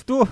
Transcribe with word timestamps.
Что? 0.00 0.28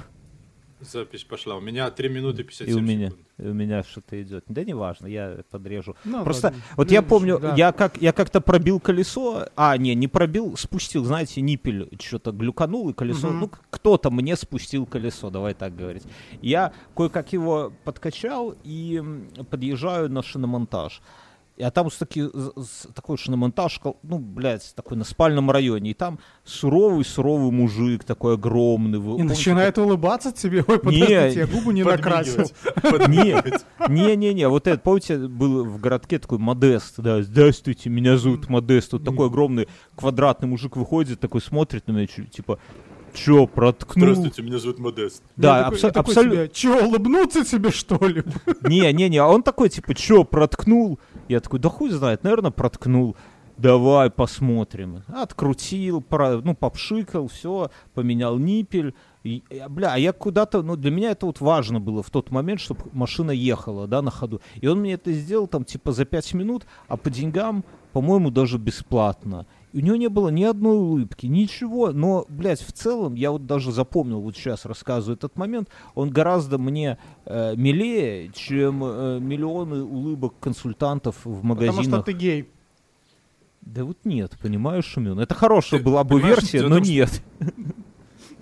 Запись 0.80 1.24
пошла. 1.24 1.56
У 1.56 1.60
меня 1.60 1.90
3 1.90 2.08
минуты 2.08 2.44
57 2.44 2.68
И 2.68 2.78
у 2.78 2.80
меня, 2.80 3.08
секунд. 3.08 3.26
и 3.38 3.42
у 3.48 3.52
меня 3.52 3.82
что-то 3.82 4.22
идет. 4.22 4.44
Да 4.46 4.62
неважно, 4.62 5.08
я 5.08 5.38
подрежу. 5.50 5.96
Ну, 6.04 6.22
Просто 6.22 6.48
ладно. 6.48 6.62
вот 6.76 6.86
Ну, 6.86 6.92
я 6.94 7.02
помню, 7.02 7.40
да. 7.40 7.54
я 7.56 7.72
как 7.72 7.96
я 8.00 8.12
как-то 8.12 8.40
пробил 8.40 8.78
колесо, 8.78 9.46
а 9.56 9.76
не, 9.76 9.96
не 9.96 10.06
пробил, 10.06 10.56
спустил, 10.56 11.04
знаете, 11.04 11.40
ниппель 11.40 11.88
что-то 12.00 12.30
глюканул 12.30 12.88
и 12.90 12.92
колесо, 12.92 13.26
Мгм. 13.28 13.40
ну 13.40 13.50
кто-то 13.70 14.10
мне 14.12 14.36
спустил 14.36 14.86
колесо, 14.86 15.30
давай 15.30 15.54
так 15.54 15.74
говорить. 15.74 16.04
Я 16.42 16.72
кое-как 16.96 17.32
его 17.32 17.72
подкачал 17.82 18.54
и 18.62 19.02
подъезжаю 19.50 20.08
на 20.08 20.22
шиномонтаж. 20.22 21.02
А 21.60 21.70
там 21.70 21.88
таки, 21.90 22.24
такой 22.94 23.16
шиномонтаж, 23.16 23.80
ну, 24.02 24.18
блядь, 24.18 24.72
такой 24.76 24.96
на 24.96 25.04
спальном 25.04 25.50
районе. 25.50 25.90
И 25.90 25.94
там 25.94 26.18
суровый-суровый 26.44 27.50
мужик, 27.50 28.04
такой 28.04 28.34
огромный. 28.34 28.98
вы 28.98 29.14
И 29.14 29.16
помните, 29.18 29.28
начинает 29.28 29.78
улыбаться 29.78 30.32
тебе. 30.32 30.64
Ой, 30.66 30.78
подождите, 30.78 31.32
я 31.34 31.46
губы 31.46 31.72
не 31.72 31.82
накрасил. 31.82 32.46
Не-не-не, 33.88 34.48
вот 34.48 34.66
это, 34.66 34.80
помните, 34.80 35.18
был 35.18 35.64
в 35.64 35.80
городке 35.80 36.18
такой 36.18 36.38
Модест, 36.38 36.94
да, 36.98 37.22
здравствуйте, 37.22 37.90
меня 37.90 38.16
зовут 38.16 38.48
Модест, 38.48 38.92
вот 38.92 39.04
такой 39.04 39.26
огромный 39.26 39.68
квадратный 39.96 40.48
мужик 40.48 40.76
выходит, 40.76 41.20
такой 41.20 41.40
смотрит 41.40 41.86
на 41.88 41.92
меня, 41.92 42.06
типа, 42.06 42.58
чё, 43.14 43.46
проткнул? 43.46 44.08
Здравствуйте, 44.08 44.42
меня 44.42 44.58
зовут 44.58 44.78
Модест. 44.78 45.22
Да, 45.36 45.66
абсолютно. 45.66 46.14
себе, 46.14 46.48
Че, 46.48 46.84
улыбнуться 46.86 47.44
тебе, 47.44 47.70
что 47.70 47.96
ли? 48.06 48.22
Не-не-не, 48.62 49.18
а 49.18 49.26
он 49.26 49.42
такой, 49.42 49.68
типа, 49.68 49.94
чё, 49.94 50.24
проткнул? 50.24 50.98
Я 51.28 51.40
такой, 51.40 51.58
да 51.58 51.68
хуй 51.68 51.90
знает, 51.90 52.24
наверное, 52.24 52.50
проткнул. 52.50 53.16
Давай 53.56 54.08
посмотрим. 54.08 55.02
Открутил, 55.08 56.00
про- 56.00 56.40
ну, 56.40 56.54
попшикал, 56.54 57.26
все, 57.26 57.70
поменял 57.92 58.38
ниппель. 58.38 58.94
И, 59.24 59.42
и, 59.50 59.62
бля, 59.68 59.94
а 59.94 59.98
я 59.98 60.12
куда-то, 60.12 60.62
ну, 60.62 60.76
для 60.76 60.92
меня 60.92 61.10
это 61.10 61.26
вот 61.26 61.40
важно 61.40 61.80
было 61.80 62.04
в 62.04 62.10
тот 62.10 62.30
момент, 62.30 62.60
чтобы 62.60 62.82
машина 62.92 63.32
ехала, 63.32 63.88
да, 63.88 64.00
на 64.00 64.12
ходу. 64.12 64.40
И 64.60 64.66
он 64.68 64.78
мне 64.78 64.92
это 64.92 65.12
сделал 65.12 65.48
там, 65.48 65.64
типа, 65.64 65.90
за 65.90 66.04
пять 66.04 66.32
минут, 66.34 66.66
а 66.86 66.96
по 66.96 67.10
деньгам, 67.10 67.64
по-моему, 67.92 68.30
даже 68.30 68.58
бесплатно. 68.58 69.44
У 69.74 69.78
него 69.80 69.96
не 69.96 70.08
было 70.08 70.28
ни 70.30 70.44
одной 70.44 70.76
улыбки, 70.78 71.26
ничего. 71.26 71.92
Но, 71.92 72.24
блядь, 72.28 72.60
в 72.60 72.72
целом, 72.72 73.14
я 73.14 73.30
вот 73.30 73.46
даже 73.46 73.70
запомнил, 73.70 74.20
вот 74.20 74.36
сейчас 74.36 74.64
рассказываю 74.64 75.16
этот 75.16 75.36
момент, 75.36 75.68
он 75.94 76.10
гораздо 76.10 76.56
мне 76.58 76.96
э, 77.26 77.54
милее, 77.56 78.30
чем 78.34 78.82
э, 78.82 79.18
миллионы 79.20 79.82
улыбок 79.82 80.34
консультантов 80.40 81.16
в 81.24 81.40
Потому 81.42 81.42
что 81.42 81.46
магазинах. 81.46 82.04
ты 82.04 82.12
гей. 82.12 82.48
Да 83.60 83.84
вот 83.84 83.98
нет, 84.04 84.36
понимаешь, 84.40 84.86
Шумин? 84.86 85.18
Это 85.20 85.34
хорошая 85.34 85.80
Ты 85.80 85.84
была 85.84 86.02
бы 86.02 86.20
версия, 86.20 86.62
но 86.62 86.76
что- 86.82 86.90
нет. 86.90 87.22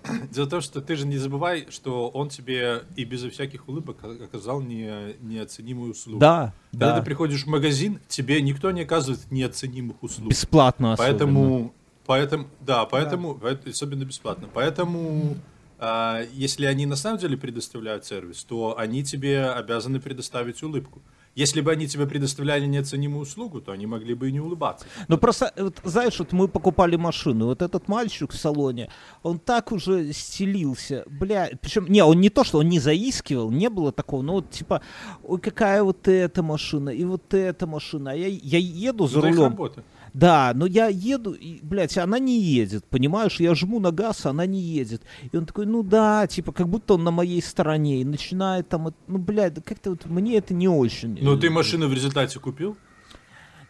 Дело 0.30 0.46
в 0.46 0.48
том, 0.48 0.60
что 0.60 0.80
ты 0.80 0.96
же 0.96 1.06
не 1.06 1.18
забывай, 1.18 1.66
что 1.70 2.08
он 2.08 2.28
тебе 2.28 2.82
и 2.96 3.04
безо 3.04 3.30
всяких 3.30 3.68
улыбок 3.68 3.98
оказал 4.22 4.60
не, 4.60 5.14
неоценимую 5.20 5.92
услугу. 5.92 6.18
Да, 6.18 6.52
Когда 6.72 6.92
да. 6.92 6.98
ты 7.00 7.04
приходишь 7.04 7.44
в 7.44 7.46
магазин, 7.48 8.00
тебе 8.08 8.40
никто 8.42 8.70
не 8.70 8.82
оказывает 8.82 9.30
неоценимых 9.30 10.02
услуг. 10.02 10.30
Бесплатно 10.30 10.92
особенно. 10.92 11.12
Поэтому, 11.12 11.74
поэтому, 12.06 12.46
да, 12.60 12.84
поэтому, 12.86 13.34
поэт- 13.34 13.66
особенно 13.68 14.04
бесплатно. 14.04 14.48
Поэтому, 14.52 15.36
а, 15.78 16.22
если 16.32 16.66
они 16.66 16.86
на 16.86 16.96
самом 16.96 17.18
деле 17.18 17.36
предоставляют 17.36 18.04
сервис, 18.04 18.44
то 18.44 18.78
они 18.78 19.04
тебе 19.04 19.44
обязаны 19.46 20.00
предоставить 20.00 20.62
улыбку. 20.62 21.02
Если 21.36 21.60
бы 21.60 21.70
они 21.70 21.86
тебе 21.86 22.06
предоставляли 22.06 22.64
неоценимую 22.64 23.22
услугу, 23.22 23.60
то 23.60 23.70
они 23.70 23.86
могли 23.86 24.14
бы 24.14 24.30
и 24.30 24.32
не 24.32 24.40
улыбаться. 24.40 24.86
Ну 25.06 25.18
просто, 25.18 25.52
вот, 25.56 25.76
знаешь, 25.84 26.18
вот 26.18 26.32
мы 26.32 26.48
покупали 26.48 26.96
машину, 26.96 27.46
вот 27.46 27.60
этот 27.60 27.88
мальчик 27.88 28.32
в 28.32 28.36
салоне, 28.36 28.88
он 29.22 29.38
так 29.38 29.70
уже 29.70 30.12
стелился, 30.14 31.04
бля, 31.06 31.50
причем, 31.60 31.86
не, 31.92 32.02
он 32.02 32.20
не 32.22 32.30
то, 32.30 32.42
что 32.42 32.58
он 32.58 32.70
не 32.70 32.80
заискивал, 32.80 33.50
не 33.50 33.68
было 33.68 33.92
такого, 33.92 34.22
но 34.22 34.32
вот 34.32 34.50
типа, 34.50 34.80
ой, 35.22 35.38
какая 35.38 35.82
вот 35.82 36.08
эта 36.08 36.42
машина, 36.42 36.88
и 36.88 37.04
вот 37.04 37.34
эта 37.34 37.66
машина, 37.66 38.12
а 38.12 38.14
я, 38.14 38.28
я 38.28 38.58
еду 38.58 39.06
за 39.06 39.18
Это 39.18 39.28
их 39.28 39.34
рулем, 39.34 39.50
работа. 39.50 39.84
Да, 40.16 40.52
но 40.54 40.64
я 40.64 40.86
еду, 40.86 41.34
и, 41.34 41.58
блядь, 41.62 41.98
она 41.98 42.18
не 42.18 42.40
едет, 42.40 42.86
понимаешь, 42.86 43.38
я 43.38 43.54
жму 43.54 43.80
на 43.80 43.90
газ, 43.90 44.24
она 44.24 44.46
не 44.46 44.62
едет, 44.62 45.02
и 45.30 45.36
он 45.36 45.44
такой, 45.44 45.66
ну 45.66 45.82
да, 45.82 46.26
типа, 46.26 46.52
как 46.52 46.70
будто 46.70 46.94
он 46.94 47.04
на 47.04 47.10
моей 47.10 47.42
стороне, 47.42 48.00
и 48.00 48.04
начинает 48.04 48.66
там, 48.66 48.94
ну, 49.08 49.18
блядь, 49.18 49.52
да 49.52 49.60
как-то 49.60 49.90
вот 49.90 50.06
мне 50.06 50.38
это 50.38 50.54
не 50.54 50.68
очень. 50.68 51.18
Ну, 51.20 51.38
ты 51.38 51.50
машину 51.50 51.88
в 51.88 51.92
результате 51.92 52.40
купил? 52.40 52.78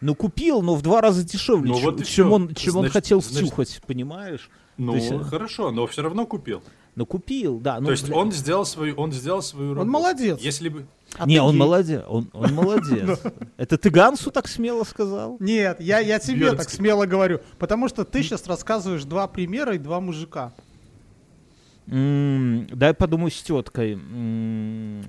Ну, 0.01 0.13
купил, 0.15 0.61
но 0.61 0.75
в 0.75 0.81
два 0.81 1.01
раза 1.01 1.23
дешевле, 1.23 1.71
Ну, 1.71 1.77
чем, 1.79 1.83
вот 1.85 2.05
чем 2.05 2.31
он, 2.31 2.53
чем 2.53 2.75
он 2.75 2.81
Значит- 2.81 2.93
хотел 2.93 3.21
значит- 3.21 3.47
втюхать, 3.47 3.81
понимаешь? 3.87 4.49
Ну, 4.77 4.93
есть, 4.95 5.11
э, 5.11 5.19
хорошо, 5.23 5.71
но 5.71 5.87
все 5.87 6.03
равно 6.03 6.27
купил. 6.27 6.61
Ну, 6.95 7.05
купил, 7.07 7.59
да. 7.59 7.79
Ну, 7.79 7.87
То 7.87 7.91
есть 7.91 8.09
он 8.11 8.31
сделал 8.31 8.65
свою, 8.65 8.95
он 8.95 9.11
сделал 9.11 9.41
свою 9.41 9.73
работу. 9.73 9.89
молодец. 9.91 10.39
Если 10.39 10.69
бы, 10.69 10.85
А 11.17 11.25
Не, 11.25 11.39
он 11.41 11.53
гей. 11.53 11.59
молодец, 11.59 12.03
он, 12.07 12.29
он 12.33 12.53
молодец. 12.53 13.19
Это 13.57 13.77
ты 13.77 13.89
Гансу 13.89 14.29
так 14.29 14.47
смело 14.47 14.83
сказал? 14.83 15.37
Нет, 15.39 15.79
я, 15.81 15.99
я 15.99 16.19
тебе 16.19 16.51
так 16.53 16.69
смело 16.69 17.05
говорю. 17.05 17.39
Потому 17.57 17.87
что 17.87 18.03
ты 18.03 18.21
сейчас 18.21 18.45
рассказываешь 18.45 19.03
два 19.03 19.27
примера 19.27 19.73
и 19.73 19.77
два 19.79 19.99
мужика. 19.99 20.53
Дай 21.87 22.93
подумаю 22.93 23.31
с 23.31 23.41
теткой. 23.41 23.95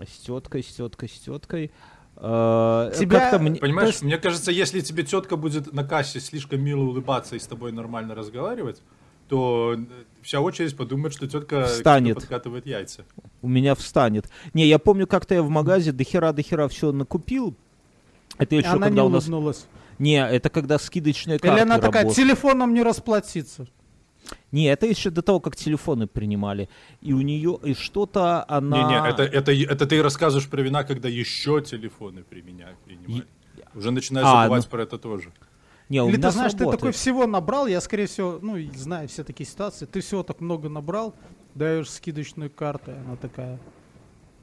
С 0.06 0.18
теткой, 0.24 0.62
с 0.62 0.66
теткой, 0.74 1.08
с 1.08 1.18
теткой. 1.18 1.72
Э, 2.20 2.92
Тебя- 2.98 3.38
мне- 3.38 3.60
понимаешь, 3.60 3.90
есть- 3.90 4.02
мне 4.02 4.18
кажется, 4.18 4.50
если 4.50 4.80
тебе 4.80 5.04
тетка 5.04 5.36
будет 5.36 5.72
на 5.72 5.84
кассе 5.84 6.18
слишком 6.20 6.60
мило 6.60 6.82
улыбаться 6.82 7.36
и 7.36 7.38
с 7.38 7.46
тобой 7.46 7.70
нормально 7.70 8.14
разговаривать, 8.16 8.82
то 9.28 9.76
э, 9.78 9.84
вся 10.22 10.40
очередь 10.40 10.76
подумает, 10.76 11.14
что 11.14 11.28
тетка 11.28 11.64
Встанет. 11.66 12.16
подкатывает 12.16 12.66
яйца. 12.66 13.04
у 13.40 13.48
меня 13.48 13.74
встанет. 13.76 14.28
Не, 14.52 14.66
я 14.66 14.78
помню, 14.80 15.06
как-то 15.06 15.34
я 15.34 15.42
в 15.42 15.48
магазе 15.48 15.92
до 15.92 16.02
хера, 16.02 16.32
до 16.32 16.42
хера 16.42 16.66
все 16.66 16.90
накупил. 16.90 17.54
Это 18.36 18.56
еще 18.56 18.68
она 18.68 18.88
не 18.88 18.96
когда 18.96 19.04
у 19.04 19.08
нас... 19.08 19.66
Не, 19.98 20.16
это 20.26 20.48
когда 20.48 20.78
скидочные 20.78 21.38
карты 21.38 21.56
Или 21.56 21.62
она 21.62 21.78
такая, 21.78 22.04
работали. 22.04 22.24
телефоном 22.24 22.72
не 22.74 22.82
расплатиться. 22.82 23.66
Не, 24.52 24.66
это 24.66 24.86
еще 24.86 25.10
до 25.10 25.22
того, 25.22 25.40
как 25.40 25.56
телефоны 25.56 26.06
принимали. 26.06 26.68
И 27.00 27.12
у 27.12 27.20
нее, 27.20 27.58
и 27.64 27.74
что-то 27.74 28.44
она... 28.48 28.76
Не-не, 28.82 29.08
это, 29.10 29.22
это, 29.22 29.52
это 29.52 29.86
ты 29.86 30.02
рассказываешь 30.02 30.48
про 30.48 30.62
вина, 30.62 30.84
когда 30.84 31.08
еще 31.08 31.60
телефоны 31.60 32.22
применяли, 32.22 32.76
принимали. 32.84 33.26
Уже 33.74 33.90
начинаешь 33.90 34.26
А, 34.26 34.42
забывать 34.44 34.64
ну. 34.64 34.70
про 34.70 34.82
это 34.82 34.98
тоже. 34.98 35.32
Не, 35.88 36.02
у 36.02 36.08
Или 36.08 36.16
меня 36.16 36.28
ты 36.28 36.34
знаешь, 36.34 36.52
ты 36.52 36.58
сработает. 36.58 36.80
такой 36.80 36.92
всего 36.92 37.26
набрал, 37.26 37.66
я, 37.66 37.80
скорее 37.80 38.06
всего, 38.06 38.38
ну, 38.42 38.56
и 38.56 38.70
знаю 38.76 39.08
все 39.08 39.24
такие 39.24 39.48
ситуации, 39.48 39.86
ты 39.86 40.00
всего 40.00 40.22
так 40.22 40.40
много 40.40 40.68
набрал, 40.68 41.14
даешь 41.54 41.90
скидочную 41.90 42.50
карту, 42.50 42.90
и 42.90 42.94
она 42.94 43.16
такая, 43.16 43.58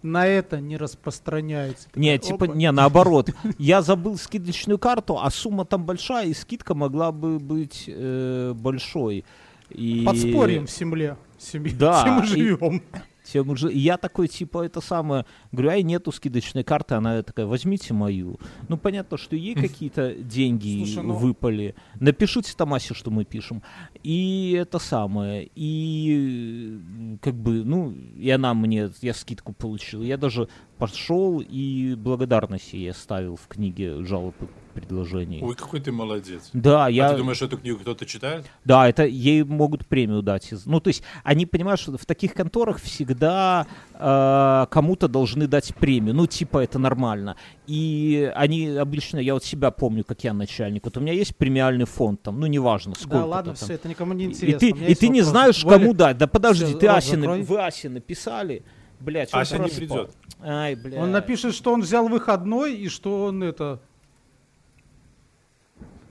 на 0.02 0.26
это 0.28 0.60
не 0.60 0.78
распространяется. 0.78 1.88
Не, 1.96 2.18
Такая, 2.18 2.32
типа, 2.32 2.46
опа. 2.46 2.56
не, 2.56 2.72
наоборот. 2.72 3.30
Я 3.58 3.82
забыл 3.82 4.18
скидочную 4.18 4.78
карту, 4.80 5.20
а 5.20 5.30
сумма 5.32 5.66
там 5.66 5.86
большая, 5.86 6.28
и 6.28 6.34
скидка 6.34 6.74
могла 6.76 7.12
бы 7.12 7.40
быть 7.40 7.86
э, 7.88 8.54
большой. 8.56 9.24
И... 9.70 10.04
Подспорьем 10.06 10.68
в 10.68 10.72
земле. 10.72 11.18
Семье. 11.38 11.74
Да, 11.78 12.02
Все 12.04 12.12
мы 12.12 12.24
и- 12.24 12.28
живем. 12.28 12.82
Тем 13.24 13.50
уже... 13.50 13.72
и 13.74 13.80
я 13.80 13.98
такой, 13.98 14.28
типа, 14.28 14.64
это 14.64 14.82
самое... 14.82 15.26
Говорю, 15.52 15.70
ай, 15.72 15.82
нету 15.82 16.12
скидочной 16.12 16.64
карты. 16.64 16.94
Она 16.94 17.24
такая, 17.24 17.48
возьмите 17.48 17.92
мою. 17.94 18.40
Ну, 18.70 18.78
понятно, 18.78 19.18
что 19.18 19.36
ей 19.36 19.56
какие-то 19.56 20.14
деньги 20.14 20.84
Слушай, 20.86 21.04
ну- 21.08 21.16
выпали. 21.16 21.74
Напишите 22.00 22.54
Томасе, 22.56 22.94
что 22.94 23.10
мы 23.10 23.26
пишем. 23.26 23.64
И 24.06 24.52
это 24.52 24.78
самое. 24.78 25.50
И 25.56 27.18
как 27.24 27.34
бы, 27.34 27.64
ну, 27.66 27.92
и 27.92 28.30
она 28.30 28.54
мне... 28.54 28.92
Я 29.02 29.16
скидку 29.16 29.52
получил. 29.52 30.04
Я 30.04 30.18
даже 30.18 30.48
пошел 30.78 31.42
и 31.42 31.96
благодарность 31.96 32.74
ей 32.74 32.92
оставил 32.92 33.36
в 33.36 33.48
книге 33.48 34.04
жалоб 34.04 34.36
и 34.42 34.46
предложений. 34.76 35.40
Ой, 35.42 35.56
какой 35.56 35.80
ты 35.80 35.92
молодец. 35.92 36.50
Да, 36.54 36.90
я... 36.90 37.08
А 37.08 37.12
ты 37.14 37.18
думаешь, 37.18 37.42
эту 37.42 37.58
книгу 37.58 37.80
кто-то 37.80 38.06
читает? 38.06 38.46
Да, 38.66 38.88
это 38.88 39.06
ей 39.06 39.44
могут 39.44 39.88
премию 39.88 40.22
дать. 40.22 40.54
Ну, 40.66 40.80
то 40.82 40.90
есть, 40.90 41.02
они 41.24 41.46
понимают, 41.46 41.80
что 41.80 41.98
в 41.98 42.06
таких 42.06 42.34
конторах 42.34 42.80
всегда 42.82 43.66
э, 43.94 44.66
кому-то 44.70 45.08
должны 45.08 45.48
дать 45.48 45.74
премию. 45.76 46.14
Ну, 46.14 46.28
типа, 46.28 46.60
это 46.60 46.78
нормально. 46.78 47.38
И 47.68 48.30
они 48.36 48.68
обычно, 48.68 49.18
я 49.18 49.34
вот 49.34 49.46
себя 49.46 49.72
помню, 49.72 50.04
как 50.04 50.24
я 50.26 50.34
начальник. 50.34 50.84
Вот 50.84 50.98
у 50.98 51.00
меня 51.00 51.14
есть 51.14 51.38
премиальный 51.38 51.86
фонд, 51.86 52.22
там, 52.24 52.40
ну, 52.40 52.46
неважно, 52.48 52.96
сколько. 52.96 53.18
Да, 53.18 53.26
ладно, 53.26 53.54
все, 53.54 53.74
это 53.74 53.88
никому 53.96 54.14
не 54.14 54.26
И 54.26 54.28
интересно. 54.28 54.60
ты, 54.60 54.72
У 54.74 54.76
меня 54.76 54.88
и 54.88 54.96
ты 54.96 55.08
не 55.10 55.22
знаешь, 55.22 55.64
Валя, 55.64 55.80
кому 55.80 55.94
дать. 55.94 56.18
Да 56.18 56.28
подожди, 56.28 56.66
всё, 56.66 56.78
ты 56.78 56.88
рот 56.88 56.98
Асе, 56.98 57.16
на- 57.18 57.22
закрой. 57.24 57.42
вы 57.44 57.66
Асе 57.66 57.90
написали. 57.90 58.64
Блять, 59.00 59.34
он 59.34 59.40
Ася 59.40 59.58
не 59.58 59.70
придет. 59.70 60.12
Ай, 60.42 60.76
блядь. 60.76 61.00
Он 61.00 61.12
напишет, 61.12 61.54
что 61.56 61.74
он 61.74 61.82
взял 61.82 62.08
выходной 62.08 62.76
и 62.76 62.88
что 62.90 63.26
он 63.26 63.42
это... 63.44 63.80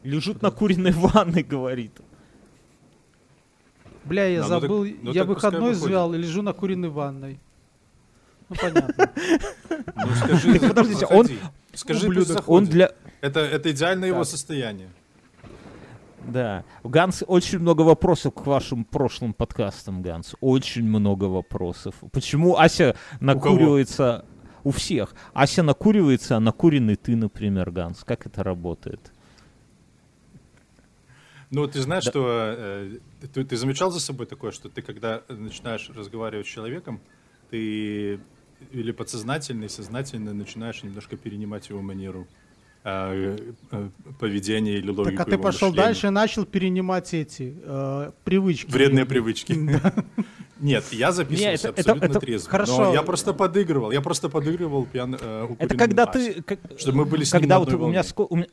Лежит 0.02 0.42
на 0.42 0.50
куриной 0.50 0.92
ванной, 0.92 1.42
говорит. 1.42 1.92
Бля, 4.04 4.26
я 4.26 4.40
Да, 4.42 4.44
ну 4.48 4.50
так- 4.54 4.60
забыл, 4.62 4.84
ну 4.84 5.12
я 5.12 5.24
так 5.24 5.34
пускай 5.34 5.50
выходной 5.50 5.70
выходит. 5.70 5.88
взял 5.88 6.14
и 6.14 6.18
лежу 6.18 6.42
на 6.42 6.52
куриной 6.52 6.90
ванной. 6.90 7.38
Ну, 8.50 8.56
понятно. 8.60 9.10
Ну 9.96 10.14
скажи, 10.14 10.60
подождите, 10.60 11.06
он- 11.06 11.28
Скажи, 11.72 12.08
Он 12.46 12.66
для... 12.66 12.92
Это, 13.20 13.40
это 13.40 13.70
идеальное 13.72 14.08
его 14.10 14.22
состояние. 14.24 14.90
Да. 16.28 16.64
Ганс, 16.82 17.22
очень 17.26 17.58
много 17.58 17.82
вопросов 17.82 18.34
к 18.34 18.46
вашим 18.46 18.84
прошлым 18.84 19.34
подкастам, 19.34 20.02
Ганс. 20.02 20.34
Очень 20.40 20.84
много 20.84 21.24
вопросов. 21.24 21.94
Почему 22.12 22.56
Ася 22.56 22.96
накуривается 23.20 24.24
у, 24.62 24.70
всех? 24.70 25.14
Ася 25.32 25.62
накуривается, 25.62 26.36
а 26.36 26.40
накуренный 26.40 26.96
ты, 26.96 27.16
например, 27.16 27.70
Ганс. 27.70 28.04
Как 28.04 28.26
это 28.26 28.42
работает? 28.42 29.12
Ну, 31.50 31.66
ты 31.68 31.82
знаешь, 31.82 32.04
да. 32.04 32.10
что 32.10 32.26
э, 32.28 32.98
ты, 33.32 33.44
ты 33.44 33.56
замечал 33.56 33.90
за 33.90 34.00
собой 34.00 34.26
такое, 34.26 34.50
что 34.50 34.68
ты, 34.68 34.82
когда 34.82 35.22
начинаешь 35.28 35.88
разговаривать 35.90 36.46
с 36.46 36.50
человеком, 36.50 37.00
ты 37.50 38.18
или 38.72 38.92
подсознательно, 38.92 39.64
и 39.64 39.68
сознательно 39.68 40.32
начинаешь 40.32 40.82
немножко 40.82 41.16
перенимать 41.16 41.68
его 41.68 41.80
манеру 41.80 42.26
э, 42.84 43.36
э, 43.70 43.88
поведения 44.18 44.74
или 44.74 44.90
логику 44.90 45.16
Так, 45.16 45.26
а 45.26 45.30
ты 45.30 45.38
пошел 45.38 45.68
мышления. 45.68 45.86
дальше 45.88 46.06
и 46.08 46.10
начал 46.10 46.44
перенимать 46.44 47.14
эти 47.14 47.54
э, 47.62 48.10
привычки. 48.24 48.70
Вредные 48.70 49.06
привычки. 49.06 49.54
Нет, 50.60 50.84
я 50.92 51.10
записывался 51.10 51.50
Нет, 51.50 51.64
это, 51.64 51.80
абсолютно 51.80 52.06
это, 52.06 52.20
трезво. 52.20 52.50
Хорошо. 52.50 52.84
Но 52.84 52.94
я 52.94 53.02
просто 53.02 53.34
подыгрывал. 53.34 53.90
Я 53.90 54.00
просто 54.00 54.28
подыгрывал 54.28 54.84
пьян, 54.86 55.16
э, 55.20 55.48
Это 55.58 55.76
когда 55.76 56.06
ты... 56.06 56.42
Как, 56.42 56.58
чтобы 56.78 56.98
мы 56.98 57.04
были 57.06 57.24
с 57.24 57.30
когда 57.30 57.56
ним 57.56 57.64
вот 57.64 57.74
у 57.74 57.88
меня, 57.88 58.04
у 58.16 58.36
меня 58.36 58.46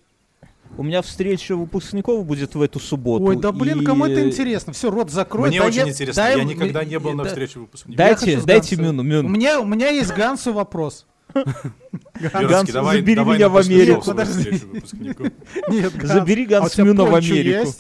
у 0.78 0.84
меня 0.84 1.02
встреча 1.02 1.56
выпускников 1.56 2.26
будет 2.26 2.56
в 2.56 2.62
эту 2.62 2.80
субботу. 2.80 3.26
Ой, 3.26 3.36
да 3.36 3.52
блин, 3.52 3.82
и... 3.82 3.86
кому 3.86 4.06
это 4.06 4.28
интересно? 4.28 4.72
Все, 4.74 4.90
рот 4.90 5.12
закрой. 5.12 5.50
Мне 5.50 5.62
очень 5.62 5.82
я... 5.82 5.90
интересно, 5.90 6.24
дай... 6.24 6.38
я 6.38 6.44
никогда 6.44 6.86
не 6.86 6.98
был 6.98 7.14
на 7.14 7.26
встрече 7.26 7.60
выпускников. 7.60 7.98
Дайте, 7.98 8.42
дайте 8.42 8.76
Мюну, 8.78 9.04
Мюн. 9.04 9.26
У 9.26 9.30
меня, 9.30 9.60
у 9.60 9.66
меня 9.66 9.90
есть 9.90 10.14
Гансу 10.14 10.54
вопрос. 10.54 11.06
Ганс, 12.14 12.70
забери 12.72 13.24
меня 13.24 13.50
в 13.50 13.58
Америку. 13.58 14.14
Нет, 15.70 15.94
Забери 16.04 16.46
Ганс 16.46 16.78
Мюна 16.78 17.06
в 17.06 17.16
Америку. 17.16 17.72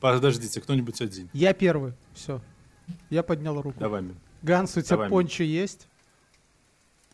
Подождите, 0.00 0.60
кто-нибудь 0.60 1.00
один. 1.00 1.28
Я 1.32 1.52
первый. 1.52 1.92
Все. 2.14 2.40
Я 3.10 3.22
поднял 3.22 3.60
руку. 3.60 3.78
Давай, 3.78 4.02
Мюн. 4.02 4.16
Ганс, 4.42 4.76
у 4.76 4.80
тебя 4.80 5.08
пончо 5.08 5.42
есть? 5.42 5.88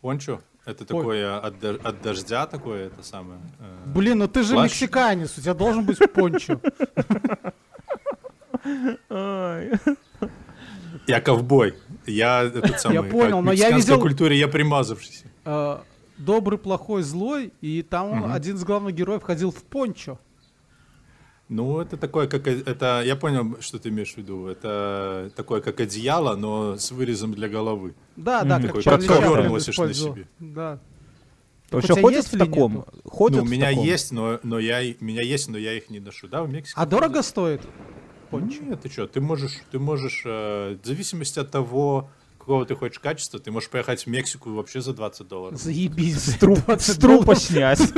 Пончо? 0.01 0.41
Это 0.65 0.85
такое 0.85 1.37
от, 1.39 1.63
от 1.63 2.01
дождя 2.01 2.45
такое, 2.45 2.87
это 2.87 3.03
самое. 3.03 3.39
Э, 3.59 3.83
Блин, 3.87 4.19
ну 4.19 4.27
ты 4.29 4.43
же 4.43 4.53
плащ? 4.53 4.71
мексиканец, 4.71 5.37
у 5.37 5.41
тебя 5.41 5.53
должен 5.53 5.85
быть 5.85 5.99
пончо. 6.13 6.59
Я 11.07 11.19
ковбой. 11.21 11.75
Я 12.05 12.43
этот 12.43 12.79
самый. 12.79 12.95
Я 12.95 13.03
понял, 13.03 13.41
но 13.41 13.51
я 13.51 13.71
видел. 13.71 13.99
культуре 13.99 14.37
я 14.37 14.47
примазавшийся. 14.47 15.25
Э, 15.45 15.79
добрый, 16.17 16.59
плохой, 16.59 17.03
злой, 17.03 17.53
и 17.61 17.81
там 17.81 18.31
один 18.31 18.55
из 18.55 18.63
главных 18.63 18.95
героев 18.95 19.23
ходил 19.23 19.51
в 19.51 19.63
пончо. 19.63 20.19
Ну, 21.49 21.79
это 21.81 21.97
такое, 21.97 22.27
как... 22.27 22.47
Это, 22.47 23.03
я 23.05 23.15
понял, 23.15 23.57
что 23.59 23.77
ты 23.77 23.89
имеешь 23.89 24.13
в 24.13 24.17
виду. 24.17 24.47
Это 24.47 25.31
такое, 25.35 25.61
как 25.61 25.79
одеяло, 25.79 26.35
но 26.35 26.77
с 26.77 26.91
вырезом 26.91 27.33
для 27.33 27.47
головы. 27.49 27.93
Да, 28.15 28.43
да, 28.43 28.59
такой, 28.59 28.81
как 28.81 29.05
ковер 29.05 29.49
носишь 29.49 29.77
на 29.77 29.93
себе. 29.93 30.27
Да. 30.39 30.79
Вообще 31.69 31.99
ходит 31.99 32.25
в 32.25 32.37
таком? 32.37 32.85
Ходит 33.03 33.39
ну, 33.39 33.43
у 33.43 33.47
меня 33.47 33.69
таком? 33.69 33.83
есть, 33.83 34.11
но, 34.11 34.39
но 34.43 34.59
я, 34.59 34.81
меня 34.99 35.21
есть, 35.21 35.49
но 35.49 35.57
я 35.57 35.73
их 35.73 35.89
не 35.89 35.99
ношу. 35.99 36.27
Да, 36.27 36.43
в 36.43 36.49
Мексике. 36.49 36.79
А 36.79 36.85
дорого 36.85 37.21
стоит? 37.23 37.61
Пончо? 38.33 38.63
Нет, 38.63 38.81
ты 38.81 38.89
что, 38.89 39.07
ты 39.07 39.21
можешь, 39.21 39.61
ты 39.71 39.79
можешь, 39.79 40.23
э, 40.25 40.77
в 40.81 40.85
зависимости 40.85 41.39
от 41.39 41.51
того, 41.51 42.09
какого 42.39 42.65
ты 42.65 42.75
хочешь 42.75 42.99
качества, 42.99 43.39
ты 43.39 43.51
можешь 43.51 43.69
поехать 43.69 44.05
в 44.05 44.07
Мексику 44.07 44.51
вообще 44.53 44.81
за 44.81 44.93
20 44.93 45.27
долларов. 45.27 45.59
Заебись. 45.59 46.17
С 46.17 46.37
трупа 46.97 47.35
снять. 47.35 47.79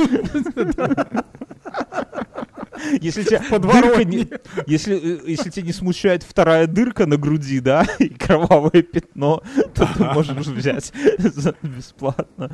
Если 3.00 3.24
тебя 3.24 3.58
дырка 3.58 4.04
не, 4.04 4.28
если, 4.66 4.96
э, 4.96 5.20
если 5.26 5.50
тебя 5.50 5.66
не 5.66 5.72
смущает 5.72 6.22
вторая 6.22 6.66
дырка 6.66 7.06
на 7.06 7.16
груди, 7.16 7.60
да, 7.60 7.86
и 7.98 8.08
кровавое 8.08 8.82
пятно, 8.82 9.42
то 9.74 9.88
ты 9.96 10.04
можешь 10.04 10.46
взять 10.46 10.92
бесплатно. 11.62 12.50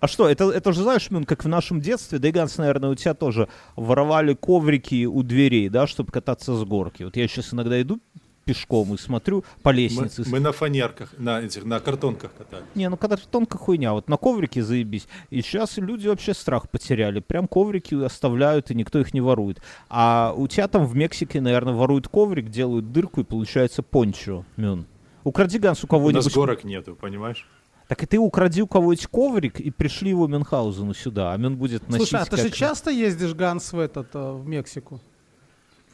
А 0.00 0.08
что, 0.08 0.28
это, 0.28 0.50
это 0.50 0.72
же, 0.72 0.82
знаешь, 0.82 1.10
Мюн, 1.10 1.24
как 1.24 1.44
в 1.44 1.48
нашем 1.48 1.80
детстве, 1.80 2.18
да 2.18 2.28
и 2.28 2.32
Ганс, 2.32 2.58
наверное, 2.58 2.90
у 2.90 2.94
тебя 2.94 3.14
тоже 3.14 3.48
воровали 3.76 4.34
коврики 4.34 5.06
у 5.06 5.22
дверей, 5.22 5.68
да, 5.68 5.86
чтобы 5.86 6.12
кататься 6.12 6.54
с 6.54 6.64
горки. 6.64 7.04
Вот 7.04 7.16
я 7.16 7.28
сейчас 7.28 7.52
иногда 7.52 7.80
иду 7.80 8.00
пешком 8.44 8.94
и 8.94 8.98
смотрю 8.98 9.44
по 9.62 9.70
лестнице. 9.70 10.22
Мы, 10.26 10.32
мы 10.32 10.40
на 10.40 10.52
фанерках, 10.52 11.14
на 11.18 11.40
этих, 11.40 11.64
на 11.64 11.80
картонках 11.80 12.32
катались. 12.36 12.66
Не, 12.74 12.88
ну 12.88 12.96
картонка 12.96 13.58
хуйня, 13.58 13.92
вот 13.92 14.08
на 14.08 14.16
коврике 14.16 14.62
заебись. 14.62 15.06
И 15.30 15.42
сейчас 15.42 15.76
люди 15.78 16.08
вообще 16.08 16.34
страх 16.34 16.68
потеряли. 16.68 17.20
Прям 17.20 17.48
коврики 17.48 17.94
оставляют, 17.94 18.70
и 18.70 18.74
никто 18.74 18.98
их 18.98 19.14
не 19.14 19.20
ворует. 19.20 19.60
А 19.88 20.34
у 20.36 20.46
тебя 20.46 20.68
там 20.68 20.86
в 20.86 20.94
Мексике, 20.94 21.40
наверное, 21.40 21.74
воруют 21.74 22.08
коврик, 22.08 22.50
делают 22.50 22.92
дырку, 22.92 23.20
и 23.20 23.24
получается 23.24 23.82
пончо, 23.82 24.44
Мюн. 24.56 24.86
Укради 25.24 25.58
Ганс 25.58 25.82
у 25.84 25.86
кого-нибудь... 25.86 26.22
У 26.22 26.28
нас 26.28 26.34
горок 26.34 26.64
нету, 26.64 26.94
понимаешь? 26.94 27.46
Так 27.88 28.02
и 28.02 28.06
ты 28.06 28.18
укради 28.18 28.62
у 28.62 28.66
кого-нибудь 28.66 29.06
коврик 29.06 29.60
и 29.60 29.70
пришли 29.70 30.10
его 30.10 30.26
Мюнхгаузену 30.26 30.94
сюда, 30.94 31.32
а 31.32 31.36
Мюн 31.36 31.56
будет 31.56 31.88
носить... 31.88 32.08
Слушай, 32.08 32.22
а 32.22 32.24
ты 32.24 32.36
как... 32.36 32.40
же 32.40 32.50
часто 32.50 32.90
ездишь, 32.90 33.34
Ганс, 33.34 33.72
в 33.72 33.78
этот, 33.78 34.14
э, 34.14 34.32
в 34.32 34.46
Мексику? 34.46 35.00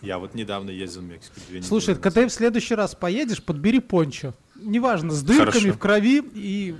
Я 0.02 0.18
вот 0.18 0.34
недавно 0.34 0.70
ездил 0.70 1.02
в 1.02 1.04
Мексику. 1.04 1.40
Две 1.48 1.62
Слушай, 1.62 1.94
когда 1.94 2.22
ты 2.22 2.28
в 2.28 2.32
следующий 2.32 2.74
раз 2.74 2.94
поедешь, 2.94 3.42
подбери 3.42 3.80
пончо. 3.80 4.32
Неважно, 4.56 5.10
с 5.12 5.22
дырками 5.22 5.50
Хорошо. 5.50 5.72
в 5.72 5.78
крови, 5.78 6.22
и 6.34 6.74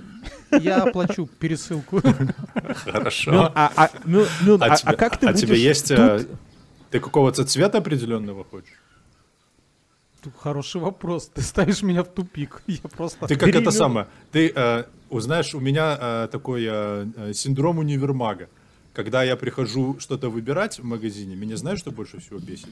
я 0.51 0.83
оплачу 0.83 1.27
пересылку. 1.39 2.01
Хорошо. 2.75 3.31
Ну, 3.31 3.41
а, 3.55 3.71
а, 3.75 3.89
ну, 4.05 4.25
ну, 4.41 4.57
а, 4.59 4.65
а, 4.65 4.75
тебе, 4.75 4.93
как 4.93 5.17
ты 5.17 5.27
а 5.27 5.33
тебе 5.33 5.59
есть... 5.59 5.91
Э, 5.91 6.25
ты 6.91 6.99
какого-то 6.99 7.43
цвета 7.45 7.79
определенного 7.79 8.43
хочешь? 8.43 8.79
Хороший 10.37 10.81
вопрос. 10.81 11.31
Ты 11.33 11.41
ставишь 11.41 11.81
меня 11.81 12.03
в 12.03 12.09
тупик. 12.09 12.61
Я 12.67 12.89
просто... 12.95 13.27
Ты 13.27 13.35
как 13.35 13.49
это 13.49 13.71
самое. 13.71 14.07
Ты 14.31 14.51
э, 14.55 14.83
узнаешь, 15.09 15.55
у 15.55 15.59
меня 15.59 15.97
э, 15.99 16.27
такой 16.31 16.67
э 16.67 17.33
синдром 17.33 17.79
универмага 17.79 18.47
когда 18.93 19.23
я 19.23 19.35
прихожу 19.35 19.99
что-то 19.99 20.29
выбирать 20.29 20.79
в 20.79 20.83
магазине, 20.83 21.35
меня 21.35 21.57
знаешь, 21.57 21.79
что 21.79 21.91
больше 21.91 22.19
всего 22.19 22.39
бесит? 22.39 22.69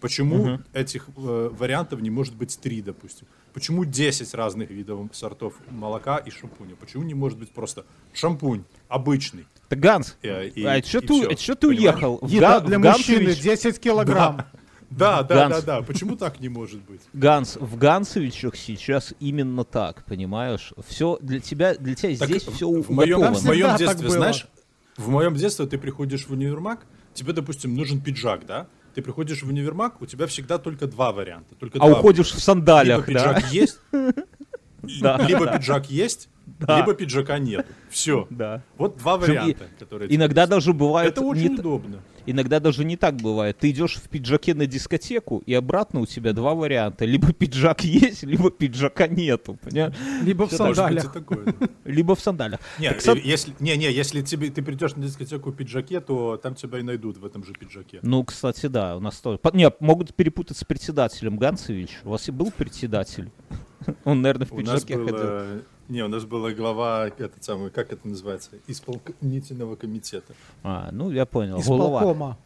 Почему 0.00 0.46
uh-huh. 0.46 0.60
этих 0.74 1.08
э, 1.16 1.50
вариантов 1.52 2.00
не 2.00 2.10
может 2.10 2.34
быть 2.34 2.58
три, 2.60 2.82
допустим? 2.82 3.26
Почему 3.54 3.84
10 3.84 4.34
разных 4.34 4.70
видов 4.70 5.08
сортов 5.12 5.54
молока 5.70 6.18
и 6.18 6.30
шампуня? 6.30 6.76
Почему 6.76 7.02
не 7.04 7.14
может 7.14 7.38
быть 7.38 7.50
просто 7.50 7.86
шампунь 8.12 8.64
обычный? 8.88 9.46
Так, 9.68 9.80
Ганс, 9.80 10.16
и, 10.22 10.28
и, 10.54 10.64
а 10.64 10.82
что 10.82 11.00
ты, 11.00 11.34
все, 11.36 11.54
ты 11.54 11.68
уехал? 11.68 12.18
В 12.20 12.28
Еда 12.28 12.60
для 12.60 12.78
в 12.78 12.82
мужчины 12.82 13.34
10 13.34 13.80
килограмм. 13.80 14.44
Да, 14.90 15.22
да, 15.22 15.48
да, 15.48 15.60
да. 15.62 15.82
Почему 15.82 16.16
так 16.16 16.38
не 16.38 16.48
может 16.48 16.80
быть? 16.82 17.00
Ганс, 17.12 17.56
в 17.56 17.76
Гансовичах 17.76 18.56
сейчас 18.56 19.14
именно 19.18 19.64
так, 19.64 20.04
понимаешь? 20.04 20.72
Все 20.86 21.18
для 21.20 21.40
тебя, 21.40 21.74
для 21.74 21.94
тебя 21.94 22.16
так 22.16 22.28
здесь 22.28 22.44
все 22.44 22.68
в 22.68 22.90
моем, 22.90 23.34
в 23.34 23.44
моем 23.44 23.76
детстве, 23.76 24.08
знаешь, 24.10 24.46
в 24.96 25.08
моем 25.08 25.34
детстве 25.34 25.66
ты 25.66 25.78
приходишь 25.78 26.26
в 26.26 26.32
универмаг, 26.32 26.86
тебе, 27.14 27.32
допустим, 27.32 27.74
нужен 27.74 28.00
пиджак, 28.00 28.46
да? 28.46 28.66
Ты 28.94 29.02
приходишь 29.02 29.42
в 29.42 29.48
универмаг, 29.48 30.00
у 30.00 30.06
тебя 30.06 30.26
всегда 30.26 30.58
только 30.58 30.86
два 30.86 31.12
варианта. 31.12 31.54
Только 31.54 31.78
а 31.78 31.86
два 31.86 31.98
уходишь 31.98 32.32
в 32.32 32.40
сандалиях, 32.42 33.06
либо 33.06 33.20
да? 33.20 33.34
пиджак 33.34 33.52
есть, 33.52 33.80
либо 34.82 35.52
пиджак 35.52 35.90
есть, 35.90 36.28
либо 36.60 36.94
пиджака 36.94 37.38
нет. 37.38 37.66
Все. 37.90 38.26
Да. 38.30 38.62
Вот 38.78 38.96
два 38.96 39.18
варианта, 39.18 39.66
которые. 39.78 40.14
Иногда 40.14 40.46
даже 40.46 40.72
бывает. 40.72 41.12
Это 41.12 41.20
очень 41.22 41.54
удобно. 41.54 42.02
Иногда 42.26 42.60
даже 42.60 42.84
не 42.84 42.96
так 42.96 43.16
бывает. 43.16 43.58
Ты 43.58 43.70
идешь 43.70 43.96
в 43.96 44.08
пиджаке 44.08 44.54
на 44.54 44.66
дискотеку, 44.66 45.42
и 45.46 45.54
обратно 45.54 46.00
у 46.00 46.06
тебя 46.06 46.32
два 46.32 46.54
варианта. 46.54 47.04
Либо 47.04 47.32
пиджак 47.32 47.84
есть, 47.84 48.22
либо 48.24 48.50
пиджака 48.50 49.06
нету. 49.06 49.58
Понимаешь? 49.62 49.94
Либо 50.22 50.46
в 50.46 50.52
сандалях. 50.52 51.14
Либо 51.84 52.14
в 52.14 52.20
сандалях. 52.20 52.60
Не, 52.78 52.92
так, 52.92 53.18
если, 53.24 53.54
не, 53.60 53.76
не, 53.76 53.90
если 53.90 54.22
тебе, 54.22 54.50
ты 54.50 54.62
придешь 54.62 54.96
на 54.96 55.04
дискотеку 55.04 55.50
в 55.50 55.56
пиджаке, 55.56 56.00
то 56.00 56.36
там 56.36 56.54
тебя 56.54 56.80
и 56.80 56.82
найдут 56.82 57.18
в 57.18 57.24
этом 57.24 57.44
же 57.44 57.52
пиджаке. 57.52 58.00
Ну, 58.02 58.24
кстати, 58.24 58.66
да, 58.66 58.96
у 58.96 59.00
нас 59.00 59.16
тоже. 59.18 59.38
Не, 59.52 59.70
могут 59.80 60.14
перепутать 60.14 60.56
с 60.56 60.64
председателем 60.64 61.38
Ганцевич. 61.38 61.98
У 62.04 62.10
вас 62.10 62.28
и 62.28 62.32
был 62.32 62.50
председатель? 62.50 63.30
Он, 64.04 64.22
наверное, 64.22 64.46
в 64.46 64.56
пиджаке 64.56 64.96
ходил. 64.96 65.62
Не, 65.88 66.02
у 66.02 66.08
нас 66.08 66.24
была 66.24 66.50
глава, 66.52 67.06
этот 67.06 67.42
самый, 67.44 67.70
как 67.70 67.92
это 67.92 68.06
называется, 68.08 68.50
исполнительного 68.66 69.76
комитета. 69.76 70.34
А, 70.62 70.90
ну 70.92 71.10
я 71.10 71.26
понял. 71.26 71.60
Исполкома. 71.60 72.38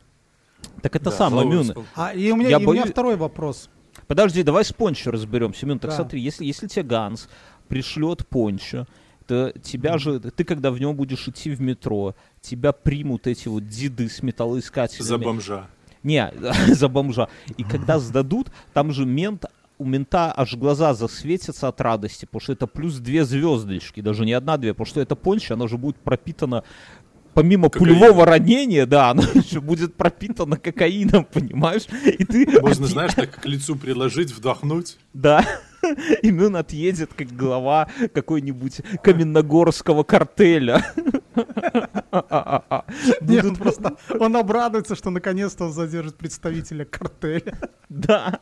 Так 0.83 0.97
это 0.97 1.07
да, 1.07 1.11
самое, 1.13 1.49
Мюн. 1.49 1.73
А, 1.95 2.13
и 2.13 2.31
у 2.31 2.37
меня, 2.37 2.51
я 2.51 2.61
и 2.61 2.65
боюсь... 2.65 2.81
у 2.81 2.85
меня 2.85 2.93
второй 2.93 3.17
вопрос. 3.17 3.71
Подожди, 4.07 4.43
давай 4.43 4.65
с 4.65 4.73
Пончо 4.73 5.11
разберемся. 5.11 5.67
Мюн, 5.67 5.79
так 5.79 5.91
да. 5.91 5.97
смотри, 5.97 6.21
если, 6.21 6.45
если 6.45 6.67
тебе 6.67 6.83
Ганс 6.83 7.29
пришлет 7.69 8.27
Пончо, 8.27 8.87
то 9.27 9.53
тебя 9.63 9.97
же, 9.97 10.21
ты 10.21 10.45
когда 10.45 10.71
в 10.71 10.79
нем 10.79 10.97
будешь 10.97 11.27
идти 11.29 11.51
в 11.51 11.61
метро, 11.61 12.15
тебя 12.41 12.73
примут 12.73 13.27
эти 13.27 13.49
вот 13.49 13.67
диды 13.69 14.09
с 14.09 14.23
металлоискателями. 14.23 15.07
За 15.07 15.19
бомжа. 15.19 15.69
Не, 16.03 16.33
за 16.69 16.89
бомжа. 16.89 17.29
И 17.57 17.63
когда 17.63 17.99
сдадут, 17.99 18.51
там 18.73 18.93
же 18.93 19.07
мент 19.07 19.45
у 19.81 19.85
мента 19.87 20.33
аж 20.37 20.55
глаза 20.57 20.93
засветятся 20.95 21.69
от 21.69 21.81
радости, 21.81 22.27
потому 22.27 22.41
что 22.43 22.53
это 22.53 22.67
плюс 22.67 22.99
две 22.99 23.25
звездочки, 23.25 24.01
даже 24.03 24.27
не 24.27 24.35
одна-две, 24.35 24.75
потому 24.75 24.87
что 24.87 25.01
это 25.01 25.17
понча, 25.17 25.55
она 25.55 25.67
же 25.69 25.79
будет 25.79 25.97
пропитана 25.97 26.65
помимо 27.33 27.71
Кокаин. 27.71 27.95
пулевого 27.99 28.27
ранения, 28.27 28.85
да, 28.87 29.11
оно 29.11 29.23
еще 29.35 29.61
будет 29.61 29.95
пропитано 29.95 30.57
кокаином, 30.59 31.25
понимаешь? 31.25 31.85
И 32.05 32.25
ты, 32.25 32.61
Можно, 32.61 32.87
знаешь, 32.87 33.15
так 33.15 33.41
к 33.41 33.47
лицу 33.47 33.75
приложить, 33.77 34.33
вдохнуть. 34.33 34.99
да, 35.15 35.47
и 36.23 36.31
Мюн 36.31 36.57
отъедет 36.57 37.13
как 37.15 37.29
глава 37.29 37.89
какой-нибудь 38.15 38.81
каменногорского 39.03 40.03
картеля. 40.03 40.85
Нет, 43.21 43.45
Будут 43.45 43.59
просто 43.59 43.97
он 44.19 44.37
обрадуется, 44.37 44.97
что 44.97 45.11
наконец-то 45.11 45.65
он 45.65 45.73
задержит 45.73 46.17
представителя 46.17 46.85
картеля. 46.85 47.59
Да. 47.91 48.39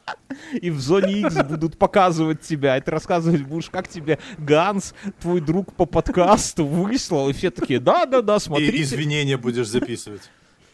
И 0.60 0.68
в 0.68 0.78
зоне 0.78 1.20
X 1.20 1.36
будут 1.44 1.78
показывать 1.78 2.42
тебя. 2.42 2.76
И 2.76 2.82
ты 2.82 2.90
рассказывать 2.90 3.44
будешь, 3.44 3.70
как 3.70 3.88
тебе 3.88 4.18
Ганс, 4.36 4.92
твой 5.20 5.40
друг 5.40 5.72
по 5.72 5.86
подкасту, 5.86 6.66
выслал. 6.66 7.30
И 7.30 7.32
все 7.32 7.50
такие, 7.50 7.80
да-да-да, 7.80 8.36
И 8.36 8.40
смотрите. 8.40 8.82
извинения 8.82 9.38
будешь 9.38 9.68
записывать. 9.68 10.30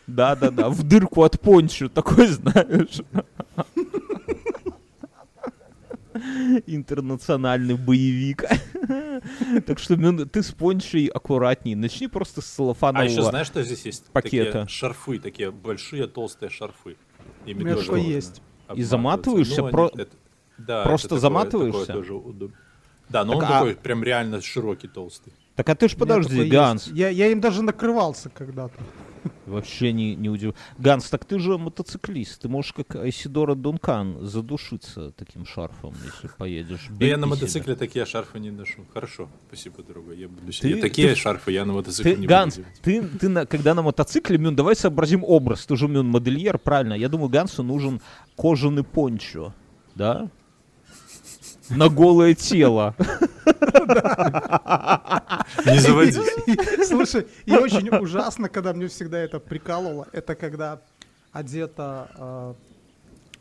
Да-да-да, 0.08 0.70
в 0.70 0.82
дырку 0.82 1.22
от 1.22 1.40
пончо. 1.40 1.88
Такой, 1.88 2.26
знаешь. 2.26 3.00
Интернациональный 6.66 7.74
боевик. 7.76 8.44
Так 9.66 9.78
что, 9.78 9.96
Мюн, 9.96 10.28
ты 10.28 10.42
с 10.42 10.50
пончей 10.50 11.06
аккуратней. 11.06 11.74
Начни 11.76 12.08
просто 12.08 12.40
с 12.40 12.44
А 12.52 12.56
салофанового. 12.56 13.08
еще 13.08 13.22
знаешь, 13.22 13.46
что 13.46 13.62
здесь 13.62 13.86
есть? 13.86 14.04
пакета. 14.06 14.50
Такие 14.52 14.68
шарфы, 14.68 15.18
такие 15.20 15.50
большие 15.52 16.06
толстые 16.08 16.50
шарфы. 16.50 16.96
Ими 17.46 17.62
У 17.62 17.64
меня 17.66 17.76
можно 17.76 17.96
есть. 17.96 18.42
И 18.74 18.82
заматываешься? 18.82 19.62
Ну, 19.62 19.70
Про- 19.70 19.90
это- 19.94 20.08
да, 20.58 20.82
просто 20.82 21.06
это 21.06 21.14
такое- 21.16 21.20
заматываешься? 21.20 21.86
такое 21.86 22.02
тоже 22.02 22.14
удобно. 22.14 22.56
Да, 23.08 23.24
но 23.24 23.34
Так 23.34 23.42
он 23.42 23.48
а- 23.48 23.58
такой 23.60 23.74
прям 23.76 24.02
реально 24.02 24.40
широкий, 24.42 24.88
толстый. 24.88 25.32
Так 25.54 25.68
а 25.68 25.74
ты 25.76 25.88
ж 25.88 25.94
подожди, 25.96 26.44
Ганс. 26.48 26.88
Я, 26.88 27.08
я 27.08 27.28
им 27.28 27.40
даже 27.40 27.62
накрывался 27.62 28.28
когда-то. 28.30 28.74
Вообще 29.46 29.92
не, 29.92 30.14
не 30.14 30.28
удивлен. 30.28 30.54
Ганс, 30.78 31.08
так 31.10 31.24
ты 31.24 31.38
же 31.38 31.58
мотоциклист. 31.58 32.40
Ты 32.42 32.48
можешь, 32.48 32.72
как 32.72 32.96
Айсидора 32.96 33.54
Дункан, 33.54 34.24
задушиться 34.26 35.12
таким 35.16 35.46
шарфом, 35.46 35.94
если 36.04 36.28
поедешь. 36.36 36.86
Да 36.90 37.06
я 37.06 37.16
на 37.16 37.26
мотоцикле 37.26 37.74
такие 37.74 38.04
шарфы 38.06 38.38
не 38.40 38.50
ношу. 38.50 38.84
Хорошо, 38.92 39.28
спасибо, 39.48 39.82
дорогой. 39.82 40.18
Я 40.18 40.28
буду 40.28 40.52
Ты- 40.52 40.80
такие 40.80 41.08
ты- 41.10 41.14
шарфы 41.16 41.52
я 41.52 41.64
на 41.64 41.72
себя. 41.72 41.76
мотоцикле 41.78 42.14
Ты, 42.14 42.20
не 42.20 42.26
Ганс, 42.26 42.56
буду 42.56 42.66
делать. 42.84 43.10
ты, 43.12 43.18
ты 43.18 43.28
на- 43.28 43.46
когда 43.46 43.74
на 43.74 43.82
мотоцикле, 43.82 44.38
Мюн, 44.38 44.56
давай 44.56 44.76
сообразим 44.76 45.22
образ. 45.24 45.66
Ты 45.66 45.76
же, 45.76 45.88
Мюн, 45.88 46.06
модельер, 46.08 46.58
правильно? 46.58 46.94
Я 46.94 47.08
думаю, 47.08 47.28
Гансу 47.28 47.62
нужен 47.62 48.00
кожаный 48.36 48.84
пончо, 48.84 49.54
да? 49.94 50.28
На 51.76 51.88
голое 51.88 52.34
тело. 52.34 52.94
Не 55.66 55.78
заводись. 55.80 56.86
Слушай, 56.88 57.26
и 57.46 57.52
очень 57.52 57.88
ужасно, 57.88 58.48
когда 58.48 58.72
мне 58.72 58.88
всегда 58.88 59.18
это 59.18 59.38
прикалывало, 59.40 60.06
это 60.12 60.34
когда 60.34 60.80
одета 61.32 62.08
э, 62.16 62.54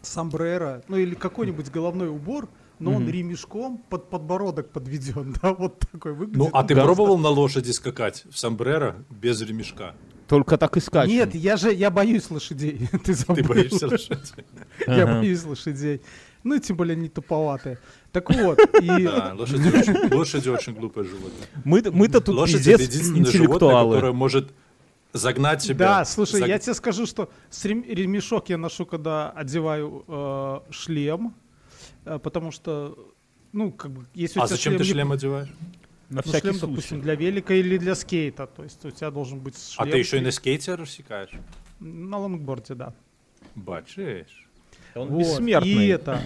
сомбреро, 0.01 0.83
ну 0.87 0.97
или 0.97 1.15
какой-нибудь 1.15 1.69
головной 1.71 2.09
убор, 2.09 2.49
но 2.79 2.91
он 2.95 3.03
Мгм. 3.03 3.11
ремешком 3.11 3.77
под 3.89 4.09
подбородок 4.09 4.69
подведен, 4.71 5.35
да, 5.41 5.53
вот 5.53 5.79
такой 5.91 6.13
выглядит. 6.13 6.37
Ну, 6.37 6.49
а 6.53 6.63
ты 6.63 6.73
Ганс- 6.73 6.85
пробовал 6.85 7.17
на 7.17 7.29
лошади 7.29 7.71
скакать 7.71 8.23
в 8.29 8.37
сомбреро 8.37 8.95
без 9.09 9.41
ремешка? 9.41 9.93
Только 10.27 10.57
так 10.57 10.75
и 10.77 10.79
скачем. 10.79 11.13
Нет, 11.13 11.35
я 11.35 11.57
же, 11.57 11.71
я 11.73 11.91
боюсь 11.91 12.31
лошадей. 12.31 12.89
Ты, 13.03 13.13
Ты 13.13 13.43
боишься 13.43 13.87
лошади? 13.87 14.45
Я 14.87 15.05
боюсь 15.05 15.43
лошадей. 15.43 16.01
Ну, 16.43 16.59
тем 16.59 16.75
более 16.75 16.95
не 16.95 17.07
туповатые. 17.09 17.77
Так 18.11 18.29
вот, 18.35 18.59
и... 18.81 18.87
Да, 19.05 19.33
лошади 19.33 19.67
очень, 19.69 20.13
лошади 20.13 20.49
очень 20.49 20.73
глупое 20.73 21.07
животное. 21.07 21.47
Мы, 21.63 21.81
мы-то 21.91 22.19
тут 22.21 22.35
Лошадь 22.35 22.65
пиздец 22.65 23.07
интеллектуалы. 23.09 23.95
которое 23.95 24.13
может 24.13 24.51
загнать 25.13 25.61
себя. 25.61 25.87
Да, 25.99 26.05
слушай, 26.05 26.41
заг- 26.41 26.47
я 26.47 26.59
тебе 26.59 26.73
скажу, 26.73 27.05
что 27.05 27.29
с 27.49 27.63
рем- 27.65 27.85
ремешок 27.87 28.49
я 28.49 28.57
ношу, 28.57 28.85
когда 28.85 29.29
одеваю 29.31 30.03
э, 30.07 30.59
шлем, 30.71 31.33
э, 32.05 32.19
потому 32.19 32.51
что, 32.51 32.97
ну, 33.51 33.71
как 33.71 33.91
бы, 33.91 34.05
если 34.13 34.39
у 34.39 34.43
А 34.43 34.47
тебя 34.47 34.55
зачем 34.57 34.73
ты 34.77 34.83
не- 34.83 34.89
шлем 34.89 35.11
одеваешь? 35.11 35.49
На 36.09 36.17
ну, 36.17 36.21
всякий 36.23 36.47
шлем, 36.47 36.55
случай. 36.55 36.71
допустим, 36.73 37.01
для 37.01 37.15
велика 37.15 37.53
или 37.53 37.77
для 37.77 37.95
скейта, 37.95 38.47
то 38.47 38.63
есть 38.63 38.83
у 38.85 38.91
тебя 38.91 39.09
должен 39.11 39.39
быть 39.39 39.55
А 39.77 39.83
шлем. 39.83 39.91
ты 39.91 39.97
еще 39.99 40.17
и 40.17 40.21
на 40.21 40.31
скейте 40.31 40.75
рассекаешь? 40.75 41.31
На 41.79 42.17
лонгборде, 42.17 42.73
да. 42.75 42.93
Бачишь. 43.55 44.42
Он 44.95 45.07
Вот, 45.09 45.19
бессмертный. 45.19 45.85
И 45.85 45.87
это... 45.87 46.21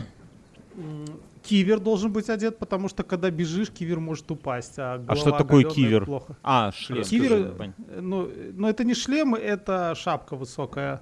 Кивер 1.44 1.80
должен 1.80 2.12
быть 2.12 2.30
одет, 2.30 2.58
потому 2.58 2.90
что 2.90 3.04
когда 3.04 3.32
бежишь, 3.32 3.70
кивер 3.70 4.00
может 4.02 4.30
упасть. 4.30 4.74
А, 4.78 5.02
А 5.08 5.16
что 5.16 5.32
такое 5.32 5.64
кивер? 5.64 6.06
Плохо. 6.06 6.36
А, 6.44 6.74
шлем. 6.74 7.04
Кивер, 7.04 7.34
э, 7.34 8.02
ну, 8.02 8.28
э, 8.28 8.52
ну, 8.54 8.68
это 8.68 8.84
не 8.84 8.94
шлем, 8.94 9.34
это 9.34 9.96
шапка 9.96 10.36
высокая. 10.36 11.02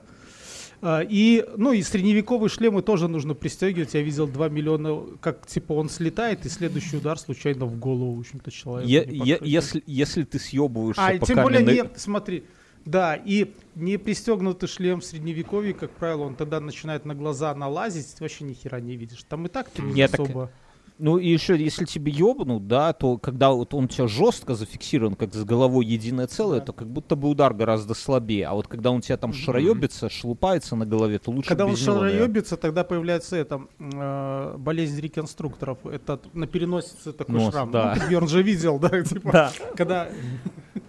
А, 0.84 1.02
И, 1.02 1.44
ну, 1.58 1.72
и 1.72 1.82
средневековые 1.82 2.50
шлемы 2.50 2.84
тоже 2.84 3.08
нужно 3.08 3.34
пристегивать. 3.34 3.96
Я 3.96 4.04
видел 4.04 4.28
2 4.28 4.50
миллиона, 4.50 5.18
как, 5.20 5.48
типа, 5.48 5.74
он 5.74 5.90
слетает, 5.90 6.46
и 6.46 6.50
следующий 6.50 6.98
удар 6.98 7.18
случайно 7.18 7.66
в 7.66 7.80
голову, 7.80 8.14
в 8.16 8.20
общем-то, 8.20 8.52
человека. 8.52 8.88
Е- 8.92 9.08
е- 9.10 9.40
если, 9.42 9.82
если 9.88 10.24
ты 10.26 10.38
съебываешься 10.38 11.02
А, 11.04 11.18
по 11.18 11.26
тем 11.26 11.42
более 11.42 11.62
каменной- 11.62 11.90
не, 11.92 12.00
смотри, 12.00 12.44
да, 12.86 13.16
и 13.16 13.54
не 13.76 13.98
пристегнутый 13.98 14.70
шлем 14.70 15.02
в 15.02 15.06
средневековье, 15.06 15.74
как 15.74 15.92
правило, 15.92 16.24
он 16.24 16.36
тогда 16.36 16.60
начинает 16.60 17.04
на 17.06 17.16
глаза 17.16 17.54
налазить, 17.56 18.14
ты 18.16 18.24
вообще 18.24 18.44
ни 18.46 18.54
хера 18.54 18.80
не 18.80 18.96
видишь. 18.96 19.24
Там 19.28 19.46
и 19.46 19.50
так 19.50 19.70
ты 19.70 19.82
не 19.82 19.94
Не, 19.94 20.08
так- 20.08 20.20
особо... 20.22 20.52
Ну 20.98 21.18
и 21.18 21.28
еще, 21.28 21.58
если 21.62 21.84
тебе 21.84 22.10
ёбнут, 22.10 22.68
да, 22.70 22.94
то 22.94 23.18
когда 23.18 23.52
вот 23.52 23.74
он 23.74 23.84
у 23.84 23.88
тебя 23.90 24.08
жестко 24.08 24.56
зафиксирован, 24.56 25.16
как 25.16 25.34
с 25.34 25.44
головой 25.44 25.86
единое 25.86 26.26
целое, 26.26 26.60
Да. 26.62 26.68
то 26.68 26.72
как 26.74 26.88
будто 26.88 27.18
бы 27.18 27.28
удар 27.28 27.54
гораздо 27.54 27.94
слабее. 27.94 28.48
А 28.48 28.54
вот 28.54 28.70
когда 28.70 28.92
он 28.92 29.00
у 29.00 29.02
тебя 29.02 29.18
там 29.18 29.34
шароебится, 29.34 30.10
шлупается 30.10 30.78
на 30.78 30.86
голове, 30.86 31.20
то 31.20 31.32
лучше 31.32 31.50
Когда 31.50 31.66
он 31.66 31.72
без 31.72 31.86
него, 31.86 31.96
шароебится, 31.98 32.56
тогда 32.56 32.86
появляется 32.86 33.36
это, 33.36 33.68
э, 33.78 34.56
болезнь 34.58 35.02
реконструкторов. 35.02 35.86
Это 35.86 36.18
на 36.32 36.48
переносице 36.48 37.12
такой 37.12 37.36
Нос, 37.36 37.52
шрам. 37.54 37.72
да. 37.72 37.98
Ну, 38.02 38.10
Бьерн 38.10 38.30
же 38.30 38.42
видел, 38.42 38.80
да, 38.80 38.90
типа, 39.04 39.32
Да. 39.34 39.52
когда... 39.76 40.08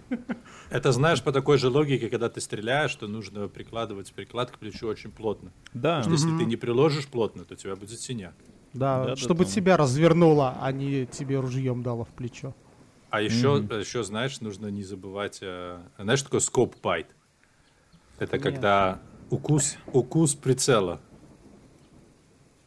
Это 0.69 0.91
знаешь 0.91 1.23
по 1.23 1.31
такой 1.31 1.57
же 1.57 1.69
логике, 1.69 2.09
когда 2.09 2.29
ты 2.29 2.41
стреляешь, 2.41 2.91
что 2.91 3.07
нужно 3.07 3.47
прикладывать 3.47 4.11
приклад 4.11 4.51
к 4.51 4.57
плечу 4.57 4.87
очень 4.87 5.11
плотно. 5.11 5.51
Да. 5.73 5.97
Потому 5.99 6.17
что 6.17 6.27
если 6.27 6.37
ты 6.37 6.45
не 6.45 6.57
приложишь 6.57 7.07
плотно, 7.07 7.45
то 7.45 7.53
у 7.53 7.57
тебя 7.57 7.75
будет 7.75 7.99
синяк. 7.99 8.33
Да, 8.73 8.99
Да, 8.99 9.05
да, 9.11 9.15
чтобы 9.15 9.45
там. 9.45 9.53
тебя 9.53 9.77
развернуло, 9.77 10.57
а 10.61 10.71
не 10.71 11.05
тебе 11.05 11.39
ружьем 11.39 11.83
дало 11.83 12.03
в 12.03 12.09
плечо. 12.09 12.53
А 13.09 13.21
еще, 13.21 13.63
еще, 13.79 14.03
знаешь, 14.03 14.41
нужно 14.41 14.67
не 14.67 14.83
забывать... 14.83 15.39
э, 15.41 15.79
знаешь, 15.97 16.21
такое 16.21 16.41
скоп 16.41 16.75
байт? 16.81 17.07
Это 18.19 18.35
Нет. 18.35 18.43
когда 18.43 18.99
укус, 19.29 19.77
укус 19.93 20.35
прицела. 20.35 20.99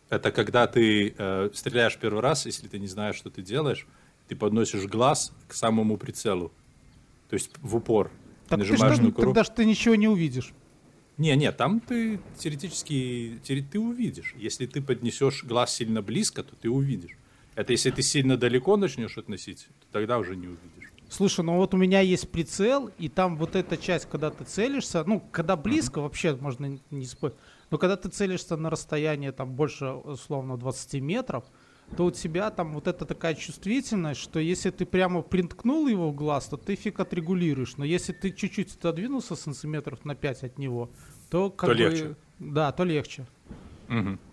Это 0.08 0.32
когда 0.32 0.66
ты 0.66 1.14
э, 1.16 1.50
стреляешь 1.52 1.96
первый 1.98 2.20
раз, 2.20 2.46
если 2.46 2.66
ты 2.68 2.78
не 2.78 2.86
знаешь, 2.86 3.16
что 3.16 3.30
ты 3.30 3.42
делаешь, 3.42 3.86
ты 4.28 4.34
подносишь 4.34 4.86
глаз 4.86 5.32
к 5.46 5.52
самому 5.52 5.98
прицелу. 5.98 6.52
То 7.30 7.34
есть 7.34 7.50
в 7.62 7.76
упор. 7.76 8.10
Так 8.48 8.58
ты 8.58 8.66
нажимаешь 8.66 8.94
что, 8.94 9.04
на 9.04 9.12
курок. 9.12 9.28
тогда 9.28 9.44
ж 9.44 9.48
ты 9.54 9.64
ничего 9.64 9.94
не 9.94 10.08
увидишь. 10.08 10.52
Не, 11.16 11.36
не, 11.36 11.52
там 11.52 11.80
ты 11.80 12.18
теоретически 12.38 13.40
теоре- 13.44 13.62
ты 13.62 13.78
увидишь. 13.78 14.34
Если 14.36 14.66
ты 14.66 14.82
поднесешь 14.82 15.44
глаз 15.44 15.74
сильно 15.74 16.02
близко, 16.02 16.42
то 16.42 16.56
ты 16.56 16.68
увидишь. 16.68 17.16
Это 17.54 17.72
если 17.72 17.90
ты 17.90 18.02
сильно 18.02 18.36
далеко 18.36 18.76
начнешь 18.76 19.16
относить, 19.16 19.68
то 19.80 19.86
тогда 19.92 20.18
уже 20.18 20.34
не 20.34 20.48
увидишь. 20.48 20.90
Слушай, 21.08 21.44
ну 21.44 21.56
вот 21.56 21.74
у 21.74 21.76
меня 21.76 22.00
есть 22.00 22.30
прицел, 22.30 22.90
и 22.98 23.08
там 23.08 23.36
вот 23.36 23.54
эта 23.54 23.76
часть, 23.76 24.08
когда 24.08 24.30
ты 24.30 24.44
целишься, 24.44 25.04
ну, 25.04 25.20
когда 25.20 25.56
близко, 25.56 26.00
вообще 26.00 26.36
можно 26.36 26.78
не 26.90 27.04
спорить, 27.04 27.36
но 27.70 27.78
когда 27.78 27.96
ты 27.96 28.08
целишься 28.08 28.56
на 28.56 28.70
расстояние 28.70 29.32
там 29.32 29.52
больше, 29.52 29.86
условно, 29.86 30.56
20 30.56 31.00
метров, 31.00 31.44
то 31.96 32.04
у 32.06 32.10
тебя 32.10 32.50
там 32.50 32.72
вот 32.74 32.86
эта 32.86 33.04
такая 33.04 33.34
чувствительность, 33.34 34.20
что 34.20 34.38
если 34.38 34.70
ты 34.70 34.86
прямо 34.86 35.22
принткнул 35.22 35.88
его 35.88 36.10
в 36.10 36.14
глаз, 36.14 36.46
то 36.46 36.56
ты 36.56 36.74
фиг 36.76 37.00
отрегулируешь. 37.00 37.76
Но 37.76 37.84
если 37.84 38.12
ты 38.12 38.30
чуть-чуть 38.30 38.74
отодвинулся 38.76 39.34
сантиметров 39.36 40.04
на 40.04 40.14
5 40.14 40.44
от 40.44 40.58
него, 40.58 40.90
то 41.30 41.50
как 41.50 41.70
То 41.70 41.74
бы... 41.76 41.80
легче. 41.82 42.16
Да, 42.38 42.72
то 42.72 42.84
легче. 42.84 43.26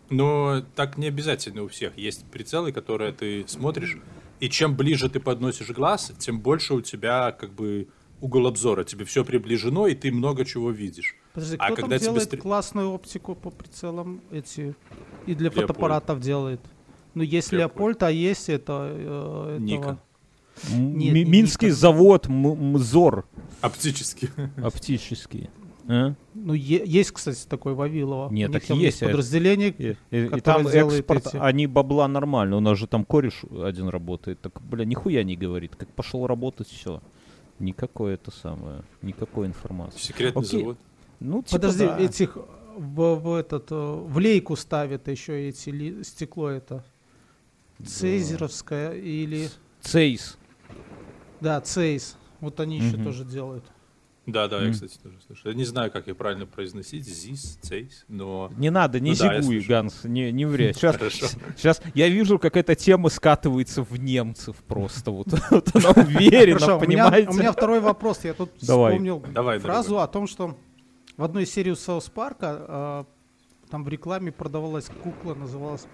Но 0.09 0.63
так 0.75 0.97
не 0.97 1.07
обязательно 1.07 1.63
у 1.63 1.67
всех. 1.67 1.97
Есть 1.97 2.25
прицелы, 2.25 2.71
которые 2.71 3.11
ты 3.11 3.45
смотришь, 3.47 3.97
и 4.39 4.49
чем 4.49 4.75
ближе 4.75 5.09
ты 5.09 5.19
подносишь 5.19 5.69
глаз, 5.71 6.13
тем 6.19 6.39
больше 6.39 6.75
у 6.75 6.81
тебя 6.81 7.31
как 7.31 7.51
бы 7.53 7.87
угол 8.21 8.47
обзора. 8.47 8.83
Тебе 8.83 9.03
все 9.03 9.25
приближено, 9.25 9.87
и 9.87 9.95
ты 9.95 10.11
много 10.11 10.45
чего 10.45 10.71
видишь. 10.71 11.15
Подожди, 11.33 11.55
А 11.59 11.67
кто 11.67 11.75
когда 11.75 11.89
там 11.95 11.99
тебе 11.99 12.05
делает 12.11 12.27
стр- 12.29 12.37
классную 12.41 12.89
оптику 12.91 13.35
по 13.35 13.49
прицелам 13.49 14.21
эти 14.31 14.75
и 15.25 15.33
для 15.35 15.45
Леопольд. 15.49 15.67
фотоаппаратов 15.67 16.19
делает? 16.21 16.61
Ну, 17.17 17.23
есть 17.23 17.51
Леопольд. 17.51 18.01
Леопольд, 18.01 18.03
а 18.03 18.11
есть 18.11 18.49
это... 18.49 18.91
э, 18.93 19.57
Ника. 19.59 19.97
Нет, 20.73 21.13
Ми- 21.13 21.23
не 21.23 21.25
Минский 21.25 21.67
Никон. 21.67 21.79
завод 21.79 22.27
М- 22.27 22.73
МЗОР 22.73 23.25
Оптически. 23.61 24.29
оптический. 24.63 25.49
А? 25.89 26.15
Ну, 26.33 26.53
е- 26.53 26.83
есть, 26.85 27.11
кстати, 27.11 27.45
такой 27.47 27.73
Вавилова. 27.73 28.29
Нет, 28.31 28.51
так 28.51 28.63
там 28.65 28.77
есть, 28.77 29.01
а- 29.03 29.05
подразделение. 29.05 29.69
И, 29.77 29.95
и- 30.11 30.27
там 30.41 30.67
экспорт, 30.67 31.27
эти- 31.27 31.37
они 31.37 31.65
бабла 31.67 32.07
нормально. 32.07 32.57
У 32.57 32.59
нас 32.59 32.77
же 32.77 32.87
там 32.87 33.05
кореш 33.05 33.43
один 33.63 33.87
работает. 33.87 34.41
Так, 34.41 34.61
бля, 34.61 34.83
нихуя 34.85 35.23
не 35.23 35.35
говорит. 35.37 35.75
Как 35.75 35.87
пошел 35.93 36.27
работать, 36.27 36.67
все. 36.67 37.01
Никакой 37.59 38.15
это 38.15 38.31
самое, 38.31 38.81
никакой 39.01 39.47
информации. 39.47 39.99
Секретный 39.99 40.41
Окей. 40.43 40.59
завод. 40.61 40.77
Ну, 41.19 41.41
типа, 41.41 41.51
Подожди, 41.53 41.85
да. 41.85 41.99
этих 41.99 42.37
в, 42.77 43.15
в 43.15 43.33
этот 43.35 43.71
э, 43.71 43.75
в 43.75 44.17
лейку 44.17 44.55
ставят 44.55 45.07
еще 45.07 45.49
эти 45.49 45.69
ли- 45.69 46.03
стекло 46.03 46.49
это 46.49 46.83
цейзеровское 47.85 48.93
или 48.93 49.49
Цейс. 49.81 50.37
да 51.41 51.61
цейс. 51.61 52.17
Вот 52.39 52.59
они 52.59 52.77
еще 52.79 52.97
тоже 52.97 53.25
делают. 53.25 53.63
Да, 54.27 54.49
да, 54.49 54.61
я, 54.61 54.73
кстати, 54.73 54.97
тоже 55.01 55.15
слышал. 55.25 55.49
Я 55.49 55.55
не 55.55 55.63
знаю, 55.63 55.89
как 55.89 56.07
ее 56.07 56.13
правильно 56.13 56.45
произносить. 56.45 57.05
ЗИС, 57.07 57.59
ЦЕЙС, 57.61 58.03
но... 58.09 58.51
Не 58.57 58.69
надо, 58.69 58.99
не 58.99 59.11
Ну 59.11 59.17
да, 59.17 59.39
зигуй, 59.39 59.43
слышу. 59.55 59.69
Ганс, 59.69 60.03
не, 60.03 60.33
не 60.33 60.45
ври. 60.45 60.73
Сейчас, 60.73 60.97
сейчас 61.55 61.81
я 61.93 62.09
вижу, 62.09 62.37
как 62.37 62.57
эта 62.57 62.75
тема 62.75 63.07
скатывается 63.07 63.83
в 63.83 63.97
немцев 63.97 64.57
просто. 64.67 65.11
Вот, 65.11 65.27
вот 65.49 65.73
она 65.73 65.91
уверена, 65.91 66.59
Хорошо, 66.59 66.77
у 66.77 66.81
меня, 66.81 67.05
понимаете? 67.05 67.29
у 67.29 67.33
меня 67.35 67.53
второй 67.53 67.79
вопрос. 67.79 68.25
Я 68.25 68.33
тут 68.33 68.51
Давай. 68.61 68.91
вспомнил 68.91 69.23
Давай, 69.33 69.59
фразу 69.59 69.91
дорогой. 69.91 70.03
о 70.03 70.07
том, 70.07 70.27
что 70.27 70.57
в 71.15 71.23
одной 71.23 71.45
серии 71.45 71.73
South 71.73 72.09
Park 72.09 72.86
а 72.86 73.05
э, 73.07 73.69
там 73.71 73.85
в 73.85 73.87
рекламе 73.87 74.33
продавалась 74.33 74.89
кукла, 75.03 75.35
называлась 75.35 75.87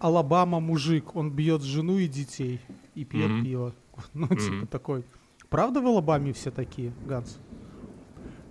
Алабама 0.00 0.60
мужик. 0.60 1.16
Он 1.16 1.30
бьет 1.30 1.62
жену 1.62 1.98
и 1.98 2.06
детей 2.08 2.60
и 2.94 3.04
пьет 3.04 3.30
Мгм. 3.30 3.44
пиво. 3.44 3.74
Ну, 4.14 4.28
типа 4.28 4.54
Мгм. 4.56 4.66
такой. 4.66 5.02
Правда 5.50 5.80
в 5.80 5.86
Алабаме 5.86 6.32
все 6.32 6.50
такие, 6.50 6.92
Ганс? 7.06 7.38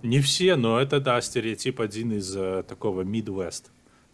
Не 0.02 0.20
все, 0.20 0.56
но 0.56 0.78
это, 0.78 1.00
да, 1.00 1.20
стереотип 1.20 1.80
один 1.80 2.12
из 2.12 2.36
э, 2.36 2.62
такого 2.68 3.02
Midwest. 3.02 3.64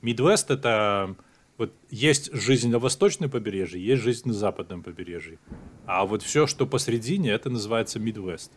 Midwest— 0.03 0.47
это... 0.49 1.14
Вот 1.57 1.73
есть 1.90 2.33
жизнь 2.33 2.68
на 2.70 2.79
восточном 2.81 3.31
побережье, 3.31 3.81
есть 3.85 4.03
жизнь 4.03 4.27
на 4.29 4.35
западном 4.35 4.83
побережье. 4.83 5.38
А 5.87 6.05
вот 6.05 6.23
все, 6.23 6.47
что 6.49 6.66
посередине, 6.66 7.31
это 7.31 7.49
называется 7.49 7.99
Midwest. 8.01 8.51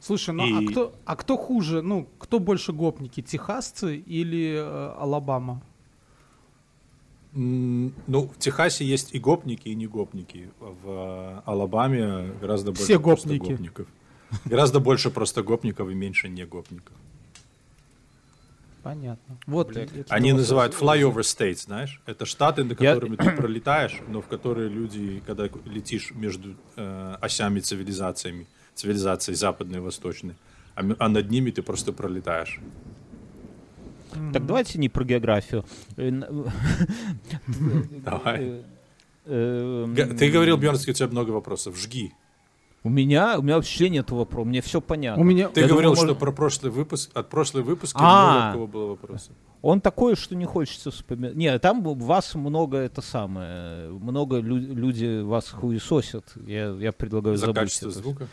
Слушай, 0.00 0.34
ну 0.34 0.44
И- 0.46 0.66
а, 0.66 0.70
кто, 0.70 0.92
а 1.04 1.14
кто 1.16 1.36
хуже? 1.36 1.82
Ну, 1.82 2.08
кто 2.18 2.40
больше 2.40 2.72
гопники, 2.72 3.22
техасцы 3.22 3.96
или 3.96 4.54
э, 4.56 4.94
Алабама? 4.98 5.62
Ну, 7.34 7.92
в 8.28 8.38
Техасе 8.38 8.84
есть 8.84 9.14
и 9.14 9.18
гопники, 9.18 9.68
и 9.68 9.74
не 9.74 9.86
гопники. 9.86 10.50
В 10.60 11.42
Алабаме 11.46 12.32
гораздо 12.40 12.72
больше 12.72 12.84
Все 12.84 13.00
просто 13.00 13.28
гопники. 13.28 13.50
гопников. 13.52 13.86
Гораздо 14.44 14.80
больше 14.80 15.10
просто 15.10 15.42
гопников 15.42 15.88
и 15.90 15.94
меньше 15.94 16.28
не 16.28 16.44
гопников. 16.44 16.94
Понятно. 18.82 19.38
Вот. 19.46 19.68
Бля, 19.68 19.86
Они 20.08 20.32
называют 20.32 20.74
flyover 20.74 21.20
states, 21.20 21.64
знаешь? 21.64 22.02
Это 22.04 22.26
штаты, 22.26 22.64
на 22.64 22.72
Я- 22.72 22.94
которыми 22.94 23.16
ты 23.16 23.30
пролетаешь, 23.30 24.00
но 24.08 24.20
в 24.20 24.26
которые 24.26 24.68
люди, 24.68 25.22
когда 25.26 25.48
летишь 25.64 26.10
между 26.14 26.56
э, 26.76 27.16
осями 27.20 27.60
цивилизациями, 27.60 28.46
цивилизацией 28.74 29.36
западной 29.36 29.78
и 29.78 29.80
восточной, 29.80 30.34
а, 30.74 30.82
а 30.98 31.08
над 31.08 31.30
ними 31.30 31.50
ты 31.52 31.62
просто 31.62 31.92
пролетаешь. 31.92 32.60
Так 34.32 34.46
давайте 34.46 34.78
не 34.78 34.88
про 34.88 35.04
географию. 35.04 35.64
Э, 35.96 36.10
Давай. 38.04 38.40
э, 38.40 38.62
э, 39.26 39.86
Г- 39.94 40.06
Ты 40.14 40.30
говорил, 40.30 40.56
Бьернский, 40.56 40.92
у 40.92 40.94
тебя 40.94 41.08
много 41.08 41.30
вопросов. 41.30 41.76
Жги. 41.78 42.12
У 42.84 42.88
меня, 42.88 43.38
у 43.38 43.42
меня 43.42 43.56
вообще 43.56 43.88
нет 43.88 44.10
вопроса, 44.10 44.48
мне 44.48 44.60
все 44.60 44.80
понятно. 44.80 45.22
У 45.22 45.24
меня... 45.24 45.48
Ты 45.48 45.60
Я 45.60 45.68
говорил, 45.68 45.90
думаю, 45.92 45.96
что 45.96 46.06
может- 46.06 46.18
про 46.18 46.32
прошлый 46.32 46.72
выпуск, 46.72 47.10
от 47.14 47.28
прошлой 47.30 47.62
выпуска 47.62 48.00
А. 48.02 48.32
много 48.32 48.48
у 48.48 48.52
кого 48.54 48.66
было 48.66 48.86
вопросов. 48.90 49.32
Он 49.62 49.80
такой, 49.80 50.16
что 50.16 50.34
не 50.34 50.46
хочется 50.46 50.90
вспоминать. 50.90 51.36
Нет, 51.36 51.62
там 51.62 51.82
вас 51.84 52.34
много 52.34 52.78
это 52.78 53.00
самое, 53.00 53.88
много 53.90 54.38
лю- 54.38 54.74
люди 54.74 55.22
вас 55.22 55.48
хуесосят. 55.50 56.32
Я, 56.44 56.70
я 56.70 56.90
предлагаю 56.90 57.36
За 57.36 57.46
забыть 57.46 57.60
качество 57.62 57.90
это. 57.90 57.98
звука. 57.98 58.26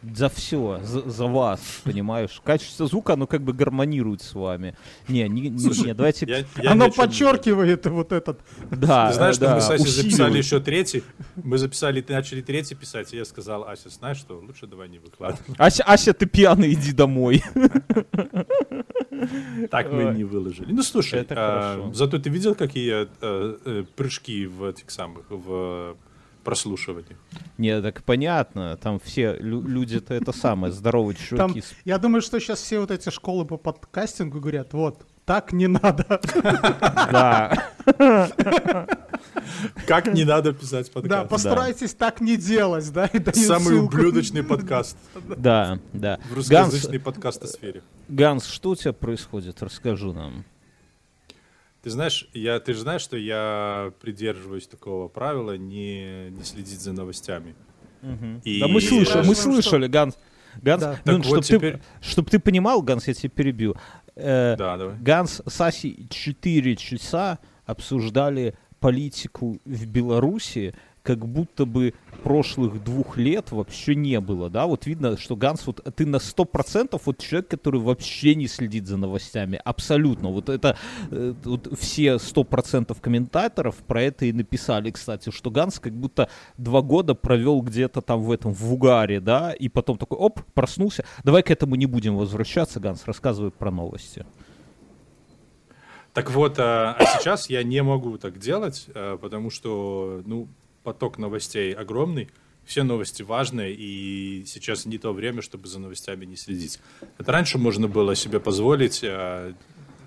За 0.00 0.28
все, 0.28 0.80
за, 0.84 1.10
за 1.10 1.26
вас, 1.26 1.80
понимаешь? 1.82 2.40
Качество 2.44 2.86
звука, 2.86 3.14
оно 3.14 3.26
как 3.26 3.42
бы 3.42 3.52
гармонирует 3.52 4.22
с 4.22 4.32
вами. 4.32 4.76
Не, 5.08 5.28
не, 5.28 5.48
не, 5.48 5.58
Слушай, 5.58 5.86
не, 5.86 5.94
давайте... 5.94 6.24
Я- 6.26 6.44
я 6.62 6.70
Оно 6.70 6.84
чем 6.84 6.92
не 6.92 6.96
подчеркивает 6.96 7.86
вот 7.86 8.12
этот. 8.12 8.40
да, 8.70 9.08
Ты 9.08 9.14
знаешь, 9.14 9.34
что 9.34 9.46
да, 9.46 9.54
мы 9.56 9.60
с 9.60 9.70
Асей 9.70 9.86
записали 9.88 10.38
еще 10.38 10.60
третий? 10.60 11.02
Мы 11.34 11.58
записали, 11.58 12.00
ты 12.00 12.12
начали 12.12 12.42
третий 12.42 12.76
писать, 12.76 13.12
и 13.12 13.16
я 13.16 13.24
сказал, 13.24 13.64
Ася, 13.64 13.88
знаешь 13.90 14.18
что, 14.18 14.38
лучше 14.38 14.68
давай 14.68 14.88
не 14.88 15.00
выкладывай. 15.00 15.42
Ася, 15.58 15.82
Ася, 15.82 16.12
ты 16.12 16.26
пьяный, 16.26 16.72
иди 16.74 16.92
домой. 16.92 17.42
Так 19.70 19.92
мы 19.92 20.14
не 20.14 20.22
выложили. 20.22 20.72
Ну, 20.72 20.82
слушай, 20.82 21.20
Это 21.20 21.34
а, 21.36 21.74
хорошо. 21.74 21.92
зато 21.92 22.18
ты 22.18 22.30
видел, 22.30 22.54
какие 22.54 23.08
э, 23.20 23.56
э, 23.64 23.84
прыжки 23.96 24.46
в 24.46 24.62
этих 24.64 24.90
самых, 24.90 25.24
в 25.28 25.96
прослушиваниях? 26.48 27.18
Не, 27.58 27.80
так 27.82 28.02
понятно, 28.04 28.76
там 28.76 28.98
все 29.00 29.36
лю- 29.38 29.62
люди-то 29.66 30.14
это 30.14 30.32
самое, 30.32 30.72
здоровые 30.72 31.16
Там, 31.16 31.26
чуваки. 31.52 31.60
с- 31.62 31.74
я 31.84 31.98
думаю, 31.98 32.22
что 32.22 32.38
сейчас 32.40 32.60
все 32.60 32.80
вот 32.80 32.90
эти 32.90 33.10
школы 33.10 33.44
по 33.44 33.56
подкастингу 33.56 34.40
говорят, 34.40 34.72
вот, 34.72 35.06
так 35.24 35.52
не 35.52 35.66
надо. 35.66 36.20
Да, 37.12 37.72
Как 39.86 40.06
не 40.12 40.24
надо 40.24 40.52
писать 40.52 40.86
Да, 40.94 41.00
подкаст? 41.00 41.28
постарайтесь 41.30 41.94
так 41.94 42.20
не 42.20 42.36
делать, 42.36 42.90
да, 42.92 43.10
Самый 43.34 43.60
ссылку. 43.64 43.94
ублюдочный 43.96 44.42
подкаст 44.42 44.96
да, 45.36 45.78
да. 45.92 46.18
в 46.30 46.34
русскоязычной 46.34 47.00
подкастосфере. 47.00 47.82
Ганс, 48.08 48.46
что 48.46 48.70
у 48.70 48.76
тебя 48.76 48.92
происходит? 48.92 49.62
Расскажи 49.62 50.12
нам. 50.12 50.44
Ты 51.88 51.92
знаешь, 51.92 52.28
я, 52.34 52.60
ты 52.60 52.74
же 52.74 52.80
знаешь, 52.80 53.00
что 53.00 53.16
я 53.16 53.94
придерживаюсь 54.02 54.66
такого 54.66 55.08
правила 55.08 55.56
не, 55.56 56.28
не 56.28 56.44
следить 56.44 56.80
за 56.82 56.92
новостями. 56.92 57.54
И- 58.44 58.60
Да 58.60 58.68
мы 58.68 58.82
слышали, 58.82 59.26
мы 59.26 59.34
слышали, 59.34 59.86
Ганс. 59.86 60.18
Ганс, 60.60 60.82
Да. 60.82 61.00
ну, 61.06 61.12
Так 61.14 61.24
чтоб, 61.24 61.36
вот 61.36 61.46
ты, 61.46 61.56
теперь- 61.56 61.78
чтоб 62.02 62.28
ты 62.28 62.38
понимал, 62.40 62.82
Ганс, 62.82 63.08
я 63.08 63.14
тебя 63.14 63.30
перебью. 63.30 63.74
Э, 64.16 64.54
Да, 64.58 64.76
давай. 64.76 64.96
Ганс 64.98 65.40
с 65.46 65.60
Асей 65.62 66.06
4 66.10 66.76
часа 66.76 67.38
обсуждали 67.64 68.54
политику 68.80 69.58
в 69.64 69.86
Беларуси, 69.86 70.74
как 71.08 71.26
будто 71.26 71.64
бы 71.64 71.94
прошлых 72.22 72.84
двух 72.84 73.16
лет 73.16 73.50
вообще 73.50 73.94
не 73.94 74.20
было, 74.20 74.50
да, 74.50 74.66
вот 74.66 74.84
видно, 74.84 75.16
что 75.16 75.36
Ганс, 75.36 75.66
вот 75.66 75.82
ты 75.96 76.04
на 76.04 76.16
100% 76.16 77.00
вот 77.02 77.18
человек, 77.18 77.48
который 77.48 77.80
вообще 77.80 78.34
не 78.34 78.46
следит 78.46 78.86
за 78.86 78.98
новостями, 78.98 79.58
абсолютно, 79.64 80.28
вот 80.28 80.50
это, 80.50 80.76
э, 81.10 81.32
вот 81.44 81.72
все 81.80 82.18
100% 82.18 82.94
комментаторов 83.00 83.76
про 83.76 84.02
это 84.02 84.26
и 84.26 84.32
написали, 84.34 84.90
кстати, 84.90 85.30
что 85.30 85.50
Ганс 85.50 85.78
как 85.78 85.94
будто 85.94 86.28
два 86.58 86.82
года 86.82 87.14
провел 87.14 87.62
где-то 87.62 88.02
там 88.02 88.20
в 88.20 88.30
этом, 88.30 88.52
в 88.52 88.70
угаре, 88.70 89.20
да, 89.20 89.54
и 89.54 89.70
потом 89.70 89.96
такой, 89.96 90.18
оп, 90.18 90.40
проснулся, 90.52 91.06
давай 91.24 91.42
к 91.42 91.50
этому 91.50 91.74
не 91.76 91.86
будем 91.86 92.18
возвращаться, 92.18 92.80
Ганс, 92.80 93.04
рассказывай 93.06 93.50
про 93.50 93.70
новости. 93.70 94.26
Так 96.18 96.32
вот, 96.32 96.58
а, 96.58 96.96
а 96.98 97.06
сейчас 97.06 97.48
я 97.48 97.62
не 97.62 97.80
могу 97.80 98.18
так 98.18 98.38
делать, 98.38 98.88
а, 98.92 99.16
потому 99.18 99.50
что, 99.50 100.20
ну, 100.26 100.48
поток 100.82 101.18
новостей 101.18 101.72
огромный, 101.72 102.28
все 102.64 102.82
новости 102.82 103.22
важные, 103.22 103.74
и 103.74 104.44
сейчас 104.46 104.84
не 104.86 104.98
то 104.98 105.12
время, 105.12 105.40
чтобы 105.42 105.68
за 105.68 105.78
новостями 105.78 106.26
не 106.26 106.36
следить. 106.36 106.80
Это 107.18 107.32
раньше 107.32 107.56
можно 107.58 107.88
было 107.88 108.14
себе 108.14 108.40
позволить 108.40 109.00
а, 109.02 109.54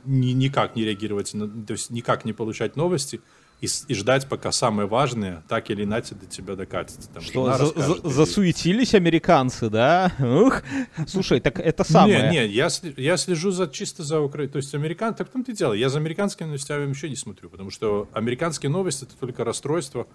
ни- 0.05 0.31
никак 0.33 0.75
не 0.75 0.83
реагировать, 0.83 1.33
на, 1.33 1.47
то 1.47 1.73
есть 1.73 1.89
никак 1.89 2.23
не 2.23 2.33
получать 2.33 2.75
новости 2.75 3.19
и, 3.61 3.67
и 3.87 3.93
ждать, 3.95 4.27
пока 4.29 4.51
самое 4.51 4.87
важное 4.87 5.43
так 5.47 5.69
или 5.71 5.83
иначе 5.83 6.13
до 6.15 6.25
тебя 6.27 6.55
докатится. 6.55 7.09
Там 7.09 7.23
Что, 7.23 7.45
за- 7.57 7.65
за- 7.65 7.93
или- 7.93 8.09
засуетились 8.13 8.93
американцы, 8.95 9.69
да? 9.69 10.11
Ух. 10.19 10.61
Слушай, 11.07 11.39
так 11.39 11.59
это 11.59 11.83
самое. 11.83 12.29
Не, 12.31 12.39
не, 12.39 12.47
я, 12.47 12.69
я 12.97 13.17
слежу 13.17 13.51
за, 13.51 13.67
чисто 13.67 14.03
за 14.03 14.19
Украиной. 14.19 14.51
То 14.51 14.57
есть 14.57 14.73
американ... 14.75 15.13
Так 15.15 15.29
в 15.29 15.31
том-то 15.31 15.51
и 15.51 15.55
дело. 15.55 15.73
Я 15.73 15.89
за 15.89 15.97
американскими 15.99 16.47
новостями 16.47 16.85
вообще 16.85 17.09
не 17.09 17.15
смотрю, 17.15 17.49
потому 17.49 17.69
что 17.71 18.07
американские 18.13 18.69
новости— 18.71 19.03
это 19.05 19.15
только 19.19 19.43
расстройство 19.43 20.07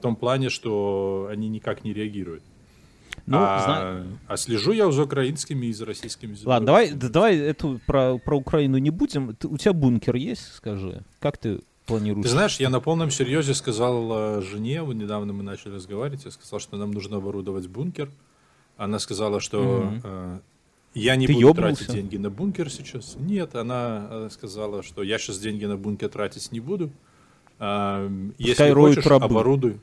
в 0.00 0.02
том 0.02 0.16
плане, 0.16 0.48
что 0.48 1.28
они 1.30 1.48
никак 1.50 1.84
не 1.84 1.92
реагируют. 1.92 2.42
Ну, 3.26 3.36
а, 3.38 3.62
зна- 3.62 4.06
а 4.28 4.36
слежу 4.38 4.72
я 4.72 4.90
за 4.90 5.02
украинскими 5.02 5.66
и 5.66 5.72
за 5.74 5.84
российскими. 5.84 6.32
за 6.34 6.48
Ладно, 6.48 6.66
давай, 6.68 6.92
да 6.92 7.08
давай 7.10 7.36
эту 7.36 7.78
про, 7.86 8.16
про 8.18 8.36
Украину 8.38 8.78
не 8.78 8.88
будем. 8.88 9.36
Ты- 9.36 9.46
у 9.48 9.58
тебя 9.58 9.74
бункер 9.74 10.16
есть, 10.16 10.54
скажи? 10.54 11.02
Как 11.18 11.36
ты 11.36 11.60
планируешь? 11.84 12.24
Ты 12.24 12.30
знаешь, 12.30 12.58
я 12.60 12.70
на 12.70 12.80
полном 12.80 13.10
серьезе 13.10 13.52
сказал 13.52 14.38
э, 14.38 14.42
жене, 14.42 14.82
вот 14.82 14.94
недавно 14.94 15.34
мы 15.34 15.42
начали 15.42 15.74
разговаривать, 15.74 16.24
я 16.24 16.30
сказал, 16.30 16.60
что 16.60 16.78
нам 16.78 16.92
нужно 16.92 17.18
оборудовать 17.18 17.66
бункер. 17.68 18.08
Она 18.78 18.98
сказала, 18.98 19.40
что 19.40 19.60
Мгм. 19.84 20.00
э, 20.02 20.38
я 20.94 21.16
не 21.16 21.26
Ты 21.26 21.34
буду 21.34 21.46
ёбнулся? 21.48 21.84
тратить 21.84 21.94
деньги 21.94 22.16
на 22.16 22.30
бункер 22.30 22.70
сейчас. 22.70 23.16
Нет, 23.20 23.54
она 23.54 24.06
э, 24.10 24.28
сказала, 24.32 24.82
что 24.82 25.02
я 25.02 25.18
сейчас 25.18 25.38
деньги 25.40 25.66
на 25.66 25.76
бункер 25.76 26.08
тратить 26.08 26.50
не 26.52 26.60
буду. 26.60 26.90
А, 27.62 28.10
Если 28.38 28.72
хочешь, 28.72 29.06
оборудуй. 29.06 29.78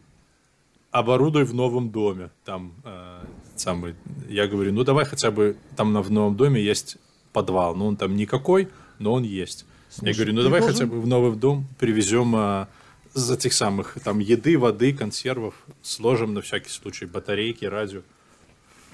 Оборудуй 0.97 1.43
в 1.43 1.53
новом 1.53 1.91
доме. 1.91 2.31
Там 2.43 2.73
э, 2.83 3.23
самый. 3.55 3.93
Я 4.27 4.47
говорю, 4.47 4.73
ну 4.73 4.83
давай 4.83 5.05
хотя 5.05 5.29
бы 5.29 5.55
там 5.75 5.93
на, 5.93 6.01
в 6.01 6.09
новом 6.09 6.35
доме 6.35 6.59
есть 6.59 6.97
подвал. 7.33 7.75
Ну 7.75 7.85
он 7.85 7.97
там 7.97 8.15
никакой, 8.15 8.67
но 8.97 9.13
он 9.13 9.21
есть. 9.23 9.65
я 9.89 9.93
Слушай, 9.95 10.15
говорю, 10.15 10.33
ну 10.33 10.41
давай 10.43 10.59
должен- 10.61 10.75
хотя 10.75 10.85
бы 10.87 10.99
в 10.99 11.05
новый 11.05 11.35
дом 11.37 11.67
привезем 11.77 12.33
а, 12.35 12.67
из 13.13 13.29
этих 13.29 13.53
самых 13.53 13.97
там 14.03 14.17
еды, 14.17 14.57
воды, 14.57 14.91
консервов, 14.91 15.53
сложим 15.83 16.33
на 16.33 16.41
всякий 16.41 16.69
случай 16.69 17.05
батарейки, 17.05 17.65
радио. 17.65 18.01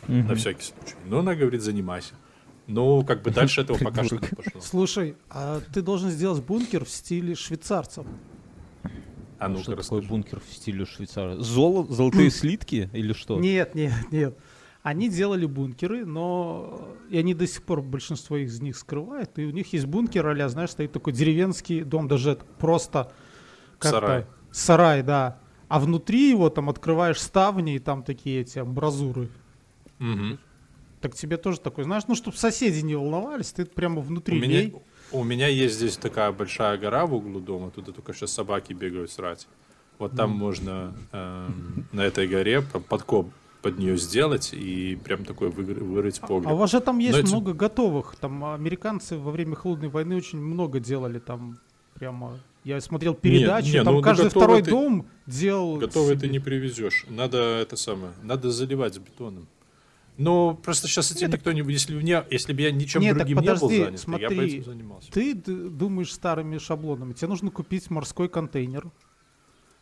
на 0.08 0.36
всякий 0.36 0.64
случай. 0.64 0.96
Но 1.06 1.20
она 1.20 1.36
говорит, 1.36 1.62
занимайся. 1.62 2.16
Ну, 2.68 3.04
как 3.06 3.22
бы 3.22 3.32
дальше 3.32 3.62
этого 3.64 3.78
пока 3.78 4.04
что 4.04 4.16
не 4.18 4.28
пошло. 4.28 4.60
Слушай, 4.62 5.16
а 5.30 5.62
ты 5.74 5.82
должен 5.82 6.10
сделать 6.10 6.44
бункер 6.44 6.84
в 6.84 6.90
стиле 6.90 7.34
швейцарцев. 7.36 8.06
А 9.40 9.50
ну-ка 9.50 9.64
Что 9.64 9.76
такое 9.76 10.02
бункер 10.02 10.40
в 10.40 10.54
стиле 10.54 10.86
Швейцарии? 10.86 11.42
Золо, 11.42 11.86
золотые 11.92 12.30
слитки 12.30 12.90
или 12.94 13.14
что? 13.14 13.40
Нет, 13.40 13.76
нет, 13.76 13.94
нет. 14.12 14.38
Они 14.84 15.10
делали 15.10 15.46
бункеры, 15.46 16.06
но 16.06 16.90
и 17.10 17.18
они 17.18 17.34
до 17.34 17.48
сих 17.48 17.64
пор 17.64 17.82
большинство 17.82 18.36
из 18.36 18.60
них 18.62 18.78
скрывают. 18.78 19.38
И 19.40 19.46
у 19.46 19.52
них 19.52 19.72
есть 19.72 19.86
бункер, 19.86 20.28
а 20.28 20.50
знаешь, 20.50 20.72
стоит 20.72 20.92
такой 20.92 21.14
деревенский 21.14 21.84
дом, 21.84 22.08
даже 22.08 22.32
это 22.32 22.46
просто 22.46 23.12
как-то- 23.80 23.90
Сарай. 24.00 24.26
Сарай, 24.52 25.04
да. 25.04 25.40
А 25.70 25.80
внутри 25.80 26.30
его 26.30 26.50
там 26.50 26.70
открываешь 26.70 27.20
ставни, 27.20 27.76
и 27.76 27.80
там 27.80 28.04
такие 28.04 28.42
эти 28.42 28.60
амбразуры. 28.60 29.30
Мгм. 30.00 30.38
Так 31.00 31.16
тебе 31.16 31.38
тоже 31.38 31.60
такой, 31.60 31.84
знаешь, 31.86 32.04
ну, 32.08 32.16
чтобы 32.16 32.38
соседи 32.38 32.80
не 32.82 32.96
волновались, 32.96 33.52
ты 33.52 33.66
прямо 33.66 34.00
У 34.00 34.04
внутри 34.04 34.40
меня, 34.40 34.62
лей. 34.62 34.76
У 35.14 35.24
меня 35.24 35.48
есть 35.48 35.76
здесь 35.76 35.98
такая 35.98 36.32
большая 36.32 36.78
гора 36.78 37.06
в 37.06 37.14
углу 37.14 37.40
дома, 37.40 37.72
туда 37.72 37.92
только 37.92 38.14
сейчас 38.14 38.32
собаки 38.32 38.74
бегают 38.74 39.12
срать. 39.12 39.48
Вот 40.00 40.16
там 40.16 40.32
можно 40.32 40.94
эм, 41.12 41.86
на 41.92 42.02
этой 42.02 42.28
горе 42.28 42.62
по- 42.62 42.80
подкоп 42.80 43.30
под 43.62 43.78
нее 43.80 43.96
сделать 43.98 44.54
и 44.54 44.98
прям 45.06 45.24
такой 45.24 45.50
вырыть 45.50 46.20
погреб. 46.20 46.48
А 46.50 46.54
у 46.54 46.58
вас 46.58 46.72
же 46.72 46.82
там 46.82 46.98
есть 47.00 47.14
Но 47.14 47.20
эти- 47.20 47.30
много 47.32 47.54
готовых. 47.54 48.16
Там 48.20 48.44
американцы 48.44 49.18
во 49.18 49.32
время 49.32 49.56
холодной 49.56 49.88
войны 49.90 50.16
очень 50.18 50.40
много 50.40 50.80
делали 50.80 51.20
там 51.20 51.60
прямо. 51.94 52.38
Я 52.66 52.82
смотрел 52.82 53.14
передачи, 53.14 53.72
не, 53.78 53.84
там 53.84 53.96
ну, 53.96 54.02
каждый 54.02 54.30
второй 54.30 54.62
ты- 54.64 54.72
дом 54.72 55.06
делал. 55.28 55.78
Готовый 55.78 56.16
ты 56.16 56.22
себе. 56.22 56.30
не 56.30 56.40
привезешь. 56.40 57.06
Надо 57.10 57.38
это 57.38 57.76
самое, 57.78 58.14
надо 58.24 58.52
заливать 58.52 58.96
с 58.96 58.98
бетоном. 58.98 59.48
Но 60.18 60.54
просто 60.54 60.88
сейчас 60.88 61.12
этим 61.12 61.32
никто 61.32 61.52
не... 61.52 61.62
Если, 61.72 61.96
бы 61.96 62.04
не, 62.04 62.24
если 62.30 62.54
бы 62.54 62.62
я 62.62 62.72
ничем 62.72 63.02
Нет, 63.02 63.18
так 63.18 63.28
другим 63.28 63.40
не 63.40 63.50
был 63.50 63.60
подожди, 63.60 63.84
занят, 63.84 63.86
я 63.88 63.92
бы 63.92 63.98
смотри. 63.98 64.46
этим 64.46 64.64
занимался. 64.64 65.12
Ты 65.12 65.34
думаешь 65.34 66.14
старыми 66.14 66.58
шаблонами. 66.60 67.14
Тебе 67.14 67.30
нужно 67.30 67.50
купить 67.50 67.90
морской 67.90 68.30
контейнер, 68.30 68.92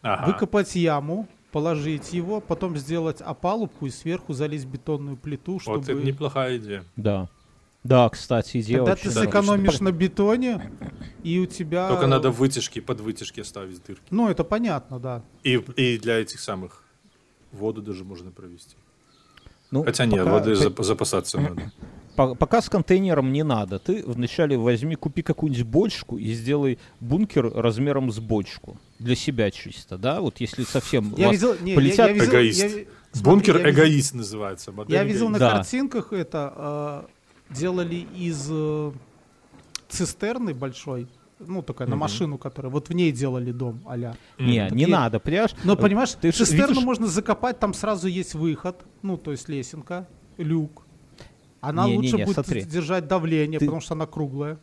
Ага. 0.01 0.31
выкопать 0.31 0.75
яму, 0.75 1.27
положить 1.51 2.13
его, 2.13 2.39
потом 2.39 2.77
сделать 2.77 3.21
опалубку 3.21 3.87
и 3.87 3.89
сверху 3.89 4.33
залить 4.33 4.65
бетонную 4.65 5.17
плиту, 5.17 5.59
чтобы... 5.59 5.79
Вот 5.79 5.89
это 5.89 6.01
неплохая 6.01 6.57
идея. 6.57 6.85
Да. 6.95 7.29
Да, 7.83 8.07
кстати, 8.09 8.61
идея 8.61 8.77
Тогда 8.77 8.93
очень 8.93 9.09
ты 9.09 9.15
да, 9.15 9.21
сэкономишь 9.23 9.79
на 9.79 9.91
бетоне, 9.91 10.71
и 11.23 11.39
у 11.39 11.47
тебя... 11.47 11.89
Только 11.89 12.05
надо 12.05 12.29
вытяжки, 12.29 12.79
под 12.79 13.01
вытяжки 13.01 13.41
ставить 13.41 13.83
дырки. 13.83 14.03
Ну, 14.11 14.29
это 14.29 14.43
понятно, 14.43 14.99
да. 14.99 15.23
И, 15.43 15.55
и 15.55 15.97
для 15.97 16.19
этих 16.19 16.39
самых 16.39 16.83
воду 17.51 17.81
даже 17.81 18.03
можно 18.03 18.31
провести. 18.31 18.77
Ну, 19.71 19.83
Хотя 19.83 20.05
нет, 20.05 20.19
пока- 20.19 20.31
воды 20.31 20.55
ты- 20.55 20.67
зап- 20.67 20.83
запасаться 20.83 21.39
надо. 21.39 21.71
по- 22.15 22.35
пока 22.35 22.61
с 22.61 22.69
контейнером 22.69 23.31
не 23.31 23.43
надо. 23.43 23.79
Ты 23.79 24.03
вначале 24.05 24.57
возьми, 24.57 24.95
купи 24.95 25.21
какую-нибудь 25.21 25.65
бочку 25.65 26.17
и 26.17 26.33
сделай 26.33 26.77
бункер 26.99 27.49
размером 27.53 28.11
с 28.11 28.19
бочку. 28.19 28.77
Для 28.99 29.15
себя 29.15 29.49
чисто, 29.49 29.97
да? 29.97 30.19
Вот 30.21 30.41
если 30.41 30.63
совсем... 30.63 31.13
Я 31.17 31.27
вас 31.27 31.35
видел... 31.37 31.55
Не, 31.61 31.71
я- 31.71 31.75
полетят 31.77 32.07
я, 32.09 32.13
видел- 32.13 32.29
эгоист. 32.29 32.61
я 32.63 32.69
смотри, 32.69 32.87
Бункер 33.23 33.57
я 33.57 33.63
видел- 33.63 33.83
эгоист 33.83 34.13
называется. 34.13 34.71
модель 34.73 34.93
Я 34.95 35.03
видел 35.05 35.29
на 35.29 35.39
Да. 35.39 35.51
картинках 35.51 36.11
это 36.13 37.07
э, 37.49 37.53
делали 37.55 38.05
из 38.17 38.47
э, 38.49 38.91
цистерны 39.89 40.53
большой, 40.53 41.07
ну 41.47 41.61
такая 41.61 41.87
на 41.87 41.95
машину, 41.95 42.37
которая 42.37 42.71
вот 42.71 42.89
в 42.89 42.93
ней 42.93 43.11
делали 43.11 43.51
дом, 43.51 43.81
аля. 43.87 44.15
Не, 44.39 44.67
не 44.71 44.85
надо, 44.85 45.19
понимаешь? 45.19 45.51
Но 45.63 45.75
понимаешь, 45.75 46.11
ты 46.19 46.31
цистерну 46.31 46.81
можно 46.81 47.07
закопать, 47.07 47.59
там 47.59 47.73
сразу 47.73 48.07
есть 48.07 48.33
выход, 48.33 48.85
ну 49.01 49.17
то 49.17 49.31
есть 49.31 49.49
лесенка, 49.49 50.07
люк. 50.37 50.85
Она 51.59 51.85
Не-не-не, 51.85 51.97
лучше 52.13 52.25
будет 52.25 52.33
смотри. 52.45 52.63
держать 52.63 53.07
давление, 53.07 53.59
Ты- 53.59 53.65
потому 53.65 53.81
что 53.81 53.93
она 53.93 54.07
круглая. 54.07 54.59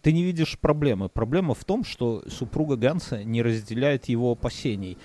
Ты 0.00 0.12
не 0.12 0.24
видишь 0.24 0.58
проблемы. 0.58 1.08
Проблема 1.08 1.54
в 1.54 1.64
том, 1.64 1.84
что 1.84 2.24
супруга 2.28 2.76
Ганса 2.76 3.22
не 3.22 3.40
разделяет 3.40 4.06
его 4.06 4.32
опасений. 4.32 4.98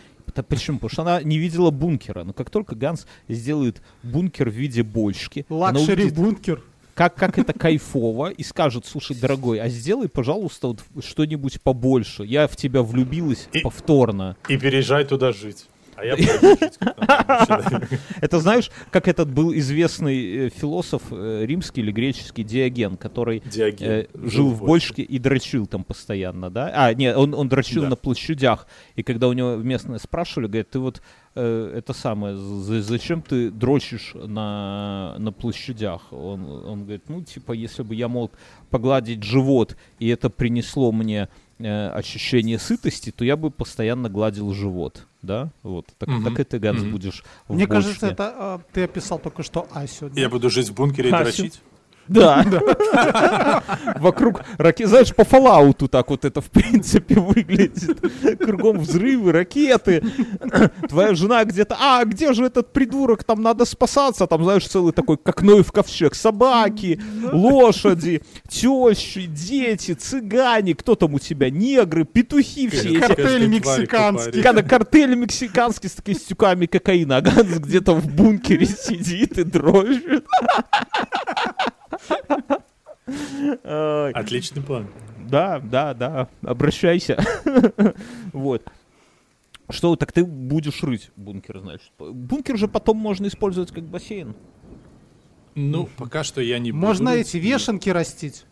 Почему? 0.47 0.77
Потому 0.77 0.89
что 0.89 1.01
она 1.03 1.21
не 1.21 1.37
видела 1.37 1.69
бункера. 1.69 2.23
Но 2.23 2.33
как 2.33 2.49
только 2.49 2.75
Ганс 2.75 3.05
сделает 3.27 3.81
бункер 4.03 4.49
в 4.49 4.53
виде 4.53 4.83
бочки, 4.83 5.45
luxury 5.49 6.03
увидит, 6.03 6.15
бункер. 6.17 6.63
Как, 6.97 7.13
как 7.13 7.37
это 7.37 7.53
кайфово, 7.53 8.31
и 8.31 8.43
скажет, 8.43 8.87
слушай, 8.87 9.15
дорогой, 9.15 9.59
а 9.61 9.69
сделай, 9.69 10.09
пожалуйста, 10.09 10.69
вот 10.69 10.81
что-нибудь 11.05 11.61
побольше. 11.61 12.23
Я 12.25 12.47
в 12.47 12.55
тебя 12.55 12.81
влюбилась 12.81 13.47
И- 13.53 13.59
повторно. 13.59 14.35
И 14.49 14.57
переезжай 14.57 15.05
туда 15.05 15.31
жить. 15.31 15.67
А 15.97 16.05
я. 16.05 16.15
Это 18.21 18.39
знаешь, 18.39 18.69
как 18.91 19.07
этот 19.07 19.29
был 19.29 19.53
известный 19.53 20.47
э, 20.47 20.49
философ 20.49 21.01
э, 21.11 21.43
римский 21.45 21.81
или 21.81 21.91
греческий 21.91 22.43
Диоген, 22.43 22.97
который 22.97 23.41
э, 23.81 24.05
жил 24.13 24.51
в 24.51 24.59
бочке 24.67 25.01
и 25.01 25.19
дрочил 25.19 25.65
там 25.65 25.83
постоянно, 25.83 26.49
да? 26.51 26.71
А, 26.73 26.93
нет, 26.93 27.17
он, 27.17 27.33
дрочил 27.49 27.81
на 27.89 27.95
площадях. 27.95 28.67
И 28.95 29.03
когда 29.03 29.27
у 29.27 29.33
него 29.33 29.55
местные 29.55 29.99
спрашивали, 29.99 30.47
говорят, 30.47 30.69
ты 30.69 30.79
вот 30.79 31.01
это 31.33 31.93
самое, 31.93 32.35
за- 32.35 32.81
зачем 32.81 33.21
ты 33.21 33.51
дрочишь 33.51 34.13
на, 34.15 35.15
на 35.19 35.31
площадях? 35.31 36.11
Он, 36.11 36.45
он 36.65 36.83
говорит, 36.83 37.03
ну, 37.09 37.23
типа, 37.23 37.53
если 37.53 37.83
бы 37.83 37.93
я 37.93 38.07
мог 38.07 38.31
погладить 38.69 39.23
живот, 39.23 39.75
и 39.99 40.07
это 40.07 40.29
принесло 40.29 40.91
мне 40.91 41.29
э, 41.59 41.89
ощущение 41.89 42.59
сытости, 42.59 43.11
то 43.11 43.23
я 43.25 43.35
бы 43.37 43.49
постоянно 43.51 44.09
гладил 44.09 44.53
живот, 44.53 45.05
да? 45.21 45.49
Вот. 45.63 45.85
Так, 45.97 46.09
Мгм. 46.09 46.23
так 46.23 46.39
и 46.39 46.43
ты, 46.43 46.59
Ганс, 46.59 46.81
Мгм. 46.81 46.91
будешь 46.91 47.23
Мне 47.47 47.65
бочке. 47.67 47.73
кажется, 47.73 48.07
это 48.07 48.33
а, 48.37 48.61
ты 48.73 48.83
описал 48.83 49.19
только 49.19 49.43
что 49.43 49.67
Асю. 49.73 50.09
да? 50.09 50.19
Я 50.21 50.29
буду 50.29 50.49
жить 50.49 50.69
в 50.69 50.73
бункере 50.73 51.09
и 51.09 51.11
дрочить. 51.11 51.61
Да. 52.17 53.63
Вокруг 53.97 54.41
ракеты. 54.57 54.89
Знаешь, 54.89 55.13
по 55.13 55.21
Fallout 55.21 55.87
так 55.89 56.09
вот 56.09 56.25
это 56.25 56.41
в 56.41 56.49
принципе 56.49 57.15
выглядит. 57.19 57.99
Кругом 58.39 58.79
взрывы, 58.79 59.31
ракеты. 59.31 60.03
Твоя 60.87 61.15
жена 61.15 61.43
где-то, 61.43 61.75
а 61.79 62.03
где 62.05 62.33
же 62.33 62.45
этот 62.45 62.71
придурок, 62.71 63.23
там 63.23 63.41
надо 63.41 63.65
спасаться. 63.65 64.25
Там, 64.27 64.43
знаешь, 64.43 64.67
целый 64.67 64.93
такой, 64.93 65.17
как 65.17 65.41
Ноев 65.41 65.71
ковчег. 65.71 66.15
Собаки, 66.15 67.01
лошади, 67.31 68.21
тещи, 68.49 69.25
дети, 69.25 69.93
цыгане. 69.93 70.75
Кто 70.75 70.95
там 70.95 71.13
у 71.13 71.19
тебя? 71.19 71.49
Негры, 71.49 72.05
петухи 72.05 72.69
все 72.69 72.89
эти. 72.89 72.99
Картель 72.99 73.47
мексиканский. 73.47 74.41
Когда 74.41 74.63
картель 74.63 75.15
мексиканский 75.15 75.89
с 75.89 75.93
такими 75.93 76.15
стюками 76.15 76.65
кокаина, 76.65 77.17
а 77.17 77.21
Ганс 77.21 77.59
где-то 77.59 77.93
в 77.93 78.07
бункере 78.07 78.65
сидит 78.65 79.37
и 79.37 79.43
дрожит. 79.43 80.25
Отличный 83.63 84.61
план. 84.61 84.87
Да, 85.29 85.59
да, 85.59 85.93
да, 85.93 86.29
обращайся. 86.41 87.21
Вот. 88.33 88.63
Что, 89.69 89.95
так 89.97 90.13
ты 90.13 90.23
будешь 90.23 90.81
рыть 90.83 91.11
бункер, 91.17 91.59
значит? 91.59 91.91
Бункер 91.99 92.57
же 92.57 92.69
потом 92.69 92.95
можно 92.97 93.27
использовать 93.27 93.71
как 93.71 93.83
бассейн. 93.83 94.33
Ну, 95.55 95.89
пока 95.97 96.23
что 96.23 96.39
я 96.39 96.57
не 96.59 96.71
буду 96.71 96.85
Можно 96.85 97.09
эти 97.09 97.35
вешенки 97.37 97.89
растить. 97.89 98.45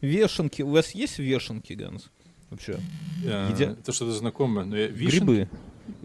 Вешенки. 0.00 0.62
У 0.62 0.70
вас 0.70 0.92
есть 0.96 1.18
вешенки, 1.20 1.74
Ганс? 1.74 2.10
Вообще? 2.50 2.80
Э? 3.24 3.50
Это 3.52 3.92
что-то 3.92 4.12
знакомое. 4.12 4.64
но 4.64 4.76
я- 4.76 4.88
вишенки? 4.88 5.18
Грибы. 5.20 5.48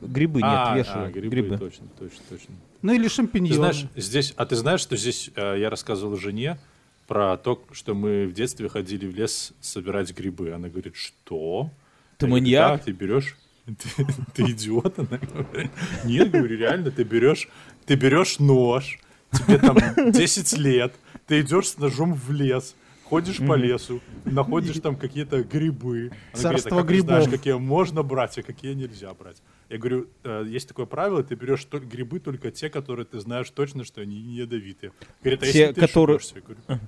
Грибы 0.01 0.41
нет, 0.41 0.51
А, 0.51 0.77
вешаю. 0.77 1.07
а, 1.07 1.11
грибы, 1.11 1.29
Грибы. 1.29 1.57
точно, 1.57 1.87
точно, 1.97 2.19
точно. 2.29 2.55
Ну 2.83 2.93
или 2.93 3.03
Ты 3.03 3.09
шампиньоны. 3.09 3.55
знаешь, 3.55 3.85
здесь, 3.95 4.33
а 4.37 4.45
ты 4.45 4.55
знаешь, 4.55 4.81
что 4.81 4.95
здесь 4.97 5.31
э, 5.35 5.55
я 5.59 5.69
рассказывал 5.69 6.15
жене 6.17 6.59
про 7.07 7.37
то, 7.37 7.63
что 7.71 7.93
мы 7.93 8.27
в 8.27 8.33
детстве 8.33 8.69
ходили 8.69 9.05
в 9.05 9.15
лес 9.15 9.53
собирать 9.61 10.13
грибы. 10.13 10.51
Она 10.51 10.69
говорит, 10.69 10.95
что? 10.95 11.69
Ты 12.17 12.25
Я 12.25 12.29
говорю, 12.29 12.43
маньяк? 12.43 12.77
«Да, 12.79 12.83
ты 12.85 12.91
берешь, 12.91 13.37
ты, 13.65 14.05
ты 14.33 14.43
идиот. 14.51 14.99
Она 14.99 15.17
говорит, 15.17 15.71
нет, 16.05 16.31
говорю, 16.31 16.57
реально, 16.57 16.91
ты 16.91 17.03
берешь, 17.03 17.47
ты 17.85 17.95
берешь 17.95 18.39
нож, 18.39 18.99
тебе 19.31 19.57
там 19.57 19.77
10 20.11 20.57
лет, 20.57 20.93
ты 21.27 21.41
идешь 21.41 21.69
с 21.69 21.77
ножом 21.77 22.13
в 22.13 22.31
лес, 22.31 22.75
ходишь 23.03 23.37
по 23.37 23.53
лесу, 23.55 24.01
находишь 24.25 24.79
там 24.79 24.95
какие-то 24.95 25.43
грибы. 25.43 26.11
Она 26.33 26.41
говорит, 26.41 26.61
Царство 26.63 26.77
а 26.77 26.81
как 26.81 26.89
ты 26.89 27.01
знаешь, 27.01 27.23
грибов. 27.25 27.39
какие 27.39 27.53
можно 27.53 28.03
брать, 28.03 28.37
а 28.37 28.43
какие 28.43 28.73
нельзя 28.73 29.13
брать? 29.13 29.41
Я 29.69 29.77
говорю, 29.77 30.07
«Э, 30.23 30.43
есть 30.47 30.67
такое 30.67 30.85
правило, 30.85 31.23
ты 31.23 31.35
берешь 31.35 31.65
тол- 31.69 31.79
грибы 31.85 32.19
только 32.19 32.51
те, 32.51 32.69
которые 32.69 33.05
ты 33.05 33.19
знаешь 33.19 33.49
точно, 33.49 33.83
что 33.83 34.01
они 34.01 34.21
не. 34.21 34.45
Говорит, 34.45 34.77
а 35.23 35.37
Те, 35.37 35.45
если 35.45 35.73
ты 35.73 35.81
которые- 35.81 36.17
ошибешься?» 36.17 36.35
Я 36.35 36.41
говорю, 36.41 36.81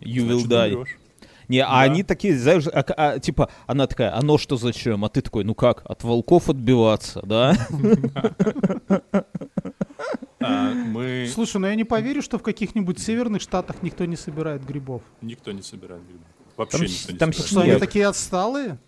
You 0.00 0.28
will 0.28 0.38
«Значит, 0.40 0.50
die. 0.50 0.74
умрешь». 0.76 0.98
Не, 1.48 1.60
а 1.60 1.68
Да. 1.70 1.80
они 1.82 2.02
такие, 2.02 2.36
знаешь, 2.38 2.66
а- 2.66 2.84
а, 2.96 3.18
типа, 3.18 3.50
она 3.66 3.86
такая, 3.86 4.16
а 4.16 4.22
нож 4.22 4.40
что 4.42 4.56
зачем? 4.56 5.04
А 5.04 5.08
ты 5.08 5.20
такой, 5.20 5.44
ну 5.44 5.54
как, 5.54 5.82
от 5.84 6.02
волков 6.04 6.48
отбиваться, 6.48 7.22
да? 7.24 7.54
А, 10.40 10.72
мы... 10.72 11.28
Слушай, 11.32 11.58
ну 11.60 11.66
я 11.66 11.74
не 11.74 11.84
поверю, 11.84 12.22
что 12.22 12.38
в 12.38 12.42
каких-нибудь 12.42 12.98
северных 12.98 13.42
штатах 13.42 13.76
никто 13.82 14.04
не 14.04 14.16
собирает 14.16 14.64
грибов. 14.64 15.02
Никто 15.20 15.50
не 15.52 15.62
собирает 15.62 16.02
грибы. 16.06 16.24
Вообще 16.56 16.78
Там 16.78 16.86
никто 16.86 17.12
не 17.12 17.18
там 17.18 17.32
собирает. 17.32 17.50
Что 17.50 17.60
они 17.62 17.80
такие 17.80 18.06
отсталые? 18.06 18.78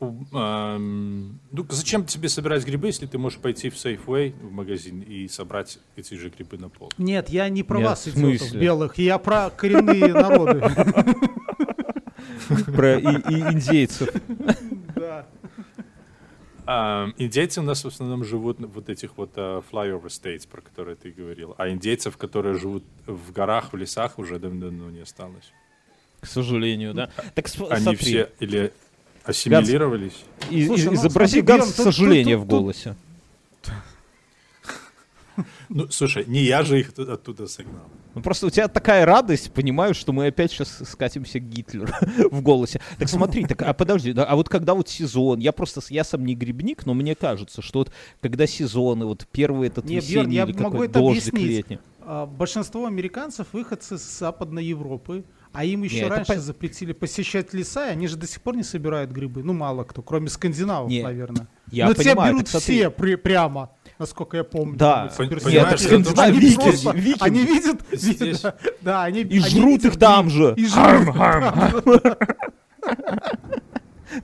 ну, 0.00 1.66
зачем 1.70 2.04
тебе 2.04 2.28
собирать 2.28 2.64
грибы, 2.64 2.86
если 2.86 3.06
ты 3.06 3.18
можешь 3.18 3.40
пойти 3.40 3.68
в 3.68 3.74
Safeway 3.74 4.32
в 4.40 4.52
магазин 4.52 5.00
и 5.00 5.26
собрать 5.26 5.80
эти 5.96 6.14
же 6.14 6.30
грибы 6.30 6.56
на 6.56 6.68
пол? 6.68 6.90
Нет, 6.98 7.30
я 7.30 7.48
не 7.48 7.64
про 7.64 7.78
Нет, 7.78 7.88
вас, 7.88 8.06
идиотов 8.06 8.52
белых, 8.54 8.98
я 8.98 9.18
про 9.18 9.50
коренные 9.50 10.12
народы. 10.12 10.62
Про 12.66 13.00
индейцев. 13.00 14.08
Да. 14.96 15.26
А, 16.70 17.08
индейцы 17.16 17.60
у 17.60 17.62
нас 17.64 17.82
в 17.82 17.88
основном 17.88 18.24
живут 18.24 18.60
на 18.60 18.66
вот 18.66 18.88
этих 18.90 19.16
вот 19.16 19.30
а, 19.36 19.62
flyover 19.72 20.06
states, 20.08 20.46
про 20.46 20.60
которые 20.60 20.96
ты 20.96 21.10
говорил. 21.10 21.54
А 21.56 21.70
индейцев, 21.70 22.16
которые 22.18 22.58
живут 22.58 22.84
в 23.06 23.32
горах, 23.32 23.72
в 23.72 23.76
лесах, 23.76 24.18
уже 24.18 24.38
давно 24.38 24.90
не 24.90 25.00
осталось. 25.00 25.52
К 26.20 26.26
сожалению, 26.26 26.92
да. 26.94 27.10
Так 27.34 27.48
с- 27.48 27.58
Они 27.70 27.82
смотри, 27.82 27.96
все 27.98 28.30
или 28.40 28.72
ассимилировались. 29.24 30.24
и- 30.50 30.66
Слушай, 30.66 30.82
и- 30.84 30.88
ну, 30.88 30.94
изобрази 30.94 31.40
Ганс 31.40 31.72
тут- 31.72 31.84
сожаление 31.86 32.36
тут- 32.36 32.44
в 32.44 32.48
тут- 32.50 32.60
голосе. 32.60 32.96
Ну, 35.68 35.88
слушай, 35.90 36.24
не 36.26 36.42
я 36.42 36.62
же 36.64 36.80
их 36.80 36.90
оттуда 36.98 37.46
согнал. 37.46 37.88
Ну, 38.18 38.22
просто 38.22 38.46
у 38.46 38.50
тебя 38.50 38.68
такая 38.68 39.04
радость, 39.06 39.52
понимаю, 39.52 39.94
что 39.94 40.12
мы 40.12 40.26
опять 40.26 40.50
сейчас 40.52 40.80
скатимся 40.88 41.40
к 41.40 41.44
Гитлеру 41.48 41.88
в 42.30 42.42
голосе. 42.42 42.80
Так 42.98 43.08
смотри, 43.08 43.44
так, 43.46 43.62
а 43.62 43.72
подожди, 43.72 44.14
а 44.16 44.36
вот 44.36 44.48
когда 44.48 44.74
вот 44.74 44.88
сезон, 44.88 45.38
я 45.38 45.52
просто, 45.52 45.80
я 45.90 46.04
сам 46.04 46.24
не 46.24 46.34
грибник, 46.34 46.84
но 46.86 46.94
мне 46.94 47.14
кажется, 47.14 47.62
что 47.62 47.80
вот 47.80 47.92
когда 48.20 48.46
сезоны, 48.46 49.06
вот 49.06 49.26
первый 49.32 49.68
этот 49.68 49.84
Не, 49.84 49.96
весенний 49.96 50.14
Бьерн, 50.14 50.30
я 50.30 50.42
или 50.44 50.62
могу 50.62 50.82
это 50.82 50.94
дождик 50.98 51.32
объяснить. 51.34 51.48
летний. 51.56 51.78
А, 52.00 52.26
Большинство 52.26 52.86
американцев 52.86 53.48
выходцы 53.52 53.98
с 53.98 54.18
Западной 54.18 54.64
Европы, 54.64 55.24
а 55.52 55.64
им 55.64 55.82
еще 55.82 56.02
Не, 56.04 56.08
раньше 56.08 56.32
пон- 56.32 56.38
запретили 56.38 56.92
посещать 56.92 57.52
леса, 57.54 57.88
и 57.88 57.92
они 57.92 58.06
же 58.06 58.16
до 58.16 58.26
сих 58.26 58.40
пор 58.42 58.56
не 58.56 58.62
собирают 58.62 59.10
грибы. 59.10 59.42
Ну, 59.42 59.52
мало 59.52 59.84
кто, 59.84 60.02
кроме 60.02 60.28
скандинавов, 60.28 60.90
Не, 60.90 61.02
наверное. 61.02 61.48
я 61.70 61.86
Но 61.86 61.94
тебя 61.94 62.12
понимаю, 62.12 62.32
берут 62.34 62.44
так 62.46 62.50
смотри. 62.62 62.76
все 62.78 62.90
при- 62.90 63.14
прямо, 63.16 63.70
насколько 63.98 64.36
я 64.36 64.44
помню. 64.44 64.76
Да. 64.76 65.12
Это 65.16 65.22
викинги. 66.22 67.16
Они 67.20 67.44
видят, 67.44 68.54
да, 68.80 69.04
они 69.04 69.20
И 69.20 69.40
жрут 69.40 69.84
их 69.84 69.98
там 69.98 70.30
же. 70.30 70.54
И 70.56 70.66
жрут. 70.66 71.14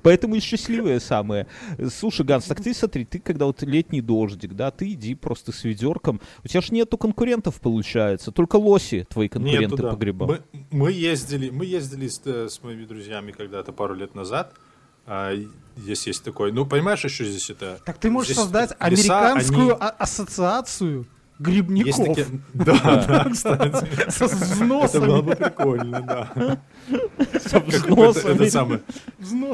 Поэтому 0.03 0.35
и 0.35 0.41
счастливые 0.41 1.01
самые. 1.01 1.47
Слушай, 1.93 2.25
Ганс, 2.25 2.45
так 2.47 2.63
ты 2.63 2.75
смотри, 2.75 3.05
ты 3.05 3.19
когда 3.19 3.47
вот 3.47 3.63
летний 3.63 4.01
дождик, 4.01 4.55
да, 4.55 4.71
ты 4.71 4.93
иди 4.93 5.15
просто 5.15 5.53
с 5.53 5.65
ведерком. 5.65 6.21
У 6.43 6.49
тебя 6.49 6.61
же 6.61 6.73
нету 6.73 6.97
конкурентов, 6.97 7.61
получается. 7.61 8.33
Только 8.33 8.57
лоси 8.57 9.07
твои 9.09 9.29
конкуренты 9.29 9.65
Нету, 9.65 9.77
да. 9.77 9.91
по 9.91 9.97
грибам. 9.97 10.29
Мы, 10.29 10.41
мы 10.71 10.93
ездили, 10.93 11.51
мы 11.51 11.67
ездили 11.67 12.09
с, 12.09 12.21
э, 12.25 12.49
с 12.49 12.63
моими 12.63 12.85
друзьями 12.85 13.33
когда-то 13.33 13.73
пару 13.73 13.95
лет 13.95 14.15
назад. 14.15 14.55
А, 15.07 15.33
здесь 15.77 16.07
есть 16.07 16.25
такой. 16.25 16.53
Ну, 16.53 16.67
понимаешь, 16.67 17.05
еще 17.05 17.25
здесь 17.25 17.51
это. 17.51 17.79
Так 17.85 17.99
ты 17.99 18.11
можешь 18.11 18.29
здесь 18.33 18.39
создать 18.43 18.71
леса, 18.71 19.19
американскую 19.33 19.71
они- 19.73 19.79
а- 19.81 19.89
ассоциацию 19.99 20.99
Есть 21.01 21.09
грибников 21.39 21.97
такие... 21.97 22.27
Да, 22.55 23.05
да, 23.07 23.29
кстати. 23.31 24.11
со 24.11 24.25
Это 24.27 24.37
было 24.37 24.47
взносами. 24.87 25.21
бы 25.23 25.37
прикольно, 25.37 26.01
да. 26.03 26.61
Со 27.41 27.61
взносами. 27.61 28.35
это 28.35 28.51
самое. 28.51 28.81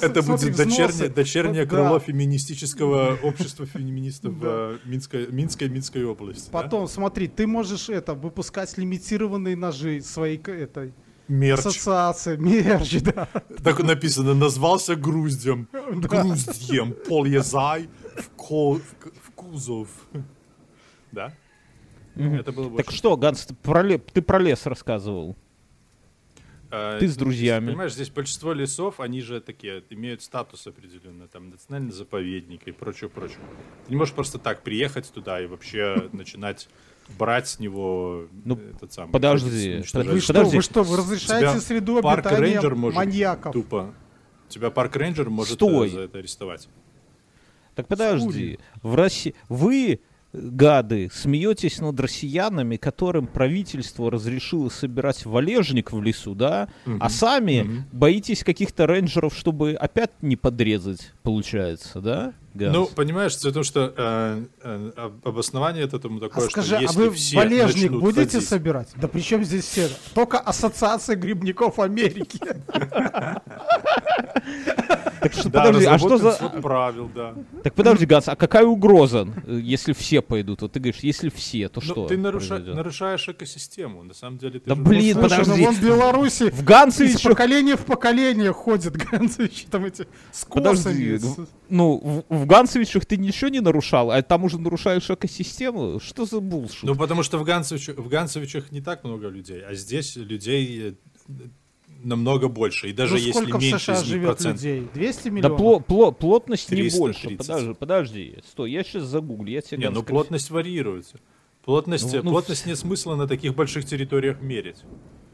Это 0.01 0.23
будет 0.23 0.57
дочернее, 0.57 1.67
крыло 1.67 1.99
феминистического 1.99 3.19
общества 3.23 3.67
феминистов 3.67 4.35
э, 4.43 4.79
Минской, 4.85 5.27
Минской, 5.29 5.69
Минской 5.69 6.05
области. 6.05 6.51
Потом, 6.51 6.87
смотри, 6.87 7.29
ты 7.29 7.47
можешь 7.47 7.89
это 7.89 8.15
выпускать 8.15 8.77
лимитированные 8.79 9.57
ножи 9.57 10.01
своей 10.03 10.37
этой 10.39 10.93
Мерч. 11.31 11.61
ассоциации, 11.61 12.37
мерч, 12.37 13.03
да. 13.03 13.29
Так 13.63 13.79
написано, 13.83 14.35
назвался 14.35 14.97
груздем. 14.97 15.69
Груздем. 15.73 16.95
Полезай 17.09 17.89
в, 18.17 18.29
ко- 18.37 18.81
в 19.23 19.31
кузов. 19.37 19.89
Да? 21.13 21.33
Это 22.17 22.51
было 22.51 22.69
бы 22.69 22.77
Так 22.79 22.91
что, 22.91 23.17
Ганс, 23.17 23.47
ты 23.47 23.55
про, 23.55 23.83
ле- 23.83 23.99
ты 23.99 24.23
про 24.23 24.41
лес 24.41 24.67
рассказывал. 24.67 25.37
Э, 26.73 26.99
Ты 27.01 27.09
с 27.09 27.17
ну, 27.17 27.21
друзьями. 27.21 27.67
Понимаешь, 27.67 27.95
здесь 27.95 28.11
большинство 28.11 28.53
лесов, 28.53 29.01
они 29.01 29.21
же 29.21 29.41
такие, 29.41 29.83
имеют 29.91 30.23
статус 30.23 30.67
определенный, 30.67 31.27
там, 31.27 31.51
национальный 31.51 31.93
заповедник 31.93 32.69
и 32.69 32.73
прочее, 32.73 33.11
прочее. 33.11 33.39
Ты 33.87 33.93
не 33.93 33.97
можешь 33.97 34.15
просто 34.15 34.39
так 34.39 34.63
приехать 34.63 35.13
туда 35.13 35.41
и 35.41 35.47
вообще 35.47 36.09
начинать 36.13 36.69
брать 37.19 37.49
с 37.49 37.59
него 37.59 38.27
Ну, 38.45 38.57
э, 38.57 38.73
этот 38.77 38.93
самый... 38.93 39.11
подожди, 39.13 39.77
уничтожать. 39.77 40.09
Вы 40.09 40.21
Подожди. 40.21 40.21
что, 40.23 40.57
вы 40.57 40.63
что, 40.63 40.83
вы 40.83 40.97
разрешаете 40.97 41.51
Тебя 41.53 41.61
среду 41.61 42.03
парк 42.03 42.27
обитания 42.27 42.53
рейнджер 42.53 42.75
может 42.75 42.97
маньяков? 42.97 43.53
тупо... 43.53 43.95
Тебя 44.49 44.71
парк 44.71 44.97
рейнджер 44.97 45.31
может 45.31 45.55
Стой. 45.55 45.89
э, 45.89 45.91
за 45.93 46.01
это 46.01 46.19
арестовать. 46.19 46.69
Так 47.75 47.87
подожди, 47.87 48.59
в 48.83 48.95
России 48.97 49.35
вы, 49.49 50.01
гады, 50.33 51.11
смеетесь 51.13 51.81
над 51.81 51.99
россиянами, 51.99 52.77
которым 52.77 53.27
правительство 53.27 54.11
разрешило 54.11 54.69
собирать 54.69 55.27
валежник 55.27 55.93
в 55.93 56.01
лесу, 56.03 56.35
да? 56.35 56.69
А 57.01 57.09
сами 57.11 57.63
Мгм. 57.63 57.85
боитесь 57.93 58.45
каких-то 58.45 58.87
рейнджеров, 58.87 59.35
чтобы 59.37 59.73
опять 59.73 60.11
не 60.23 60.37
подрезать, 60.37 61.13
получается, 61.23 62.01
да? 62.01 62.33
Ганс? 62.53 62.75
Ну, 62.77 62.87
понимаешь, 62.87 63.37
дело 63.37 63.53
в 63.53 63.55
том, 63.55 63.63
что 63.65 63.95
э, 63.97 64.45
э, 64.65 64.91
об- 64.97 65.27
обоснование 65.27 65.85
это 65.85 66.01
тому 66.01 66.19
А 66.19 66.23
такое, 66.23 66.49
скажи, 66.49 66.69
что 66.69 66.79
а 66.79 66.83
если 66.83 66.99
вы 66.99 67.11
все 67.13 67.37
валежник 67.37 67.93
будете 67.93 68.25
ходить- 68.33 68.49
собирать? 68.49 68.89
Да 68.97 69.07
при 69.07 69.21
чем 69.21 69.45
здесь 69.45 69.65
все? 69.65 69.89
Только 70.15 70.39
ассоциация 70.41 71.15
грибников 71.15 71.79
Америки. 71.79 72.41
так 75.21 75.33
что, 75.33 75.51
Да, 75.51 75.65
подожди, 75.67 75.87
а 75.87 75.99
что 75.99 76.17
за... 76.19 76.33
правил, 76.63 77.11
да. 77.15 77.35
Так 77.63 77.75
подожди, 77.75 78.07
Ганс, 78.07 78.29
а 78.29 78.37
какая 78.37 78.65
угроза, 78.65 79.29
э, 79.47 79.61
если 79.63 79.93
все 79.93 80.23
пойдут? 80.23 80.63
Вот 80.63 80.73
ты 80.73 80.81
говоришь, 80.81 81.01
если 81.03 81.29
все, 81.29 81.69
то 81.69 81.81
Ну, 81.81 81.87
что 81.87 82.07
ты 82.07 82.17
нарушаешь 82.17 83.29
экосистему. 83.29 84.03
На 84.03 84.15
самом 84.15 84.39
деле 84.39 84.61
ты 84.61 84.69
Да 84.69 84.75
же- 84.75 84.83
блин, 84.83 85.15
Слушай, 85.15 85.39
ну 85.39 85.45
подожди. 85.45 85.65
вон 85.65 85.75
в 85.75 85.83
Беларуси 85.83 86.51
В 86.51 86.61
из 86.61 86.63
Ганцевичах 86.63 87.33
поколения 87.33 87.77
в 87.77 87.85
поколение 87.85 88.53
ходят 88.53 88.97
Ганцевичи, 89.11 89.67
там 89.71 89.85
эти 89.85 90.07
с 90.33 90.45
Подожди, 90.45 91.19
ну, 91.69 92.25
в, 92.29 92.47
Ганцевичах 92.47 93.07
ты 93.07 93.17
ничего 93.17 93.49
не 93.49 93.61
нарушал, 93.61 94.11
а 94.11 94.21
там 94.23 94.45
уже 94.45 94.59
нарушаешь 94.59 95.09
экосистему? 95.09 96.01
Что 96.01 96.25
за 96.27 96.41
булшит? 96.41 96.83
Ну, 96.83 96.95
потому 96.95 97.23
что 97.23 97.39
в, 97.39 97.45
Ганцевичах 97.45 98.73
не 98.73 98.81
так 98.81 99.05
много 99.05 99.29
людей, 99.29 99.63
а 99.65 99.75
здесь 99.75 100.17
людей 100.17 100.97
э, 101.29 101.33
намного 102.05 102.49
больше. 102.49 102.89
И 102.89 102.93
даже 102.93 103.13
Ну, 103.15 103.19
если 103.19 103.31
сколько 103.33 103.59
в 103.59 103.61
меньше 103.63 103.79
США 103.79 103.95
из 103.95 103.99
них 104.01 104.07
живет 104.09 104.27
процент... 104.29 104.57
людей? 104.57 104.89
200 104.95 105.23
да 105.25 105.31
миллионов? 105.31 105.61
пло- 105.61 105.85
пло- 105.87 106.15
плотность 106.15 106.71
не 106.71 106.77
330. 106.91 106.99
больше. 107.01 107.37
Подожди, 107.37 107.75
подожди, 107.75 108.39
стой, 108.49 108.73
я 108.73 108.83
сейчас 108.83 109.05
загуглю, 109.05 109.51
я 109.53 109.61
тебе 109.61 109.79
Не, 109.79 109.91
ну 109.91 110.03
плотность 110.03 110.51
вариируется. 110.51 111.19
Плотность, 111.65 112.13
Ну, 112.15 112.23
ну, 112.23 112.31
плотность 112.31 112.67
нет 112.67 112.79
смысла 112.79 113.17
на 113.17 113.29
таких 113.29 113.55
больших 113.55 113.85
территориях 113.85 114.41
мерить. 114.41 114.79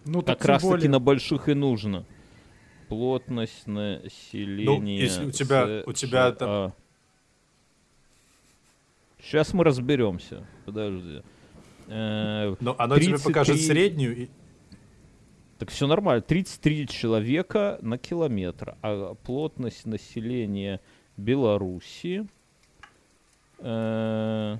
Ну, 0.04 0.22
так 0.22 0.38
Как 0.38 0.48
раз 0.48 0.62
таки 0.62 0.88
на 0.88 0.98
больших 1.00 1.48
и 1.48 1.54
нужно. 1.54 2.04
Плотность 2.88 3.66
населения. 3.66 4.64
Ну, 4.66 4.84
если 4.86 5.24
у 5.26 5.30
тебя- 5.30 5.82
у 5.86 5.92
тебя 5.92 6.32
там- 6.32 6.72
Сейчас 9.20 9.52
мы 9.52 9.64
разберемся. 9.64 10.46
Подожди. 10.64 11.22
Э, 11.88 12.54
Но 12.60 12.74
оно 12.78 12.96
тебе 12.96 13.06
33 13.16 13.24
покажет 13.24 13.60
среднюю. 13.60 14.28
И- 15.56 15.58
Так 15.58 15.70
все 15.70 15.86
нормально. 15.86 16.22
33 16.22 16.86
человека 16.88 17.78
на 17.82 17.98
километр. 17.98 18.76
А 18.82 19.14
плотность 19.14 19.86
населения 19.86 20.80
Беларуси... 21.16 22.26
э, 23.58 24.56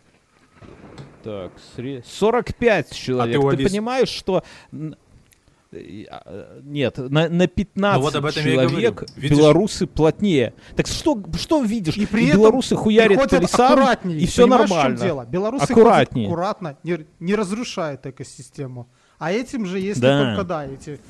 так, 1.22 1.52
сре- 1.76 2.02
45 2.06 2.92
человек. 2.94 3.42
у 3.42 3.50
ты 3.50 3.56
Алис- 3.56 3.68
понимаешь, 3.68 4.08
что... 4.08 4.42
э, 4.72 6.04
а, 6.08 6.60
Нет, 6.62 6.96
на, 6.98 7.28
на 7.28 7.46
15 7.46 7.98
Ну 7.98 8.02
вот 8.02 8.14
об 8.14 8.24
этом 8.24 8.42
и 8.46 8.52
человек 8.52 9.04
белорусы 9.16 9.86
плотнее. 9.86 10.54
Так 10.76 10.86
что, 10.86 11.22
что 11.36 11.62
видишь? 11.62 11.96
И 11.96 12.06
при 12.06 12.28
этом 12.28 12.40
белорусы 12.40 12.76
хуярят 12.76 13.28
по 13.28 13.36
лесам, 13.36 13.98
и 14.08 14.24
все 14.26 14.46
нормально. 14.46 14.96
дело? 14.98 15.26
Белорусы 15.26 15.64
Аккуратнее. 15.64 16.26
аккуратно, 16.28 16.78
не, 16.84 17.06
не 17.20 17.34
разрушают 17.34 18.06
экосистему. 18.06 18.86
А 19.18 19.32
этим 19.32 19.66
же, 19.66 19.78
если 19.78 20.00
Да. 20.02 20.24
только 20.34 20.44
да, 20.48 20.66
эти, 20.66 21.00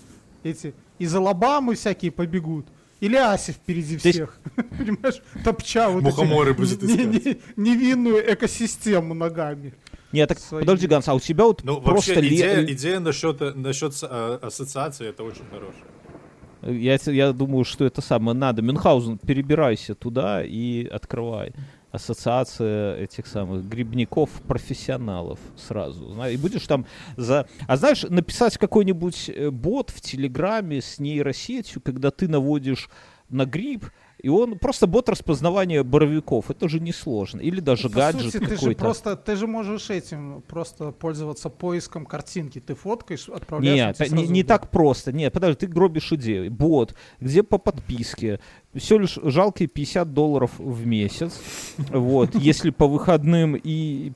эти 0.42 0.74
из 0.98 1.14
Алабамы 1.14 1.74
всякие 1.74 2.10
побегут. 2.10 2.66
Или 3.00 3.16
Аси 3.16 3.52
впереди 3.52 3.94
есть- 3.94 4.06
всех. 4.10 4.38
Понимаешь, 4.78 5.20
топча 5.44 5.88
вот 5.90 6.02
Мухоморы 6.02 6.52
эти 6.52 6.56
будет 6.58 6.82
не- 6.82 6.94
искать. 7.18 7.38
не- 7.56 7.70
невинную 7.70 8.32
экосистему 8.32 9.12
ногами. 9.14 9.74
Нет, 10.12 10.28
так 10.28 10.38
своими. 10.38 10.64
подожди, 10.66 10.86
Ганс, 10.86 11.08
а 11.08 11.14
у 11.14 11.20
тебя 11.20 11.44
вот 11.44 11.62
Ну, 11.62 11.80
просто 11.82 12.14
вообще, 12.14 12.26
идея, 12.28 12.64
идея 12.64 13.00
насчет, 13.00 13.40
насчет 13.56 13.92
э, 14.02 14.38
ассоциации, 14.40 15.08
это 15.08 15.24
очень 15.24 15.44
хорошая. 15.50 15.84
Я, 16.62 16.98
я 17.12 17.32
думаю, 17.32 17.64
что 17.64 17.84
это 17.84 18.00
самое 18.00 18.36
надо. 18.36 18.62
Мюнхгаузен, 18.62 19.18
перебирайся 19.18 19.94
туда 19.94 20.42
и 20.44 20.86
открывай. 20.86 21.52
Ассоциация 21.96 22.96
этих 22.96 23.26
самых 23.26 23.68
грибников-профессионалов 23.68 25.38
сразу. 25.56 26.14
И 26.26 26.36
будешь 26.36 26.66
там 26.66 26.86
за... 27.16 27.48
А 27.66 27.76
знаешь, 27.76 28.02
написать 28.04 28.58
какой-нибудь 28.58 29.28
э, 29.28 29.50
бот 29.50 29.90
в 29.90 30.00
Телеграме 30.00 30.80
с 30.80 30.98
нейросетью, 30.98 31.80
когда 31.80 32.10
ты 32.10 32.28
наводишь 32.28 32.88
на 33.28 33.44
гриб, 33.44 33.86
и 34.26 34.28
он 34.28 34.58
просто 34.58 34.88
бот 34.88 35.08
распознавания 35.08 35.84
боровиков. 35.84 36.50
Это 36.50 36.68
же 36.68 36.80
несложно. 36.80 37.40
Или 37.40 37.60
даже 37.60 37.88
По 37.88 37.94
гаджет 37.94 38.32
сути, 38.32 38.38
ты 38.38 38.50
же 38.50 38.56
какой-то. 38.56 38.80
просто, 38.80 39.16
ты 39.16 39.36
же 39.36 39.46
можешь 39.46 39.88
этим 39.88 40.42
просто 40.48 40.90
пользоваться 40.90 41.48
поиском 41.48 42.04
картинки. 42.04 42.58
Ты 42.58 42.74
фоткаешь, 42.74 43.28
отправляешь. 43.28 44.00
Нет, 44.00 44.10
не, 44.10 44.26
не 44.26 44.42
бот. 44.42 44.48
так 44.48 44.70
просто. 44.72 45.12
Нет, 45.12 45.32
подожди, 45.32 45.58
ты 45.58 45.66
гробишь 45.68 46.12
идею. 46.12 46.50
Бот, 46.50 46.96
где 47.20 47.44
по 47.44 47.58
подписке. 47.58 48.40
Все 48.74 48.98
лишь 48.98 49.16
жалкие 49.22 49.68
50 49.68 50.12
долларов 50.12 50.50
в 50.58 50.84
месяц. 50.84 51.40
Вот, 51.76 52.34
если 52.34 52.70
по 52.70 52.88
выходным 52.88 53.54
и 53.54 54.10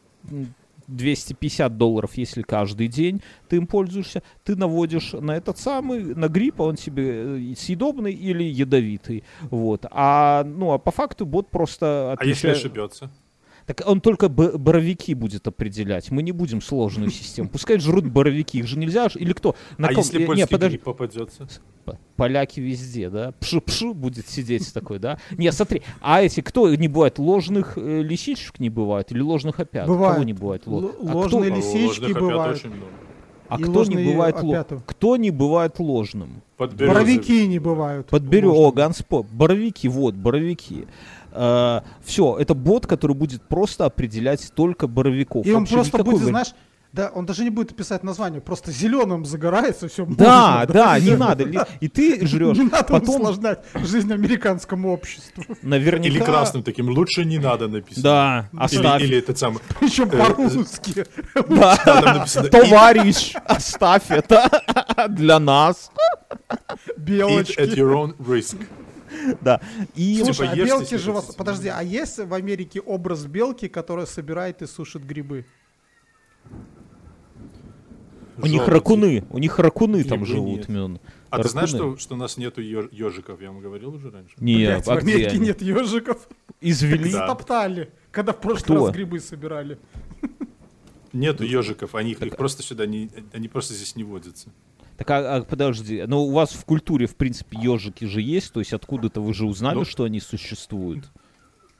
250 0.97 1.77
долларов, 1.77 2.13
если 2.15 2.43
каждый 2.43 2.89
день 2.89 3.21
ты 3.49 3.57
им 3.57 3.67
пользуешься, 3.67 4.23
ты 4.45 4.57
наводишь 4.57 5.13
на 5.13 5.33
этот 5.37 5.59
самый, 5.59 6.15
на 6.15 6.29
грипп, 6.29 6.61
а 6.61 6.65
он 6.65 6.77
тебе 6.77 7.51
э, 7.53 7.55
съедобный 7.57 8.13
или 8.13 8.43
ядовитый. 8.45 9.25
Вот. 9.51 9.87
А, 9.91 10.45
ну, 10.45 10.73
а 10.73 10.79
по 10.79 10.91
факту 10.91 11.27
бот 11.27 11.49
просто 11.51 12.17
А 12.19 12.25
если 12.25 12.49
отвечает- 12.49 12.57
ошибется? 12.59 13.11
Так 13.75 13.87
он 13.87 14.01
только 14.01 14.29
б- 14.29 14.59
боровики 14.59 15.15
будет 15.15 15.47
определять. 15.47 16.11
Мы 16.11 16.25
не 16.25 16.33
будем 16.33 16.61
сложную 16.61 17.11
систему. 17.13 17.49
Пускай 17.49 17.79
жрут 17.79 18.05
боровики. 18.05 18.59
Их 18.59 18.67
же 18.67 18.77
нельзя... 18.77 19.09
Или 19.15 19.33
кто? 19.33 19.55
На 19.79 19.89
а 19.89 19.95
ком- 19.95 19.99
если 19.99 20.17
э, 20.17 20.21
не, 20.23 20.27
польский 20.27 20.47
подожди. 20.49 20.77
гриб 20.77 20.85
попадется? 20.85 21.49
Поляки 22.17 22.59
везде, 22.59 23.11
да? 23.11 23.33
Пшу-пшу 23.39 23.95
будет 23.95 24.29
сидеть 24.29 24.75
такой, 24.75 24.99
да? 24.99 25.19
Не, 25.39 25.53
смотри, 25.53 25.83
а 26.01 26.21
эти, 26.21 26.41
кто 26.41 26.75
не 26.75 26.89
бывает? 26.89 27.21
Ложных 27.21 27.75
э, 27.77 28.03
лисичек 28.03 28.59
не 28.59 28.71
бывает? 28.71 29.13
Или 29.13 29.21
ложных 29.21 29.61
опят? 29.61 29.87
Бывает. 29.87 30.15
Кого 30.15 30.25
не 30.25 30.33
бывает? 30.33 30.63
а 30.67 30.71
ложные 30.71 31.55
лисички 31.55 32.13
бывают. 32.13 32.61
А 33.51 33.59
и 33.59 33.63
кто 33.65 33.85
не 33.85 33.97
бывает 33.97 34.43
ло-. 34.43 34.65
Кто 34.87 35.17
не 35.17 35.31
бывает 35.31 35.79
ложным? 35.81 36.43
Боровики 36.57 37.49
не 37.49 37.59
бывают. 37.59 38.07
Подберем, 38.09 38.51
о. 38.51 38.71
Ганспо, 38.71 39.25
боровики, 39.25 39.89
вот, 39.89 40.15
боровики. 40.15 40.87
Все, 41.33 42.37
это 42.39 42.55
бот, 42.55 42.87
который 42.87 43.17
будет 43.17 43.43
просто 43.43 43.85
определять 43.87 44.53
только 44.55 44.87
боровиков. 44.87 45.47
И 45.47 45.53
он 45.53 45.61
Вообще 45.61 45.75
просто 45.75 46.03
будет, 46.05 46.23
вари- 46.23 46.31
знаешь, 46.31 46.55
да, 46.93 47.13
он 47.15 47.25
даже 47.25 47.45
не 47.45 47.51
будет 47.51 47.77
писать 47.77 48.03
название, 48.03 48.41
просто 48.41 48.73
зеленым 48.73 49.25
загорается, 49.25 49.87
все. 49.87 50.05
Да, 50.07 50.67
да, 50.67 50.99
не 50.99 51.15
надо. 51.17 51.45
И 51.79 51.87
ты 51.87 52.27
жрешь. 52.27 52.57
Не 52.59 52.65
надо 52.65 52.83
Потом 52.83 53.21
усложнять 53.21 53.61
жизнь 53.85 54.13
американскому 54.13 54.93
обществу. 54.93 55.45
наверняка... 55.63 56.09
Или 56.09 56.19
красным 56.19 56.65
таким, 56.65 56.89
лучше 56.89 57.25
не 57.25 57.39
надо 57.39 57.69
написано. 57.69 58.03
Да, 58.03 58.49
Или, 58.53 58.61
оставь. 58.61 59.03
или 59.03 59.19
этот 59.19 59.39
самый, 59.39 59.61
Причем 59.79 60.09
Э, 60.11 60.19
по-русски. 60.19 61.05
Да. 61.49 62.27
Товарищ, 62.51 63.35
оставь 63.45 64.11
это 64.11 64.51
для 65.11 65.39
нас. 65.39 65.93
eat 66.51 66.59
at 66.59 66.97
Белочки. 66.97 67.61
your 67.79 67.93
own 67.95 68.17
risk. 68.19 68.57
Да. 69.41 69.61
И 69.95 70.23
Слушай, 70.25 70.49
а 70.49 70.55
ешьте 70.55 70.65
белки 70.67 70.97
же... 70.97 71.13
вас- 71.13 71.35
Подожди, 71.35 71.69
а 71.69 71.83
есть 71.83 72.19
в 72.19 72.35
Америке 72.35 72.81
образ 72.81 73.27
белки, 73.27 73.69
которая 73.69 74.07
собирает 74.07 74.63
и 74.63 74.67
сушит 74.67 75.05
грибы? 75.05 75.45
у 78.43 78.47
них 78.47 78.67
ракуны, 78.69 79.25
у 79.31 79.39
них 79.39 79.59
ракуны 79.59 80.03
там 80.05 80.25
живут. 80.25 80.61
нет. 80.61 80.69
Мин. 80.69 81.01
А 81.29 81.43
ты 81.43 81.49
знаешь, 81.49 81.69
что, 81.69 81.97
что 81.97 82.15
у 82.15 82.17
нас 82.17 82.37
нету 82.37 82.61
ежиков? 82.61 83.41
Я 83.41 83.49
вам 83.53 83.61
говорил 83.61 83.95
уже 83.95 84.11
раньше. 84.11 84.35
Нет, 84.39 84.85
Блядь, 84.85 84.87
в 84.87 84.91
а 84.91 84.95
Америке 84.97 85.39
нет 85.39 85.63
ежиков. 85.63 86.29
Извели. 86.61 87.11
Стоптали, 87.11 87.91
когда 88.11 88.33
в 88.33 88.41
прошлый 88.41 88.63
Кто? 88.65 88.87
раз 88.87 88.95
грибы 88.95 89.21
собирали. 89.21 89.79
Нету 91.13 91.45
ежиков, 91.45 91.95
они 91.95 92.13
их, 92.13 92.23
их 92.23 92.37
просто 92.37 92.63
сюда 92.63 92.87
не, 92.87 93.11
они 93.33 93.49
просто 93.49 93.75
здесь 93.75 93.97
не 93.97 94.05
водятся. 94.05 94.51
Так, 94.97 95.11
а, 95.11 95.37
а, 95.37 95.43
подожди, 95.43 96.05
ну 96.07 96.25
у 96.25 96.33
вас 96.33 96.53
в 96.53 96.65
культуре, 96.65 97.07
в 97.07 97.17
принципе, 97.17 97.59
ежики 97.59 98.05
же 98.05 98.21
есть, 98.21 98.53
то 98.53 98.61
есть 98.61 98.73
откуда-то 98.73 99.21
вы 99.21 99.33
же 99.33 99.47
узнали, 99.47 99.77
Ну, 99.77 99.85
что 99.85 100.05
они 100.05 100.21
существуют. 100.21 101.11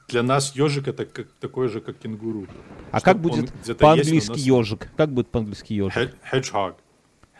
Для 0.09 0.23
нас 0.23 0.55
ежик 0.55 0.87
это 0.87 1.05
как, 1.05 1.27
такой 1.39 1.69
же, 1.69 1.79
как 1.81 1.97
кенгуру. 1.97 2.47
А 2.91 2.99
как 2.99 3.19
будет 3.19 3.51
по-английски 3.77 4.29
но 4.29 4.33
нас- 4.33 4.43
ежик? 4.43 4.89
Как 4.97 5.13
будет 5.13 5.29
по-английски 5.29 5.73
ежик? 5.73 6.15
Hedgehog. 6.31 6.75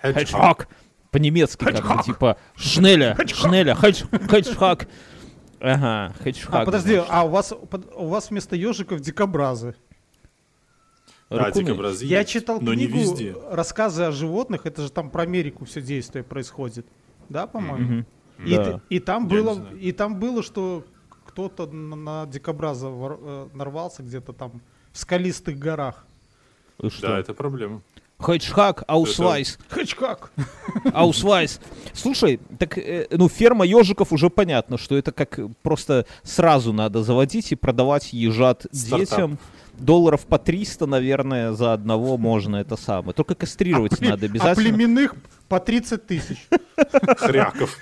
Hedgehog. 0.03 0.67
По-немецки 1.09 1.65
как 1.65 1.97
бы, 1.97 2.03
типа 2.03 2.37
Шнеля, 2.55 3.17
Шнеля, 3.27 3.73
Hedgehog. 3.73 4.87
Ага, 5.59 6.15
Hedgehog. 6.23 6.49
А, 6.51 6.65
подожди, 6.65 6.93
значит. 6.93 7.09
а 7.11 7.23
у 7.25 7.29
вас, 7.29 7.53
у 7.95 8.07
вас 8.07 8.29
вместо 8.29 8.55
ежиков 8.55 8.99
дикобразы. 9.01 9.75
Raccoon 11.38 11.59
ы. 11.59 11.65
дикобразы 11.65 12.05
Я 12.05 12.23
читал 12.25 12.59
но 12.61 12.73
не 12.73 12.88
книгу 12.88 12.99
везде. 13.11 13.36
«Рассказы 13.49 14.03
о 14.03 14.11
животных», 14.11 14.65
это 14.65 14.82
же 14.84 14.91
там 14.91 15.09
про 15.09 15.23
Америку 15.23 15.65
все 15.65 15.82
действие 15.82 16.23
происходит. 16.23 16.86
Да, 17.29 17.47
по-моему? 17.47 17.93
Мгм. 17.95 18.05
И, 18.45 18.55
Да. 18.55 18.82
и 18.89 18.99
там 18.99 19.27
Я 19.27 19.29
было, 19.29 19.55
не 19.73 19.79
и 19.82 19.91
там 19.91 20.19
было, 20.19 20.43
что 20.43 20.84
кто-то 21.27 21.67
на, 21.67 21.95
на 21.95 22.25
дикобраза 22.25 22.88
вор- 22.88 23.19
э, 23.21 23.47
нарвался 23.53 24.03
где-то 24.03 24.34
там 24.34 24.61
в 24.91 24.97
скалистых 24.97 25.57
горах. 25.57 26.05
И 26.82 26.89
что? 26.89 27.07
Да, 27.07 27.19
это 27.19 27.34
проблема. 27.34 27.82
Hedgehog, 28.19 28.86
Ausweis. 28.88 29.57
Hedgehog. 29.69 30.32
Ausweis. 30.93 31.59
Слушай, 31.93 32.39
так, 32.59 32.77
э, 32.77 33.07
ну, 33.11 33.27
ферма 33.29 33.65
ежиков 33.65 34.11
уже 34.13 34.29
понятно, 34.29 34.77
что 34.77 34.95
это 34.95 35.11
как 35.11 35.39
просто 35.63 36.05
сразу 36.23 36.71
надо 36.73 37.01
заводить 37.03 37.51
и 37.51 37.55
продавать 37.55 38.13
ежат 38.13 38.65
Стартап. 38.71 38.99
детям. 38.99 39.39
Долларов 39.78 40.26
по 40.28 40.38
300, 40.38 40.86
наверное, 40.86 41.53
за 41.53 41.74
одного 41.74 42.17
можно 42.17 42.57
это 42.57 42.76
самое. 42.76 43.13
Только 43.13 43.34
кастрировать 43.36 43.99
надо 44.01 44.26
А 44.28 44.30
обязательно. 44.30 44.55
племенных 44.69 45.15
по 45.47 45.59
30 45.59 46.05
тысяч. 46.05 46.47
Хряков. 47.17 47.78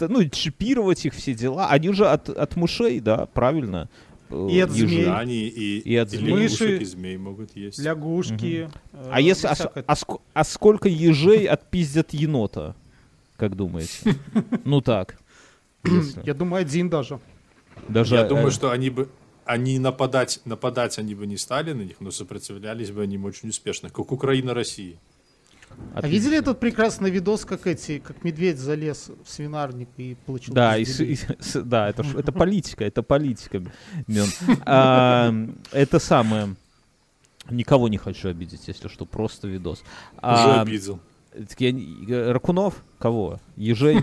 Ну, 0.00 0.24
чипировать 0.28 1.06
их 1.06 1.14
все 1.14 1.32
дела. 1.34 1.68
Они 1.70 1.92
же 1.92 2.06
от, 2.06 2.28
от 2.28 2.56
мышей, 2.56 3.00
да, 3.00 3.24
правильно? 3.26 3.88
Э, 4.28 4.48
И 4.50 4.60
от 4.60 4.70
змей. 4.70 5.10
Они 5.10 5.46
и, 5.48 5.78
И 5.78 5.96
от 5.96 6.10
змей. 6.10 6.26
лягушек, 6.34 6.60
Мыши. 6.60 6.76
и 6.78 6.84
змей 6.84 7.16
могут 7.16 7.56
есть. 7.56 7.78
Лягушки. 7.78 8.68
э, 8.92 9.08
А, 9.10 9.20
если, 9.20 9.46
а, 9.46 9.54
а 9.86 9.94
а 10.34 10.44
сколько 10.44 10.88
ежей 10.90 11.46
отпиздят 11.46 12.12
енота? 12.12 12.74
Как 13.38 13.56
думаете? 13.56 14.14
Ну 14.64 14.82
так. 14.82 15.16
Я 16.24 16.34
думаю, 16.34 16.60
один 16.60 16.88
даже. 16.90 17.18
Даже, 17.88 18.14
Я 18.16 18.22
э, 18.22 18.28
думаю, 18.28 18.50
что 18.50 18.70
они 18.70 18.90
бы 18.90 19.08
они 19.44 19.78
нападать, 19.78 20.40
нападать 20.44 20.98
они 20.98 21.14
бы 21.14 21.26
не 21.26 21.36
стали 21.36 21.72
на 21.72 21.82
них, 21.82 21.96
но 22.00 22.10
сопротивлялись 22.10 22.90
бы 22.90 23.02
они 23.02 23.14
им 23.16 23.24
очень 23.24 23.48
успешно, 23.48 23.88
как 23.90 24.12
Украина 24.12 24.54
России. 24.54 24.98
А 25.94 25.98
отлично. 26.00 26.14
видели 26.16 26.38
этот 26.38 26.60
прекрасный 26.60 27.10
видос, 27.10 27.44
как 27.46 27.66
эти, 27.66 27.98
как 27.98 28.24
медведь 28.24 28.58
залез 28.58 29.10
в 29.24 29.30
свинарник 29.30 29.88
и 29.96 30.16
получил 30.26 30.54
Да, 30.54 30.76
и 30.76 30.82
и 30.82 31.16
с- 31.16 31.62
да, 31.62 31.88
это, 31.88 32.04
это 32.16 32.30
политика, 32.30 32.84
это 32.84 33.02
политика. 33.02 33.62
А, 34.66 35.32
это 35.72 35.98
самое. 35.98 36.56
Никого 37.50 37.88
не 37.88 37.96
хочу 37.98 38.28
обидеть, 38.28 38.68
если 38.68 38.88
что, 38.88 39.06
просто 39.06 39.48
видос. 39.48 39.80
Уже 39.80 39.86
А, 40.20 40.60
обидел. 40.62 41.00
я 41.58 42.32
Ракунов? 42.32 42.82
Кого? 42.98 43.40
Ежей? 43.56 44.00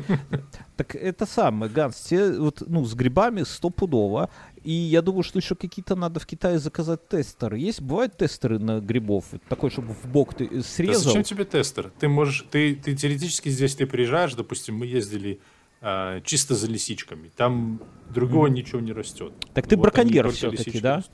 Так 0.80 0.96
это 0.96 1.26
самое, 1.26 1.70
Ганс, 1.70 1.98
те 1.98 2.32
вот, 2.32 2.64
ну, 2.66 2.86
с 2.86 2.94
грибами 2.94 3.44
стопудово. 3.44 4.30
И 4.64 4.72
я 4.72 5.02
думаю, 5.02 5.24
что 5.24 5.38
еще 5.38 5.54
какие-то 5.56 5.98
надо 5.98 6.22
в 6.22 6.26
Китае 6.26 6.58
заказать 6.58 7.06
тестеры. 7.10 7.60
Есть, 7.60 7.82
бывают 7.82 8.16
тестеры 8.16 8.60
на 8.60 8.80
грибов? 8.80 9.26
Такой, 9.50 9.72
чтобы 9.72 9.94
в 9.94 10.06
бок 10.06 10.36
ты 10.36 10.46
э, 10.46 10.50
Да 10.50 10.62
срезал. 10.64 11.04
зачем 11.12 11.24
тебе 11.24 11.44
тестер? 11.44 11.92
Ты 12.00 12.08
можешь, 12.08 12.46
ты, 12.50 12.76
ты 12.76 12.96
теоретически 12.96 13.50
здесь 13.50 13.76
ты 13.76 13.86
приезжаешь, 13.88 14.36
допустим, 14.36 14.78
мы 14.78 14.86
ездили 14.86 15.42
а, 15.82 16.22
чисто 16.22 16.56
за 16.56 16.68
лисичками. 16.68 17.30
Там 17.36 17.82
другого 18.10 18.48
ничего 18.48 18.80
не 18.80 18.94
растет. 18.94 19.34
Так 19.54 19.68
ты 19.68 19.76
Вот 19.76 19.84
браконьер 19.84 20.28
лисички 20.28 20.80
да? 20.80 20.96
растут. 20.98 21.14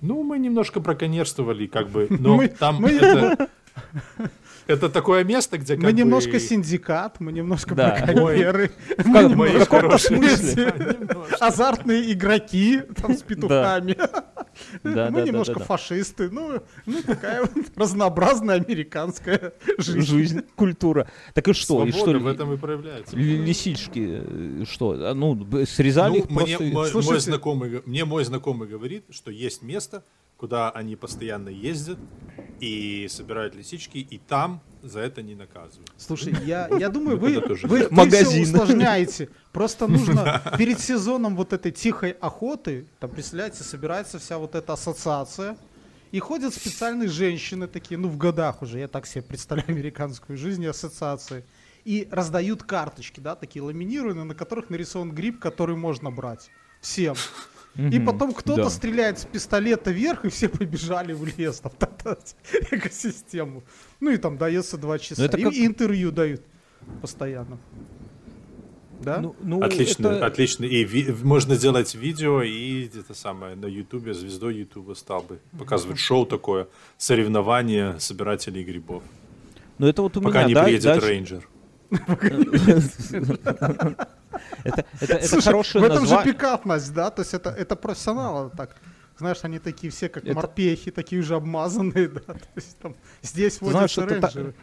Ну, 0.00 0.22
мы 0.22 0.38
немножко 0.38 0.80
браконьерствовали, 0.80 1.66
как 1.66 1.90
бы, 1.90 2.06
но 2.20 2.36
Мы- 2.36 2.48
там 2.48 2.76
мы- 2.76 2.90
это, 2.92 3.50
это 4.66 4.88
такое 4.88 5.24
место, 5.24 5.58
где 5.58 5.74
как 5.74 5.82
Мы 5.84 5.90
бы- 5.92 5.98
немножко 5.98 6.40
синдикат, 6.40 7.20
мы 7.20 7.32
немножко 7.32 7.74
Да. 7.74 7.96
браконьеры, 8.04 8.70
В 8.98 9.06
мы 9.06 9.14
как- 9.14 9.26
в 9.26 9.30
немножко 9.30 9.66
каком-то 9.66 9.98
смысле. 9.98 10.74
азартные 11.40 12.12
игроки 12.12 12.82
там 13.00 13.16
с 13.16 13.22
петухами. 13.22 13.96
Да, 14.82 15.10
мы 15.10 15.20
да, 15.20 15.26
немножко 15.26 15.58
да, 15.58 15.64
фашисты. 15.66 16.30
Ну, 16.30 16.62
ну, 16.86 17.02
такая 17.02 17.42
вот 17.42 17.50
разнообразная 17.76 18.56
американская 18.56 19.52
жизнь. 19.76 20.00
Жизнь, 20.00 20.42
культура. 20.54 21.10
Так 21.34 21.46
и 21.48 21.52
что? 21.52 21.84
И 21.84 21.92
что 21.92 22.12
в 22.18 22.26
этом 22.26 22.54
и 22.54 22.56
проявляется. 22.56 23.14
Лисички, 23.16 24.22
э, 24.24 24.64
что? 24.66 24.92
А, 25.10 25.12
Ну, 25.12 25.46
срезали 25.66 26.12
Ну, 26.12 26.16
их 26.24 26.30
мне, 26.58 26.72
просто... 26.72 27.02
мой, 27.02 27.20
знакомый, 27.20 27.82
мне 27.84 28.06
мой 28.06 28.24
знакомый 28.24 28.66
говорит, 28.66 29.04
что 29.10 29.30
есть 29.30 29.60
место, 29.60 30.02
куда 30.38 30.70
они 30.70 30.96
постоянно 30.96 31.50
ездят 31.50 31.98
и 32.60 33.06
собирают 33.10 33.54
лисички, 33.54 33.98
и 33.98 34.18
там 34.18 34.60
за 34.82 35.00
это 35.00 35.22
не 35.22 35.34
наказывают. 35.34 35.90
Слушай, 35.96 36.34
я, 36.44 36.68
я 36.78 36.88
думаю, 36.88 37.16
Ну, 37.16 37.22
вы, 37.22 37.40
вы, 37.40 37.56
вы 37.68 37.88
Магазин. 37.90 38.44
все 38.44 38.54
усложняете. 38.54 39.28
Просто 39.52 39.86
нужно 39.86 40.42
перед 40.58 40.80
сезоном 40.80 41.36
вот 41.36 41.52
этой 41.52 41.72
тихой 41.72 42.12
охоты, 42.12 42.86
там, 43.00 43.10
представляете, 43.10 43.64
собирается 43.64 44.18
вся 44.18 44.38
вот 44.38 44.54
эта 44.54 44.72
ассоциация, 44.74 45.56
и 46.12 46.18
ходят 46.20 46.54
специальные 46.54 47.08
женщины 47.08 47.66
такие, 47.66 47.98
ну, 47.98 48.08
в 48.08 48.16
годах 48.16 48.62
уже, 48.62 48.78
я 48.78 48.88
так 48.88 49.06
себе 49.06 49.22
представляю 49.22 49.68
американскую 49.70 50.36
жизнь 50.38 50.62
и 50.62 50.66
ассоциации. 50.66 51.44
и 51.84 52.08
раздают 52.10 52.62
карточки, 52.62 53.20
да, 53.20 53.34
такие 53.36 53.62
ламинированные, 53.62 54.24
на 54.24 54.34
которых 54.34 54.70
нарисован 54.70 55.12
гриб, 55.12 55.38
который 55.40 55.76
можно 55.76 56.10
брать 56.10 56.50
всем. 56.80 57.14
И 57.78 58.00
потом 58.00 58.32
кто-то 58.32 58.64
Да. 58.64 58.70
стреляет 58.70 59.18
с 59.18 59.24
пистолета 59.26 59.90
вверх, 59.90 60.24
и 60.24 60.28
все 60.28 60.48
побежали 60.48 61.12
в 61.12 61.26
лес, 61.38 61.60
там, 61.60 61.72
топтать 61.78 62.34
экосистему. 62.70 63.62
Ну 64.00 64.10
и 64.10 64.16
там 64.16 64.38
дается 64.38 64.78
два 64.78 64.98
часа. 64.98 65.24
это 65.24 65.36
И- 65.36 65.42
как- 65.44 65.52
И 65.52 65.66
интервью 65.66 66.10
дают 66.10 66.40
постоянно. 67.02 67.58
Да? 69.02 69.20
Ну, 69.20 69.36
ну, 69.42 69.60
Отлично, 69.62 70.08
это- 70.08 70.26
отлично. 70.26 70.64
И 70.64 70.84
ви- 70.84 71.14
можно 71.22 71.54
сделать 71.54 71.94
видео, 71.94 72.42
и 72.42 72.86
это 72.88 73.12
самое 73.14 73.54
на 73.56 73.66
Ютубе, 73.66 74.14
звездой 74.14 74.56
Ютуба 74.56 74.94
стал 74.94 75.22
бы. 75.22 75.38
Показывать 75.58 75.98
шоу 75.98 76.24
такое, 76.24 76.66
соревнование 76.96 78.00
собирателей 78.00 78.64
грибов. 78.64 79.02
Ну, 79.78 79.86
это 79.86 80.00
вот 80.00 80.16
у 80.16 80.22
Пока 80.22 80.38
меня, 80.38 80.48
не 80.48 80.54
да, 80.54 80.64
приедет 80.64 80.84
дальше- 80.84 81.08
рейнджер. 81.08 81.48
Это, 84.64 84.84
это, 85.00 85.14
это 85.14 85.28
Слушай, 85.28 85.44
хорошее 85.44 85.82
в 85.84 85.86
этом 85.90 86.04
назва- 86.04 86.24
же 86.24 86.32
пикантность, 86.32 86.92
да? 86.94 87.10
То 87.10 87.22
есть 87.22 87.34
это, 87.34 87.50
это 87.50 87.76
профессионалы 87.76 88.50
так. 88.56 88.76
Знаешь, 89.18 89.38
они 89.42 89.58
такие 89.58 89.90
все 89.90 90.08
как 90.08 90.24
Это- 90.24 90.34
морпехи, 90.34 90.90
такие 90.90 91.20
уже 91.22 91.36
обмазанные, 91.36 92.08
да. 92.14 92.20
То 92.20 92.38
есть 92.54 92.78
там 92.78 92.94
здесь 93.22 93.58
знаешь, 93.58 93.96
водятся 93.96 94.02
это 94.02 94.20
та- 94.20 94.28
рейнджеры. 94.28 94.54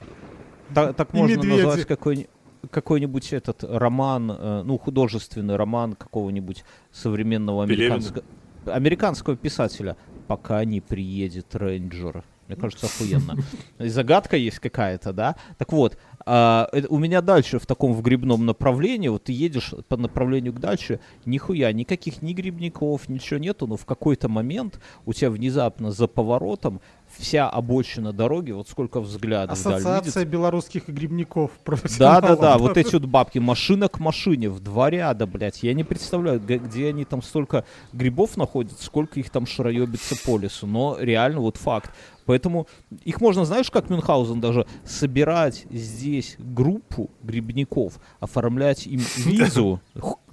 Так, 0.74 0.96
так 0.96 1.14
И 1.14 1.18
можно 1.18 1.36
медведи. 1.36 1.62
назвать 1.64 1.86
какой 1.88 2.30
какой-нибудь 2.72 3.34
этот 3.34 3.64
роман, 3.64 4.32
э, 4.32 4.62
ну, 4.64 4.78
художественный 4.78 5.58
роман 5.58 5.94
какого-нибудь 5.96 6.64
современного 6.94 7.64
американского, 7.64 8.24
американского 8.66 9.36
писателя, 9.36 9.98
пока 10.28 10.64
не 10.64 10.80
приедет 10.80 11.54
рейнджер. 11.56 12.24
Мне 12.48 12.56
кажется, 12.58 12.86
охуенно. 12.88 13.36
И 13.80 13.90
загадка 13.90 14.38
есть 14.38 14.60
какая-то, 14.60 15.12
да? 15.14 15.36
Так 15.58 15.72
вот, 15.74 15.98
а, 16.26 16.70
э, 16.72 16.84
у 16.90 16.98
меня 16.98 17.22
дальше 17.22 17.60
в 17.60 17.66
таком 17.66 17.94
в 17.94 18.02
грибном 18.02 18.46
направлении, 18.46 19.08
вот 19.08 19.26
ты 19.26 19.34
едешь 19.34 19.74
по 19.88 19.98
направлению 19.98 20.54
к 20.54 20.60
дальше, 20.60 21.00
нихуя, 21.26 21.72
никаких 21.72 22.22
ни 22.22 22.34
грибников, 22.34 23.10
ничего 23.10 23.40
нету, 23.40 23.68
но 23.68 23.78
в 23.78 23.86
какой-то 23.86 24.30
момент 24.30 24.80
у 25.06 25.14
тебя 25.14 25.30
внезапно 25.30 25.92
за 25.92 26.08
поворотом 26.08 26.82
вся 27.18 27.50
обочина 27.50 28.14
дороги, 28.14 28.52
вот 28.52 28.68
сколько 28.68 29.00
взглядов 29.00 29.60
вдаль 29.60 29.74
видится, 29.74 29.98
Ассоциация 29.98 30.26
белорусских 30.26 30.88
грибников 30.88 31.52
да, 31.58 31.64
профессионалов. 31.64 32.40
да, 32.40 32.54
да, 32.54 32.58
вот 32.58 32.78
эти 32.78 32.94
вот 32.94 33.06
бабки, 33.06 33.40
машина 33.40 33.88
к 33.88 34.00
машине, 34.00 34.50
в 34.50 34.60
два 34.60 34.90
ряда, 34.90 35.26
блядь. 35.26 35.64
Я 35.64 35.74
не 35.74 35.84
представляю, 35.84 36.40
где 36.40 36.88
они 36.88 37.06
там 37.06 37.22
столько 37.22 37.66
грибов 37.92 38.38
находят, 38.38 38.80
сколько 38.80 39.20
их 39.20 39.30
там 39.30 39.46
шароебится 39.46 40.16
по 40.26 40.38
лесу. 40.38 40.68
Но 40.68 40.98
реально 41.00 41.42
вот 41.42 41.58
факт. 41.58 41.92
Поэтому 42.26 42.68
их 43.04 43.20
можно, 43.22 43.46
знаешь, 43.46 43.70
как 43.70 43.90
Мюнхгаузен 43.90 44.40
даже, 44.40 44.66
собирать 44.86 45.66
здесь 45.70 46.36
группу 46.40 47.10
грибников, 47.22 48.00
оформлять 48.20 48.88
им 48.88 49.02
визу, 49.18 49.82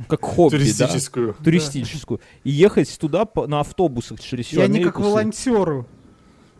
как 0.08 0.22
хобби, 0.22 0.56
да, 0.56 0.58
Туристическую. 0.58 1.36
туристическую, 1.42 2.20
и 2.44 2.50
ехать 2.50 2.96
туда 2.98 3.26
на 3.46 3.60
автобусах 3.60 4.20
через 4.20 4.46
всю 4.46 4.60
И 4.60 4.62
они 4.62 4.80
как 4.80 5.00
волонтеры. 5.00 5.84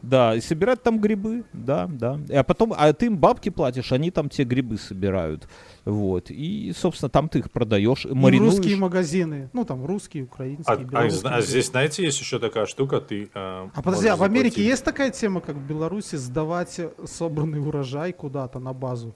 Да, 0.03 0.35
и 0.35 0.41
собирать 0.41 0.83
там 0.83 0.99
грибы, 1.01 1.45
да, 1.53 1.87
да. 1.87 2.19
И, 2.29 2.35
А 2.35 2.43
потом, 2.43 2.73
а 2.77 2.93
ты 2.93 3.07
им 3.07 3.17
бабки 3.19 3.49
платишь, 3.51 3.93
они 3.93 4.11
там 4.11 4.29
те 4.29 4.45
грибы 4.45 4.79
собирают. 4.79 5.47
Вот. 5.85 6.31
И, 6.31 6.73
собственно, 6.77 7.09
там 7.11 7.29
ты 7.29 7.41
их 7.41 7.51
продаешь, 7.51 8.05
И 8.07 8.15
маринуешь. 8.15 8.55
русские 8.57 8.77
магазины. 8.77 9.51
Ну, 9.53 9.65
там 9.65 9.85
русские, 9.85 10.25
украинские, 10.25 10.75
А, 10.77 10.81
а 10.81 10.85
белорусские. 10.85 11.21
зна- 11.21 11.37
а 11.37 11.41
здесь, 11.43 11.67
знаете, 11.69 12.03
есть 12.05 12.21
еще 12.21 12.39
такая 12.39 12.67
штука, 12.67 13.01
ты... 13.01 13.25
э, 13.25 13.29
А 13.75 13.83
подожди, 13.83 14.09
а 14.09 14.17
в 14.17 14.23
Америке 14.23 14.51
заплатить. 14.51 14.71
есть 14.71 14.85
такая 14.85 15.11
тема, 15.11 15.41
как 15.41 15.57
в 15.57 15.67
Беларуси, 15.67 16.17
сдавать 16.17 16.79
э, 16.79 16.91
собранный 17.07 17.61
урожай 17.61 18.13
куда-то 18.13 18.59
на 18.59 18.73
базу? 18.73 19.15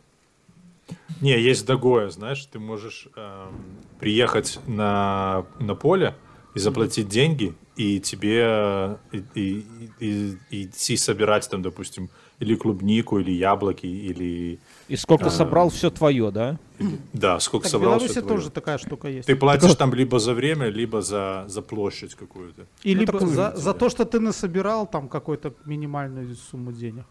Не, 1.22 1.41
есть 1.41 1.66
другое, 1.66 2.11
знаешь, 2.11 2.45
ты 2.45 2.59
можешь 2.59 3.09
эм, 3.16 3.55
приехать 4.01 4.61
на, 4.66 5.47
на 5.59 5.74
поле 5.74 6.14
и 6.55 6.59
заплатить 6.59 7.09
деньги, 7.09 7.55
и 7.77 8.01
тебе 8.01 8.99
и, 9.12 9.22
и- 9.35 9.66
и- 10.01 10.39
и 10.51 10.62
идти 10.64 10.97
собирать 10.97 11.49
там, 11.51 11.62
допустим, 11.62 12.09
или 12.41 12.55
клубнику, 12.57 13.18
или 13.20 13.31
яблоки, 13.33 13.87
или... 13.87 14.59
И 14.89 14.97
сколько 14.97 15.31
собрал, 15.31 15.68
все 15.70 15.91
твое, 15.91 16.31
да? 16.31 16.59
Да, 17.12 17.39
сколько 17.41 17.64
Так 17.64 17.68
в 17.68 17.72
собрал, 17.72 17.93
Беларуси 17.95 18.11
всё 18.12 18.20
твоё. 18.22 18.37
тоже 18.37 18.51
такая 18.51 18.79
штука 18.79 19.09
есть. 19.09 19.27
Ты 19.27 19.37
платишь 19.37 19.75
там 19.77 19.95
либо 19.95 20.18
за 20.18 20.35
время, 20.35 20.68
либо 20.68 21.01
за, 21.01 21.45
за 21.49 21.62
площадь 21.62 22.14
какую-то. 22.14 22.66
И 22.83 22.95
Ну, 22.95 23.01
либо 23.01 23.27
за, 23.27 23.53
за 23.57 23.72
то, 23.72 23.89
что 23.89 24.05
ты 24.05 24.18
насобирал 24.20 24.87
там 24.87 25.09
какую-то 25.09 25.55
минимальную 25.66 26.35
сумму 26.35 26.72
денег. 26.72 27.05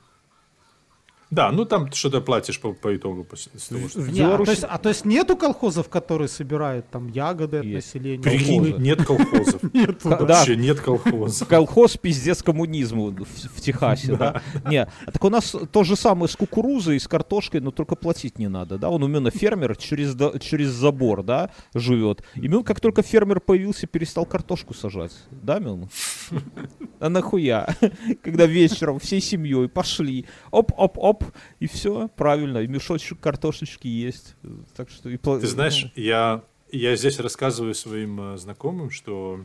Да, 1.34 1.52
ну 1.52 1.66
там 1.66 1.92
что-то 1.92 2.22
платишь 2.22 2.60
по, 2.60 2.74
по 2.74 2.96
итогу. 2.96 3.24
по- 3.24 3.36
с 3.36 3.48
того, 3.70 3.88
что- 3.90 4.02
В 4.02 4.10
Не, 4.12 4.22
а, 4.22 4.24
Беларуси- 4.24 4.46
то 4.46 4.52
есть, 4.52 4.64
а 4.70 4.78
то 4.78 4.90
есть 4.90 5.06
нету 5.06 5.36
колхозов, 5.36 5.90
которые 5.90 6.28
собирают 6.28 6.90
там 6.92 7.08
ягоды 7.08 7.58
от 7.58 7.66
Есть. 7.66 7.94
населения? 7.96 8.22
Прикинь, 8.24 8.76
нет 8.78 9.04
колхозов. 9.04 9.62
Вообще 10.04 10.56
нет 10.56 10.80
колхозов. 10.80 11.48
Колхоз 11.54 11.98
пиздец 11.98 12.44
коммунизму 12.44 13.10
в, 13.10 13.62
Техасе, 13.62 14.16
да? 14.16 14.42
Не, 14.70 14.84
а 14.84 15.12
так 15.12 15.24
у 15.24 15.30
нас 15.30 15.56
то 15.72 15.84
же 15.84 15.96
самое 15.96 16.28
с 16.30 16.36
кукурузой 16.36 16.98
и 16.98 17.00
с 17.00 17.08
картошкой, 17.08 17.62
но 17.62 17.72
только 17.72 17.96
платить 17.96 18.38
не 18.40 18.48
надо, 18.50 18.78
да? 18.78 18.90
Он 18.90 19.04
именно 19.04 19.32
фермер 19.32 19.76
через, 19.76 20.70
забор, 20.70 21.24
да, 21.24 21.50
живет. 21.74 22.24
И 22.36 22.48
Мил, 22.48 22.64
как 22.64 22.80
только 22.80 23.02
фермер 23.02 23.40
появился, 23.40 23.88
перестал 23.88 24.26
картошку 24.26 24.74
сажать, 24.74 25.14
да, 25.32 25.60
Мил? 25.60 25.90
А 27.00 27.10
нахуя? 27.10 27.76
Когда 28.24 28.46
вечером 28.46 28.98
всей 29.00 29.20
семьей 29.20 29.68
пошли, 29.68 30.26
оп-оп-оп, 30.52 31.23
и 31.60 31.68
все, 31.68 32.08
правильно, 32.16 32.60
и 32.60 32.68
мешочек 32.68 33.20
картошечки 33.20 33.88
есть. 33.88 34.36
Так 34.76 34.90
что 34.90 35.10
и 35.10 35.18
Ты 35.18 35.48
знаешь, 35.48 35.88
я, 35.96 36.44
я 36.72 36.96
здесь 36.96 37.20
рассказываю 37.20 37.74
своим 37.76 38.20
э, 38.34 38.38
знакомым, 38.38 38.90
что 38.92 39.40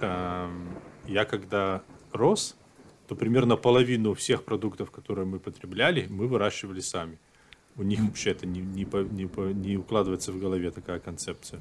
эм, 0.00 0.68
я 1.06 1.24
когда 1.24 1.82
рос, 2.12 2.56
то 3.08 3.14
примерно 3.16 3.56
половину 3.56 4.14
всех 4.14 4.44
продуктов, 4.44 4.90
которые 4.90 5.26
мы 5.26 5.38
потребляли, 5.38 6.06
мы 6.08 6.26
выращивали 6.28 6.80
сами. 6.80 7.18
У 7.76 7.82
них 7.82 8.00
вообще 8.00 8.30
это 8.30 8.46
не, 8.46 8.60
не, 8.60 8.84
по- 8.84 8.98
не 9.04 9.26
по- 9.26 9.52
не 9.52 9.76
укладывается 9.76 10.32
в 10.32 10.38
голове 10.38 10.70
такая 10.70 10.98
концепция. 11.00 11.60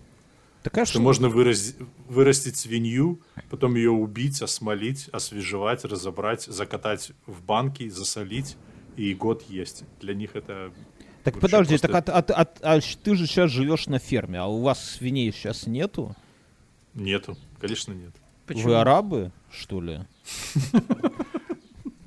такая 0.63 0.85
Что 0.85 0.93
что 0.93 1.01
можно 1.01 1.27
вырас- 1.27 1.75
вырастить 2.07 2.57
свинью, 2.57 3.19
потом 3.49 3.75
ее 3.75 3.91
убить, 3.91 4.41
осмолить, 4.41 5.07
освежевать, 5.13 5.85
разобрать, 5.85 6.43
закатать 6.43 7.11
в 7.25 7.41
банки, 7.43 7.87
засолить 7.89 8.57
и 8.95 9.13
год 9.13 9.43
есть. 9.49 9.83
Для 10.01 10.13
них 10.13 10.35
это... 10.35 10.71
Так 11.23 11.39
подожди, 11.39 11.77
просто- 11.77 12.01
так 12.01 12.09
а, 12.09 12.33
а- 12.33 12.41
а- 12.43 12.75
а 12.77 12.79
ты 13.03 13.15
же 13.15 13.27
сейчас 13.27 13.51
живешь 13.51 13.87
на 13.87 13.99
ферме, 13.99 14.39
а 14.39 14.45
у 14.47 14.61
вас 14.61 14.83
свиней 14.83 15.31
сейчас 15.31 15.67
нету? 15.67 16.15
Нету, 16.93 17.37
конечно, 17.59 17.93
нет. 17.93 18.11
Вы 18.47 18.75
арабы, 18.75 19.31
что 19.51 19.79
ли? 19.81 19.99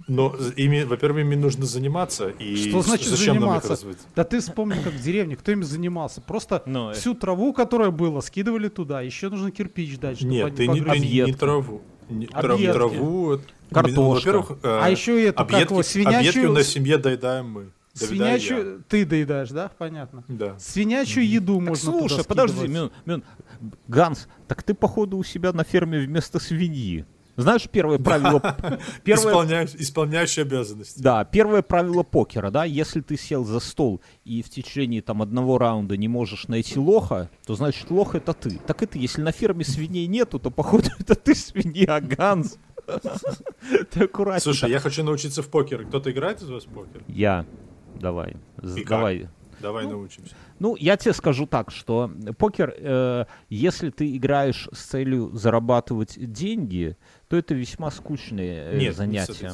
Но 0.09 0.35
ими, 0.57 0.83
во-первых, 0.83 1.23
ими 1.23 1.37
нужно 1.37 1.65
заниматься. 1.65 2.29
И 2.29 2.69
Что 2.69 2.83
значит 2.83 3.07
зачем 3.07 3.41
нам 3.41 3.57
их 3.57 3.63
заниматься? 3.63 3.97
Да 4.15 4.25
ты 4.25 4.41
вспомни, 4.41 4.75
как 4.83 4.93
в 4.93 5.03
деревне, 5.03 5.37
кто 5.37 5.53
им 5.53 5.63
занимался. 5.65 6.21
Просто 6.21 6.63
Ну, 6.67 6.91
э. 6.91 6.95
всю 6.95 7.15
траву, 7.15 7.53
которая 7.55 7.91
была, 7.91 8.21
скидывали 8.21 8.69
туда. 8.69 9.01
Еще 9.01 9.31
нужно 9.31 9.51
кирпич 9.51 9.99
дать, 9.99 10.19
чтобы 10.19 10.33
Нет, 10.33 10.47
они 10.47 10.57
ты 10.57 10.67
не, 10.69 10.81
ты 10.81 10.99
не 10.99 11.33
траву. 11.33 11.81
Не- 12.19 12.27
трав- 12.27 12.73
траву. 12.73 13.39
Картошка. 13.73 14.01
ну, 14.01 14.11
Во-первых, 14.11 14.59
э, 14.63 14.81
А 14.83 14.91
еще 14.91 15.21
и 15.21 15.25
эту, 15.27 15.37
как 15.39 15.49
его, 15.51 15.61
объедки, 15.61 15.73
объедки 16.03 16.39
свинячью- 16.39 16.53
на 16.53 16.63
семье 16.63 16.99
доедаем 16.99 17.47
мы. 17.51 17.71
Доедаю 17.99 18.33
я. 18.33 18.39
Свинячью 18.39 18.85
ты 18.89 19.05
доедаешь, 19.05 19.51
да? 19.51 19.71
Понятно. 19.79 20.25
Да. 20.29 20.59
Свинячью 20.59 21.27
еду 21.29 21.59
Так 21.59 21.69
можно 21.69 21.93
туда 21.93 22.09
слушай, 22.09 22.25
подожди, 22.25 22.59
скидывать. 22.59 22.93
Мин, 23.07 23.23
Мин, 23.61 23.73
Ганс, 23.89 24.29
так 24.49 24.63
ты 24.63 24.75
походу 24.75 25.17
у 25.19 25.25
себя 25.25 25.53
на 25.53 25.65
ферме 25.65 26.01
вместо 26.01 26.39
свиньи. 26.39 27.05
Знаешь 27.37 27.69
первое 27.71 27.99
правило? 27.99 28.41
Первое, 29.05 29.31
Исполняющий, 29.31 29.77
исполняющий 29.79 30.43
обязанности. 30.43 31.01
да, 31.01 31.25
первое 31.25 31.63
правило 31.63 32.03
покера, 32.03 32.51
да, 32.51 32.65
если 32.65 33.01
ты 33.01 33.17
сел 33.17 33.45
за 33.45 33.61
стол 33.61 34.03
и 34.25 34.43
в 34.43 34.51
течение 34.51 35.01
там 35.01 35.23
одного 35.23 35.57
раунда 35.59 35.97
не 35.97 36.09
можешь 36.09 36.49
найти 36.49 36.79
лоха, 36.79 37.31
то 37.47 37.55
значит 37.55 37.91
лох 37.91 38.15
это 38.15 38.35
ты. 38.35 38.59
Так 38.67 38.83
это 38.83 38.99
если 38.99 39.23
на 39.23 39.33
ферме 39.33 39.65
свиней 39.65 40.07
нету, 40.07 40.39
то 40.39 40.51
походу 40.51 40.91
это 40.99 41.15
ты 41.15 41.35
свинья, 41.35 42.01
Ганс. 42.01 42.59
Ты 43.93 44.05
аккуратнее. 44.05 44.41
Слушай, 44.41 44.71
я 44.71 44.81
хочу 44.81 45.05
научиться 45.05 45.41
в 45.41 45.49
покер. 45.49 45.87
Кто-то 45.87 46.11
играет 46.11 46.43
из 46.43 46.51
вас 46.51 46.65
в 46.65 46.69
покер? 46.69 47.03
Я. 47.07 47.47
Давай. 47.95 48.37
И? 48.63 48.85
Давай. 48.85 49.29
Давай 49.61 49.87
научимся. 49.87 50.35
Ну, 50.59 50.75
я 50.77 50.97
тебе 50.97 51.13
скажу 51.15 51.47
так, 51.47 51.71
что 51.71 52.11
покер, 52.37 52.75
э, 52.77 53.27
если 53.49 53.91
ты 53.91 54.17
играешь 54.17 54.69
с 54.73 54.81
целью 54.87 55.31
зарабатывать 55.33 56.15
деньги, 56.33 56.97
то 57.33 57.39
это 57.39 57.55
весьма 57.55 57.91
скучное 57.91 58.73
э, 58.73 58.79
Нет, 58.79 58.95
целью. 58.95 59.53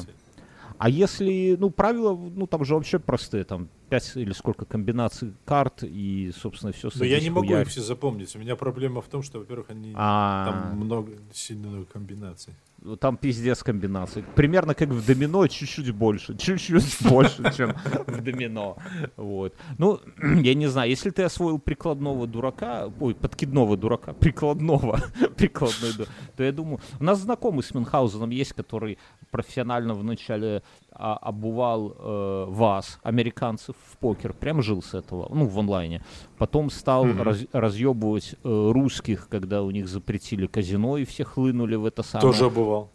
А 0.77 0.89
если, 0.89 1.55
ну, 1.57 1.69
правила, 1.69 2.13
ну, 2.13 2.45
там 2.45 2.65
же 2.65 2.75
вообще 2.75 2.99
простые, 2.99 3.45
там 3.45 3.69
5 3.87 4.17
или 4.17 4.33
сколько 4.33 4.65
комбинаций 4.65 5.33
карт 5.45 5.83
и, 5.83 6.33
собственно, 6.37 6.73
все 6.73 6.89
Но 6.93 7.05
я 7.05 7.21
не 7.21 7.29
могу 7.29 7.55
их 7.55 7.69
все 7.69 7.79
запомнить. 7.79 8.35
У 8.35 8.39
меня 8.39 8.57
проблема 8.57 9.01
в 9.01 9.07
том, 9.07 9.23
что, 9.23 9.39
во-первых, 9.39 9.69
они 9.69 9.93
А. 9.95 10.51
там 10.51 10.77
много, 10.77 11.13
сильно 11.31 11.69
много 11.69 11.85
комбинаций. 11.85 12.53
Там 12.99 13.17
пиздец 13.17 13.63
комбинаций. 13.63 14.23
Примерно 14.35 14.73
как 14.73 14.89
в 14.89 15.05
домино, 15.05 15.47
чуть-чуть 15.47 15.91
больше. 15.91 16.37
Чуть-чуть 16.37 17.01
больше, 17.09 17.43
чем 17.55 17.75
в 18.07 18.21
домино. 18.21 18.77
Вот. 19.17 19.53
Ну, 19.77 19.99
я 20.41 20.53
не 20.53 20.67
знаю, 20.67 20.89
если 20.89 21.09
ты 21.09 21.23
освоил 21.23 21.59
прикладного 21.59 22.27
дурака, 22.27 22.89
ой, 22.99 23.15
подкидного 23.15 23.77
дурака, 23.77 24.13
прикладного, 24.13 24.99
прикладной, 25.37 26.07
то 26.35 26.43
я 26.43 26.51
думаю... 26.51 26.79
У 26.99 27.03
нас 27.03 27.19
знакомый 27.19 27.63
с 27.63 27.73
Мюнхгаузеном 27.73 28.29
есть, 28.29 28.53
который 28.53 28.97
профессионально 29.31 29.93
вначале 29.93 30.63
а, 30.99 31.15
обувал 31.15 31.95
э, 31.97 32.45
вас, 32.49 32.99
американцев, 33.03 33.75
в 33.91 33.97
покер. 33.97 34.33
Прям 34.33 34.61
жил 34.61 34.83
с 34.83 34.93
этого, 34.93 35.27
ну, 35.33 35.47
в 35.47 35.57
онлайне. 35.57 36.03
Потом 36.37 36.69
стал 36.69 37.05
раз- 37.05 37.45
разъебывать 37.53 38.35
э, 38.43 38.71
русских, 38.73 39.29
когда 39.29 39.63
у 39.63 39.71
них 39.71 39.87
запретили 39.87 40.45
казино, 40.45 40.97
и 40.97 41.05
все 41.05 41.23
хлынули 41.23 41.75
в 41.75 41.85
это 41.85 42.03
самое. 42.03 42.31
Тоже 42.31 42.45
обувал. 42.45 42.89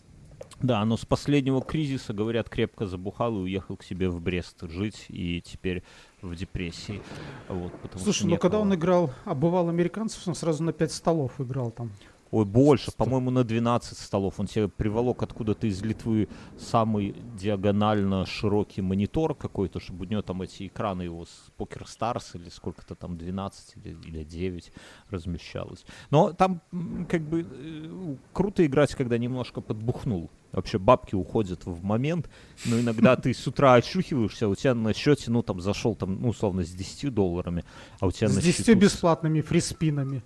Да, 0.60 0.84
но 0.84 0.96
с 0.96 1.04
последнего 1.04 1.60
кризиса, 1.60 2.12
говорят, 2.12 2.48
крепко 2.48 2.86
забухал 2.86 3.36
и 3.36 3.40
уехал 3.40 3.76
к 3.76 3.82
себе 3.82 4.08
в 4.08 4.20
Брест 4.20 4.62
жить, 4.62 5.06
и 5.08 5.42
теперь 5.42 5.82
в 6.22 6.34
депрессии. 6.34 7.02
Вот, 7.48 7.72
Слушай, 7.96 8.26
ну 8.28 8.36
когда 8.38 8.60
он 8.60 8.74
играл, 8.74 9.10
обывал 9.24 9.68
американцев, 9.68 10.26
он 10.26 10.34
сразу 10.34 10.62
на 10.62 10.72
5 10.72 10.92
столов 10.92 11.40
играл 11.40 11.70
там. 11.70 11.90
Ой, 12.34 12.44
больше, 12.44 12.90
по-моему, 12.90 13.30
на 13.30 13.44
12 13.44 13.96
столов. 13.96 14.40
Он 14.40 14.48
себе 14.48 14.66
приволок 14.66 15.22
откуда-то 15.22 15.68
из 15.68 15.80
Литвы 15.82 16.28
самый 16.58 17.14
диагонально 17.38 18.26
широкий 18.26 18.82
монитор 18.82 19.36
какой-то, 19.36 19.78
чтобы 19.78 20.04
у 20.04 20.08
него 20.08 20.20
там 20.20 20.42
эти 20.42 20.66
экраны 20.66 21.02
его 21.02 21.26
с 21.26 21.52
Poker 21.56 21.84
Stars 21.84 22.34
или 22.34 22.48
сколько-то 22.48 22.96
там 22.96 23.16
12 23.16 23.76
или, 23.76 23.96
или 24.04 24.24
9 24.24 24.72
размещалось. 25.10 25.86
Но 26.10 26.32
там 26.32 26.60
как 27.08 27.22
бы 27.22 27.46
э, 27.48 28.16
круто 28.32 28.66
играть, 28.66 28.96
когда 28.96 29.16
немножко 29.16 29.60
подбухнул. 29.60 30.28
Вообще 30.50 30.80
бабки 30.80 31.14
уходят 31.14 31.66
в 31.66 31.84
момент, 31.84 32.28
но 32.64 32.80
иногда 32.80 33.14
ты 33.14 33.32
с 33.32 33.46
утра 33.46 33.74
очухиваешься, 33.74 34.46
а 34.46 34.48
у 34.48 34.56
тебя 34.56 34.74
на 34.74 34.92
счете, 34.92 35.30
ну 35.30 35.44
там 35.44 35.60
зашел 35.60 35.94
там, 35.94 36.20
ну 36.20 36.30
условно, 36.30 36.64
с 36.64 36.70
10 36.70 37.14
долларами, 37.14 37.64
а 38.00 38.06
у 38.06 38.10
тебя 38.10 38.28
С 38.28 38.34
на 38.34 38.42
10 38.42 38.66
счету 38.66 38.76
бесплатными 38.76 39.40
фриспинами. 39.40 40.24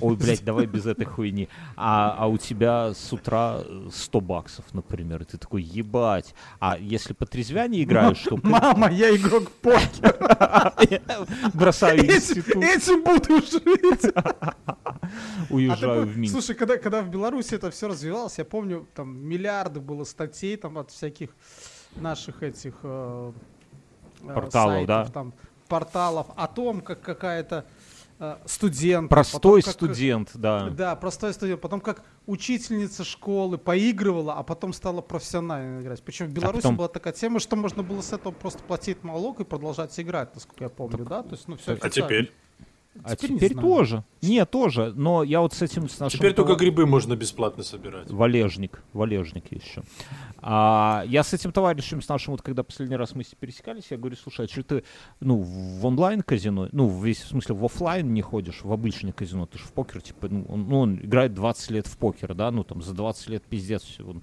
Ой, 0.00 0.16
блядь, 0.16 0.44
давай 0.44 0.66
без 0.66 0.86
этой 0.86 1.04
хуйни. 1.04 1.48
А, 1.76 2.14
а 2.18 2.26
у 2.26 2.36
тебя 2.36 2.92
с 2.94 3.12
утра 3.12 3.60
э, 3.64 3.88
100 3.92 4.20
баксов, 4.20 4.64
например, 4.72 5.22
и 5.22 5.24
ты 5.24 5.38
такой, 5.38 5.62
ебать. 5.62 6.34
А 6.58 6.76
если 6.78 7.12
по 7.12 7.26
трезвяне 7.26 7.82
играешь, 7.82 8.22
то 8.22 8.38
Мама, 8.42 8.90
я 8.90 9.14
игрок 9.14 9.50
покер. 9.50 10.16
бросаю 11.54 12.04
институт, 12.04 12.56
этим 12.56 13.04
буду 13.04 13.40
жить. 13.40 14.12
А 14.14 14.44
уезжаю 15.50 16.02
пом- 16.02 16.06
в 16.06 16.18
Минск. 16.18 16.32
Слушай, 16.32 16.56
когда, 16.56 17.02
в 17.02 17.08
Беларуси 17.08 17.54
это 17.54 17.70
все 17.70 17.88
развивалось, 17.88 18.38
я 18.38 18.44
помню, 18.44 18.86
там 18.94 19.16
миллиарды 19.16 19.80
было 19.80 20.04
статей 20.04 20.56
там 20.56 20.78
от 20.78 20.90
всяких 20.90 21.30
наших 21.96 22.42
этих 22.42 22.74
э, 22.82 23.32
э, 24.22 24.34
Порталов, 24.34 24.86
да? 24.86 25.08
порталов 25.68 26.26
о 26.34 26.46
том, 26.48 26.80
как 26.80 27.00
какая-то 27.00 27.64
э, 27.64 27.77
студент. 28.46 29.08
Простой 29.08 29.62
потом 29.62 29.62
как- 29.62 29.72
студент, 29.72 30.30
да. 30.34 30.70
Да, 30.70 30.96
простой 30.96 31.32
студент. 31.32 31.60
Потом 31.60 31.80
как 31.80 32.02
учительница 32.26 33.04
школы 33.04 33.58
поигрывала, 33.58 34.34
а 34.34 34.42
потом 34.42 34.72
стала 34.72 35.00
профессионально 35.00 35.80
играть. 35.82 36.02
Причем 36.02 36.26
в 36.26 36.30
Беларуси 36.32 36.62
потом- 36.62 36.76
была 36.76 36.88
такая 36.88 37.12
тема, 37.12 37.38
что 37.40 37.56
можно 37.56 37.82
было 37.82 38.00
с 38.00 38.12
этого 38.12 38.32
просто 38.32 38.62
платить 38.62 39.04
налог 39.04 39.40
и 39.40 39.44
продолжать 39.44 39.98
играть, 40.00 40.34
насколько 40.34 40.64
я 40.64 40.70
помню, 40.70 41.04
да? 41.04 41.22
То 41.22 41.32
есть, 41.32 41.46
ну, 41.48 41.56
все 41.56 41.78
А 41.80 41.88
теперь? 41.90 42.32
А 43.04 43.14
теперь 43.14 43.30
не 43.32 43.36
теперь 43.38 43.52
знаю. 43.52 43.68
тоже. 43.68 44.04
Не, 44.22 44.44
тоже. 44.44 44.92
Но 44.96 45.22
я 45.22 45.40
вот 45.40 45.52
с 45.52 45.62
этим 45.62 45.88
с 45.88 46.00
нашим 46.00 46.18
Теперь 46.18 46.34
только 46.34 46.56
грибы 46.56 46.84
можно 46.84 47.14
бесплатно 47.14 47.62
собирать. 47.62 48.10
Валежник, 48.10 48.82
валежник 48.92 49.52
еще. 49.52 49.84
А, 50.40 51.04
я 51.06 51.22
с 51.22 51.34
этим 51.34 51.52
товарищем, 51.52 52.00
с 52.00 52.08
нашим, 52.08 52.32
вот 52.32 52.42
когда 52.42 52.62
последний 52.62 52.96
раз 52.96 53.14
мы 53.14 53.24
пересекались, 53.38 53.86
я 53.90 53.96
говорю, 53.96 54.16
слушай, 54.16 54.46
а 54.46 54.48
что 54.48 54.62
ты, 54.62 54.84
ну, 55.20 55.40
в 55.40 55.84
онлайн 55.84 56.22
казино, 56.22 56.68
ну, 56.72 56.88
в 56.88 57.04
весь, 57.04 57.22
в 57.22 57.28
смысле, 57.28 57.54
в 57.56 57.64
оффлайн 57.64 58.12
не 58.12 58.22
ходишь, 58.22 58.62
в 58.62 58.72
обычное 58.72 59.12
казино, 59.12 59.46
ты 59.46 59.58
же 59.58 59.64
в 59.64 59.72
покер, 59.72 60.00
типа, 60.00 60.28
ну 60.28 60.44
он, 60.48 60.68
ну, 60.68 60.78
он 60.80 60.96
играет 60.96 61.34
20 61.34 61.70
лет 61.70 61.86
в 61.86 61.96
покер, 61.96 62.34
да, 62.34 62.50
ну, 62.50 62.62
там, 62.62 62.82
за 62.82 62.94
20 62.94 63.28
лет 63.28 63.42
пиздец, 63.42 63.84
он- 64.00 64.22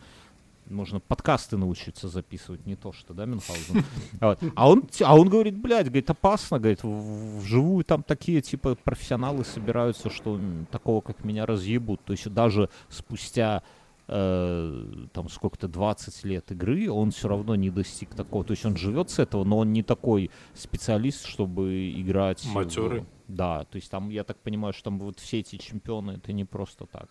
можно 0.69 0.99
подкасты 0.99 1.57
научиться 1.57 2.07
записывать, 2.07 2.65
не 2.65 2.75
то 2.75 2.91
что, 2.91 3.13
да, 3.13 3.25
Мюнхгаузен? 3.25 3.83
Вот. 4.19 4.39
А 4.55 4.69
он, 4.69 4.83
а 5.03 5.15
он 5.15 5.29
говорит, 5.29 5.55
блядь, 5.57 5.87
говорит, 5.87 6.09
опасно, 6.09 6.59
говорит, 6.59 6.79
вживую 6.83 7.83
там 7.83 8.03
такие, 8.03 8.41
типа, 8.41 8.75
профессионалы 8.83 9.45
собираются, 9.45 10.09
что 10.09 10.39
такого, 10.71 11.01
как 11.01 11.23
меня, 11.23 11.45
разъебут. 11.45 12.03
То 12.03 12.13
есть 12.13 12.27
даже 12.33 12.69
спустя 12.89 13.61
э, 14.07 15.05
там 15.13 15.29
сколько-то 15.29 15.67
20 15.67 16.23
лет 16.25 16.51
игры, 16.51 16.89
он 16.89 17.11
все 17.11 17.27
равно 17.27 17.55
не 17.55 17.69
достиг 17.69 18.15
такого. 18.15 18.43
То 18.43 18.51
есть 18.51 18.65
он 18.65 18.75
живет 18.77 19.09
с 19.09 19.19
этого, 19.19 19.43
но 19.43 19.57
он 19.59 19.73
не 19.73 19.83
такой 19.83 20.29
специалист, 20.53 21.25
чтобы 21.25 21.91
играть. 21.91 22.41
в- 22.43 22.53
Матерый. 22.53 23.05
Да, 23.27 23.63
то 23.65 23.77
есть 23.77 23.89
там, 23.89 24.09
я 24.09 24.23
так 24.23 24.37
понимаю, 24.37 24.73
что 24.73 24.83
там 24.85 24.99
вот 24.99 25.19
все 25.19 25.39
эти 25.39 25.55
чемпионы, 25.57 26.11
это 26.11 26.31
не 26.31 26.45
просто 26.45 26.85
так. 26.85 27.09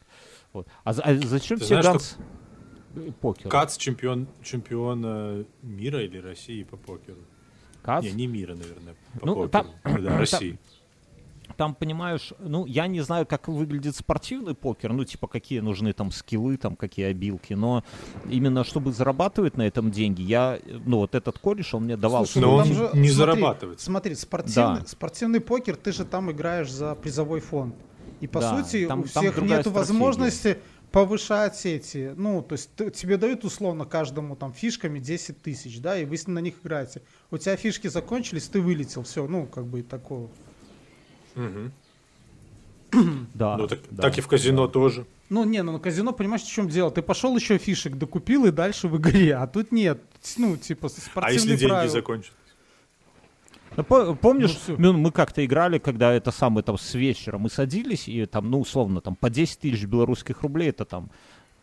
Вот. 0.52 0.68
А, 0.84 0.90
а 0.90 1.14
зачем 1.16 1.58
Ты 1.58 1.64
тебе 1.66 1.82
знаешь, 1.82 1.86
Ганс? 1.86 2.16
Э, 2.94 3.10
Покер. 3.20 3.50
Кац 3.50 3.76
чемпион, 3.76 4.28
чемпион 4.42 5.02
э, 5.04 5.44
мира 5.62 6.00
или 6.02 6.18
России 6.18 6.62
по 6.62 6.76
покеру? 6.76 7.18
Кац? 7.82 8.04
Не, 8.04 8.12
не 8.12 8.26
мира, 8.28 8.54
наверное, 8.54 8.94
по 9.18 9.26
Ну, 9.26 9.34
покеру. 9.34 9.48
там- 9.48 10.02
Да, 10.04 10.18
России. 10.20 10.50
Там, 10.52 10.58
понимаешь, 11.56 12.32
ну, 12.38 12.66
я 12.66 12.86
не 12.86 13.00
знаю, 13.00 13.26
как 13.26 13.48
выглядит 13.48 13.96
спортивный 13.96 14.54
покер, 14.54 14.92
ну, 14.92 15.04
типа, 15.04 15.26
какие 15.26 15.60
нужны 15.60 15.92
там 15.92 16.10
скиллы, 16.10 16.56
там, 16.56 16.76
какие 16.76 17.06
обилки, 17.06 17.54
но 17.54 17.84
именно 18.28 18.64
чтобы 18.64 18.92
зарабатывать 18.92 19.56
на 19.56 19.62
этом 19.66 19.90
деньги, 19.90 20.22
я, 20.22 20.58
ну, 20.86 20.98
вот 20.98 21.14
этот 21.14 21.38
кореш, 21.38 21.74
он 21.74 21.84
мне 21.84 21.96
давал... 21.96 22.26
Слушай, 22.26 22.44
Но 22.44 22.50
ну 22.52 22.56
он 22.56 22.64
там 22.64 22.74
же, 22.74 22.82
не 22.82 22.88
смотри, 22.88 23.08
зарабатывает. 23.10 23.80
Смотри, 23.80 24.14
спортивный, 24.14 24.80
Да. 24.80 24.86
спортивный 24.86 25.40
покер, 25.40 25.76
ты 25.76 25.92
же 25.92 26.04
там 26.04 26.30
играешь 26.30 26.70
за 26.70 26.94
призовой 26.94 27.40
фонд. 27.40 27.74
И 28.20 28.26
по 28.26 28.40
Да, 28.40 28.56
сути 28.62 28.86
там- 28.86 29.00
у 29.00 29.02
там 29.04 29.22
всех 29.22 29.36
нет 29.38 29.50
стратегия. 29.60 29.70
возможности 29.70 30.58
повышать 30.92 31.66
эти, 31.66 32.12
ну, 32.16 32.40
то 32.40 32.52
есть 32.54 32.70
ты- 32.76 32.90
тебе 32.90 33.16
дают 33.16 33.44
условно 33.44 33.84
каждому 33.84 34.36
там 34.36 34.52
фишками 34.52 35.00
10 35.00 35.42
тысяч, 35.42 35.80
да, 35.80 35.98
и 35.98 36.04
вы 36.04 36.16
с- 36.16 36.28
на 36.28 36.38
них 36.38 36.54
играете. 36.62 37.02
У 37.32 37.36
тебя 37.38 37.56
фишки 37.56 37.88
закончились, 37.88 38.44
ты 38.46 38.60
вылетел, 38.60 39.02
все, 39.02 39.26
ну, 39.26 39.46
как 39.46 39.66
бы 39.66 39.82
такого. 39.82 40.30
Да, 43.34 43.56
Ну, 43.56 43.66
так, 43.66 43.80
да. 43.90 44.02
так 44.02 44.18
и 44.18 44.20
в 44.20 44.28
казино 44.28 44.68
тоже. 44.68 45.04
Ну, 45.30 45.44
не, 45.44 45.62
ну 45.62 45.78
казино, 45.80 46.12
понимаешь, 46.12 46.42
в 46.42 46.50
чем 46.52 46.68
дело? 46.68 46.90
Ты 46.90 47.02
пошел 47.02 47.34
еще 47.36 47.58
фишек 47.58 47.96
докупил 47.96 48.44
и 48.44 48.50
дальше 48.50 48.88
в 48.88 48.96
игре, 48.98 49.34
а 49.34 49.46
тут 49.46 49.72
нет. 49.72 50.00
Ну, 50.36 50.56
типа, 50.56 50.88
спортивные 50.88 51.26
А 51.28 51.32
если 51.32 51.48
деньги 51.56 51.66
правила. 51.68 52.02
Ну, 53.76 53.82
по- 53.82 54.14
помнишь, 54.14 54.50
Ну, 54.68 54.74
всё. 54.74 54.76
Мюн, 54.76 54.98
мы 54.98 55.10
как-то 55.10 55.44
играли, 55.44 55.78
когда 55.78 56.12
это 56.12 56.30
самое 56.30 56.62
там 56.62 56.78
с 56.78 56.94
вечера 56.94 57.38
мы 57.38 57.50
садились, 57.50 58.06
и 58.06 58.24
там, 58.26 58.48
ну, 58.48 58.60
условно, 58.60 59.00
там 59.00 59.16
по 59.16 59.28
10 59.30 59.58
тысяч 59.58 59.84
белорусских 59.86 60.42
рублей, 60.42 60.68
это 60.68 60.84
там 60.84 61.10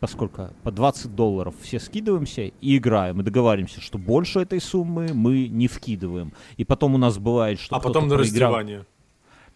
по 0.00 0.06
сколько? 0.06 0.52
По 0.64 0.70
20 0.70 1.14
долларов 1.14 1.54
все 1.62 1.78
скидываемся 1.80 2.42
и 2.60 2.76
играем, 2.76 3.20
и 3.20 3.24
договариваемся, 3.24 3.80
что 3.80 3.96
больше 3.96 4.40
этой 4.40 4.60
суммы 4.60 5.14
мы 5.14 5.48
не 5.48 5.68
вкидываем. 5.68 6.32
И 6.58 6.64
потом 6.64 6.94
у 6.96 6.98
нас 6.98 7.16
бывает, 7.16 7.58
что 7.58 7.76
А 7.76 7.80
потом 7.80 8.08
на 8.08 8.16
проиграл- 8.16 8.20
раздевание. 8.20 8.84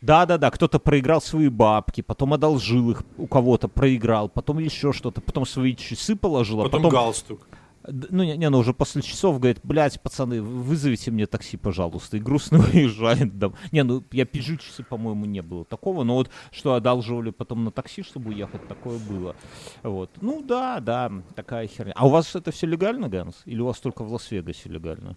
Да-да-да, 0.01 0.51
кто-то 0.51 0.79
проиграл 0.79 1.21
свои 1.21 1.49
бабки, 1.49 2.01
потом 2.01 2.35
одолжил 2.35 2.91
их 2.91 3.03
у 3.17 3.27
кого-то, 3.27 3.69
проиграл, 3.69 4.29
потом 4.29 4.59
еще 4.59 4.93
что-то, 4.93 5.21
потом 5.21 5.47
свои 5.47 5.75
часы 5.75 6.17
положил, 6.17 6.61
а 6.61 6.65
Потом, 6.65 6.83
потом 6.83 6.93
галстук. 6.93 7.47
Ну, 7.89 8.25
не, 8.25 8.37
не, 8.37 8.51
ну 8.51 8.59
уже 8.59 8.75
после 8.75 9.01
часов 9.03 9.39
говорит, 9.39 9.61
блядь, 9.63 10.01
пацаны, 10.01 10.43
вызовите 10.43 11.11
мне 11.11 11.27
такси, 11.27 11.57
пожалуйста. 11.57 12.17
И 12.17 12.21
грустно 12.21 12.59
уезжает. 12.73 13.39
дом. 13.39 13.55
Не, 13.71 13.85
ну 13.85 14.03
я 14.11 14.25
пизжу 14.25 14.57
часы, 14.57 14.83
по-моему, 14.83 15.25
не 15.25 15.41
было 15.43 15.65
такого. 15.65 16.03
Но 16.03 16.17
вот 16.17 16.31
что 16.51 16.75
одалживали 16.75 17.31
потом 17.31 17.65
на 17.65 17.71
такси, 17.71 18.03
чтобы 18.03 18.31
уехать, 18.31 18.67
такое 18.67 18.99
было. 18.99 19.37
Вот. 19.83 20.11
Ну 20.21 20.43
да, 20.43 20.81
да, 20.81 21.13
такая 21.35 21.69
херня. 21.69 21.93
А 21.95 22.07
у 22.07 22.11
вас 22.11 22.35
это 22.35 22.51
все 22.51 22.67
легально, 22.67 23.09
Ганс? 23.09 23.43
Или 23.45 23.61
у 23.61 23.67
вас 23.67 23.79
только 23.79 24.03
в 24.03 24.13
Лас-Вегасе 24.13 24.69
легально? 24.69 25.17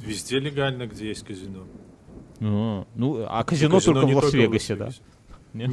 Везде 0.00 0.38
легально, 0.38 0.86
где 0.86 1.08
есть 1.08 1.24
казино. 1.24 1.64
А, 2.40 2.86
ну, 2.94 3.24
а 3.28 3.44
казино, 3.44 3.76
Казино 3.78 3.94
только 4.00 4.12
в 4.12 4.16
Лас-Вегасе, 4.16 4.76
да? 4.76 4.86
Лас-Вегасе. 4.86 5.02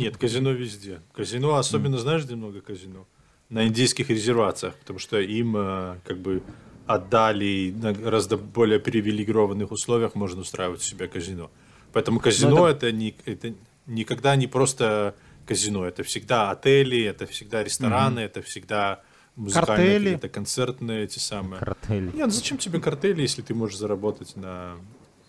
Нет, 0.03 0.18
казино 0.18 0.51
везде. 0.51 0.99
Казино, 1.14 1.55
особенно, 1.55 1.97
знаешь, 1.97 2.24
где 2.24 2.36
много 2.36 2.61
казино? 2.61 3.05
На 3.49 3.68
индийских 3.68 4.09
резервациях, 4.09 4.76
потому 4.76 4.99
что 4.99 5.20
им 5.20 5.55
э, 5.57 5.95
как 6.05 6.18
бы 6.20 6.41
отдали 6.88 7.74
на 7.76 7.93
гораздо 7.93 8.38
более 8.38 8.80
привилегированных 8.80 9.72
условиях 9.72 10.16
можно 10.16 10.41
устраивать 10.41 10.80
у 10.80 10.84
себя 10.84 11.07
казино. 11.07 11.49
Поэтому 11.91 12.20
казино 12.20 12.55
Ну, 12.55 12.66
это... 12.66 12.91
не, 12.91 13.16
это 13.26 13.53
никогда 13.86 14.36
не 14.36 14.47
просто 14.47 15.16
казино, 15.45 15.86
это 15.86 16.03
всегда 16.03 16.51
отели, 16.51 17.03
это 17.03 17.26
всегда 17.26 17.64
рестораны, 17.64 18.22
это 18.22 18.41
всегда 18.41 19.01
музыкальные 19.36 19.76
Картели. 19.78 20.03
какие-то 20.05 20.30
концертные 20.30 21.03
эти 21.03 21.20
самые. 21.20 21.59
Картель. 21.59 22.05
Нет, 22.05 22.26
ну 22.26 22.30
зачем 22.30 22.57
тебе 22.57 22.80
картели, 22.80 23.22
если 23.22 23.41
ты 23.41 23.53
можешь 23.53 23.78
заработать 23.78 24.36
на, 24.36 24.76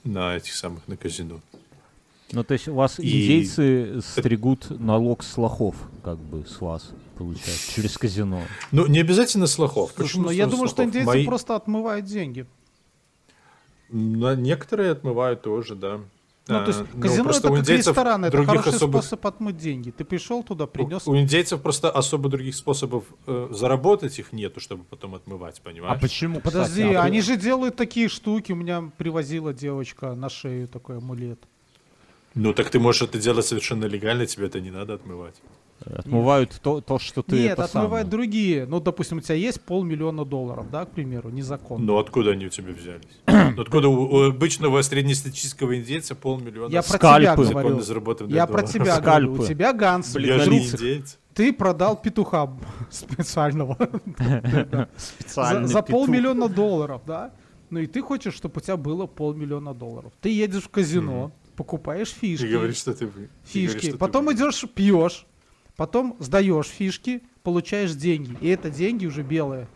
на 0.04 0.36
этих 0.36 0.54
самых, 0.54 0.86
на 0.88 0.96
казино? 0.96 1.40
Ну, 2.32 2.42
то 2.44 2.54
есть 2.54 2.68
у 2.68 2.74
вас 2.74 2.98
И- 2.98 3.02
индейцы 3.02 4.00
стригут 4.02 4.68
налог 4.80 5.22
с 5.22 5.36
лохов, 5.36 5.76
как 6.02 6.18
бы, 6.18 6.44
с 6.46 6.60
вас, 6.60 6.90
получается, 7.16 7.72
через 7.72 7.96
казино. 7.98 8.42
Ну, 8.72 8.86
не 8.86 9.00
обязательно 9.00 9.46
с 9.46 9.58
лохов. 9.58 9.92
Слушай, 9.94 10.08
Почему 10.08 10.24
ну 10.24 10.30
я 10.30 10.46
думаю, 10.46 10.68
что 10.68 10.82
индейцы 10.84 11.06
Мои- 11.06 11.26
просто 11.26 11.54
отмывают 11.54 12.06
деньги. 12.06 12.46
На- 13.90 14.34
Некоторые 14.34 14.90
отмывают 14.92 15.42
тоже, 15.42 15.74
да. 15.76 16.00
Ну, 16.46 16.60
то 16.60 16.66
есть 16.66 16.80
А, 16.80 16.86
ну, 16.92 17.00
казино 17.00 17.24
просто 17.24 17.48
это 17.48 17.52
у 17.52 17.56
как 17.56 17.68
ресторан, 17.70 18.24
это 18.26 18.32
других 18.36 18.50
хороший 18.60 18.76
особых- 18.76 19.02
способ 19.02 19.26
отмыть 19.26 19.56
деньги. 19.56 19.90
Ты 19.90 20.04
пришел 20.04 20.42
туда, 20.42 20.64
У- 20.64 20.66
принес. 20.66 21.06
У, 21.08 21.16
индейцев 21.16 21.62
просто 21.62 21.90
особо 21.90 22.28
других 22.28 22.54
способов 22.54 23.04
э, 23.26 23.48
заработать 23.50 24.18
их 24.18 24.32
нету, 24.32 24.60
чтобы 24.60 24.84
потом 24.84 25.14
отмывать, 25.14 25.62
понимаешь? 25.62 25.96
А 25.96 25.98
почему, 25.98 26.40
Подожди, 26.40 26.82
кстати? 26.82 26.94
А 26.94 27.02
они 27.02 27.22
же 27.22 27.38
делают 27.38 27.76
такие 27.76 28.08
штуки. 28.08 28.52
У 28.52 28.56
меня 28.56 28.90
привозила 28.98 29.54
девочка 29.54 30.14
на 30.14 30.28
шею 30.28 30.68
такой 30.68 30.98
амулет. 30.98 31.38
Ну, 32.34 32.52
так 32.52 32.68
ты 32.68 32.78
можешь 32.78 33.02
это 33.02 33.18
делать 33.18 33.46
совершенно 33.46 33.86
легально, 33.86 34.26
тебе 34.26 34.46
это 34.46 34.60
не 34.60 34.70
надо 34.70 34.94
отмывать. 34.94 35.36
Отмывают 35.84 36.58
то, 36.62 36.80
то, 36.80 36.98
что 36.98 37.22
ты... 37.22 37.36
Нет, 37.36 37.58
отмывают 37.58 37.72
самое. 37.90 38.04
другие. 38.04 38.64
Ну, 38.66 38.80
допустим, 38.80 39.18
у 39.18 39.20
тебя 39.20 39.34
есть 39.34 39.60
полмиллиона 39.60 40.24
долларов, 40.24 40.70
да, 40.70 40.84
к 40.86 40.92
примеру, 40.92 41.28
незаконно. 41.30 41.84
Но 41.84 41.98
откуда 41.98 42.30
они 42.30 42.46
у 42.46 42.48
тебя 42.48 42.72
взялись? 42.72 43.02
Ну, 43.56 43.60
Откуда 43.62 43.88
у, 43.88 44.02
у 44.14 44.22
обычного 44.30 44.80
среднестатистического 44.82 45.76
индейца 45.76 46.14
полмиллиона 46.14 46.72
Я 46.72 46.82
про 46.82 46.96
скальпы. 46.96 47.44
тебя 47.44 47.44
Законно 47.44 47.82
говорю. 47.82 48.28
Я 48.34 48.46
про 48.46 48.62
тебя 48.62 49.00
говорю. 49.00 49.32
У 49.34 49.46
тебя 49.46 49.72
Ганс, 49.72 50.14
Я 50.16 50.38
же 50.38 50.44
друг, 50.46 50.58
не 50.60 50.66
индейец. 50.68 51.18
ты 51.34 51.52
продал 51.52 52.00
петуха 52.00 52.50
специального 52.90 53.76
за, 54.18 54.88
Специальный 54.96 55.68
за 55.68 55.82
петух. 55.82 55.90
полмиллиона 55.90 56.48
долларов, 56.48 57.02
да? 57.06 57.32
Ну 57.70 57.80
и 57.80 57.86
ты 57.86 58.00
хочешь, 58.02 58.34
чтобы 58.34 58.54
у 58.58 58.60
тебя 58.60 58.76
было 58.76 59.06
полмиллиона 59.06 59.74
долларов. 59.74 60.12
Ты 60.20 60.30
едешь 60.30 60.64
в 60.64 60.68
казино, 60.68 61.32
покупаешь 61.56 62.08
фишки, 62.10 62.46
Ты 62.46 62.52
говоришь, 62.52 62.76
что 62.76 62.94
ты... 62.94 63.06
вы- 63.06 63.12
ты 63.12 63.18
говоришь, 63.18 63.72
фишки, 63.72 63.90
ты 63.92 63.98
потом 63.98 64.32
идешь 64.32 64.64
пьешь, 64.74 65.26
потом 65.76 66.16
сдаешь 66.18 66.66
фишки, 66.66 67.22
получаешь 67.42 67.94
деньги. 67.94 68.36
И 68.40 68.48
это 68.48 68.70
деньги 68.70 69.06
уже 69.06 69.22
белые. 69.22 69.66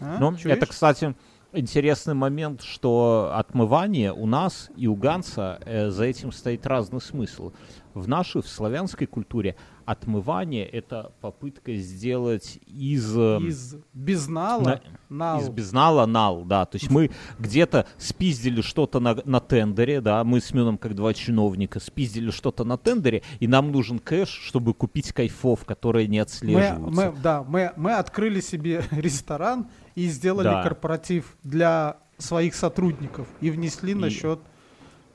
А? 0.00 0.18
Ну, 0.18 0.36
Чуешь? 0.36 0.56
это, 0.56 0.66
кстати, 0.66 1.14
интересный 1.52 2.14
момент, 2.14 2.62
что 2.62 3.32
отмывание 3.34 4.12
у 4.12 4.26
нас 4.26 4.70
и 4.76 4.86
у 4.86 4.94
Ганса 4.94 5.60
э, 5.64 5.90
за 5.90 6.04
этим 6.04 6.32
стоит 6.32 6.66
разный 6.66 7.00
смысл. 7.00 7.52
В 7.94 8.08
нашей, 8.08 8.42
в 8.42 8.48
славянской 8.48 9.06
культуре 9.06 9.56
отмывание— 9.86 10.64
это 10.72 11.12
попытка 11.20 11.74
сделать 11.76 12.58
из... 12.66 13.16
э, 13.16 13.38
из 13.40 13.76
безнала 13.92 14.62
на- 14.62 14.80
нал. 15.08 15.40
Из 15.40 15.48
безнала 15.48 16.06
нал, 16.06 16.44
да. 16.44 16.64
То 16.64 16.76
есть 16.76 16.90
мы 16.90 17.10
где-то 17.38 17.86
спиздили 17.98 18.60
что-то 18.60 19.00
на, 19.00 19.16
на 19.24 19.40
тендере, 19.40 20.00
да, 20.00 20.24
мы 20.24 20.40
с 20.40 20.52
Мюном, 20.54 20.78
как 20.78 20.94
два 20.94 21.12
чиновника, 21.14 21.80
спиздили 21.80 22.30
что-то 22.30 22.64
на 22.64 22.76
тендере, 22.76 23.22
и 23.40 23.46
нам 23.46 23.72
нужен 23.72 23.98
кэш, 23.98 24.28
чтобы 24.28 24.74
купить 24.74 25.12
кайфов, 25.12 25.64
которые 25.64 26.08
не 26.08 26.18
мы, 26.18 26.22
отслеживаются. 26.22 26.80
мы, 27.12 27.14
да, 27.22 27.42
мы, 27.42 27.72
мы 27.76 27.92
открыли 27.94 28.40
себе 28.40 28.82
ресторан 28.90 29.66
и 29.94 30.06
сделали 30.08 30.44
Да. 30.48 30.62
корпоратив 30.62 31.36
для 31.42 31.98
своих 32.18 32.54
сотрудников 32.54 33.26
и 33.40 33.50
внесли 33.50 33.94
на 33.94 34.06
И- 34.06 34.10
счет 34.10 34.38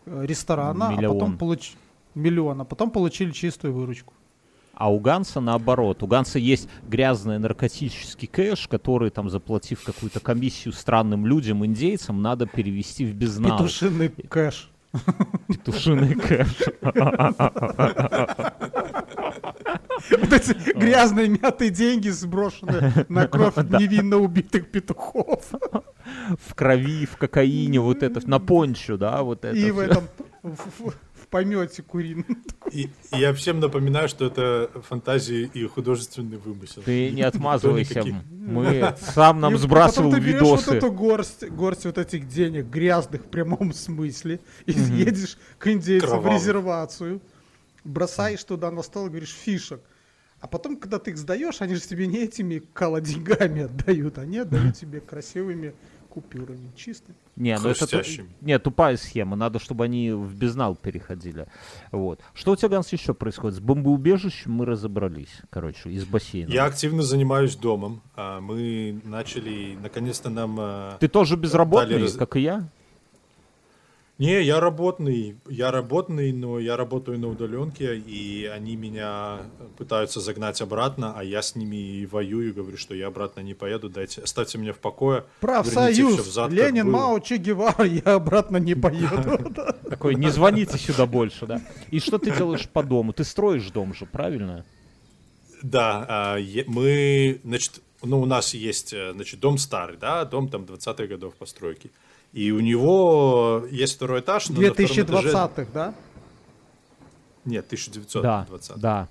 э, 0.05 0.25
ресторана, 0.25 0.89
а 0.89 0.91
Миллион. 0.93 1.13
потом 1.17 1.37
получ... 1.37 1.73
миллион, 2.15 2.61
а 2.61 2.65
потом 2.65 2.91
получили 2.91 3.31
чистую 3.31 3.73
выручку. 3.73 4.13
А 4.79 4.89
у 4.89 4.97
Ганса 4.99 5.41
наоборот. 5.41 6.01
У 6.03 6.07
Ганса 6.07 6.39
есть 6.39 6.69
грязный 6.87 7.37
наркотический 7.37 8.29
кэш, 8.29 8.69
который, 8.69 9.09
там, 9.09 9.29
заплатив 9.29 9.83
какую-то 9.83 10.21
комиссию 10.21 10.73
странным 10.73 11.25
людям, 11.25 11.65
индейцам, 11.65 12.21
надо 12.21 12.45
перевести 12.45 13.05
в 13.05 13.13
безнал. 13.13 13.57
Петушиный 13.57 14.07
кэш. 14.07 14.71
Петушиный 15.47 16.15
кэш. 16.15 16.55
Вот 20.11 20.31
эти 20.31 20.77
грязные 20.77 21.27
мятые 21.27 21.71
деньги 21.71 22.07
сброшены 22.07 23.05
на 23.09 23.27
кровь 23.27 23.57
невинно 23.57 24.15
убитых 24.15 24.71
петухов. 24.71 25.43
В 26.47 26.55
крови, 26.55 27.05
в 27.05 27.17
кокаине, 27.17 27.81
вот 27.81 28.01
это, 28.01 28.25
на 28.27 28.39
пончо, 28.39 28.95
да, 28.95 29.23
вот 29.23 29.43
это. 29.43 29.57
И 29.57 29.71
в 29.71 29.79
этом 29.79 30.05
помете 31.29 31.83
курином. 31.83 32.25
И, 32.71 32.89
я 33.11 33.33
всем 33.33 33.59
напоминаю, 33.59 34.09
что 34.09 34.25
это 34.25 34.69
фантазии 34.87 35.49
и 35.53 35.65
художественный 35.65 36.37
вымысел. 36.37 36.81
Ты 36.83 37.11
не 37.11 37.21
отмазывайся. 37.21 38.03
Мы 38.29 38.95
сам 38.99 39.39
нам 39.39 39.55
И 39.55 39.57
сбрасывал 39.57 40.09
потом 40.09 40.23
ты 40.23 40.27
берешь 40.27 40.41
вот 40.41 40.59
видосы. 40.59 40.77
эту 40.77 40.91
горсть, 40.91 41.49
горсть 41.49 41.85
вот 41.85 41.97
этих 41.97 42.27
денег, 42.27 42.65
грязных 42.65 43.21
в 43.21 43.29
прямом 43.29 43.73
смысле, 43.73 44.39
и 44.65 44.71
едешь 44.71 45.37
к 45.57 45.67
индейцам 45.67 46.21
в 46.21 46.27
резервацию, 46.27 47.21
бросаешь 47.83 48.43
туда 48.43 48.71
на 48.71 48.83
стол 48.83 49.07
и 49.07 49.09
говоришь 49.09 49.33
фишек. 49.33 49.81
А 50.41 50.47
потом, 50.47 50.77
когда 50.77 50.99
ты 50.99 51.11
их 51.11 51.17
сдаешь, 51.17 51.61
они 51.61 51.75
же 51.75 51.81
тебе 51.81 52.07
не 52.07 52.19
этими 52.19 52.59
кала 52.73 53.01
деньгами 53.01 53.63
отдают, 53.63 54.17
они 54.17 54.37
отдают 54.37 54.77
тебе 54.77 55.01
красивыми 55.01 55.73
купюрами, 56.09 56.71
чисто. 56.75 57.13
Не, 57.35 57.57
ну 57.59 57.69
это 57.69 58.03
не, 58.41 58.59
тупая 58.59 58.97
схема. 58.97 59.35
Надо, 59.35 59.59
чтобы 59.59 59.85
они 59.85 60.11
в 60.11 60.35
безнал 60.35 60.75
переходили. 60.75 61.47
Вот. 61.91 62.19
Что 62.33 62.51
у 62.51 62.55
тебя, 62.55 62.69
Ганс, 62.69 62.91
еще 62.91 63.13
происходит? 63.13 63.57
С 63.57 63.59
бомбоубежищем 63.61 64.51
мы 64.51 64.65
разобрались, 64.65 65.41
короче, 65.49 65.89
из 65.91 66.05
бассейна. 66.05 66.49
Я 66.51 66.65
активно 66.65 67.03
занимаюсь 67.03 67.55
домом. 67.55 68.01
А, 68.15 68.41
Мы 68.41 68.99
начали, 69.05 69.77
наконец-то 69.81 70.29
нам... 70.29 70.57
а, 70.59 70.97
Ты 70.99 71.07
тоже 71.07 71.35
безработный, 71.37 71.93
Дали 71.93 72.03
раз- 72.03 72.13
как 72.13 72.35
и 72.35 72.41
я? 72.41 72.67
Не, 74.19 74.43
я 74.43 74.59
работный, 74.59 75.37
я 75.47 75.71
работный, 75.71 76.33
но 76.33 76.59
я 76.59 76.75
работаю 76.75 77.17
на 77.17 77.29
удаленке, 77.29 77.95
и 77.95 78.45
они 78.45 78.75
меня 78.75 79.39
пытаются 79.77 80.19
загнать 80.19 80.61
обратно, 80.61 81.13
а 81.17 81.23
я 81.23 81.41
с 81.41 81.55
ними 81.55 81.77
и 81.77 82.05
воюю, 82.05 82.53
говорю, 82.53 82.75
что 82.75 82.93
я 82.93 83.07
обратно 83.07 83.39
не 83.39 83.53
поеду, 83.53 83.89
дайте, 83.89 84.21
оставьте 84.21 84.57
меня 84.57 84.73
в 84.73 84.79
покое. 84.79 85.21
всё 85.21 85.39
Профсоюз, 85.39 86.19
взад, 86.19 86.51
Ленин, 86.51 86.87
было». 86.87 86.91
Мао, 86.91 87.19
Че 87.19 87.37
Гевара, 87.37 87.85
я 87.85 88.15
обратно 88.15 88.57
не 88.57 88.75
поеду. 88.87 89.53
Такой, 89.89 90.15
не 90.15 90.29
звоните 90.29 90.77
сюда 90.77 91.05
больше, 91.05 91.45
да? 91.45 91.61
И 91.89 92.01
что 92.01 92.17
ты 92.17 92.35
делаешь 92.35 92.67
по 92.67 92.83
дому? 92.83 93.13
Ты 93.13 93.23
строишь 93.23 93.71
дом 93.71 93.93
же, 93.93 94.05
правильно? 94.05 94.65
Да, 95.63 96.05
а, 96.09 96.37
мы, 96.67 97.39
значит, 97.45 97.79
ну, 98.03 98.19
у 98.19 98.25
нас 98.25 98.53
есть, 98.53 98.91
э, 98.91 99.13
значит, 99.13 99.39
дом 99.39 99.57
старый, 99.57 99.95
да, 99.95 100.25
дом 100.25 100.49
там 100.49 100.63
20-х 100.63 101.07
годов 101.07 101.35
постройки. 101.35 101.89
И 102.33 102.51
у 102.51 102.59
него 102.59 103.65
есть 103.71 103.95
второй 103.95 104.19
этаж, 104.21 104.49
но 104.49 104.61
на 104.61 104.73
втором 104.73 104.91
этаже- 104.91 105.31
2020-х, 105.31 105.67
да? 105.73 105.93
Нет, 107.45 107.65
1920. 107.65 108.75
Да, 108.75 108.77
да. 108.77 109.07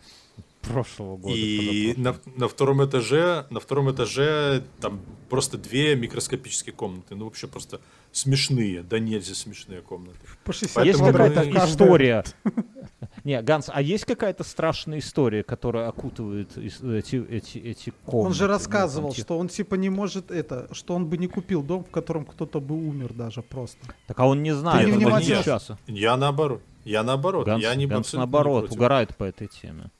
Прошлого 0.62 1.16
года. 1.16 1.34
И 1.34 1.94
на, 1.96 2.16
на 2.36 2.48
втором 2.48 2.84
этаже, 2.84 3.46
на 3.50 3.58
втором 3.60 3.90
этаже 3.90 4.64
там 4.80 5.00
просто 5.30 5.56
две 5.56 5.94
микроскопические 5.94 6.74
комнаты, 6.74 7.14
ну 7.14 7.24
вообще 7.24 7.46
просто 7.46 7.80
смешные, 8.12 8.82
да 8.82 8.98
нельзя 8.98 9.34
смешные 9.34 9.80
комнаты. 9.80 10.18
По 10.44 10.52
60 10.52 10.84
Есть 10.84 10.98
какая-то 11.00 11.48
история? 11.66 12.24
Не, 13.24 13.40
Ганс, 13.42 13.70
а 13.72 13.82
есть 13.82 14.04
какая-то 14.04 14.44
страшная 14.44 14.98
история, 14.98 15.42
которая 15.42 15.88
окутывает 15.88 16.56
эти, 16.56 17.16
эти, 17.30 17.58
эти 17.58 17.92
комнаты? 18.06 18.26
Он 18.28 18.34
же 18.34 18.44
Ну, 18.44 18.48
рассказывал, 18.50 19.08
там, 19.08 19.14
типа- 19.16 19.24
что 19.26 19.38
он 19.38 19.48
типа 19.48 19.74
не 19.76 19.90
может 19.90 20.30
это, 20.30 20.68
что 20.72 20.94
он 20.94 21.06
бы 21.06 21.18
не 21.18 21.26
купил 21.26 21.62
дом, 21.62 21.84
в 21.84 21.90
котором 21.90 22.24
кто-то 22.24 22.60
бы 22.60 22.74
умер 22.74 23.12
даже 23.14 23.42
просто. 23.42 23.78
Так 24.06 24.18
а 24.20 24.26
он 24.26 24.42
не 24.42 24.52
знает, 24.54 24.86
не 24.86 24.92
он 24.92 24.98
внимательно. 24.98 25.36
не 25.36 25.42
сейчас. 25.42 25.70
Я 25.86 26.16
наоборот, 26.16 26.62
я 26.84 27.02
наоборот, 27.02 27.46
Ганс, 27.46 27.62
я 27.62 27.74
не 27.74 27.86
Ганс 27.86 28.12
не 28.12 28.18
наоборот, 28.18 28.60
против. 28.66 28.76
угорает 28.76 29.16
по 29.16 29.24
этой 29.24 29.48
теме. 29.48 29.90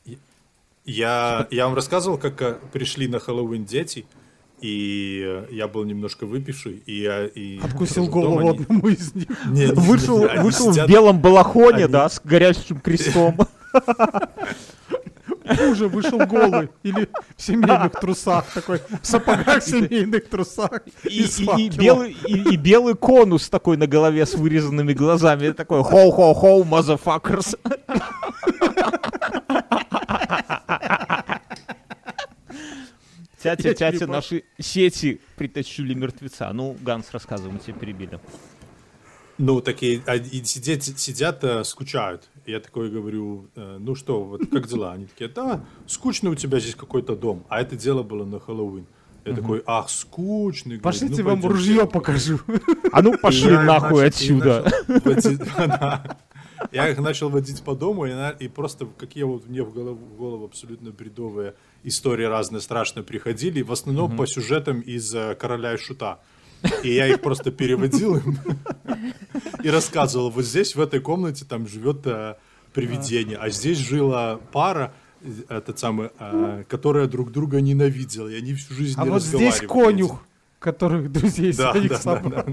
Я, 0.85 1.47
я 1.51 1.67
вам 1.67 1.75
рассказывал, 1.75 2.17
как 2.19 2.41
э, 2.41 2.59
пришли 2.73 3.09
на 3.09 3.19
Хэллоуин 3.19 3.65
дети, 3.67 4.07
и 4.61 5.23
э, 5.25 5.47
я 5.51 5.69
был 5.69 5.85
немножко 5.85 6.27
выпивший, 6.27 6.83
и 6.87 7.01
я 7.03 7.27
и 7.27 7.59
Откусил 7.61 8.05
в 8.07 8.11
голову 8.11 8.39
они- 8.41 8.51
одному 8.51 8.89
из 8.89 9.15
них. 9.15 9.27
Нет, 9.47 9.73
Вышел, 9.77 10.25
они 10.29 10.41
вышел 10.43 10.71
в 10.71 10.75
сидят- 10.75 10.89
белом 10.89 11.21
балахоне, 11.21 11.85
они- 11.85 11.93
да, 11.93 12.09
с 12.09 12.21
горящим 12.23 12.81
крестом. 12.81 13.37
Хуже 15.57 15.89
вышел 15.89 16.19
голый. 16.27 16.69
Или 16.83 17.09
в 17.37 17.43
семейных 17.43 17.93
трусах 17.99 18.45
такой, 18.53 18.81
в 19.03 19.07
сапогах 19.07 19.63
семейных 19.63 20.29
трусах. 20.29 20.83
И, 21.05 21.23
и- 21.23 21.67
и 21.67 21.69
белый, 21.71 22.17
и, 22.27 22.53
и 22.55 22.57
белый 22.57 22.95
конус 22.95 23.49
такой 23.49 23.79
на 23.79 23.87
голове 23.87 24.27
с 24.27 24.35
вырезанными 24.35 24.93
глазами. 24.93 25.51
Такой 25.53 25.83
хоу-хоу-хоу, 25.83 26.65
motherfuckers. 26.65 27.59
Тятя, 33.57 33.75
тятя, 33.75 34.07
наши 34.07 34.45
сети 34.59 35.21
притащили 35.37 35.95
мертвеца. 35.95 36.53
Ну, 36.53 36.77
Ганс, 36.81 37.07
рассказывай, 37.13 37.53
мы 37.53 37.59
тебя 37.59 37.75
перебили. 37.75 38.21
Ну, 39.39 39.61
такие, 39.61 40.03
а, 40.07 40.17
и 40.17 40.43
сидят, 40.43 40.83
сидят, 40.83 41.45
э, 41.45 41.63
скучают. 41.63 42.29
Я 42.45 42.59
такой 42.59 42.91
говорю, 42.91 43.49
э, 43.55 43.77
ну 43.79 43.95
что, 43.95 44.25
вот 44.25 44.43
как 44.51 44.67
дела? 44.67 44.93
Они 44.95 45.07
такие, 45.07 45.31
да, 45.31 45.65
скучно 45.87 46.31
у 46.31 46.35
тебя 46.35 46.59
здесь 46.59 46.75
какой-то 46.75 47.15
дом. 47.15 47.45
А 47.49 47.61
это 47.61 47.77
дело 47.77 48.03
было 48.03 48.25
на 48.25 48.41
Хэллоуин. 48.41 48.87
Я 49.25 49.35
такой, 49.35 49.63
ах, 49.67 49.91
скучный. 49.91 50.81
Пошлите 50.81 51.23
ну, 51.23 51.29
вам 51.29 51.41
пойдем». 51.43 51.51
ружье 51.51 51.87
покажу. 51.87 52.41
А 52.93 53.03
ну 53.03 53.17
пошли 53.19 53.53
Я 53.53 53.63
нахуй 53.63 54.03
начал- 54.03 54.03
и 54.03 54.07
отсюда. 54.07 54.73
начал 54.89 55.05
водить- 55.05 55.57
да. 55.57 56.19
Я 56.73 56.89
их 56.89 56.99
начал 56.99 57.29
водить 57.29 57.63
по 57.63 57.75
дому, 57.75 58.07
и, 58.07 58.13
и 58.41 58.49
просто 58.49 58.87
какие 58.87 59.25
вот 59.25 59.47
мне 59.47 59.63
в 59.63 59.73
голову, 59.73 59.97
в 59.97 60.17
голову 60.17 60.45
абсолютно 60.47 60.91
бредовые 60.91 61.55
истории 61.85 62.25
разные 62.25 62.61
страшные 62.61 63.05
приходили, 63.05 63.63
в 63.63 63.73
основном 63.73 64.17
по 64.17 64.27
сюжетам 64.27 64.81
из 64.81 65.15
э, 65.15 65.35
«Короля 65.35 65.75
и 65.75 65.77
Шута». 65.77 66.19
И 66.83 66.93
я 66.93 67.07
их 67.07 67.21
просто 67.21 67.51
переводил 67.53 68.17
им 68.17 68.39
и 69.63 69.71
рассказывал, 69.71 70.31
вот 70.31 70.45
здесь, 70.45 70.75
в 70.75 70.81
этой 70.81 71.01
комнате, 71.01 71.45
там 71.45 71.69
живет 71.69 72.07
э, 72.07 72.35
привидение, 72.73 73.39
а 73.39 73.49
здесь 73.51 73.79
жила 73.79 74.41
пара, 74.53 74.93
этот 75.49 75.79
самый, 75.79 76.11
э, 76.19 76.65
которая 76.69 77.07
друг 77.07 77.33
друга 77.33 77.61
ненавидела, 77.61 78.29
и 78.29 78.37
они 78.37 78.55
всю 78.55 78.75
жизнь 78.75 78.95
А 78.99 79.05
не 79.05 79.11
вот 79.11 79.23
здесь 79.23 79.61
разговаривали. 79.61 79.93
конюх, 79.93 80.23
которых 80.59 81.13
друзей 81.13 81.53
Да, 81.53 81.73
своих 81.73 81.91
да, 81.91 81.97
да, 81.97 82.01
собрал. 82.01 82.45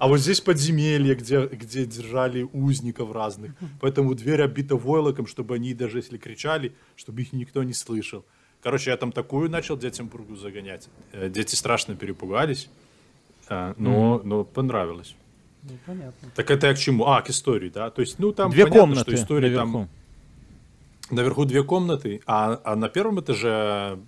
А 0.00 0.08
вот 0.08 0.18
здесь 0.18 0.40
подземелье, 0.40 1.14
где, 1.14 1.46
где 1.46 1.84
держали 1.84 2.48
узников 2.52 3.12
разных. 3.12 3.52
Поэтому 3.80 4.14
дверь 4.14 4.42
обита 4.42 4.74
войлоком, 4.76 5.26
чтобы 5.26 5.54
они, 5.56 5.74
даже 5.74 5.98
если 5.98 6.16
кричали, 6.16 6.72
чтобы 6.96 7.20
их 7.22 7.32
никто 7.34 7.62
не 7.62 7.74
слышал. 7.74 8.24
Короче, 8.62 8.90
я 8.90 8.96
там 8.96 9.12
такую 9.12 9.50
начал 9.50 9.76
детям 9.76 10.08
пургу 10.08 10.36
загонять. 10.36 10.88
Э, 11.12 11.28
Дети 11.28 11.54
страшно 11.54 11.96
перепугались, 11.96 12.68
э, 13.48 13.74
но, 13.76 14.20
но 14.24 14.44
понравилось. 14.44 15.14
Ну, 15.62 15.70
понятно. 15.86 16.30
Так 16.34 16.50
это 16.50 16.66
я 16.68 16.74
к 16.74 16.78
чему? 16.78 17.06
А, 17.06 17.20
к 17.22 17.30
истории, 17.30 17.68
да? 17.68 17.90
То 17.90 18.00
есть, 18.00 18.18
ну, 18.18 18.32
там 18.32 18.50
Две 18.50 18.64
понятно, 18.64 18.80
комнаты 18.80 19.10
что 19.12 19.14
история 19.14 19.48
наверху. 19.48 19.72
там... 19.72 19.88
Наверху 21.10 21.44
две 21.44 21.64
комнаты, 21.64 22.22
а, 22.24 22.60
а 22.62 22.76
на 22.76 22.88
первом 22.88 23.20
этаже, 23.20 23.98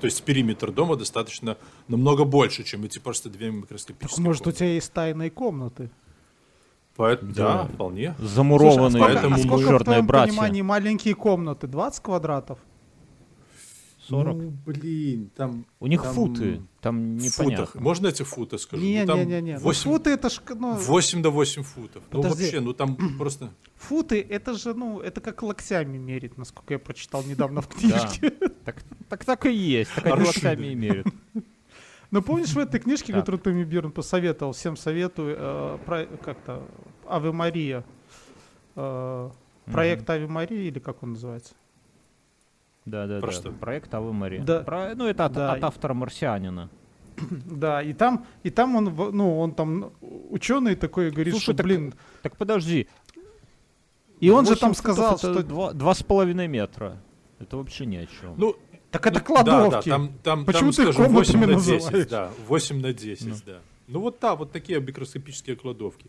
то 0.00 0.04
есть 0.06 0.22
периметр 0.22 0.72
дома 0.72 0.96
достаточно 0.96 1.56
намного 1.88 2.24
больше, 2.24 2.64
чем 2.64 2.84
эти 2.84 2.98
просто 2.98 3.28
две 3.28 3.46
Так, 3.50 3.54
микроскопические 3.56 4.24
может, 4.24 4.40
у 4.42 4.44
комнаты. 4.44 4.58
тебя 4.58 4.68
есть 4.74 4.92
тайные 4.92 5.30
комнаты? 5.30 5.90
Поэт- 6.96 7.20
Да. 7.22 7.64
да, 7.64 7.64
вполне. 7.66 8.14
Замурованные 8.18 8.72
Слушай, 8.72 8.86
а 8.86 8.90
сколько, 8.90 9.12
поэтому 9.14 9.34
а 9.34 9.38
сколько 9.38 9.78
в 9.78 9.84
твоем 9.84 10.06
братья. 10.06 10.30
понимании 10.32 10.62
маленькие 10.62 11.14
комнаты? 11.14 11.66
20 11.66 12.02
квадратов? 12.02 12.58
40. 14.08 14.36
Ну, 14.36 14.50
блин, 14.64 15.30
там... 15.34 15.64
У 15.80 15.86
них 15.86 16.02
там 16.02 16.14
футы, 16.14 16.62
там 16.80 17.16
непонятно. 17.16 17.66
футах. 17.66 17.74
Можно 17.74 18.06
эти 18.08 18.22
футы 18.22 18.58
скажу? 18.58 18.82
Ну, 18.82 19.06
там 19.06 19.18
Не-не-не. 19.18 19.54
Ну, 19.54 19.60
8, 19.60 19.82
футы 19.82 20.10
это 20.10 20.30
ж... 20.30 20.40
Ну, 20.48 20.74
8 20.74 21.22
до 21.22 21.30
8 21.30 21.62
футов. 21.62 22.02
Ну, 22.10 22.22
Подожди. 22.22 22.44
вообще, 22.44 22.60
ну 22.60 22.72
там 22.72 22.96
просто... 23.18 23.50
Футы 23.76 24.20
это 24.20 24.54
же, 24.54 24.74
ну, 24.74 25.00
это 25.00 25.20
как 25.20 25.42
локтями 25.42 25.98
мерить, 25.98 26.38
насколько 26.38 26.74
я 26.74 26.78
прочитал 26.78 27.22
недавно 27.24 27.60
в 27.60 27.68
книжке. 27.68 28.30
Так, 28.64 28.82
так 29.08 29.24
так 29.24 29.46
и 29.46 29.52
есть, 29.52 29.94
так 29.94 30.06
они 30.06 30.24
локтями 30.24 30.66
и 30.68 30.74
мерят. 30.74 31.06
Но 32.10 32.22
помнишь 32.22 32.54
в 32.54 32.58
этой 32.58 32.80
книжке, 32.80 33.12
которую 33.12 33.40
ты 33.40 33.50
мне, 33.52 33.64
Бирн, 33.64 33.90
посоветовал, 33.90 34.52
всем 34.52 34.76
советую, 34.76 35.36
э, 35.38 36.06
как-то, 36.24 36.62
Аве 37.08 37.32
Мария, 37.32 37.84
э, 38.76 39.30
проект 39.66 40.08
Аве 40.08 40.26
Мария, 40.26 40.68
или 40.68 40.78
как 40.78 41.02
он 41.02 41.12
называется? 41.12 41.54
Да, 42.86 43.06
да, 43.06 43.18
Про 43.20 43.26
да. 43.28 43.32
что? 43.32 43.50
Проект 43.52 43.92
Авы 43.94 44.12
Мария. 44.12 44.42
Да. 44.42 44.60
Про- 44.60 44.94
ну, 44.94 45.06
это 45.06 45.24
от, 45.26 45.32
Да. 45.32 45.52
от 45.52 45.64
автора 45.64 45.92
марсианина. 45.94 46.70
Да, 47.46 47.82
и 47.82 47.92
там, 47.92 48.24
и 48.42 48.50
там 48.50 48.76
он, 48.76 48.84
ну, 49.16 49.38
он 49.38 49.52
там 49.52 49.92
ученый 50.30 50.76
такой 50.76 51.10
говорит, 51.10 51.32
Слушай, 51.34 51.44
что, 51.44 51.54
так 51.54 51.66
блин, 51.66 51.94
Так 52.22 52.36
подожди. 52.36 52.86
и 54.20 54.30
он 54.30 54.44
же 54.44 54.50
8 54.52 54.60
там 54.60 54.74
сказал, 54.74 55.18
что, 55.18 55.42
два, 55.42 55.72
два 55.72 55.94
с 55.94 56.02
половиной 56.02 56.46
метра. 56.48 56.96
Это 57.38 57.56
вообще 57.56 57.86
ни 57.86 57.96
о 57.96 58.06
чем. 58.06 58.34
Ну, 58.36 58.56
так 58.90 59.06
это 59.06 59.18
Ну, 59.18 59.24
кладовки. 59.24 59.70
Да, 59.90 59.98
да, 59.98 60.06
там, 60.06 60.12
там, 60.22 60.44
Почему 60.46 60.72
там, 60.72 60.86
ты 60.86 60.92
скажем, 60.92 61.12
8 61.12 61.32
комнатами 61.34 61.54
на 61.54 61.60
10, 61.60 61.84
называешь? 61.84 62.06
да, 62.08 62.30
8 62.48 62.80
на 62.80 62.92
10, 62.92 63.44
да. 63.44 63.58
Ну 63.88 64.00
вот 64.00 64.18
да, 64.20 64.34
вот 64.36 64.52
такие 64.52 64.80
микроскопические 64.80 65.56
кладовки. 65.56 66.06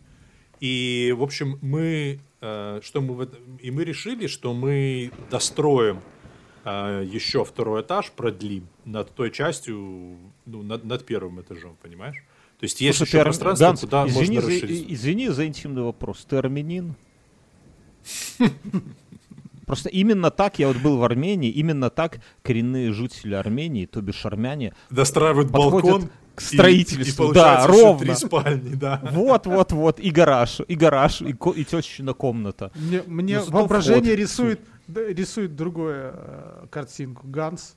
И, 0.60 1.14
в 1.18 1.22
общем, 1.22 1.60
мы, 1.62 2.20
э, 2.42 2.80
что 2.84 3.02
мы, 3.02 3.30
и 3.62 3.72
мы 3.72 3.84
решили, 3.84 4.28
что 4.28 4.54
мы 4.54 5.12
достроим 5.30 6.02
э, 6.70 7.06
еще 7.16 7.44
второй 7.46 7.82
этаж, 7.82 8.12
продлим 8.12 8.68
над 8.86 9.12
той 9.16 9.32
частью, 9.32 10.18
ну, 10.46 10.64
над, 10.64 10.84
над 10.84 11.06
первым 11.06 11.40
этажом, 11.42 11.76
понимаешь? 11.82 12.18
То 12.60 12.64
есть 12.64 12.82
есть 12.82 12.98
Слушай, 12.98 13.16
еще 13.16 13.24
пространство, 13.24 13.66
Ганс, 13.68 13.82
куда 13.82 14.08
извини, 14.08 14.36
можно 14.36 14.50
расширить. 14.52 14.90
и- 14.90 14.94
извини 14.94 15.30
за 15.30 15.46
интимный 15.46 15.84
вопрос. 15.84 16.26
Ты 16.30 16.38
армянин? 16.38 16.96
Просто 19.66 19.90
именно 19.90 20.32
так 20.32 20.60
я 20.60 20.70
вот 20.70 20.78
был 20.78 20.98
в 20.98 21.04
Армении, 21.04 21.50
именно 21.50 21.90
так 21.90 22.20
коренные 22.42 22.94
жители 22.94 23.34
Армении, 23.36 23.86
то 23.86 24.02
бишь 24.02 24.26
армяне, 24.26 24.74
Достраивают 24.90 25.52
балкон 25.52 26.10
к 26.36 26.42
и- 26.42 26.46
строительству. 26.46 27.32
И, 27.32 27.34
да, 27.34 27.66
получается 27.66 27.72
еще 27.74 27.84
ровно. 27.84 28.06
три 28.06 28.16
спальни, 28.16 28.76
да. 28.76 29.02
Вот, 29.12 29.46
вот, 29.46 29.72
вот, 29.74 30.00
и 30.00 30.10
гараж, 30.10 30.62
и 30.66 30.76
гараж, 30.76 31.22
и, 31.22 31.34
ко- 31.34 31.52
и 31.52 31.66
тещина 31.66 32.14
комната. 32.14 32.72
Мне, 32.76 33.04
мне 33.08 33.40
Ну, 33.40 33.46
воображение 33.52 34.14
вход. 34.14 34.20
рисует, 34.20 34.62
рисует 34.88 35.56
другую 35.56 36.14
э, 36.14 36.68
картинку. 36.70 37.28
Ганс 37.28 37.76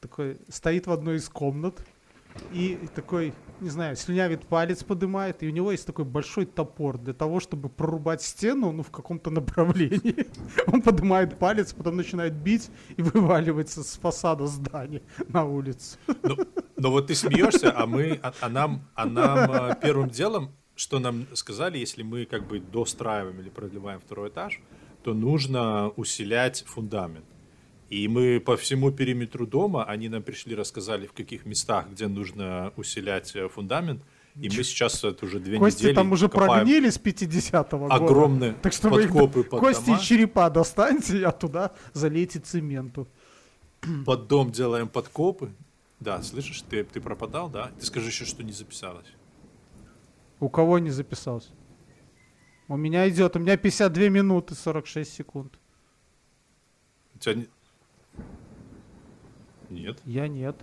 такой 0.00 0.38
стоит 0.48 0.86
в 0.86 0.92
одной 0.92 1.16
из 1.16 1.28
комнат 1.28 1.84
и 2.52 2.78
такой, 2.94 3.34
не 3.60 3.68
знаю, 3.68 3.96
слюнявит 3.96 4.46
палец, 4.46 4.82
поднимает, 4.82 5.42
и 5.42 5.48
у 5.48 5.50
него 5.50 5.70
есть 5.70 5.86
такой 5.86 6.04
большой 6.04 6.46
топор 6.46 6.98
для 6.98 7.12
того, 7.12 7.40
чтобы 7.40 7.68
прорубать 7.68 8.22
стену, 8.22 8.72
ну, 8.72 8.82
в 8.82 8.90
каком-то 8.90 9.30
направлении. 9.30 10.26
Он 10.66 10.82
поднимает 10.82 11.38
палец, 11.38 11.72
потом 11.72 11.96
начинает 11.96 12.34
бить 12.34 12.70
и 12.96 13.02
вываливается 13.02 13.82
с 13.82 13.98
фасада 13.98 14.46
здания 14.46 15.02
на 15.28 15.44
улицу. 15.44 15.98
Но, 16.22 16.36
но 16.76 16.90
вот 16.90 17.08
ты 17.08 17.14
смеешься, 17.14 17.72
а 17.76 17.86
мы, 17.86 18.18
а, 18.22 18.32
а 18.40 18.48
нам, 18.48 18.88
а 18.94 19.06
нам 19.06 19.50
а, 19.50 19.74
первым 19.74 20.08
делом, 20.08 20.52
что 20.74 20.98
нам 20.98 21.26
сказали, 21.34 21.78
если 21.78 22.02
мы 22.02 22.24
как 22.24 22.46
бы 22.46 22.60
достраиваем 22.60 23.38
или 23.40 23.50
продлеваем 23.50 24.00
второй 24.00 24.30
этаж, 24.30 24.60
то 25.02 25.14
нужно 25.14 25.88
усилять 25.96 26.64
фундамент. 26.66 27.24
И 27.90 28.08
мы 28.08 28.40
по 28.40 28.56
всему 28.56 28.90
периметру 28.90 29.46
дома, 29.46 29.84
они 29.84 30.08
нам 30.08 30.22
пришли, 30.22 30.54
рассказали, 30.54 31.06
в 31.06 31.12
каких 31.12 31.44
местах, 31.44 31.90
где 31.90 32.08
нужно 32.08 32.72
усилять 32.76 33.36
э, 33.36 33.48
фундамент. 33.48 34.02
И 34.34 34.48
мы 34.48 34.64
сейчас 34.64 35.04
это 35.04 35.26
уже 35.26 35.40
две 35.40 35.58
Кости 35.58 35.82
недели 35.82 35.94
там 35.94 36.12
уже 36.12 36.28
прогнили 36.30 36.88
с 36.88 36.98
50-го 36.98 37.78
года. 37.78 37.94
огромные 37.94 38.52
Так 38.62 38.72
что 38.72 38.88
вы 38.88 39.04
их 39.04 39.12
подкопы 39.12 39.42
под 39.44 39.60
Кости 39.60 39.86
дома. 39.86 39.98
и 39.98 40.00
черепа 40.00 40.48
достаньте, 40.48 41.26
а 41.26 41.32
туда 41.32 41.72
залейте 41.92 42.38
цементу. 42.40 43.06
Под 44.06 44.26
дом 44.26 44.50
делаем 44.50 44.88
подкопы. 44.88 45.52
Да, 46.00 46.22
слышишь, 46.22 46.62
ты, 46.62 46.84
ты 46.84 47.00
пропадал, 47.00 47.50
да? 47.50 47.72
Ты 47.78 47.84
скажи 47.84 48.06
еще, 48.06 48.24
что 48.24 48.42
не 48.42 48.52
записалось. 48.52 49.06
У 50.40 50.48
кого 50.48 50.78
не 50.78 50.90
записался? 50.90 51.50
У 52.72 52.76
меня 52.78 53.06
идет, 53.10 53.36
у 53.36 53.38
меня 53.38 53.58
52 53.58 54.08
минуты 54.08 54.54
46 54.54 55.12
секунд. 55.12 55.58
У 57.14 57.18
тебя 57.18 57.34
не- 57.34 57.48
Нет. 59.68 60.00
Я 60.06 60.26
нет. 60.26 60.56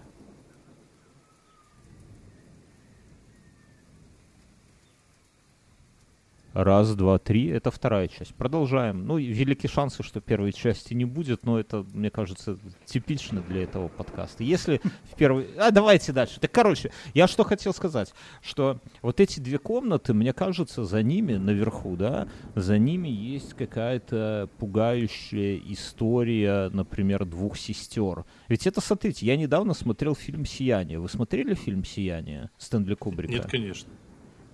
Раз, 6.63 6.93
два, 6.93 7.19
три. 7.19 7.47
Это 7.47 7.71
вторая 7.71 8.09
часть. 8.09 8.35
Продолжаем. 8.35 9.07
Ну, 9.07 9.17
и 9.17 9.27
велики 9.27 9.67
шансы, 9.67 10.03
что 10.03 10.19
первой 10.19 10.51
части 10.51 10.93
не 10.93 11.05
будет, 11.05 11.45
но 11.45 11.57
это, 11.57 11.85
мне 11.93 12.09
кажется, 12.09 12.59
типично 12.83 13.41
для 13.47 13.63
этого 13.63 13.87
подкаста. 13.87 14.43
Если 14.43 14.81
в 15.09 15.15
первой... 15.15 15.47
А, 15.57 15.71
давайте 15.71 16.11
дальше. 16.11 16.37
Так, 16.41 16.51
короче, 16.51 16.91
я 17.13 17.27
что 17.27 17.45
хотел 17.45 17.73
сказать, 17.73 18.13
что 18.41 18.81
вот 19.01 19.21
эти 19.21 19.39
две 19.39 19.57
комнаты, 19.57 20.13
мне 20.13 20.33
кажется, 20.33 20.83
за 20.83 21.01
ними, 21.01 21.35
наверху, 21.35 21.95
да, 21.95 22.27
за 22.55 22.77
ними 22.77 23.07
есть 23.07 23.53
какая-то 23.53 24.49
пугающая 24.57 25.61
история, 25.65 26.69
например, 26.73 27.23
двух 27.23 27.55
сестер. 27.57 28.25
Ведь 28.49 28.67
это, 28.67 28.81
смотрите, 28.81 29.25
я 29.25 29.37
недавно 29.37 29.73
смотрел 29.73 30.13
фильм 30.13 30.45
«Сияние». 30.45 30.99
Вы 30.99 31.07
смотрели 31.07 31.53
фильм 31.53 31.85
«Сияние» 31.85 32.49
Стэнли 32.57 32.95
Кубрика? 32.95 33.31
Нет, 33.31 33.45
конечно. 33.45 33.89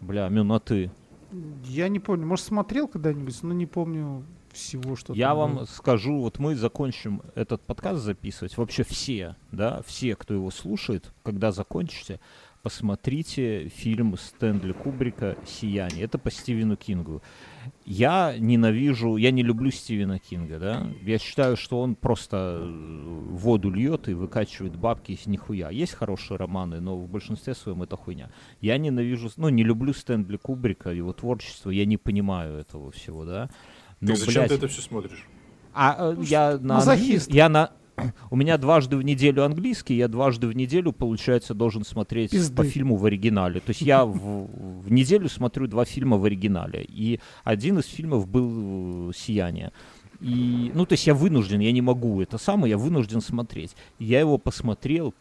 Бля, 0.02 0.30
Мюн, 0.30 0.52
а 0.52 0.60
ты? 0.60 0.92
Я 1.66 1.88
не 1.88 2.00
помню, 2.00 2.26
может 2.26 2.46
смотрел 2.46 2.88
когда-нибудь, 2.88 3.44
но 3.44 3.54
не 3.54 3.66
помню 3.66 4.24
всего, 4.52 4.96
что 4.96 5.14
Я 5.14 5.36
вам 5.36 5.56
было. 5.56 5.66
скажу, 5.66 6.20
вот 6.20 6.40
мы 6.40 6.56
закончим 6.56 7.22
этот 7.36 7.62
подкаст 7.62 8.02
записывать, 8.02 8.58
вообще 8.58 8.84
все, 8.84 9.36
да, 9.52 9.82
все, 9.86 10.16
кто 10.16 10.34
его 10.34 10.50
слушает, 10.52 11.12
когда 11.24 11.52
закончите, 11.52 12.20
посмотрите 12.64 13.70
фильм 13.70 14.18
Стэнли 14.18 14.72
Кубрика 14.72 15.38
«Сияние». 15.46 16.06
Это 16.06 16.18
по 16.18 16.32
Стивену 16.32 16.78
Кингу. 16.78 17.22
Я 17.86 18.36
ненавижу, 18.38 19.18
я 19.18 19.32
не 19.32 19.44
люблю 19.44 19.72
Стивена 19.72 20.20
Кинга, 20.20 20.60
да. 20.60 20.88
Я 21.02 21.18
считаю, 21.18 21.58
что 21.58 21.80
он 21.82 21.96
просто 21.96 22.60
э, 22.62 22.66
воду 23.32 23.70
льет 23.70 24.08
и 24.08 24.14
выкачивает 24.14 24.76
бабки 24.76 25.14
из 25.14 25.28
нихуя. 25.28 25.70
Есть 25.70 25.94
хорошие 25.94 26.38
романы, 26.38 26.80
но 26.80 26.98
в 26.98 27.08
большинстве 27.08 27.54
своем 27.54 27.84
это 27.84 27.96
хуйня. 27.98 28.30
Я 28.62 28.78
ненавижу, 28.78 29.30
ну, 29.38 29.50
не 29.50 29.64
люблю 29.64 29.94
Стэнли 29.94 30.38
Кубрика, 30.38 30.92
его 30.92 31.14
творчество, 31.14 31.70
я 31.70 31.86
не 31.86 31.98
понимаю 31.98 32.58
этого 32.58 32.92
всего, 32.92 33.26
да. 33.26 33.50
Но, 34.02 34.10
так 34.10 34.18
зачем 34.18 34.34
блядь, 34.34 34.50
ты 34.50 34.56
это 34.56 34.68
все 34.68 34.82
смотришь? 34.82 35.26
А 35.74 35.96
э, 36.12 36.14
ну, 36.16 36.24
я 36.24 36.58
на, 36.58 36.84
я 37.28 37.50
на 37.50 37.72
у 38.30 38.36
меня 38.36 38.58
дважды 38.58 38.98
в 38.98 39.02
неделю 39.02 39.44
английский, 39.44 39.96
я 39.96 40.08
дважды 40.08 40.48
в 40.48 40.56
неделю, 40.56 40.92
получается, 40.92 41.54
должен 41.54 41.84
смотреть 41.84 42.32
Пизды. 42.32 42.56
по 42.56 42.64
фильму 42.64 42.96
в 42.96 43.06
оригинале. 43.06 43.60
То 43.60 43.70
есть 43.70 43.82
я 43.82 44.06
в, 44.06 44.48
в 44.82 44.92
неделю 44.92 45.30
смотрю 45.30 45.68
два 45.68 45.86
фильма 45.86 46.18
в 46.18 46.26
оригинале. 46.26 46.86
И 46.88 47.20
один 47.44 47.80
из 47.80 47.86
фильмов 47.86 48.28
был 48.28 49.14
«Сияние». 49.14 49.72
И, 50.22 50.72
ну, 50.74 50.86
то 50.86 50.94
есть 50.94 51.06
я 51.08 51.14
вынужден, 51.14 51.60
я 51.60 51.72
не 51.74 51.82
могу 51.82 52.22
это 52.22 52.38
самое, 52.38 52.72
я 52.72 52.78
вынужден 52.78 53.22
смотреть. 53.22 53.76
Я 54.00 54.22
его 54.22 54.38
посмотрел, 54.38 55.14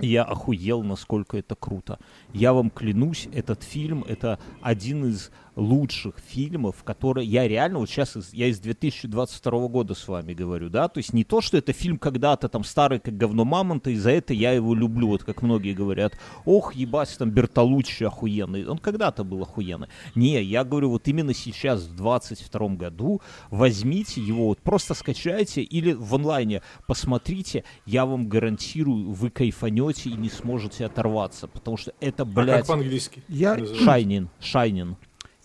я 0.00 0.24
охуел, 0.24 0.82
насколько 0.82 1.36
это 1.36 1.54
круто. 1.54 1.98
Я 2.32 2.52
вам 2.52 2.70
клянусь, 2.70 3.28
этот 3.32 3.62
фильм 3.62 4.04
это 4.08 4.38
один 4.62 5.04
из 5.04 5.30
лучших 5.56 6.16
фильмов, 6.18 6.84
которые 6.84 7.26
я 7.26 7.48
реально 7.48 7.78
вот 7.78 7.88
сейчас 7.88 8.16
из, 8.16 8.32
я 8.32 8.46
из 8.46 8.60
2022 8.60 9.68
года 9.68 9.94
с 9.94 10.06
вами 10.06 10.34
говорю, 10.34 10.68
да, 10.68 10.88
то 10.88 10.98
есть 10.98 11.12
не 11.14 11.24
то, 11.24 11.40
что 11.40 11.56
это 11.56 11.72
фильм 11.72 11.98
когда-то 11.98 12.48
там 12.48 12.62
старый 12.62 13.00
как 13.00 13.16
говно 13.16 13.44
мамонта, 13.44 13.90
и 13.90 13.96
за 13.96 14.10
это 14.10 14.34
я 14.34 14.52
его 14.52 14.74
люблю, 14.74 15.08
вот 15.08 15.24
как 15.24 15.42
многие 15.42 15.72
говорят, 15.72 16.18
ох, 16.44 16.74
ебать, 16.74 17.16
там 17.18 17.30
Бертолуччи 17.30 18.04
охуенный, 18.04 18.66
он 18.66 18.78
когда-то 18.78 19.24
был 19.24 19.42
охуенный. 19.42 19.88
Не, 20.14 20.42
я 20.42 20.62
говорю, 20.62 20.90
вот 20.90 21.08
именно 21.08 21.32
сейчас, 21.32 21.82
в 21.82 21.96
22 21.96 22.68
году, 22.68 23.22
возьмите 23.50 24.20
его, 24.20 24.48
вот 24.48 24.60
просто 24.60 24.94
скачайте 24.94 25.62
или 25.62 25.92
в 25.92 26.14
онлайне 26.14 26.62
посмотрите, 26.86 27.64
я 27.86 28.04
вам 28.04 28.28
гарантирую, 28.28 29.12
вы 29.12 29.30
кайфанете 29.30 30.10
и 30.10 30.14
не 30.14 30.28
сможете 30.28 30.84
оторваться, 30.84 31.48
потому 31.48 31.78
что 31.78 31.92
это, 32.00 32.26
блядь... 32.26 32.48
А 32.48 32.58
как 32.58 32.66
по-английски? 32.66 33.22
Я... 33.28 33.56
Шайнин, 33.74 34.28
Шайнин. 34.40 34.96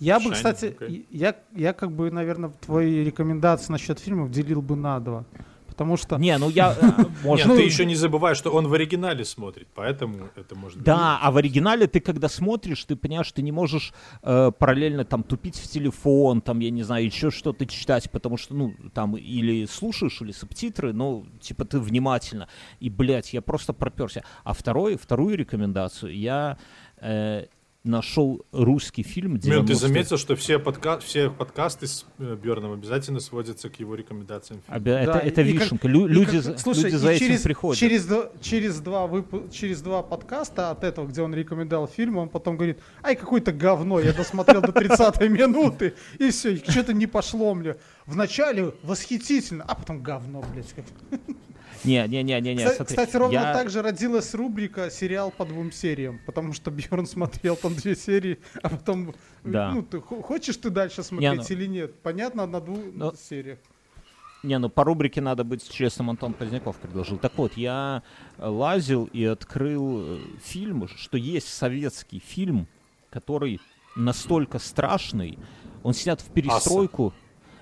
Я 0.01 0.19
бы, 0.19 0.31
кстати, 0.31 0.75
okay. 0.79 1.05
я, 1.11 1.35
я 1.55 1.73
как 1.73 1.91
бы, 1.91 2.09
наверное, 2.09 2.49
твои 2.49 3.03
рекомендации 3.03 3.71
насчет 3.71 3.99
фильмов 3.99 4.31
делил 4.31 4.63
бы 4.63 4.75
на 4.75 4.99
два. 4.99 5.25
Потому 5.67 5.95
что... 5.95 6.17
Не, 6.17 6.37
ну 6.39 6.49
я... 6.49 6.75
Э, 6.81 7.05
может... 7.23 7.45
Нет, 7.45 7.57
ты 7.57 7.63
еще 7.63 7.85
не 7.85 7.93
забывай, 7.95 8.33
что 8.33 8.49
он 8.49 8.67
в 8.67 8.73
оригинале 8.73 9.23
смотрит, 9.23 9.67
поэтому 9.75 10.29
это 10.35 10.55
может 10.55 10.81
Да, 10.81 11.19
а 11.21 11.31
в 11.31 11.37
оригинале 11.37 11.85
ты 11.85 11.99
когда 11.99 12.29
смотришь, 12.29 12.83
ты 12.83 12.95
понимаешь, 12.95 13.31
ты 13.31 13.43
не 13.43 13.51
можешь 13.51 13.93
э, 14.23 14.51
параллельно 14.57 15.05
там 15.05 15.21
тупить 15.21 15.57
в 15.57 15.67
телефон, 15.67 16.41
там, 16.41 16.59
я 16.59 16.71
не 16.71 16.81
знаю, 16.81 17.05
еще 17.05 17.29
что-то 17.29 17.67
читать, 17.67 18.09
потому 18.09 18.37
что, 18.37 18.55
ну, 18.55 18.73
там 18.93 19.15
или 19.15 19.65
слушаешь, 19.65 20.19
или 20.21 20.31
субтитры, 20.31 20.93
ну, 20.93 21.27
типа 21.39 21.63
ты 21.63 21.79
внимательно. 21.79 22.47
И, 22.79 22.89
блядь, 22.89 23.33
я 23.33 23.41
просто 23.41 23.71
проперся. 23.71 24.23
А 24.43 24.53
второй, 24.53 24.97
вторую 24.97 25.37
рекомендацию 25.37 26.17
я... 26.17 26.57
Э, 26.97 27.45
нашел 27.83 28.45
русский 28.51 29.01
фильм 29.01 29.37
90 29.37 29.49
Мин, 29.49 29.65
ты 29.65 29.75
заметил, 29.75 30.17
что 30.17 30.35
все, 30.35 30.59
подка... 30.59 30.99
все 30.99 31.31
подкасты 31.31 31.87
с 31.87 32.05
э, 32.19 32.35
Бьерном 32.35 32.73
обязательно 32.73 33.19
сводятся 33.19 33.69
к 33.69 33.79
его 33.79 33.95
рекомендациям 33.95 34.61
фильма. 34.61 34.79
Да, 34.79 35.01
это, 35.01 35.17
это 35.17 35.41
вишенка. 35.41 35.87
Как, 35.87 35.91
люди, 35.91 36.41
как, 36.41 36.59
слушай, 36.59 36.85
люди 36.85 36.95
за 36.95 37.09
этим 37.09 37.27
через, 37.27 37.41
приходят. 37.41 37.79
Через, 37.79 38.07
через, 38.41 38.79
два 38.81 39.07
вып... 39.07 39.51
через 39.51 39.81
два 39.81 40.03
подкаста 40.03 40.69
от 40.69 40.83
этого, 40.83 41.07
где 41.07 41.23
он 41.23 41.33
рекомендовал 41.33 41.87
фильм, 41.87 42.17
он 42.17 42.29
потом 42.29 42.55
говорит, 42.55 42.79
ай, 43.03 43.15
какое-то 43.15 43.51
говно, 43.51 43.99
я 43.99 44.13
досмотрел 44.13 44.61
до 44.61 44.71
30 44.71 45.19
минуты, 45.29 45.95
и 46.19 46.29
все, 46.29 46.57
что-то 46.57 46.93
не 46.93 47.07
пошло 47.07 47.55
мне. 47.55 47.77
Вначале 48.05 48.73
восхитительно, 48.83 49.63
а 49.67 49.73
потом 49.73 50.03
говно, 50.03 50.43
блядь. 50.53 50.73
Не, 51.83 52.07
не, 52.07 52.23
не, 52.23 52.39
не, 52.41 52.55
не. 52.55 52.65
Кстати, 52.65 52.75
смотри, 52.75 52.95
кстати 52.95 53.15
ровно 53.17 53.33
я... 53.33 53.53
так 53.53 53.69
же 53.69 53.81
родилась 53.81 54.33
рубрика 54.33 54.89
сериал 54.89 55.31
по 55.31 55.45
двум 55.45 55.71
сериям, 55.71 56.19
потому 56.25 56.53
что 56.53 56.71
Бьорн 56.71 57.05
смотрел 57.05 57.55
там 57.55 57.75
две 57.75 57.95
серии, 57.95 58.39
а 58.61 58.69
потом, 58.69 59.15
да. 59.43 59.71
ну, 59.71 59.81
ты 59.81 59.99
хочешь 59.99 60.57
ты 60.57 60.69
дальше 60.69 61.03
смотреть 61.03 61.49
не, 61.49 61.55
ну... 61.55 61.61
или 61.61 61.65
нет? 61.67 61.95
Понятно, 62.01 62.45
на 62.45 62.61
двух 62.61 62.79
Но... 62.93 63.13
сериях. 63.13 63.59
Не, 64.43 64.57
ну 64.57 64.69
по 64.69 64.83
рубрике 64.83 65.21
надо 65.21 65.43
быть 65.43 65.69
честным, 65.69 66.09
Антон 66.09 66.33
Поздняков 66.33 66.77
предложил. 66.77 67.17
Так 67.17 67.33
вот, 67.37 67.55
я 67.57 68.01
лазил 68.39 69.07
и 69.13 69.23
открыл 69.23 70.17
э, 70.17 70.19
фильм, 70.43 70.87
что 70.87 71.17
есть 71.17 71.47
советский 71.47 72.19
фильм, 72.19 72.67
который 73.11 73.61
настолько 73.95 74.57
страшный, 74.57 75.37
он 75.83 75.93
снят 75.93 76.19
в 76.21 76.31
перестройку. 76.31 77.07
Аса. 77.07 77.15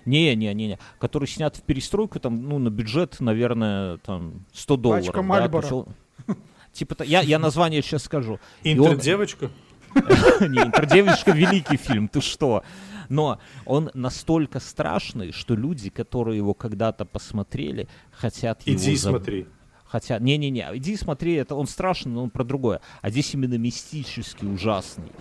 Не, 0.05 0.35
не, 0.35 0.53
не, 0.53 0.67
не. 0.67 0.79
Который 0.99 1.27
снят 1.27 1.55
в 1.55 1.61
перестройку, 1.61 2.19
там, 2.19 2.47
ну, 2.47 2.59
на 2.59 2.69
бюджет, 2.69 3.19
наверное, 3.19 3.97
там, 3.97 4.45
100 4.53 4.77
долларов. 4.77 5.05
Пачка 5.05 5.21
Мальборо. 5.21 5.85
Да, 6.27 6.35
типа, 6.73 7.03
я, 7.03 7.21
я 7.21 7.39
название 7.39 7.81
сейчас 7.81 8.03
скажу. 8.03 8.39
Интердевочка? 8.63 9.49
Не, 9.95 10.59
Интердевочка 10.61 11.31
великий 11.31 11.77
фильм, 11.77 12.07
ты 12.07 12.21
что? 12.21 12.63
Но 13.09 13.39
он 13.65 13.89
настолько 13.93 14.59
страшный, 14.59 15.31
что 15.31 15.55
люди, 15.55 15.89
которые 15.89 16.37
его 16.37 16.53
когда-то 16.53 17.05
посмотрели, 17.05 17.87
хотят 18.11 18.61
его... 18.67 18.79
Иди 18.79 18.95
смотри. 18.95 19.47
Хотя, 19.83 20.19
не-не-не, 20.19 20.69
иди 20.73 20.95
смотри, 20.95 21.33
это 21.33 21.55
он 21.55 21.65
страшный, 21.65 22.11
но 22.11 22.23
он 22.23 22.29
про 22.29 22.43
другое. 22.43 22.79
А 23.01 23.09
здесь 23.09 23.33
именно 23.33 23.55
мистический, 23.55 24.47
ужасный. 24.47 25.11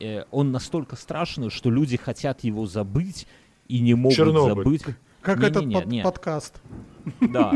Э, 0.00 0.24
он 0.32 0.50
настолько 0.50 0.96
страшный, 0.96 1.50
что 1.50 1.70
люди 1.70 1.96
хотят 1.96 2.42
его 2.42 2.66
забыть 2.66 3.28
и 3.68 3.80
не 3.80 3.94
могут 3.94 4.16
Чернобыль. 4.16 4.64
забыть. 4.64 4.96
Как 5.20 5.38
не, 5.38 5.46
этот 5.46 5.62
не, 5.62 5.66
не, 5.66 5.74
под, 5.74 5.86
не. 5.86 6.02
подкаст. 6.02 6.60
Да. 7.20 7.52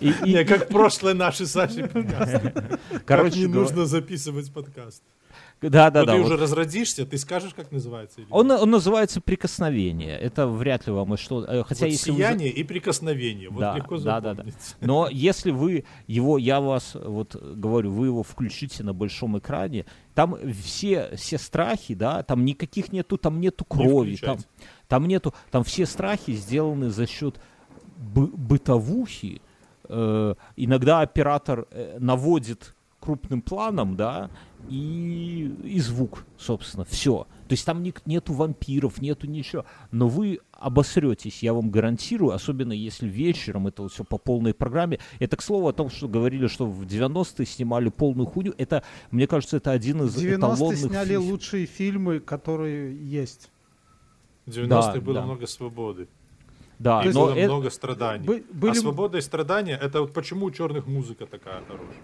Не, 0.00 0.44
как 0.44 0.68
прошлые 0.68 1.14
наши 1.14 1.46
Саши 1.46 1.86
подкасты. 1.86 2.52
Короче, 3.06 3.40
не 3.40 3.46
нужно 3.46 3.86
записывать 3.86 4.52
подкаст. 4.52 5.02
Да, 5.60 5.90
да, 5.90 6.00
Но 6.00 6.06
да. 6.06 6.12
Ты 6.12 6.18
вот. 6.18 6.26
уже 6.26 6.36
разразишься, 6.36 7.06
ты 7.06 7.16
скажешь, 7.16 7.54
как 7.54 7.72
называется? 7.72 8.20
Он, 8.30 8.50
он 8.50 8.70
называется 8.70 9.20
прикосновение. 9.20 10.18
Это 10.18 10.46
вряд 10.46 10.86
ли 10.86 10.92
вам 10.92 11.16
что. 11.16 11.44
Э, 11.44 11.64
хотя 11.64 11.86
вот 11.86 11.92
если 11.92 12.12
сияние 12.12 12.52
вы... 12.52 12.58
и 12.58 12.64
прикосновение. 12.64 13.48
Вот 13.48 13.60
да, 13.60 13.76
легко 13.76 13.98
да, 13.98 14.20
да, 14.20 14.34
да. 14.34 14.44
Но 14.80 15.08
если 15.10 15.50
вы 15.50 15.84
его, 16.06 16.38
я 16.38 16.60
вас 16.60 16.92
вот 16.94 17.34
говорю, 17.36 17.92
вы 17.92 18.06
его 18.06 18.22
включите 18.22 18.82
на 18.82 18.92
большом 18.92 19.38
экране, 19.38 19.86
там 20.14 20.36
все 20.52 21.16
все 21.16 21.38
страхи, 21.38 21.94
да, 21.94 22.22
там 22.22 22.44
никаких 22.44 22.92
нету, 22.92 23.16
там 23.16 23.40
нету 23.40 23.64
крови, 23.64 24.12
Не 24.12 24.16
там, 24.18 24.38
там 24.88 25.06
нету, 25.06 25.34
там 25.50 25.64
все 25.64 25.86
страхи 25.86 26.32
сделаны 26.32 26.90
за 26.90 27.06
счет 27.06 27.40
бы, 27.96 28.26
бытовухи. 28.26 29.40
Э, 29.88 30.34
иногда 30.56 31.00
оператор 31.00 31.66
э, 31.70 31.98
наводит 31.98 32.74
крупным 33.00 33.42
планом, 33.42 33.96
да, 33.96 34.30
и, 34.68 35.54
и 35.62 35.78
звук, 35.80 36.24
собственно, 36.38 36.84
все. 36.84 37.26
То 37.48 37.52
есть 37.52 37.66
там 37.66 37.82
нет, 37.82 38.00
нету 38.06 38.32
вампиров, 38.32 39.02
нету 39.02 39.26
ничего. 39.26 39.66
Но 39.90 40.08
вы 40.08 40.40
обосретесь, 40.52 41.42
я 41.42 41.52
вам 41.52 41.70
гарантирую, 41.70 42.32
особенно 42.32 42.72
если 42.72 43.06
вечером 43.06 43.66
это 43.66 43.82
вот 43.82 43.92
все 43.92 44.04
по 44.04 44.16
полной 44.16 44.54
программе. 44.54 44.98
Это, 45.18 45.36
к 45.36 45.42
слову, 45.42 45.68
о 45.68 45.72
том, 45.74 45.90
что 45.90 46.08
говорили, 46.08 46.46
что 46.46 46.66
в 46.66 46.84
90-е 46.84 47.44
снимали 47.44 47.90
полную 47.90 48.26
хуйню. 48.26 48.54
Это, 48.56 48.82
мне 49.10 49.26
кажется, 49.26 49.58
это 49.58 49.72
один 49.72 50.02
из 50.04 50.16
90-е 50.16 50.36
эталонных... 50.36 50.78
сняли 50.78 51.08
фильм... 51.08 51.22
лучшие 51.22 51.66
фильмы, 51.66 52.20
которые 52.20 52.96
есть. 53.06 53.50
В 54.46 54.50
90-е 54.50 54.68
да, 54.68 55.00
было 55.00 55.14
да. 55.14 55.22
много 55.22 55.46
свободы. 55.46 56.08
Да, 56.78 57.02
и 57.02 57.08
но 57.08 57.26
было 57.26 57.34
это... 57.34 57.52
много 57.52 57.70
страданий. 57.70 58.26
Бы, 58.26 58.44
были... 58.50 58.72
А 58.72 58.74
свобода 58.74 59.18
и 59.18 59.20
страдания, 59.20 59.78
это 59.80 60.02
вот 60.02 60.12
почему 60.12 60.46
у 60.46 60.50
черных 60.50 60.86
музыка 60.86 61.26
такая 61.26 61.62
хорошая. 61.64 62.02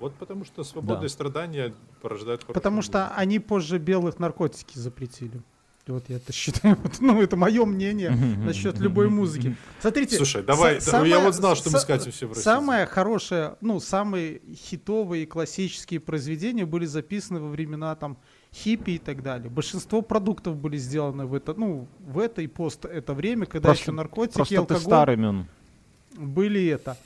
Вот 0.00 0.14
потому 0.14 0.44
что 0.44 0.62
свобода 0.62 1.00
да. 1.00 1.06
и 1.06 1.08
страдания 1.08 1.74
порождают 2.00 2.44
Потому 2.46 2.82
что 2.82 2.98
музыку. 2.98 3.14
они 3.16 3.38
позже 3.40 3.78
белых 3.78 4.18
наркотики 4.18 4.78
запретили. 4.78 5.42
Вот 5.88 6.04
я 6.08 6.16
это 6.16 6.32
считаю, 6.32 6.76
ну 7.00 7.20
это 7.22 7.36
мое 7.36 7.64
мнение 7.64 8.10
насчет 8.10 8.78
любой 8.78 9.08
музыки. 9.08 9.56
Смотрите. 9.80 10.16
Слушай, 10.16 10.42
давай, 10.42 10.80
самое, 10.80 11.10
я 11.10 11.20
вот 11.20 11.34
знал, 11.34 11.56
что 11.56 11.70
мы 11.70 11.78
скатим 11.78 12.12
все 12.12 12.26
в 12.26 12.30
Россию. 12.30 12.44
Самое 12.44 12.86
хорошее, 12.86 13.56
ну 13.60 13.80
самые 13.80 14.42
хитовые 14.54 15.26
классические 15.26 16.00
произведения 16.00 16.66
были 16.66 16.84
записаны 16.84 17.40
во 17.40 17.48
времена 17.48 17.94
там 17.96 18.18
хиппи 18.54 18.92
и 18.92 18.98
так 18.98 19.22
далее. 19.22 19.50
Большинство 19.50 20.02
продуктов 20.02 20.56
были 20.56 20.76
сделаны 20.76 21.26
в 21.26 21.34
это, 21.34 21.54
ну 21.54 21.86
в 22.00 22.18
это 22.18 22.42
и 22.42 22.46
пост 22.46 22.84
это 22.84 23.14
время, 23.14 23.46
когда 23.46 23.68
просто, 23.68 23.84
еще 23.84 23.92
наркотики, 23.92 24.36
просто 24.36 24.58
алкоголь 24.58 24.78
ты 24.78 24.84
старый, 24.84 25.46
были 26.16 26.66
это. 26.66 26.96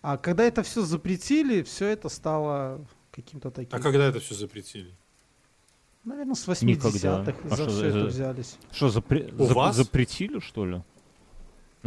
А 0.00 0.16
когда 0.16 0.44
это 0.44 0.62
все 0.62 0.82
запретили, 0.82 1.62
все 1.62 1.86
это 1.86 2.08
стало 2.08 2.84
каким-то 3.12 3.50
таким. 3.50 3.78
А 3.78 3.82
когда 3.82 4.06
это 4.06 4.20
все 4.20 4.34
запретили? 4.34 4.92
Наверное, 6.04 6.34
с 6.34 6.48
80-х 6.48 7.32
а 7.44 7.56
за 7.56 7.68
все 7.68 7.86
это 7.86 8.04
взялись. 8.06 8.58
Что, 8.72 8.88
запре- 8.88 9.32
у 9.40 9.44
вас? 9.54 9.76
запретили, 9.76 10.40
что 10.40 10.66
ли? 10.66 10.82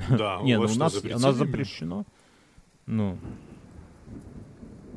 Да, 0.09 0.39
ну 0.43 0.61
у 0.61 0.75
нас, 0.75 0.95
у 1.03 1.19
нас 1.19 1.35
запрещено. 1.35 2.05
Ну. 2.85 3.17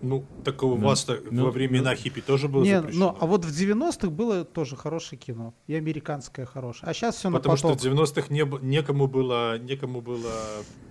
Ну, 0.02 0.24
так 0.44 0.62
у 0.62 0.76
Ну, 0.76 0.86
вас 0.86 1.06
ну, 1.30 1.44
во 1.44 1.50
времена 1.50 1.94
хиппи 1.94 2.20
тоже 2.20 2.48
было 2.48 2.62
Не, 2.62 2.80
запрещено. 2.80 3.10
ну, 3.12 3.16
а 3.20 3.26
вот 3.26 3.44
в 3.44 3.48
90-х 3.50 4.08
было 4.10 4.44
тоже 4.44 4.76
хорошее 4.76 5.18
кино. 5.18 5.54
И 5.66 5.74
американское 5.74 6.46
хорошее. 6.46 6.88
А 6.90 6.94
сейчас 6.94 7.16
все 7.16 7.30
на 7.30 7.38
Потому 7.38 7.56
что 7.56 7.68
в 7.74 7.76
90-х 7.76 8.26
не, 8.32 8.44
некому 8.64 9.06
было, 9.08 9.58
некому 9.58 10.00
было 10.00 10.30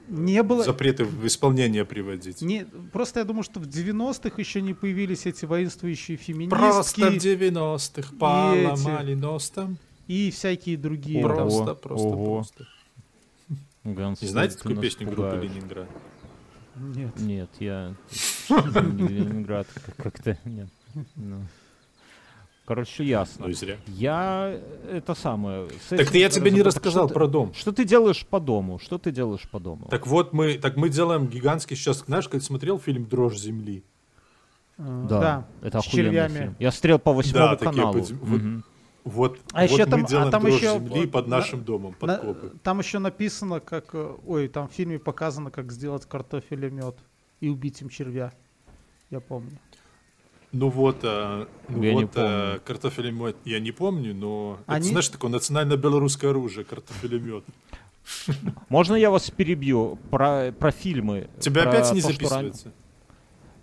Не 0.09 0.43
было... 0.43 0.63
запреты 0.63 1.05
в 1.05 1.25
исполнение 1.25 1.85
приводить. 1.85 2.41
Не, 2.41 2.65
просто 2.91 3.19
я 3.21 3.25
думаю, 3.25 3.43
что 3.43 3.59
в 3.59 3.63
90-х 3.63 4.35
еще 4.37 4.61
не 4.61 4.73
появились 4.73 5.25
эти 5.25 5.45
воинствующие 5.45 6.17
феминистки 6.17 6.57
Просто 6.57 7.11
в 7.11 7.15
90-х 7.15 8.13
поломали 8.19 9.13
нос 9.15 9.49
там. 9.49 9.77
и 10.07 10.31
всякие 10.31 10.77
другие. 10.77 11.23
Ого. 11.25 11.33
Просто, 11.35 11.73
просто, 11.75 12.07
ого. 12.07 12.35
просто. 12.35 12.67
Ганс, 13.83 14.21
Не 14.21 14.27
знаете 14.27 14.57
такую 14.57 14.77
песню 14.77 15.07
группы 15.07 15.31
пугаешь. 15.31 15.51
Ленинград? 15.51 15.87
Нет. 16.79 17.19
Нет, 17.19 17.49
я 17.59 17.93
не 18.49 19.07
Ленинград 19.07 19.67
как- 19.73 19.95
как-то 19.95 20.37
нет. 20.45 20.67
Ну. 21.15 21.41
Короче, 22.65 23.05
ясно. 23.05 23.45
Ну 23.45 23.51
и 23.51 23.53
зря. 23.53 23.77
Я 23.87 24.59
это 24.91 25.15
самое. 25.15 25.69
Так 25.89 26.09
ты 26.11 26.17
я 26.17 26.29
тебе 26.29 26.51
не 26.51 26.61
рассказал 26.61 27.07
про 27.07 27.27
дом. 27.27 27.53
Что 27.53 27.71
ты 27.71 27.85
делаешь 27.85 28.25
по 28.27 28.39
дому? 28.41 28.77
Что 28.77 28.97
ты 28.97 29.11
делаешь 29.11 29.47
по 29.49 29.59
дому? 29.59 29.87
Так 29.89 30.05
вот 30.05 30.33
мы, 30.33 30.57
так 30.57 30.75
мы 30.75 30.89
делаем 30.89 31.27
гигантский 31.27 31.77
сейчас, 31.77 32.03
знаешь, 32.05 32.27
как 32.27 32.43
смотрел 32.43 32.77
фильм 32.77 33.05
«Дрожь 33.05 33.37
земли»? 33.37 33.83
Э, 34.77 35.05
да, 35.09 35.47
это 35.61 35.81
с 35.81 35.87
охуенный 35.87 36.09
червями. 36.11 36.37
фильм. 36.37 36.55
Я 36.59 36.71
стрел 36.71 36.99
по 36.99 37.13
восьмому 37.13 37.47
Да, 37.47 37.55
такие 37.55 37.71
каналу. 37.71 38.05
Вот-. 39.07 39.31
Вот, 39.31 39.39
А 39.53 39.61
вот 39.61 39.69
еще 39.71 39.85
мы 39.85 39.91
там- 39.91 40.03
а 40.05 40.07
делаем 40.07 40.31
там 40.31 40.41
«Дрожь 40.43 40.55
еще, 40.55 40.73
земли» 40.73 41.03
э, 41.03 41.07
под 41.07 41.27
на- 41.27 41.37
нашим 41.37 41.63
домом, 41.63 41.93
под 41.99 42.07
На- 42.07 42.17
копы. 42.17 42.53
там 42.63 42.79
еще 42.79 42.99
написано, 42.99 43.59
как... 43.59 43.89
э, 43.93 44.15
Ой, 44.25 44.47
там 44.47 44.67
в 44.67 44.71
фильме 44.73 44.99
показано, 44.99 45.51
как 45.51 45.71
сделать 45.71 46.05
картофелемет 46.05 46.95
и 47.39 47.49
убить 47.49 47.81
им 47.81 47.89
червя. 47.89 48.31
Я 49.09 49.19
помню. 49.19 49.51
Ну 50.53 50.69
вот, 50.69 50.99
э, 51.03 51.45
ну 51.69 51.83
Я 51.83 51.93
вот 51.93 52.03
э, 52.03 52.07
помню. 52.15 52.61
картофелемет, 52.65 53.35
я 53.45 53.59
не 53.59 53.71
помню, 53.71 54.15
но 54.15 54.59
это, 54.63 54.73
Они- 54.73 54.89
знаешь, 54.89 55.09
такое 55.09 55.29
национально-белорусское 55.31 56.29
оружие, 56.31 56.63
картофелемет. 56.65 57.43
Можно 58.69 58.95
я 58.95 59.09
вас 59.11 59.29
перебью 59.29 59.97
про, 60.09 60.51
про 60.57 60.71
фильмы? 60.71 61.29
Тебя 61.39 61.63
про 61.63 61.71
опять 61.71 61.93
не 61.93 62.01
то, 62.01 62.07
записывается? 62.07 62.71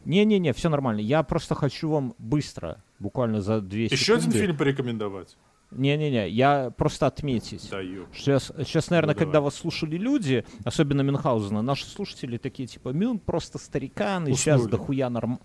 Не-не-не, 0.05 0.53
все 0.53 0.69
нормально. 0.69 1.01
Я 1.01 1.23
просто 1.23 1.55
хочу 1.55 1.89
вам 1.89 2.15
быстро, 2.19 2.83
буквально 3.05 3.41
за 3.43 3.61
две 3.61 3.85
Еще 3.85 4.15
один 4.15 4.23
секунды. 4.25 4.41
фильм 4.41 4.57
порекомендовать? 4.57 5.37
Не-не-не, 5.71 6.29
я 6.31 6.71
просто 6.77 7.07
отметить. 7.07 7.69
Да. 7.71 7.81
Сейчас, 8.15 8.53
сейчас, 8.65 8.91
наверное, 8.91 9.15
Ну, 9.15 9.19
когда 9.19 9.33
давай. 9.35 9.45
вас 9.47 9.57
слушали 9.57 9.97
люди, 9.97 10.45
особенно 10.65 11.03
Мюнхгаузена, 11.03 11.63
наши 11.63 11.85
слушатели 11.87 12.37
такие, 12.39 12.67
типа, 12.69 12.89
Мюн 12.91 13.19
просто 13.19 13.59
старикан, 13.59 14.27
и 14.29 14.35
сейчас 14.35 14.67
дохуя, 14.67 15.11
норм... 15.11 15.41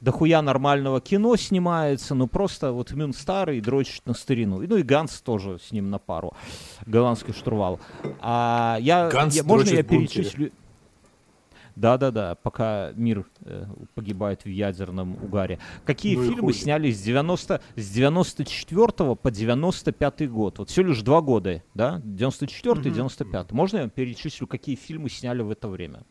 дохуя 0.00 0.40
нормального 0.42 1.00
кино 1.02 1.36
снимается, 1.36 2.14
ну 2.14 2.26
просто 2.28 2.72
вот 2.72 2.92
Мюн 2.92 3.12
старый, 3.12 3.60
дрочит 3.60 4.06
на 4.06 4.14
старину. 4.14 4.62
И, 4.62 4.66
Ну 4.66 4.76
и 4.76 4.82
Ганс 4.82 5.20
тоже 5.20 5.58
с 5.58 5.70
ним 5.70 5.90
на 5.90 5.98
пару, 5.98 6.32
голландский 6.86 7.34
штурвал. 7.34 7.78
А 8.20 8.78
я, 8.80 9.08
Ганс 9.10 9.36
я- 9.36 9.44
можно 9.44 9.68
я 9.76 9.82
в 9.82 9.86
бункере. 9.86 10.50
Да-да-да, 11.76 12.36
пока 12.36 12.92
мир 12.94 13.24
э, 13.40 13.66
погибает 13.94 14.44
в 14.44 14.48
ядерном 14.48 15.14
угаре. 15.22 15.58
Какие 15.84 16.16
Ну 16.16 16.24
фильмы 16.24 16.52
сняли 16.52 16.90
с 16.90 17.02
90 17.02 17.60
с 17.76 17.90
94 17.90 19.16
по 19.16 19.30
95 19.30 20.30
год? 20.30 20.58
Вот 20.58 20.70
всего 20.70 20.86
лишь 20.88 21.02
два 21.02 21.20
года, 21.20 21.62
да? 21.74 22.00
94 22.04 22.74
и 22.76 22.78
Мгм. 22.78 22.94
95. 22.94 23.52
Можно 23.52 23.76
я 23.78 23.88
перечислю, 23.88 24.46
какие 24.46 24.76
фильмы 24.76 25.08
сняли 25.10 25.42
в 25.42 25.50
это 25.50 25.68
время? 25.68 26.04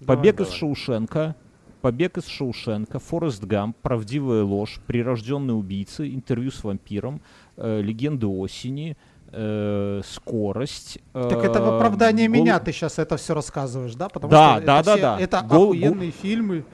Давай, 0.00 0.16
Побег 0.16 0.40
из 0.40 0.46
давай. 0.46 0.58
Шоушенка, 0.60 1.36
Побег 1.80 2.18
из 2.18 2.26
Шоушенка, 2.26 2.98
Форест 2.98 3.44
Гамп, 3.44 3.76
Правдивая 3.82 4.42
ложь, 4.42 4.80
Прирожденные 4.86 5.54
убийцы, 5.54 6.12
Интервью 6.12 6.50
с 6.50 6.62
вампиром, 6.62 7.20
э, 7.56 7.80
Легенды 7.82 8.26
осени, 8.26 8.96
э, 9.32 10.00
Скорость. 10.04 10.98
Так 11.12 11.44
это 11.44 11.60
в 11.62 11.68
э, 11.68 11.76
оправдание 11.76 12.28
Гол- 12.28 12.36
меня 12.40 12.58
ты 12.58 12.72
сейчас 12.72 12.98
это 12.98 13.16
все 13.16 13.34
рассказываешь, 13.34 13.94
да? 13.94 14.08
Потому 14.08 14.30
Да, 14.30 14.56
что 14.56 14.66
да, 14.66 14.80
это 14.80 14.84
да, 14.86 14.92
все- 14.94 15.02
да. 15.02 15.20
Это 15.20 15.40
Гол- 15.42 15.58
гол- 15.58 15.72
охуенные 15.72 16.10
фильмы. 16.10 16.64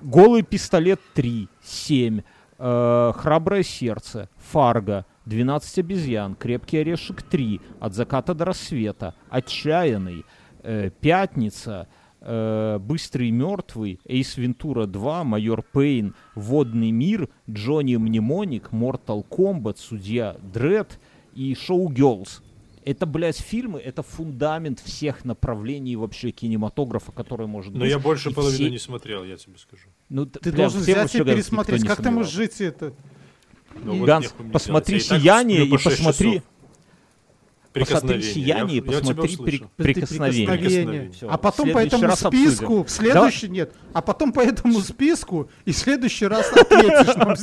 Голый 0.00 0.42
пистолет 0.42 1.00
3, 1.14 1.48
7, 1.62 2.22
э, 2.58 3.12
Храброе 3.14 3.62
сердце, 3.62 4.28
Фарго, 4.50 5.04
12 5.26 5.78
обезьян, 5.80 6.34
Крепкий 6.34 6.78
орешек 6.78 7.22
3, 7.22 7.60
От 7.78 7.92
заката 7.94 8.32
до 8.34 8.46
рассвета, 8.46 9.14
Отчаянный, 9.28 10.24
э, 10.62 10.90
Пятница, 11.00 11.86
э, 12.22 12.78
Быстрый 12.80 13.28
и 13.28 13.30
мертвый, 13.30 14.00
Эйс 14.06 14.38
Вентура 14.38 14.86
2, 14.86 15.22
Майор 15.24 15.62
Пейн, 15.62 16.14
Водный 16.34 16.90
мир, 16.90 17.28
Джонни 17.48 17.96
Мнемоник, 17.96 18.70
Mortal 18.72 19.22
Kombat, 19.28 19.76
Судья 19.78 20.34
Дред 20.40 20.98
и 21.38 21.54
Шоу 21.54 21.88
Girls. 21.92 22.40
Это, 22.84 23.06
блядь, 23.06 23.36
фильмы, 23.38 23.78
это 23.80 24.02
фундамент 24.02 24.80
всех 24.80 25.24
направлений 25.24 25.94
вообще 25.94 26.30
кинематографа, 26.30 27.12
который 27.12 27.46
может 27.46 27.74
Но 27.74 27.80
быть. 27.80 27.90
я 27.90 27.98
больше 27.98 28.30
И 28.30 28.32
половины 28.34 28.56
все- 28.56 28.70
не 28.70 28.78
смотрел, 28.78 29.24
я 29.24 29.36
тебе 29.36 29.58
скажу. 29.58 29.88
ну, 30.08 30.24
Ты 30.26 30.50
бля, 30.50 30.62
должен 30.62 30.80
взять 30.80 31.14
и 31.14 31.22
пересмотреть. 31.22 31.84
Как 31.86 32.02
ты 32.02 32.10
можешь 32.10 32.32
жить 32.32 32.60
это? 32.60 32.92
Ну, 33.84 33.94
И- 33.94 33.98
вот 34.00 34.06
Ганс, 34.06 34.34
посмотри 34.52 34.96
и 34.96 35.00
«Сияние» 35.00 35.64
и 35.66 35.70
шесть 35.78 35.98
посмотри- 35.98 36.32
часов. 36.38 36.48
Посмотри. 37.72 38.22
«Сияние», 38.22 38.76
Я- 38.78 38.92
я 38.92 38.98
посмотри 39.00 39.34
услышал. 39.34 39.44
«При- 39.44 39.58
Ты 39.58 39.92
«Прикосновение». 39.94 40.46
Прикосновение. 40.48 41.12
А 41.28 41.38
потом 41.38 41.70
по 41.72 41.78
этому 41.78 42.16
списку, 42.16 42.64
обсудим. 42.80 42.84
в 42.84 42.90
следующий 42.90 43.48
нет, 43.48 43.72
а 43.92 44.02
потом 44.02 44.32
по 44.32 44.40
этому 44.40 44.80
списку 44.80 45.50
и 45.64 45.72
в 45.72 45.76
следующий 45.78 46.26
раз 46.26 46.50
ответишь 46.52 47.14
нам. 47.16 47.34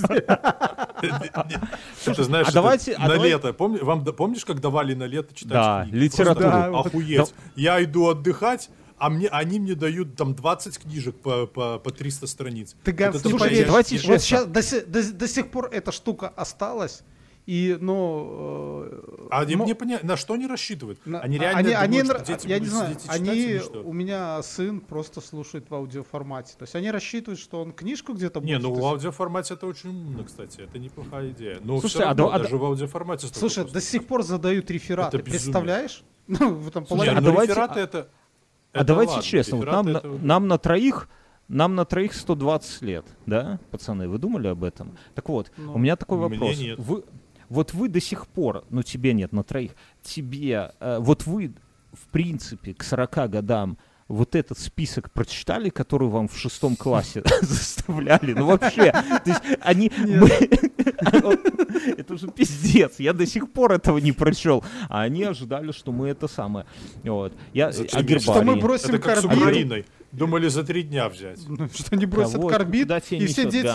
Это 2.06 2.24
знаешь, 2.24 2.48
а 2.54 2.60
а 2.98 3.08
на 3.08 3.14
лето. 3.24 3.56
Вам 3.58 4.04
да- 4.04 4.14
помнишь, 4.14 4.46
как 4.46 4.62
давали 4.62 4.94
на 4.94 5.04
лето 5.06 5.34
читать 5.34 5.54
Да, 5.54 5.88
литературу. 5.92 6.50
Да, 6.50 6.72
вот- 6.72 6.86
охуеть. 6.88 7.34
Я 7.56 7.84
иду 7.84 8.08
отдыхать, 8.10 8.70
а 8.98 9.10
мне, 9.10 9.28
они 9.28 9.60
мне 9.60 9.76
дают 9.76 10.16
там 10.16 10.36
20 10.36 10.78
книжек 10.80 11.16
по, 11.18 11.46
по, 11.48 11.80
по 11.80 11.92
300 11.92 12.28
страниц. 12.28 12.76
Ты, 12.84 12.94
такое- 12.94 13.20
Слушайте, 13.20 13.38
поверишь. 13.46 13.68
давайте 13.68 13.96
Вот 14.08 14.22
сейчас 14.22 14.46
до, 14.46 14.62
до- 14.86 15.14
до 15.14 15.28
сих 15.28 15.52
пор 15.52 15.70
эта 15.72 15.92
штука 15.92 16.30
осталась. 16.30 17.02
И, 17.46 17.78
ну... 17.80 18.86
э, 18.88 19.28
А 19.30 19.46
мо- 19.56 19.64
мне 19.66 19.76
понятно, 19.76 20.08
на 20.10 20.18
что 20.18 20.34
они 20.34 20.48
рассчитывают? 20.48 21.00
на- 21.06 21.20
Они 21.20 21.38
реально 21.38 21.60
они, 21.60 21.74
они 21.74 22.02
думают, 22.02 22.10
нра- 22.22 22.24
что 22.24 22.34
дети 22.34 22.48
я 22.48 22.58
не 22.60 22.66
знаю, 22.66 22.88
сидеть 22.88 23.04
и 23.04 23.08
читать 23.08 23.22
они, 23.22 23.40
или 23.40 23.60
что? 23.60 23.84
у 23.84 23.94
меня 23.94 24.42
сын 24.42 24.80
просто 24.82 25.22
слушает 25.22 25.70
в 25.70 25.76
аудиоформате. 25.76 26.56
То 26.58 26.64
есть 26.64 26.76
они 26.76 26.90
рассчитывают, 26.90 27.40
что 27.40 27.62
он 27.62 27.72
книжку 27.72 28.14
где-то 28.14 28.40
Не, 28.40 28.54
будет. 28.56 28.64
ну 28.64 28.76
то 28.76 28.82
в 28.82 28.86
аудиоформате 28.86 29.54
это 29.54 29.68
очень 29.68 29.90
умно, 29.92 30.24
кстати. 30.24 30.62
Это 30.62 30.80
неплохая 30.80 31.30
идея. 31.30 31.60
Но 31.62 31.80
Слушайте, 31.80 31.98
все 32.00 32.04
а 32.04 32.08
равно, 32.08 32.32
а 32.34 32.40
даже 32.40 32.58
в 32.58 32.66
аудиоформате 32.66 33.28
Слушай, 33.28 33.56
просто- 33.62 33.74
до 33.74 33.82
сих 33.82 34.08
пор 34.08 34.24
задают 34.24 34.72
рефераты. 34.72 35.18
Это. 35.18 35.26
Представляешь? 35.26 36.04
Ну, 36.28 36.56
в 36.56 36.68
этом 36.68 36.82
Не, 36.82 36.88
Слушай, 36.90 37.10
а 37.10 37.22
ну 37.22 37.28
давайте- 37.28 37.52
рефераты 37.54 37.80
а- 37.80 37.84
это... 37.84 38.08
А 38.74 38.78
это 38.80 38.86
давайте 38.88 39.12
ладно, 39.12 39.24
честно, 39.24 39.58
вот 39.58 39.66
нам, 39.68 39.88
это- 39.90 40.08
на- 40.08 40.18
нам 40.18 40.48
на 40.48 40.58
троих, 40.58 41.08
нам 41.48 41.76
на 41.76 41.86
троих 41.86 42.14
120 42.16 42.82
лет, 42.82 43.06
да, 43.28 43.60
пацаны, 43.70 44.10
вы 44.10 44.18
думали 44.18 44.48
об 44.48 44.64
этом? 44.64 44.98
Так 45.14 45.30
вот, 45.30 45.52
Ну, 45.58 45.76
у 45.76 45.78
меня 45.78 45.96
такой 45.96 46.18
мне 46.18 46.28
вопрос. 46.30 46.58
нет. 46.60 46.80
Вы, 46.80 47.04
вот 47.50 47.74
вы 47.74 47.90
до 47.90 48.00
сих 48.00 48.28
пор, 48.28 48.66
ну 48.70 48.84
тебе 48.84 49.14
нет, 49.14 49.34
на 49.34 49.44
троих, 49.44 49.72
тебе, 50.02 50.72
э, 50.80 50.98
вот 51.00 51.26
вы, 51.26 51.54
в 51.94 52.08
принципе, 52.08 52.74
к 52.74 52.84
40 52.84 53.30
годам 53.30 53.78
вот 54.08 54.36
этот 54.36 54.60
список 54.60 55.12
прочитали, 55.12 55.70
который 55.70 56.08
вам 56.08 56.28
в 56.28 56.38
шестом 56.38 56.76
классе 56.76 57.24
заставляли? 57.42 58.34
Ну 58.34 58.46
вообще, 58.46 58.92
то 58.92 59.22
есть 59.26 59.42
они... 59.62 59.92
Это 61.98 62.14
уже 62.14 62.28
пиздец, 62.28 63.00
я 63.00 63.14
до 63.14 63.26
сих 63.26 63.52
пор 63.52 63.74
этого 63.74 63.98
не 63.98 64.12
прочел, 64.12 64.64
а 64.88 65.02
они 65.02 65.24
ожидали, 65.24 65.72
что 65.72 65.92
мы 65.92 66.10
это 66.10 66.28
самое. 66.28 66.66
Вот. 67.04 67.34
Я. 67.54 67.72
Что 67.72 68.44
мы 68.44 68.56
бросим 68.56 68.96
Украиной. 68.96 69.86
Думали 70.12 70.48
за 70.48 70.64
три 70.64 70.84
дня 70.84 71.10
взять. 71.10 71.40
ну, 71.48 71.68
что 71.68 71.96
они 71.96 72.06
бросят 72.06 72.42
карбид, 72.48 72.90
и 73.12 73.26
все 73.26 73.50
дети... 73.50 73.70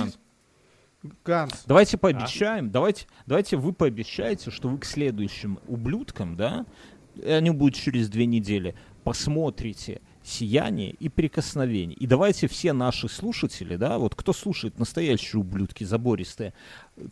Ганс? 1.24 1.64
Давайте 1.66 1.96
пообещаем, 1.96 2.70
давайте, 2.70 3.07
давайте 3.26 3.57
вы 3.57 3.72
пообещаете, 3.72 4.51
что 4.51 4.68
вы 4.68 4.78
к 4.78 4.84
следующим 4.84 5.59
ублюдкам, 5.66 6.36
да, 6.36 6.66
и 7.14 7.30
они 7.30 7.51
будут 7.51 7.74
через 7.74 8.09
две 8.09 8.26
недели, 8.26 8.74
посмотрите 9.05 10.01
«Сияние» 10.22 10.90
и 10.90 11.09
«Прикосновение». 11.09 11.96
И 11.96 12.07
давайте 12.07 12.46
все 12.48 12.72
наши 12.74 13.09
слушатели, 13.09 13.76
да, 13.76 13.98
вот 13.98 14.14
кто 14.14 14.32
слушает 14.32 14.78
настоящие 14.78 15.40
ублюдки 15.40 15.84
забористые, 15.84 16.53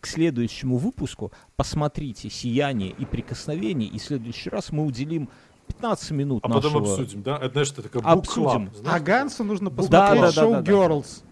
к 0.01 0.07
следующему 0.07 0.77
выпуску 0.77 1.33
посмотрите 1.57 2.29
«Сияние» 2.29 2.91
и 2.91 3.07
«Прикосновение», 3.07 3.89
и 3.89 3.99
в 3.99 4.03
следующий 4.03 4.51
раз 4.51 4.71
мы 4.71 4.85
уделим 4.85 5.31
15 5.69 6.11
минут 6.13 6.45
А 6.45 6.49
нашего... 6.49 6.81
потом 6.81 6.83
обсудим, 6.83 7.23
да? 7.23 7.37
Это, 7.39 7.51
знаешь, 7.53 7.73
это 7.73 7.83
такая 7.83 8.03
Обсудим. 8.03 8.67
club, 8.69 8.77
знаешь, 8.77 9.01
А 9.01 9.05
Гансу 9.05 9.45
нужно 9.45 9.71
Да, 9.71 9.77
посмотреть 9.77 10.21
да, 10.21 10.27
да, 10.27 10.33
шоу 10.33 10.53
да, 10.53 10.63
да. 10.63 10.73
Girls. 10.73 11.23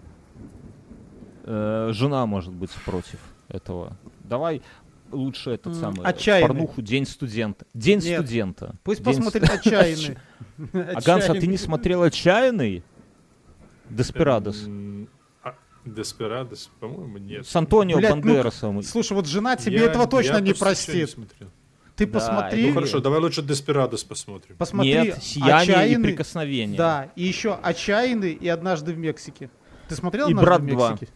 Э, 1.47 1.91
жена 1.93 2.27
может 2.27 2.53
быть 2.53 2.71
против 2.85 3.19
этого. 3.49 3.97
Давай 4.25 4.61
лучше 5.13 5.51
этот 5.51 5.75
М, 5.75 5.81
самый 5.81 6.05
«Отчаянный». 6.05 6.49
порнуху 6.49 6.83
День 6.83 7.07
студента. 7.07 7.65
День 7.73 8.01
Нет. 8.03 8.21
студента. 8.21 8.75
Пусть 8.83 9.03
День 9.05 9.15
посмотрит 9.15 9.49
«Отчаянный». 9.49 10.17
сту- 10.57 10.69
А 10.95 11.01
Ганс, 11.01 11.29
а 11.29 11.35
ты 11.35 11.47
не 11.47 11.57
смотрел 11.57 12.03
отчаянный? 12.03 12.83
Деспирадос. 13.89 14.65
А, 15.45 15.55
Деспирадос, 15.85 16.71
по-моему, 16.81 17.19
нет. 17.19 17.47
С 17.47 17.55
Антонио 17.55 17.99
Блядь, 17.99 18.15
ну, 18.17 18.21
Бандерасом. 18.23 18.83
Слушай, 18.83 19.13
вот 19.13 19.27
жена 19.27 19.55
тебе 19.57 19.79
Я- 19.79 19.85
этого 19.87 20.07
точно 20.09 20.35
я 20.35 20.41
не 20.41 20.49
не 20.49 20.55
простит. 20.55 21.09
смотрел. 21.11 21.49
Ты 21.95 22.07
Да, 22.07 22.13
посмотри. 22.13 22.67
Ну 22.67 22.75
хорошо, 22.75 22.99
давай 23.01 23.21
лучше 23.21 23.43
Деспирадос 23.43 24.05
посмотрим. 24.05 24.57
Посмотри. 24.59 24.93
Нет, 24.93 25.23
сияние 25.23 25.51
и 25.57 25.71
«Отчаянный». 25.71 26.09
прикосновение. 26.09 26.77
Да, 26.77 27.11
и 27.17 27.23
еще 27.25 27.55
«Отчаянный» 27.55 28.33
и 28.33 28.49
«Однажды 28.49 28.93
в 28.93 28.99
Мексике». 28.99 29.49
Ты 29.89 29.95
смотрел 29.95 30.29
И 30.29 30.33
«Однажды 30.33 30.47
«Брат 30.47 30.61
в 30.61 30.65
2». 31.05 31.09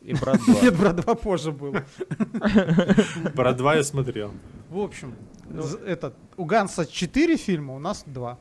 Мексике»? 0.00 0.10
И 0.10 0.14
брат 0.14 0.40
2. 0.46 0.62
Нет, 0.62 0.76
«Брат 0.78 0.96
2» 0.96 1.16
позже 1.16 1.52
был. 1.52 1.74
Про 3.34 3.52
два 3.52 3.74
я 3.76 3.84
смотрел. 3.84 4.30
В 4.70 4.78
общем, 4.78 5.14
з- 5.50 5.76
этот, 5.86 6.14
у 6.36 6.44
Ганса 6.44 6.86
4 6.86 7.36
фильма, 7.36 7.74
у 7.74 7.78
нас 7.78 8.04
2. 8.06 8.38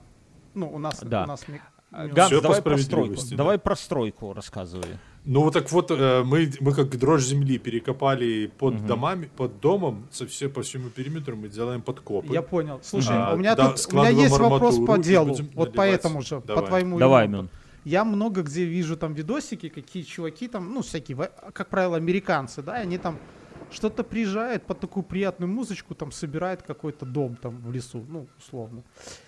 Ну, 0.54 0.70
у 0.74 0.80
нас... 0.80 1.00
Да. 1.04 1.24
У 1.24 1.28
нас 1.28 1.48
ми- 1.48 1.62
Ганс, 1.92 2.32
по 2.32 2.42
давай 2.42 2.62
про 2.62 2.78
стройку. 2.78 3.16
да. 3.30 3.36
Давай 3.38 3.58
про 3.58 3.76
стройку 3.76 4.34
рассказывай. 4.34 4.98
Ну 5.24 5.42
вот 5.42 5.54
так 5.54 5.72
вот, 5.72 5.90
э, 5.92 6.24
мы, 6.24 6.52
мы 6.60 6.74
как 6.74 6.98
дрожь 6.98 7.24
земли 7.24 7.58
перекопали 7.58 8.52
под 8.58 8.86
домами, 8.86 9.30
под 9.38 9.60
домом, 9.62 10.08
со 10.12 10.26
все, 10.26 10.48
по 10.50 10.62
всему 10.62 10.90
периметру 10.90 11.36
мы 11.38 11.48
делаем 11.50 11.82
подкопы. 11.82 12.34
Я 12.34 12.42
понял. 12.42 12.80
Слушай, 12.84 13.16
А, 13.18 13.34
у 13.34 13.38
меня 13.38 13.56
да, 13.56 13.70
тут 13.72 13.94
у 13.94 13.98
меня 13.98 14.10
есть 14.10 14.38
вопрос 14.38 14.78
по 14.86 14.98
делу. 14.98 15.30
Вот 15.30 15.40
наливать. 15.40 15.76
поэтому 15.76 16.22
же, 16.22 16.40
по 16.42 16.48
Давай. 16.48 16.66
твоему 16.68 17.00
Давай, 17.00 17.26
юмору. 17.26 17.48
Я 17.88 18.04
много 18.04 18.42
где 18.42 18.66
вижу 18.66 18.98
там 18.98 19.14
видосики, 19.14 19.70
какие 19.70 20.04
чуваки 20.04 20.50
там, 20.50 20.74
ну, 20.74 20.82
всякие, 20.82 21.16
как 21.54 21.70
правило, 21.70 21.96
американцы, 21.96 22.62
да, 22.62 22.80
и 22.80 22.84
они 22.84 22.98
там 22.98 23.16
что-то 23.72 24.04
приезжают 24.04 24.64
под 24.64 24.82
такую 24.82 25.04
приятную 25.04 25.50
музычку, 25.50 25.96
там 25.96 26.12
собирают 26.12 26.64
какой-то 26.64 27.06
дом 27.06 27.38
там 27.38 27.56
в 27.62 27.72
лесу, 27.72 28.06
ну, 28.10 28.28
условно. 28.38 28.84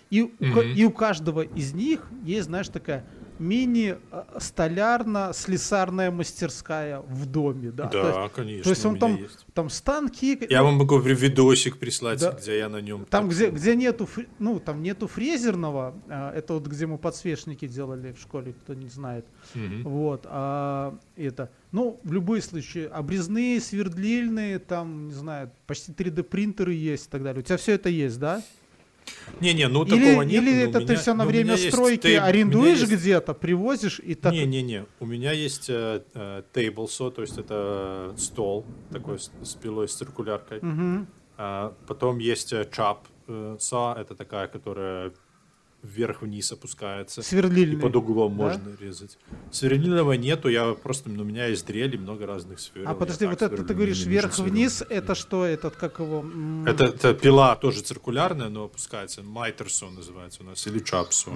И, 0.10 0.24
Мгм. 0.24 0.74
и 0.76 0.84
у 0.84 0.91
каждого 0.91 1.42
из 1.42 1.74
них 1.74 2.12
есть, 2.25 2.47
знаешь, 2.47 2.67
такая 2.67 3.05
мини-столярно-слесарная 3.39 6.11
мастерская 6.11 6.99
в 7.01 7.25
доме, 7.25 7.71
да. 7.71 7.86
Да, 7.86 7.89
То 7.89 8.07
есть, 8.21 8.33
конечно. 8.33 8.63
то 8.63 8.70
есть 8.70 8.86
он 8.86 8.99
там, 8.99 9.16
есть. 9.16 9.45
там 9.53 9.70
станки, 9.70 10.37
Я 10.49 10.63
вам 10.63 10.75
могу 10.75 10.99
видосик 10.99 11.78
прислать, 11.78 12.20
Да. 12.20 12.32
где 12.33 12.57
я 12.57 12.70
на 12.70 12.82
нем. 12.82 13.05
там, 13.09 13.29
где, 13.29 13.49
где 13.49 13.75
нету, 13.75 14.07
ну, 14.39 14.59
там 14.59 14.83
нету 14.83 15.07
фрезерного, 15.07 15.95
а, 16.07 16.33
это 16.33 16.53
вот 16.55 16.67
где 16.67 16.86
мы 16.86 16.97
подсвечники 16.97 17.67
делали 17.67 18.11
в 18.13 18.20
школе, 18.21 18.53
кто 18.63 18.74
не 18.74 18.89
знает. 18.89 19.25
Вот, 19.83 20.21
а 20.25 20.97
это, 21.16 21.49
ну, 21.71 21.99
в 22.03 22.11
любые 22.13 22.41
случаи, 22.41 22.87
обрезные, 22.91 23.59
свердлильные, 23.61 24.59
там, 24.59 25.07
не 25.07 25.13
знаю, 25.13 25.51
почти 25.67 25.91
3D 25.91 26.24
принтеры 26.24 26.74
есть 26.74 27.07
и 27.07 27.09
так 27.09 27.24
далее. 27.24 27.41
У 27.41 27.43
тебя 27.43 27.57
все 27.57 27.74
это 27.74 27.89
есть, 27.89 28.20
да? 28.20 28.41
Не-не, 29.40 29.68
ну 29.68 29.84
или 29.86 29.90
такого 30.08 30.24
нет. 30.24 30.44
или 30.44 30.62
это 30.64 30.80
ты 30.80 30.86
меня- 30.86 30.96
все 30.98 31.14
на 31.14 31.26
время 31.26 31.58
стройки 31.58 32.08
меня 32.08 32.26
арендуешь 32.26 32.80
есть- 32.80 32.92
где-то, 32.92 33.34
привозишь 33.34 34.00
и 34.00 34.16
так. 34.16 34.34
Не-не-не, 34.34 34.86
у 35.00 35.06
меня 35.06 35.32
есть 35.32 35.70
э, 35.70 36.04
э, 36.14 36.44
table 36.54 36.86
saw, 36.88 37.12
то 37.12 37.22
есть 37.22 37.38
это 37.38 38.14
стол 38.18 38.66
такой 38.92 39.18
с, 39.20 39.32
с 39.44 39.56
пилой, 39.56 39.88
с 39.88 39.94
циркуляркой. 39.96 40.60
Мгм. 40.62 41.08
А, 41.38 41.74
потом 41.88 42.18
есть 42.20 42.52
э, 42.54 42.68
chop 42.70 42.98
э, 43.28 43.58
saw, 43.60 43.96
это 43.98 44.16
такая, 44.16 44.48
которая 44.48 45.12
вверх-вниз 45.82 46.51
опускается. 46.51 47.22
И 47.22 47.24
Сверлильные. 47.24 47.82
под 47.82 47.96
углом 47.96 48.38
да? 48.38 48.43
можно 48.43 48.76
резать. 48.80 49.18
Сверлильного 49.51 50.14
нету, 50.14 50.50
я 50.50 50.74
просто, 50.74 51.10
ну, 51.10 51.24
у 51.24 51.26
меня 51.26 51.46
есть 51.47 51.66
дрели, 51.66 51.97
много 51.97 52.26
разных 52.26 52.60
сфер. 52.60 52.84
А 52.88 52.93
подожди, 52.93 53.26
вот 53.26 53.42
это 53.42 53.64
ты 53.64 53.74
говоришь 53.74 54.06
вверх-вниз, 54.06 54.84
это 54.89 55.16
что, 55.16 55.46
этот, 55.46 55.76
как 55.76 56.00
его? 56.00 56.26
Это, 56.66 56.86
это 56.86 57.14
пила 57.14 57.56
тоже 57.56 57.82
циркулярная, 57.82 58.50
но 58.50 58.66
опускается. 58.66 59.24
Майтерсо 59.24 59.89
называется 59.89 60.43
у 60.43 60.46
нас, 60.46 60.66
или 60.68 60.80
чапсо. 60.80 61.32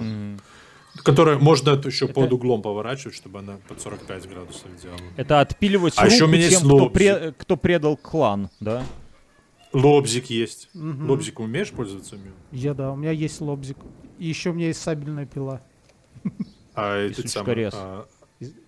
Которая 1.02 1.38
можно 1.38 1.70
это 1.70 1.88
еще 1.88 2.06
под 2.06 2.32
углом 2.32 2.62
поворачивать, 2.62 3.16
чтобы 3.16 3.40
она 3.40 3.58
под 3.68 3.80
45 3.80 4.28
градусов 4.28 4.68
делала. 4.80 5.00
Это 5.16 5.40
отпиливать 5.40 5.94
А 5.96 6.02
руку 6.02 6.14
еще 6.14 6.24
у 6.24 6.28
меня 6.28 6.48
тем, 6.48 6.50
есть 6.50 6.64
кто, 6.64 6.88
пре- 6.88 7.34
кто 7.36 7.56
предал 7.56 7.96
клан, 7.96 8.48
да? 8.60 8.84
Лобзик 9.72 10.26
есть. 10.26 10.70
Мгм. 10.72 11.10
Лобзик 11.10 11.40
умеешь 11.40 11.72
пользоваться? 11.72 12.16
Я, 12.52 12.74
да, 12.74 12.92
у 12.92 12.96
меня 12.96 13.10
есть 13.10 13.40
лобзик. 13.40 13.76
И 14.18 14.26
еще 14.26 14.50
у 14.50 14.52
меня 14.52 14.68
есть 14.68 14.80
сабельная 14.82 15.26
пила. 15.26 15.60
А 16.74 16.96
этот 16.98 17.28
самый, 17.28 17.68
а, 17.72 18.06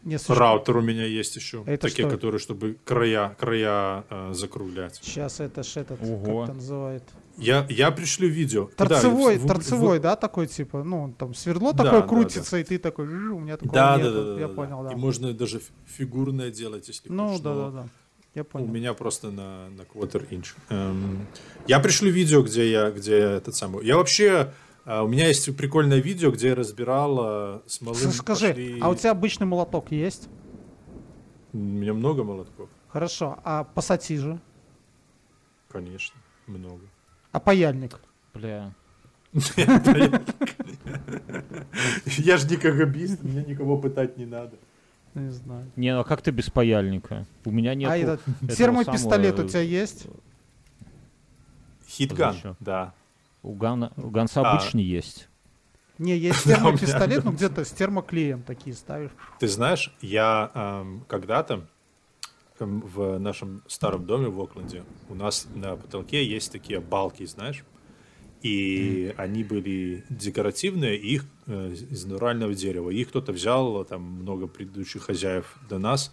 Не, 0.05 0.17
раутер 0.29 0.77
у 0.77 0.81
меня 0.81 1.05
есть 1.05 1.37
еще. 1.37 1.63
Это 1.67 1.89
Такие, 1.89 2.07
что? 2.07 2.15
которые, 2.17 2.39
чтобы 2.39 2.77
края, 2.85 3.37
края 3.39 4.05
а, 4.09 4.31
закруглять. 4.33 5.01
Сейчас 5.03 5.41
это 5.41 5.63
ж 5.63 5.77
этот, 5.79 6.01
Ого. 6.03 6.41
как 6.43 6.49
это 6.51 6.55
называет? 6.55 7.03
Я, 7.37 7.67
я 7.69 7.91
пришлю 7.91 8.29
видео. 8.29 8.71
Да, 8.79 8.87
Торцевой, 8.87 9.37
в- 9.37 9.45
в- 9.45 9.47
торцевой, 9.47 9.99
да, 9.99 10.17
такой 10.17 10.47
типа, 10.47 10.83
ну, 10.85 11.13
там 11.19 11.35
свердло 11.35 11.73
Да, 11.75 11.85
такое 11.85 12.01
да, 12.01 12.07
крутится, 12.07 12.57
и 12.59 12.65
ты 12.65 12.79
такой, 12.79 13.07
«Жу, 13.07 13.37
у 13.37 13.41
меня 13.41 13.57
такого 13.59 13.75
Да, 13.75 13.97
да, 13.99 14.03
нету». 14.03 14.15
да, 14.15 14.25
да, 14.35 14.41
Я 14.41 14.49
да, 14.49 14.55
понял, 14.55 14.83
да. 14.85 14.93
И 14.93 14.95
можно 14.95 15.33
даже 15.35 15.61
фигурное 15.85 16.51
делать, 16.51 16.89
если 16.89 17.11
Ну, 17.11 17.29
хочешь. 17.29 17.43
да, 17.43 17.55
да, 17.55 17.71
да. 17.71 17.89
Я 18.35 18.43
У 18.43 18.45
понял. 18.45 18.67
меня 18.69 18.95
просто 18.95 19.31
на, 19.31 19.69
на 19.71 19.83
quarter 19.83 20.27
inch. 20.31 20.55
Эм, 20.71 21.27
я 21.67 21.79
пришлю 21.81 22.11
видео, 22.11 22.43
где 22.43 22.71
я, 22.71 22.91
где 22.91 23.19
я 23.19 23.31
этот 23.33 23.55
самый. 23.55 23.85
Я 23.85 23.97
вообще, 23.97 24.53
а, 24.87 25.03
у 25.03 25.09
меня 25.09 25.27
есть 25.27 25.55
прикольное 25.57 25.99
видео, 25.99 26.31
где 26.31 26.49
я 26.49 26.55
разбирал 26.55 27.19
а, 27.21 27.63
с 27.67 27.81
малым. 27.81 28.11
Скажи, 28.13 28.47
пошли- 28.53 28.79
а 28.81 28.89
у 28.89 28.95
тебя 28.95 29.11
обычный 29.11 29.47
молоток 29.47 29.91
есть? 29.91 30.29
У 31.53 31.59
меня 31.59 31.93
много 31.93 32.23
молотков, 32.25 32.69
Хорошо, 32.89 33.39
а 33.45 33.65
пассатижи? 33.65 34.39
конечно, 35.69 36.19
много. 36.47 36.85
А 37.33 37.41
паяльник? 37.41 37.99
Бля. 38.33 38.73
Я 42.17 42.37
же 42.39 42.49
не 42.49 42.57
КГБист, 42.57 43.23
мне 43.23 43.45
никого 43.45 43.77
пытать 43.79 44.17
не 44.17 44.25
надо. 44.25 44.57
Не 45.15 45.31
знаю. 45.31 45.71
Не, 45.77 45.95
ну 45.95 46.01
а 46.01 46.05
как 46.05 46.23
ты 46.23 46.31
без 46.31 46.49
паяльника? 46.51 47.27
У 47.45 47.51
меня 47.51 47.75
нет. 47.75 47.91
а 47.91 47.97
этот 47.97 48.21
термопистолет 48.57 49.39
у 49.41 49.49
тебя 49.49 49.61
есть? 49.61 50.07
Хитган, 51.89 52.37
да. 52.61 52.95
У, 53.43 53.55
Гана, 53.55 53.93
у 53.97 54.11
Ганса 54.11 54.41
А. 54.41 54.53
обычный 54.53 54.83
есть. 54.83 55.29
Не, 55.99 56.17
есть 56.17 56.43
термопистолет, 56.45 57.25
ну 57.25 57.33
где-то 57.33 57.65
с 57.65 57.71
термоклеем 57.71 58.43
такие 58.43 58.75
ставишь. 58.75 59.13
Ты 59.39 59.49
знаешь, 59.49 59.95
я 60.01 60.51
эм, 60.55 61.05
когда-то 61.09 61.67
эм, 62.59 62.81
в 62.81 63.19
нашем 63.19 63.63
старом 63.67 64.07
доме 64.07 64.29
в 64.29 64.41
Окленде 64.41 64.85
у 65.09 65.15
нас 65.15 65.47
на 65.55 65.77
потолке 65.77 66.25
есть 66.25 66.53
такие 66.53 66.81
балки, 66.81 67.25
знаешь, 67.25 67.65
и 68.43 69.15
они 69.17 69.43
были 69.45 70.05
декоративные, 70.11 70.97
и 70.97 71.15
их 71.15 71.25
э, 71.47 71.73
из 71.73 72.05
натурального 72.05 72.55
дерева. 72.55 72.91
Их 72.91 73.09
кто-то 73.09 73.33
взял, 73.33 73.85
там 73.85 74.03
много 74.03 74.47
предыдущих 74.47 75.03
хозяев 75.03 75.57
до 75.69 75.79
нас, 75.79 76.13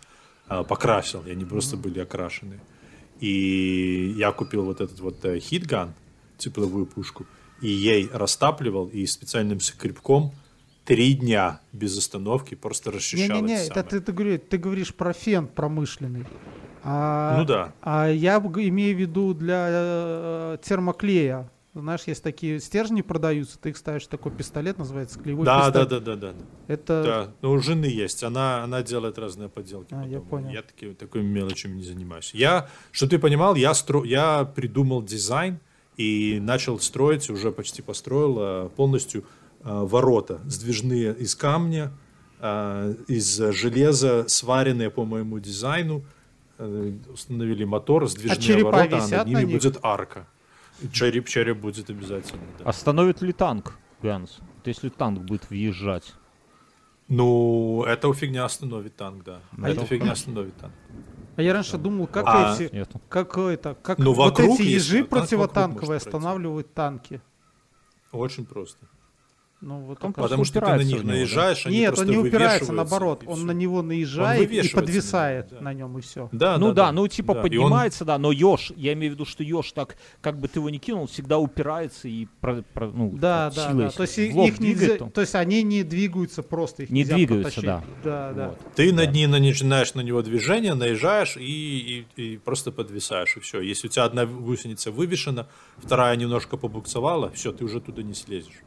э, 0.50 0.64
покрасил, 0.64 1.24
и 1.26 1.32
они 1.32 1.46
просто 1.46 1.78
были 1.78 2.00
окрашены. 2.00 2.60
И 3.20 4.16
я 4.18 4.32
купил 4.32 4.64
вот 4.64 4.82
этот 4.82 5.00
вот 5.00 5.24
э, 5.26 5.40
хитган, 5.40 5.94
тепловую 6.44 6.86
пушку, 6.86 7.26
и 7.62 7.68
ей 7.68 8.10
растапливал, 8.14 8.88
и 8.88 9.06
специальным 9.06 9.60
скребком 9.60 10.34
три 10.86 11.14
дня 11.14 11.62
без 11.72 11.98
остановки 11.98 12.56
просто 12.56 12.92
расчищал 12.92 13.38
Не-не-не, 13.38 13.56
эти 13.56 13.66
это 13.72 13.74
самые. 13.76 13.90
ты, 13.90 14.02
ты, 14.02 14.12
говори- 14.12 14.38
ты 14.38 14.58
говоришь 14.58 14.94
про 14.94 15.14
фен 15.14 15.48
промышленный. 15.48 16.26
А, 16.84 17.38
Ну 17.40 17.46
да. 17.46 17.74
А 17.82 18.10
я 18.10 18.38
имею 18.40 18.96
в 18.96 19.00
виду 19.00 19.34
для 19.34 19.68
э, 19.70 20.58
термоклея. 20.62 21.50
Знаешь, 21.76 22.02
есть 22.06 22.22
такие 22.22 22.60
стержни 22.60 23.02
продаются, 23.02 23.58
ты 23.58 23.70
их 23.70 23.78
ставишь 23.78 24.06
такой 24.06 24.32
пистолет, 24.32 24.78
называется 24.78 25.18
клеевой 25.18 25.44
Да, 25.46 25.72
да, 25.72 25.86
пистолет. 25.86 26.04
да, 26.04 26.16
да, 26.16 26.32
да. 26.34 26.34
Это 26.68 27.04
Да, 27.04 27.32
но 27.42 27.52
у 27.54 27.60
жены 27.60 27.86
есть, 27.86 28.24
она, 28.24 28.64
она 28.64 28.84
делает 28.84 29.18
разные 29.18 29.50
поделки. 29.50 29.92
А, 29.94 30.04
по 30.04 30.08
я 30.08 30.20
понял. 30.20 30.50
Я 30.50 30.62
таки, 30.62 30.94
такой 30.94 31.24
мелочами 31.24 31.78
не 31.78 31.84
занимаюсь. 31.84 32.32
Я, 32.36 32.68
что 32.92 33.08
ты 33.08 33.18
понимал, 33.18 33.56
я, 33.56 33.74
стро, 33.74 34.04
я 34.04 34.44
придумал 34.44 35.02
дизайн 35.02 35.60
и 35.98 36.40
начал 36.42 36.80
строить, 36.80 37.30
уже 37.30 37.52
почти 37.52 37.82
построил 37.82 38.38
э, 38.40 38.70
полностью 38.76 39.22
э, 39.22 39.26
ворота, 39.64 40.42
сдвижные 40.46 41.14
из 41.16 41.36
камня, 41.36 41.92
э, 42.40 42.96
из 43.08 43.38
железа, 43.38 44.26
сваренные 44.28 44.90
по 44.90 45.06
моему 45.06 45.40
дизайну. 45.40 46.04
Установили 47.12 47.66
мотор, 47.66 48.08
сдвижные 48.08 48.42
черепа 48.42 48.72
ворота, 48.72 48.98
а 48.98 49.08
над 49.08 49.28
на 49.28 49.40
ними 49.40 49.52
них? 49.52 49.62
будет 49.62 49.80
арка. 49.82 50.28
Череп, 50.92 51.28
череп 51.28 51.58
будет 51.58 51.90
обязательно. 51.90 52.42
да. 52.60 52.66
Остановит 52.66 53.22
ли 53.22 53.34
танк, 53.34 53.74
Ганс? 54.02 54.38
Вот 54.40 54.68
Если 54.68 54.90
танк 54.90 55.22
будет 55.24 55.50
въезжать. 55.50 56.14
Ну, 57.10 57.84
эта 57.86 58.12
фигня 58.14 58.46
остановит 58.46 58.96
танк, 58.96 59.24
да. 59.24 59.40
Ну, 59.58 59.68
эта 59.68 59.82
это 59.82 59.86
фигня 59.86 60.12
остановит 60.12 60.56
танк. 60.58 60.74
А 61.36 61.42
я 61.42 61.54
раньше 61.54 61.78
думал, 61.78 62.08
как 62.08 62.26
А, 62.28 62.56
эти, 62.56 62.74
Нету. 62.76 63.02
как 63.10 63.38
это, 63.38 63.76
как 63.82 63.98
Ну, 63.98 64.14
вот 64.14 64.38
вокруг 64.38 64.60
эти 64.60 64.68
ежи 64.68 65.00
а 65.02 65.06
противотанковые 65.06 66.00
пройти. 66.00 66.08
останавливают 66.08 66.74
танки. 66.74 67.22
Очень 68.12 68.46
просто. 68.46 68.86
Ну, 69.66 69.80
вот 69.80 70.04
Он 70.04 70.12
Потому 70.12 70.44
что 70.44 70.60
ты 70.60 70.68
на 70.68 70.84
них 70.84 71.02
да? 71.04 71.08
наезжаешь, 71.08 71.66
они 71.66 71.78
Нет, 71.78 71.98
он 71.98 72.08
не 72.08 72.18
упирается, 72.18 72.74
наоборот. 72.74 73.24
Он 73.26 73.46
на 73.46 73.52
него 73.52 73.82
наезжает 73.82 74.52
и 74.52 74.68
подвисает 74.70 75.52
него, 75.52 75.60
да. 75.60 75.64
на 75.64 75.74
нем, 75.74 75.98
и 75.98 76.02
все. 76.02 76.28
Да, 76.34 76.58
ну 76.58 76.68
да, 76.68 76.74
да, 76.74 76.86
да. 76.88 76.92
ну 76.92 77.08
типа 77.08 77.34
Да, 77.34 77.40
и 77.40 77.44
он- 77.44 77.50
поднимается, 77.50 78.04
да, 78.04 78.18
но 78.18 78.34
еж, 78.34 78.74
я 78.76 78.92
имею 78.92 79.14
в 79.14 79.16
виду, 79.16 79.26
что 79.26 79.42
еж 79.42 79.72
так, 79.72 79.96
как 80.20 80.38
бы 80.38 80.50
ты 80.50 80.60
его 80.60 80.70
ни 80.70 80.80
кинул, 80.80 81.08
всегда 81.08 81.38
упирается 81.40 82.10
и 82.10 82.28
про, 82.42 82.62
про- 82.74 82.92
ну, 82.92 83.12
Да, 83.16 83.52
да, 83.56 83.70
силой 83.70 83.86
да. 83.86 83.92
То 83.92 84.02
есть 84.04 84.18
их 84.18 84.60
нельзя, 84.60 84.98
то- 84.98 85.10
то 85.10 85.22
есть 85.22 85.36
они 85.36 85.64
не 85.64 85.84
двигаются 85.84 86.44
просто, 86.44 86.84
их 86.84 86.90
Не 86.90 87.06
двигаются, 87.06 87.62
потащить. 87.62 87.64
да. 87.64 87.84
Да, 88.04 88.34
да. 88.34 88.48
Вот. 88.50 88.60
Ты 88.76 88.92
над 88.92 89.14
ним 89.14 89.32
начинаешь 89.32 89.94
на 89.94 90.02
него 90.02 90.22
движение, 90.22 90.74
наезжаешь 90.74 91.38
и, 91.38 92.06
и, 92.18 92.22
и 92.22 92.38
просто 92.38 92.74
подвисаешь, 92.74 93.38
и 93.38 93.40
все. 93.40 93.62
Если 93.62 93.88
у 93.88 93.90
тебя 93.90 94.04
одна 94.04 94.26
гусеница 94.26 94.92
вывешена, 94.92 95.48
вторая 95.78 96.18
немножко 96.18 96.58
побуксовала, 96.58 97.32
все, 97.32 97.54
ты 97.54 97.64
уже 97.64 97.80
туда 97.80 98.04
не 98.04 98.14
слезешь. 98.14 98.62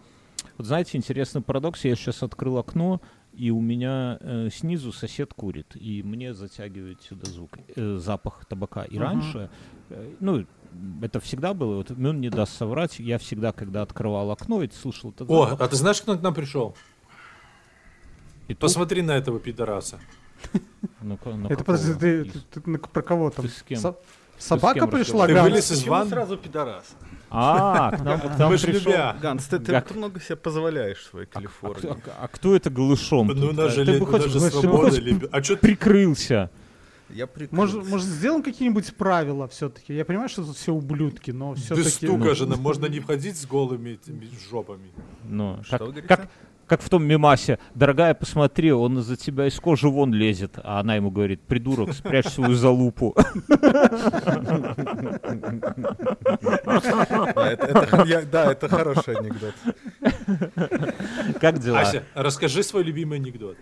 Вот 0.56 0.66
знаете, 0.66 0.96
интересный 0.96 1.42
парадокс, 1.42 1.84
я 1.84 1.94
сейчас 1.96 2.22
открыл 2.22 2.56
окно, 2.58 3.00
и 3.34 3.50
у 3.50 3.60
меня 3.60 4.16
э, 4.20 4.48
снизу 4.50 4.92
сосед 4.92 5.34
курит, 5.34 5.76
и 5.76 6.02
мне 6.02 6.32
затягивает 6.32 7.02
сюда 7.02 7.30
звук, 7.30 7.50
э, 7.76 7.98
запах 7.98 8.46
табака. 8.46 8.84
И 8.84 8.96
Ага. 8.96 9.04
раньше, 9.06 9.50
э, 9.90 10.14
ну, 10.20 10.46
это 11.02 11.20
всегда 11.20 11.52
было, 11.52 11.76
вот 11.76 11.90
он 11.90 12.20
не 12.20 12.30
даст 12.30 12.56
соврать, 12.56 12.98
я 12.98 13.18
всегда, 13.18 13.52
когда 13.52 13.82
открывал 13.82 14.30
окно, 14.30 14.62
и 14.62 14.70
слышал 14.70 15.10
этот 15.10 15.30
О, 15.30 15.44
запах, 15.46 15.60
а 15.60 15.68
ты 15.68 15.76
знаешь, 15.76 16.00
кто 16.00 16.16
к 16.16 16.22
нам 16.22 16.32
пришел? 16.34 16.74
петух, 18.46 18.60
Посмотри 18.60 19.02
на 19.02 19.12
этого 19.12 19.38
пидораса. 19.40 19.98
ну-ка, 21.02 21.30
на 21.34 21.48
Это 21.48 21.64
подожди, 21.64 21.92
ты, 21.94 22.24
ты- 22.24 22.60
ты 22.60 22.78
про 22.78 23.02
кого 23.02 23.30
там? 23.30 23.44
Ты 23.44 23.50
с 23.50 23.62
кем? 23.62 23.78
Со- 23.78 23.96
собака 24.38 24.80
кем 24.80 24.90
пришла, 24.90 25.26
Ты 25.26 25.38
вылез 25.42 25.70
из 25.70 25.84
ванны? 25.86 26.10
сразу 26.10 26.36
пидорас? 26.38 26.94
А, 27.30 27.90
к 27.96 28.00
нам, 28.02 28.20
к 28.20 28.38
нам 28.38 28.50
пришел- 28.52 28.70
любя. 28.92 29.16
Ганс, 29.20 29.44
ты, 29.46 29.58
ты 29.58 29.72
Как? 29.72 29.94
много 29.94 30.20
себе 30.20 30.36
позволяешь 30.36 30.98
в 30.98 31.06
своей 31.10 31.26
А, 31.26 31.34
Калифорнии. 31.34 31.80
кто- 31.94 32.12
а 32.20 32.28
кто 32.28 32.54
это 32.56 32.70
голышом? 32.70 33.26
Ну, 33.28 33.52
нас 33.52 33.76
а? 33.76 33.84
Ты 33.84 33.98
бы 33.98 34.06
хоть- 34.06 34.22
нас 34.22 34.32
же 34.32 34.38
ты 34.38 34.44
бы 34.46 34.50
свобода, 34.50 34.90
хоть 34.90 34.98
либо- 35.00 35.28
А 35.32 35.42
что 35.42 35.56
прикрылся. 35.56 36.50
Я 37.10 37.26
прикрылся. 37.26 37.54
Может, 37.54 37.88
может, 37.88 38.06
сделаем 38.06 38.42
какие-нибудь 38.42 38.94
правила 38.96 39.46
все-таки? 39.48 39.94
Я 39.94 40.04
понимаю, 40.04 40.28
что 40.28 40.44
тут 40.44 40.56
все 40.56 40.72
ублюдки, 40.72 41.30
но 41.30 41.54
без 41.54 41.62
все-таки... 41.64 42.06
стука 42.06 42.34
же, 42.34 42.46
нам 42.46 42.60
можно 42.60 42.86
не 42.86 43.00
входить 43.00 43.36
с 43.36 43.46
голыми 43.46 43.90
этими 43.90 44.28
жопами. 44.50 44.90
Ну, 45.24 45.60
Что 45.64 45.78
как, 45.78 46.06
как, 46.06 46.28
как 46.66 46.82
в 46.82 46.88
том 46.88 47.04
мемасе. 47.04 47.58
Дорогая, 47.74 48.14
посмотри, 48.14 48.72
он 48.72 48.98
из-за 48.98 49.16
тебя 49.16 49.46
из 49.46 49.58
кожи 49.58 49.88
вон 49.88 50.12
лезет. 50.12 50.58
А 50.62 50.80
она 50.80 50.96
ему 50.96 51.10
говорит, 51.10 51.40
придурок, 51.42 51.92
спрячь 51.92 52.26
свою 52.26 52.54
залупу. 52.54 53.14
Да, 58.30 58.52
это 58.52 58.68
хороший 58.68 59.16
анекдот. 59.16 59.54
Как 61.40 61.58
дела? 61.58 61.80
Ася, 61.80 62.04
расскажи 62.14 62.62
свой 62.62 62.82
любимый 62.82 63.18
анекдот. 63.18 63.56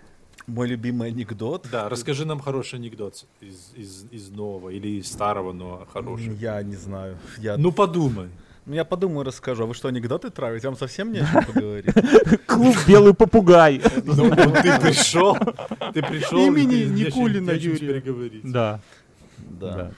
Мой 0.47 0.68
любимый 0.68 1.09
анекдот. 1.09 1.66
Да, 1.72 1.89
расскажи 1.89 2.26
нам 2.26 2.39
хороший 2.39 2.78
анекдот 2.78 3.24
из, 3.40 3.72
из, 3.74 4.05
из 4.10 4.31
нового 4.31 4.68
или 4.70 4.98
из 5.01 5.10
старого, 5.10 5.52
но 5.52 5.86
хороший. 5.93 6.35
Я 6.35 6.62
не 6.62 6.76
знаю. 6.76 7.16
Я, 7.39 7.56
Ну 7.56 7.72
подумай. 7.72 8.28
Ну, 8.66 8.74
я 8.74 8.85
подумаю, 8.85 9.24
расскажу. 9.24 9.65
А 9.65 9.66
вы 9.66 9.74
что, 9.74 9.89
анекдоты 9.89 10.31
травите? 10.31 10.69
Вам 10.69 10.77
совсем 10.77 11.12
не 11.12 11.19
о 11.20 11.27
чем 11.27 11.45
поговорить? 11.45 11.86
Клуб 12.47 12.77
«Белый 12.86 13.15
попугай». 13.15 13.82
Ну, 14.05 14.31
ты 14.31 14.81
пришел, 14.81 15.36
ты 15.93 16.03
пришел. 16.03 16.39
Имени 16.39 16.85
Никулина 16.85 17.51
Юрия. 17.51 18.03
Да. 18.43 18.81
Да. 19.39 19.93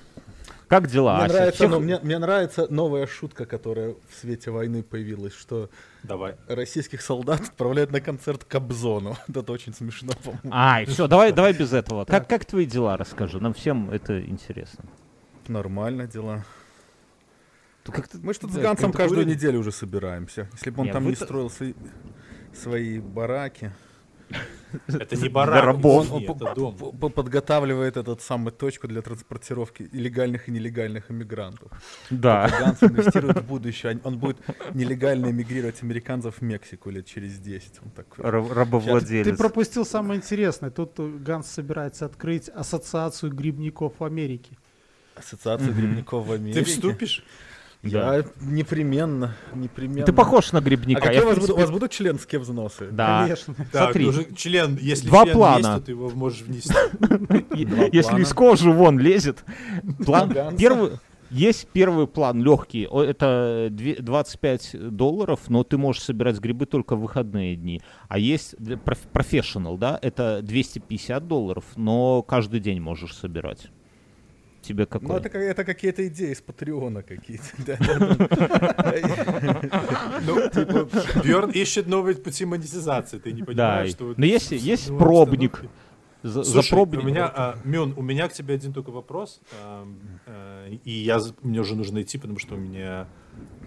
Как 0.69 0.89
дела, 0.89 1.19
Мне 1.19 1.29
нравится, 1.33 1.57
Всех- 1.59 1.71
ну, 1.71 1.79
мне, 1.79 2.01
мне 2.03 2.19
нравится 2.19 2.67
новая 2.71 3.07
шутка, 3.07 3.47
которая 3.47 3.95
в 4.11 4.21
свете 4.21 4.51
войны 4.51 4.83
появилась, 4.83 5.33
что 5.33 5.71
Давай. 6.03 6.35
российских 6.49 7.03
солдат 7.03 7.41
отправляют 7.41 7.93
на 7.93 8.01
концерт 8.01 8.43
Кобзону. 8.43 9.17
Это 9.29 9.53
очень 9.53 9.73
смешно, 9.75 10.13
по-моему. 10.25 10.51
Ай, 10.51 10.85
все, 10.87 11.07
давай, 11.07 11.31
давай 11.33 11.53
без 11.53 11.73
этого. 11.73 12.05
Как, 12.05 12.29
как 12.29 12.45
твои 12.45 12.67
дела, 12.67 12.97
расскажи. 12.97 13.39
Нам 13.41 13.55
всем 13.55 13.91
это 13.91 14.21
интересно. 14.21 14.87
Нормально 15.47 16.09
дела. 16.09 16.45
Как-то- 17.93 18.19
Мы 18.19 18.33
что-то 18.35 18.53
с 18.53 18.57
да, 18.57 18.63
Гансом 18.63 18.91
как-то 18.93 18.99
каждую 19.05 19.25
курили. 19.25 19.37
неделю 19.37 19.61
уже 19.61 19.73
собираемся. 19.73 20.49
Если 20.53 20.71
бы 20.71 20.81
он 20.81 20.87
Не, 20.87 20.93
там 20.93 21.07
не 21.07 21.15
строил 21.15 21.51
свои, 21.51 21.75
свои 22.55 22.99
бараки. 23.01 23.73
Это 24.89 25.15
не 25.17 25.29
барак, 25.29 25.77
извини, 25.79 26.25
это 26.25 26.53
дом. 26.55 26.77
Подготавливает 27.13 27.97
этот 27.97 28.21
самый 28.21 28.51
точку 28.53 28.89
для 28.89 29.01
транспортировки 29.01 29.89
легальных 29.93 30.49
и 30.49 30.51
нелегальных 30.51 31.11
иммигрантов. 31.13 31.71
Да. 32.11 32.49
Ганс 32.59 32.83
инвестирует 32.83 33.39
в 33.39 33.47
будущее. 33.47 34.01
Он 34.03 34.19
будет 34.19 34.39
нелегально 34.75 35.31
эмигрировать 35.31 35.81
американцев 35.83 36.39
в 36.39 36.43
Мексику 36.43 36.91
лет 36.91 37.07
через 37.07 37.39
10. 37.39 37.81
Он 37.85 37.91
такой. 37.91 38.25
Ра- 38.25 38.49
Ты 38.49 38.55
Рабовладелец. 38.55 39.39
пропустил 39.39 39.85
самое 39.87 40.19
интересное. 40.19 40.71
Тут 40.71 40.99
Ганс 40.99 41.47
собирается 41.47 42.05
открыть 42.05 42.49
ассоциацию 42.49 43.33
грибников 43.33 43.93
в 44.01 44.05
Америке. 44.05 44.59
Ассоциация 45.15 45.73
грибников 45.73 46.27
в 46.27 46.33
Америке. 46.33 46.59
Ты 46.59 46.65
вступишь? 46.65 47.25
Я 47.83 48.25
непременно, 48.41 49.37
непременно. 49.55 50.05
Ты 50.05 50.13
похож 50.13 50.53
на 50.53 50.59
А 50.59 50.63
грибника. 50.63 51.01
какие 51.03 51.19
Я, 51.19 51.23
у 51.25 51.27
вас, 51.27 51.35
будут, 51.37 51.51
у 51.51 51.55
принципе, 51.55 51.61
вас 51.63 51.71
будут 51.71 51.91
членские 51.93 52.41
взносы? 52.41 52.89
Да. 52.91 53.23
Конечно. 53.23 53.55
Так, 53.73 53.83
Смотри. 53.85 54.07
ну 54.07 54.13
же 54.13 54.27
член, 54.35 54.79
если 54.81 55.07
Два 55.09 55.23
член 55.25 55.35
плана. 55.35 55.57
есть, 55.57 55.69
то 55.71 55.81
ты 55.81 55.91
его 55.93 56.11
можешь 56.11 56.41
внести. 56.43 56.73
Если 57.93 58.23
из 58.23 58.33
кожи 58.33 58.71
вон 58.71 58.99
лезет. 58.99 59.45
План 60.05 60.35
первый. 60.59 60.93
Есть 61.31 61.67
первый 61.73 62.07
план, 62.07 62.41
легкий. 62.41 62.83
Это 62.89 63.67
две- 63.71 63.97
25 63.97 64.77
долларов, 64.97 65.41
но 65.49 65.65
ты 65.65 65.77
можешь 65.77 66.03
собирать 66.03 66.39
грибы 66.39 66.67
только 66.67 66.95
в 66.95 67.01
выходные 67.01 67.57
дни. 67.57 67.83
А 68.09 68.17
есть 68.19 68.55
профессионал, 69.13 69.77
да, 69.77 69.99
это 70.03 70.41
250 70.43 71.27
долларов, 71.27 71.65
но 71.75 72.23
каждый 72.23 72.61
день 72.61 72.81
можешь 72.81 73.13
собирать. 73.17 73.67
Тебе 74.67 74.87
какой? 74.87 75.09
Ну, 75.09 75.17
это, 75.17 75.39
это 75.39 75.65
какие-то 75.65 76.07
идеи 76.09 76.33
из 76.33 76.41
Патреона 76.41 77.03
какие-то. 77.03 77.79
Ну, 80.27 80.49
типа, 80.49 80.89
Бьорн 81.25 81.51
ищет 81.51 81.87
новые 81.87 82.17
пути 82.17 82.45
монетизации, 82.45 83.19
ты 83.19 83.33
не 83.33 83.43
понимаешь, 83.43 83.91
что... 83.91 84.15
но 84.17 84.27
есть, 84.27 84.51
есть 84.51 84.91
ну, 84.91 84.99
пробник. 84.99 85.63
За, 86.23 86.43
Слушай, 86.43 86.71
пробник. 86.71 87.05
у 87.05 87.07
меня, 87.07 87.31
а, 87.33 87.59
Мюн, 87.65 87.95
у 87.97 88.03
меня 88.03 88.29
к 88.29 88.33
тебе 88.33 88.55
один 88.55 88.73
только 88.73 88.91
вопрос, 88.91 89.41
ам, 89.63 89.99
э, 90.27 90.79
и 90.83 90.91
я, 90.91 91.21
мне 91.43 91.61
уже 91.61 91.77
нужно 91.77 92.03
идти, 92.03 92.19
потому 92.19 92.41
что 92.41 92.55
у 92.55 92.59
меня 92.59 93.07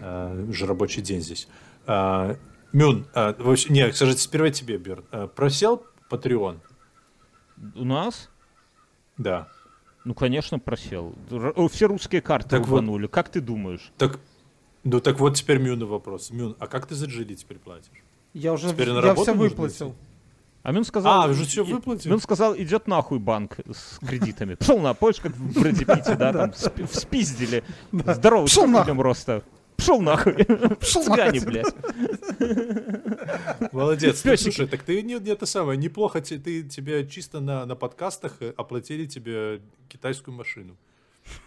э, 0.00 0.46
уже 0.48 0.66
рабочий 0.66 1.00
день 1.00 1.22
здесь. 1.22 1.48
А, 1.86 2.36
Мюн, 2.72 3.06
а, 3.14 3.34
вообще, 3.38 3.72
не, 3.72 3.90
скажите, 3.92 4.20
сперва 4.20 4.50
тебе, 4.50 4.76
Бьорн, 4.76 5.04
А, 5.10 5.26
просел 5.28 5.82
Patreon? 6.10 6.58
У 7.74 7.84
нас? 7.84 8.28
Да. 9.16 9.48
Ну, 10.04 10.14
конечно, 10.14 10.58
просел. 10.58 11.14
Все 11.70 11.86
русские 11.86 12.20
карты 12.22 12.48
Так 12.48 12.60
вот. 12.66 12.78
рванули. 12.78 13.06
Как 13.06 13.28
ты 13.28 13.40
думаешь? 13.40 13.92
Так, 13.98 14.18
ну 14.82 15.00
так 15.00 15.20
вот 15.20 15.36
теперь 15.36 15.58
Мюну 15.58 15.86
вопрос. 15.86 16.30
Мюн, 16.30 16.56
а 16.58 16.66
как 16.66 16.86
ты 16.86 16.94
за 16.94 17.06
Джили 17.06 17.34
теперь 17.34 17.58
платишь? 17.58 17.90
Я 18.32 18.52
уже 18.52 18.70
Теперь 18.70 18.90
на 18.92 19.04
я 19.04 19.14
все 19.14 19.34
выплатил. 19.34 19.94
А 20.62 20.72
Мюн 20.72 20.84
сказал... 20.84 21.22
А, 21.22 21.26
уже 21.26 21.44
всё 21.44 21.64
и- 21.64 21.72
выплатил? 21.72 22.10
Мюн 22.10 22.20
сказал, 22.20 22.54
идет 22.56 22.86
нахуй 22.86 23.18
банк 23.18 23.56
с 23.72 23.98
кредитами. 24.06 24.54
Пошел 24.54 24.78
на, 24.78 24.92
помнишь, 24.94 25.20
как 25.20 25.32
в 25.32 25.60
Брэди 25.60 25.84
Питте, 25.84 26.14
да, 26.18 26.32
там 26.32 26.54
спи- 26.54 26.84
вспиздили. 26.86 27.64
Здорово, 27.92 28.46
сколько 28.46 28.70
нахуй. 28.70 29.02
роста? 29.02 29.42
Пшел 29.80 30.00
нахуй. 30.00 30.34
Цыгане, 30.80 31.40
нахуй. 31.40 31.46
блядь. 31.50 31.74
Молодец. 33.72 34.22
Ну, 34.24 34.30
Пёсики. 34.30 34.50
Слушай, 34.54 34.68
так 34.68 34.82
ты 34.82 35.02
не, 35.02 35.14
не 35.18 35.30
это 35.30 35.46
самое, 35.46 35.78
неплохо, 35.78 36.20
те- 36.20 36.38
ты 36.38 36.62
тебе 36.62 37.06
чисто 37.08 37.40
на, 37.40 37.66
на 37.66 37.74
подкастах 37.76 38.36
э, 38.40 38.52
оплатили 38.56 39.06
тебе 39.06 39.60
китайскую 39.88 40.34
машину. 40.36 40.76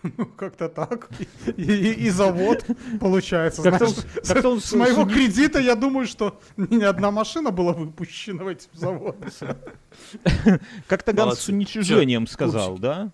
Ну, 0.04 0.26
Как-то 0.26 0.70
так. 0.70 1.10
И, 1.58 1.64
и- 1.64 1.94
и 2.06 2.10
завод 2.10 2.66
получается. 3.00 3.62
Как-то 3.64 3.88
знаешь. 3.88 4.06
он- 4.16 4.24
как-то 4.28 4.50
он 4.50 4.60
с, 4.62 4.66
с 4.66 4.74
моего 4.74 5.04
с- 5.08 5.14
кредита 5.14 5.60
я 5.60 5.76
думаю, 5.76 6.08
что 6.08 6.40
ни 6.58 6.84
одна 6.84 7.12
машина 7.12 7.52
была 7.52 7.74
выпущена 7.74 8.44
в 8.44 8.48
эти 8.48 8.68
заводы. 8.74 9.28
Как-то 10.88 11.14
Ганс 11.14 11.40
с 11.40 11.50
уничижением 11.50 12.28
сказал, 12.28 12.78
да? 12.78 13.12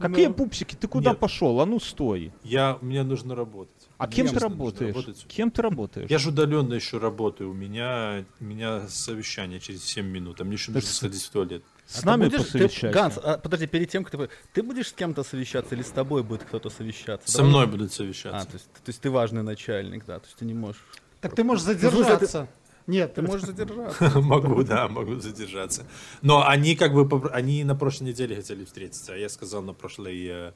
Какие 0.00 0.26
Ну, 0.28 0.34
пупсики? 0.34 0.76
Ты 0.76 0.86
куда 0.86 1.12
пошел? 1.14 1.60
А 1.60 1.66
ну 1.66 1.80
стой. 1.80 2.32
Я, 2.44 2.78
мне 2.82 3.02
нужно 3.02 3.34
работать. 3.34 3.81
А 3.98 4.08
кем 4.08 4.26
ты 4.28 4.38
работаешь? 4.38 4.94
работать. 4.94 5.24
Кем 5.28 5.50
ты 5.50 5.62
работаешь? 5.62 6.10
Я 6.10 6.18
же 6.18 6.30
удаленно 6.30 6.74
еще 6.74 6.98
работаю. 6.98 7.50
У 7.50 7.54
меня, 7.54 8.24
у 8.40 8.44
меня 8.44 8.88
совещание 8.88 9.60
через 9.60 9.84
7 9.84 10.04
минут, 10.06 10.40
а 10.40 10.44
мне 10.44 10.54
еще 10.54 10.72
нужно 10.72 10.88
сходить 10.88 11.22
в 11.22 11.30
туалет. 11.30 11.62
С 11.86 11.98
А 11.98 12.00
ты 12.00 12.06
нами 12.06 12.24
будешь- 12.24 12.38
ты- 12.38 12.44
посовещайся. 12.44 12.90
Ганс, 12.90 13.18
а, 13.22 13.38
подожди, 13.38 13.66
перед 13.66 13.90
тем, 13.90 14.04
как 14.04 14.12
ты... 14.12 14.28
Ты 14.54 14.62
будешь 14.62 14.88
с 14.88 14.92
кем-то 14.92 15.22
совещаться 15.22 15.74
или 15.74 15.82
с 15.82 15.90
тобой 15.90 16.22
будет 16.22 16.42
кто-то 16.44 16.70
совещаться? 16.70 17.30
Со 17.30 17.38
Давай- 17.38 17.50
мной 17.50 17.66
будут 17.66 17.90
А, 17.90 17.94
совещаться. 17.94 18.46
то 18.48 18.54
есть, 18.54 18.72
то 18.72 18.88
есть 18.88 19.00
ты 19.00 19.10
важный 19.10 19.42
начальник, 19.42 20.04
да, 20.06 20.18
то 20.18 20.26
есть 20.26 20.36
ты 20.36 20.44
не 20.46 20.54
можешь... 20.54 20.80
Так 21.20 21.34
ты 21.34 21.44
можешь 21.44 21.64
Ну, 21.66 21.72
задержаться. 21.74 22.48
Нет, 22.88 23.14
Ты 23.14 23.22
можешь 23.22 23.46
задержаться. 23.46 24.10
Могу, 24.20 24.64
да, 24.64 24.88
могу 24.88 25.14
задержаться. 25.20 25.86
Но 26.20 26.44
они 26.48 26.74
как 26.74 26.92
бы, 26.94 27.30
они 27.30 27.62
на 27.62 27.76
прошлой 27.76 28.08
неделе 28.08 28.34
хотели 28.34 28.64
встретиться, 28.64 29.12
а 29.12 29.16
я 29.16 29.28
сказал 29.28 29.62
на 29.62 29.72
прошлой, 29.72 30.26
э, 30.26 30.52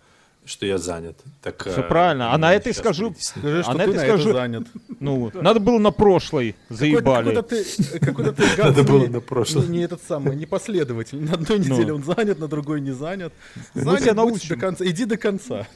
что 0.46 0.64
я 0.66 0.78
занят. 0.78 1.18
Так, 1.42 1.60
Всё 1.62 1.80
э, 1.80 1.88
правильно. 1.88 2.32
А 2.32 2.38
на 2.38 2.54
этой 2.54 2.72
щас 2.72 2.78
скажу- 2.82 3.10
перейти. 3.10 3.22
Скажи, 3.24 3.62
что 3.62 3.70
А 3.72 3.74
на 3.74 3.84
ты 3.84 3.90
этой 3.90 3.96
на 3.96 4.00
это 4.02 4.12
скажу- 4.18 4.32
занят. 4.32 4.66
Ну, 5.00 5.30
надо 5.34 5.60
было 5.60 5.78
на 5.78 5.90
прошлой 5.90 6.56
заебали. 6.70 7.34
Какой-то 7.34 7.42
ты, 7.42 7.98
какой-то 8.00 8.32
ты 8.32 8.44
Надо 8.62 8.82
было 8.84 9.00
не- 9.02 9.08
на 9.08 9.20
прошлое. 9.20 9.64
Не, 9.66 9.78
не 9.78 9.84
этот 9.84 10.00
самый, 10.02 10.34
непоследовательный. 10.36 11.28
На 11.28 11.34
одной 11.34 11.58
Ну. 11.58 11.64
неделе 11.64 11.92
он 11.92 12.02
занят, 12.04 12.38
на 12.38 12.48
другой 12.48 12.80
не 12.80 12.92
занят. 12.92 13.32
Мы 13.74 14.00
тебя 14.00 14.14
научим. 14.14 14.48
до 14.48 14.56
конца. 14.56 14.84
Иди 14.86 15.04
до 15.04 15.16
конца. 15.16 15.66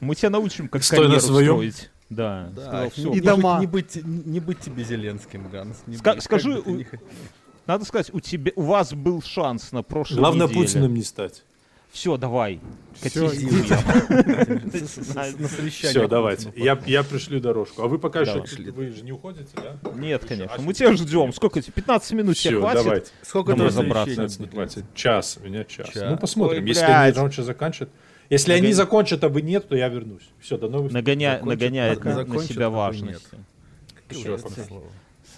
Мы 0.00 0.14
тебя 0.14 0.30
научим, 0.30 0.68
как 0.68 0.84
Стой 0.84 0.98
на 1.00 1.04
карьеру 1.14 1.20
своем. 1.26 1.52
строить. 1.54 1.90
Да. 2.10 2.50
Сказал, 2.54 2.84
не, 2.84 2.90
всё. 2.90 3.08
И 3.08 3.14
не 3.14 3.20
дома. 3.20 3.58
Не, 3.60 3.66
быть, 3.66 3.98
не 4.04 4.40
быть 4.40 4.60
тебе 4.60 4.84
Зеленским, 4.84 5.48
Ганс. 5.50 5.76
не 5.86 5.96
Ска- 5.96 6.14
быть, 6.14 6.22
скажи, 6.24 6.58
у- 6.58 6.84
хо- 6.84 6.96
Надо 7.66 7.84
сказать, 7.84 8.08
у 8.14 8.20
тебя, 8.20 8.50
у 8.56 8.62
вас 8.62 8.94
был 8.94 9.20
шанс 9.22 9.72
на 9.72 9.82
прошлой 9.82 10.16
Главное 10.18 10.46
неделе. 10.46 10.62
Путиным 10.66 10.94
не 10.94 11.02
стать. 11.02 11.42
Все, 11.90 12.16
давай. 12.16 12.60
С- 13.00 13.14
на 13.14 13.28
совещание 15.48 15.90
Все, 15.90 16.08
давайте. 16.08 16.52
Я, 16.56 16.78
я 16.86 17.02
пришлю 17.02 17.40
дорожку. 17.40 17.82
А 17.82 17.88
вы 17.88 17.98
пока 17.98 18.20
еще... 18.20 18.44
Вы 18.72 18.90
же 18.90 19.02
не 19.02 19.12
уходите, 19.12 19.50
да? 19.56 19.76
Нет, 19.94 20.24
конечно. 20.24 20.60
Мы 20.60 20.74
тебя 20.74 20.92
ждем. 20.92 21.32
Сколько 21.32 21.62
тебе? 21.62 21.72
15 21.72 22.12
минут 22.12 22.36
тебе 22.36 22.56
Все, 22.56 22.60
хватит? 22.60 22.84
давайте. 22.84 23.10
Сколько 23.22 23.52
там 23.52 23.66
разобраться. 23.66 24.14
совещаний 24.14 24.28
15 24.28 24.40
не 24.40 24.46
будет? 24.46 24.54
хватит. 24.54 24.84
Час, 24.94 25.38
у 25.40 25.46
меня 25.46 25.64
час. 25.64 25.90
Ну, 25.94 26.16
посмотрим. 26.18 26.64
Если 26.64 26.84
они 26.84 27.12
раньше 27.12 27.42
закончат. 27.42 27.88
Если 28.30 28.52
они 28.52 28.72
закончат, 28.72 29.24
а 29.24 29.28
вы 29.28 29.42
нет, 29.42 29.68
то 29.68 29.76
я 29.76 29.88
вернусь. 29.88 30.28
Все, 30.40 30.58
до 30.58 30.68
новых 30.68 30.90
встреч. 30.90 31.04
Нагоняет 31.42 31.98
пока 31.98 32.24
на, 32.24 32.42
себя 32.42 32.66
пока 32.66 32.70
важность. 32.70 33.26
Пока. 34.08 34.38
слово. 34.66 34.84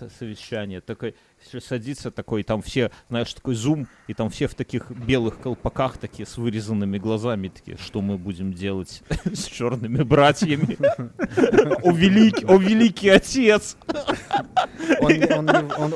Совещание. 0.08 0.80
Такой, 0.80 1.14
если 1.44 1.58
садится 1.58 2.10
такой, 2.10 2.42
там 2.42 2.62
все, 2.62 2.90
знаешь, 3.08 3.32
такой 3.34 3.54
зум, 3.54 3.88
и 4.06 4.14
там 4.14 4.30
все 4.30 4.46
в 4.46 4.54
таких 4.54 4.90
белых 4.90 5.38
колпаках, 5.40 5.98
такие 5.98 6.26
с 6.26 6.36
вырезанными 6.38 6.98
глазами, 6.98 7.48
такие, 7.48 7.76
что 7.76 8.00
мы 8.00 8.16
будем 8.18 8.52
делать 8.54 9.02
с 9.24 9.44
черными 9.44 10.02
братьями? 10.02 10.78
О 11.82 11.92
великий, 11.92 12.44
о 12.46 12.56
великий 12.56 13.08
отец! 13.08 13.76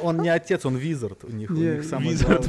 Он, 0.02 0.18
не- 0.20 0.28
отец, 0.28 0.64
он 0.64 0.76
визард 0.76 1.24
у 1.24 1.28
них. 1.28 1.51
Визард. 2.10 2.47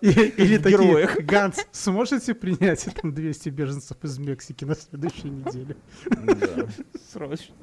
И- 0.00 0.08
Или 0.10 0.58
такие. 0.58 1.22
Ганс, 1.22 1.66
сможете 1.72 2.34
принять 2.34 2.86
там 3.00 3.12
200 3.14 3.48
беженцев 3.50 3.96
из 4.02 4.18
Мексики 4.18 4.64
на 4.64 4.74
следующей 4.74 5.28
неделе? 5.30 5.76
Срочно. 7.12 7.54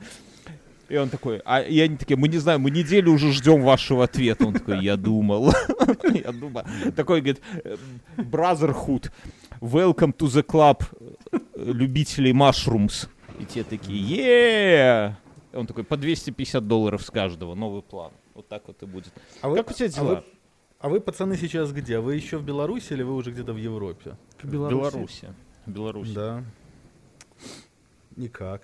И 0.90 0.98
он 0.98 1.10
такой, 1.10 1.42
а 1.46 1.62
и 1.62 1.80
они 1.80 1.98
такие, 1.98 2.18
мы 2.18 2.28
не 2.28 2.40
знаем, 2.40 2.62
мы 2.62 2.72
неделю 2.72 3.12
уже 3.12 3.32
ждем 3.32 3.62
вашего 3.62 4.04
ответа. 4.04 4.48
Он 4.48 4.54
такой, 4.54 4.84
я 4.84 4.98
думал. 4.98 5.54
Я 6.14 6.32
думал. 6.32 6.64
Такой, 6.96 7.22
говорит, 7.22 7.42
э, 7.64 7.78
Brotherhood, 8.18 9.12
welcome 9.62 10.14
to 10.16 10.26
the 10.28 10.44
club 10.44 10.84
э, 11.32 11.38
любителей 11.72 12.32
mushrooms. 12.32 13.08
И 13.40 13.46
те 13.46 13.64
такие, 13.64 14.00
е 14.00 15.18
Он 15.54 15.68
такой, 15.68 15.84
по 15.84 15.98
250 15.98 16.68
долларов 16.68 17.04
с 17.04 17.12
каждого, 17.12 17.54
новый 17.56 17.82
план. 17.82 18.12
Вот 18.34 18.48
так 18.48 18.64
вот 18.68 18.82
и 18.82 18.86
будет. 18.86 19.14
А 19.42 19.50
вы, 19.50 19.58
Как 19.58 19.70
у 19.70 19.74
тебя 19.74 19.88
а 19.88 19.90
дела? 19.90 20.16
вы- 20.16 20.24
а 20.80 20.90
вы, 20.90 21.02
пацаны, 21.02 21.36
сейчас 21.38 21.72
где? 21.72 22.00
Вы 22.00 22.16
еще 22.16 22.38
в 22.38 22.44
Беларуси 22.44 22.94
или 22.94 23.04
вы 23.04 23.16
уже 23.16 23.32
где-то 23.32 23.54
в 23.54 23.58
Европе? 23.58 24.16
В. 24.42 24.50
Беларуси. 24.50 25.34
В 25.66 25.72
Беларуси. 25.72 26.14
Да. 26.14 26.44
Никак. 28.16 28.62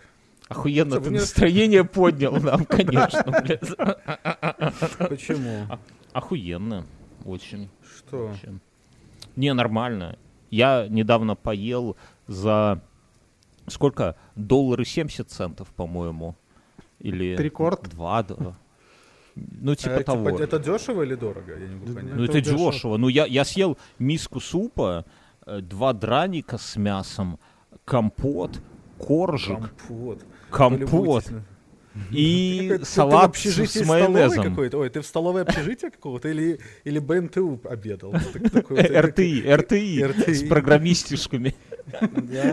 Охуенно 0.47 0.99
ты 1.01 1.09
настроение 1.09 1.84
поднял 1.84 2.35
нам, 2.35 2.65
конечно, 2.65 3.23
блядь. 3.43 5.09
Почему? 5.09 5.65
Охуенно. 6.13 6.85
Очень. 7.26 7.69
Что? 7.97 8.31
Не, 9.35 9.53
нормально. 9.53 10.17
Я 10.51 10.88
недавно 10.88 11.35
поел 11.35 11.97
за 12.27 12.81
сколько? 13.67 14.15
Доллары 14.35 14.85
70 14.85 15.30
центов, 15.30 15.67
по-моему. 15.69 16.35
Или 16.99 17.35
рекорд? 17.35 17.89
Два, 17.89 18.23
да. 18.23 18.55
Ну, 19.35 19.76
типа 19.76 19.97
А, 19.97 20.03
того. 20.03 20.30
это 20.30 20.59
дешево 20.59 21.01
или 21.01 21.15
дорого? 21.15 21.57
Я 21.59 21.67
не 21.67 21.76
могу 21.76 21.93
понять. 21.93 22.15
ну, 22.15 22.23
это 22.23 22.38
это 22.38 22.41
дешево. 22.41 22.72
дешево. 22.72 22.97
Ну, 22.97 23.07
я, 23.09 23.26
я 23.26 23.43
съел 23.43 23.77
миску 23.99 24.39
супа, 24.39 25.05
э, 25.45 25.59
два 25.59 25.91
драника 25.91 26.57
с 26.57 26.77
мясом, 26.77 27.38
компот, 27.84 28.61
коржик, 28.97 29.57
Компот. 29.57 30.23
Компот 30.51 31.26
и 32.11 32.67
Какой- 32.67 32.77
ты- 32.77 32.80
ты 32.80 32.85
салат 32.85 33.38
с, 33.38 33.85
майонезом. 33.85 34.43
какой-то? 34.43 34.80
Ой, 34.80 34.89
ты 34.89 34.99
в 34.99 35.05
столовой 35.05 35.43
общежития 35.43 35.89
какого-то 35.89 36.27
или, 36.27 36.59
или 36.84 36.99
БНТУ 36.99 37.61
обедал? 37.63 38.13
РТИ, 38.13 39.43
РТИ, 39.53 40.34
с 40.34 40.43
программистишками. 40.47 41.55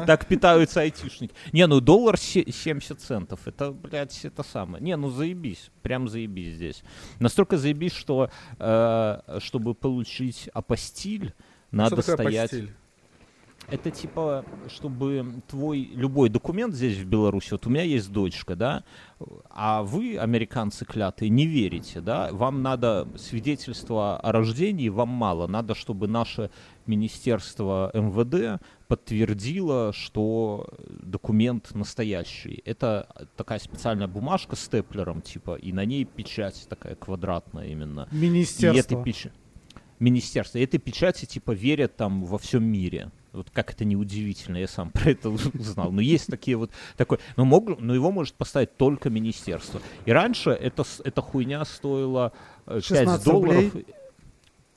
Так 0.07 0.27
питаются 0.27 0.83
айтишники. 0.83 1.35
Не, 1.53 1.67
ну 1.67 1.81
доллар 1.81 2.19
се- 2.19 2.51
70 2.53 3.01
центов. 3.01 3.41
Это, 3.47 3.73
блядь, 3.73 4.25
это 4.25 4.45
самое. 4.45 4.83
Не, 4.85 4.97
ну 4.97 5.11
заебись. 5.11 5.71
Прям 5.83 6.09
заебись 6.09 6.55
здесь. 6.55 6.85
Настолько 7.19 7.57
заебись, 7.57 7.95
что 7.95 8.31
э, 8.61 9.39
чтобы 9.41 9.75
получить 9.75 10.49
апостиль, 10.55 11.33
надо 11.73 11.97
стоять... 12.03 12.53
Это 13.69 13.91
типа, 13.91 14.45
чтобы 14.69 15.25
твой 15.49 15.85
любой 15.95 16.29
документ 16.29 16.75
здесь 16.75 16.99
в 16.99 17.07
Беларуси, 17.07 17.53
вот 17.53 17.67
у 17.67 17.71
меня 17.71 17.85
есть 17.85 18.13
дочка, 18.13 18.55
да, 18.55 18.85
а 19.49 19.83
вы, 19.83 20.19
американцы 20.19 20.85
клятые, 20.85 21.31
не 21.31 21.47
верите, 21.47 22.01
да, 22.01 22.29
вам 22.33 22.63
надо 22.63 23.09
свидетельство 23.17 24.19
о 24.19 24.33
рождении, 24.33 24.89
вам 24.91 25.09
мало, 25.09 25.47
надо, 25.47 25.75
чтобы 25.75 26.07
наше 26.07 26.51
министерство 26.87 27.91
МВД 27.95 28.61
подтвердило, 28.89 29.93
что 29.93 30.69
документ 30.89 31.75
настоящий. 31.75 32.63
Это 32.67 33.07
такая 33.37 33.59
специальная 33.59 34.09
бумажка 34.09 34.57
с 34.57 34.65
степлером, 34.65 35.23
типа, 35.23 35.55
и 35.55 35.73
на 35.73 35.85
ней 35.85 36.05
печать 36.05 36.67
такая 36.69 36.95
квадратная 36.97 37.69
именно. 37.69 38.09
И 38.13 38.17
Министерство. 38.17 38.79
этой 38.97 39.03
печ- 39.03 39.31
Министерство. 39.99 40.59
И 40.59 40.65
этой 40.65 40.79
печати, 40.79 41.25
типа, 41.25 41.53
верят 41.53 41.97
там 41.97 42.25
во 42.25 42.37
всем 42.37 42.65
мире. 42.65 43.11
Вот 43.33 43.51
как 43.51 43.73
это 43.73 43.85
неудивительно, 43.85 44.59
я 44.59 44.69
сам 44.69 44.91
про 44.93 45.11
это 45.11 45.31
узнал. 45.31 45.91
Но 45.91 46.01
есть 46.01 46.27
такие 46.27 46.57
вот 46.57 46.71
такой, 46.97 47.19
но, 47.37 47.45
мог, 47.45 47.79
но 47.81 47.95
его 47.95 48.11
может 48.13 48.35
поставить 48.35 48.77
только 48.77 49.11
министерство. 49.11 49.81
И 50.05 50.13
раньше 50.13 50.51
это, 50.51 50.85
эта 51.05 51.23
хуйня 51.23 51.65
стоила 51.65 52.33
э, 52.67 52.75
5 52.75 52.85
16 52.85 53.25
долларов. 53.25 53.75
рублей. 53.75 53.87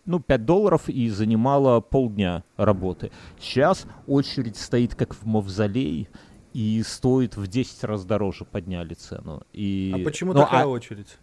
Ну, 0.05 0.19
5 0.19 0.45
долларов 0.45 0.87
и 0.87 1.09
занимала 1.09 1.79
полдня 1.81 2.43
работы. 2.57 3.11
Сейчас 3.39 3.85
очередь 4.07 4.55
стоит 4.55 4.93
как 4.93 5.15
в 5.15 5.25
мавзолей 5.25 6.07
и 6.53 6.83
стоит 6.83 7.35
в 7.35 7.47
10 7.47 7.83
раз 7.83 8.05
дороже 8.05 8.45
подняли 8.45 8.93
цену. 8.93 9.41
И... 9.51 9.91
А 9.93 10.03
почему 10.05 10.33
Ну, 10.33 10.39
такая 10.39 10.63
а- 10.63 10.67
очередь? 10.67 11.17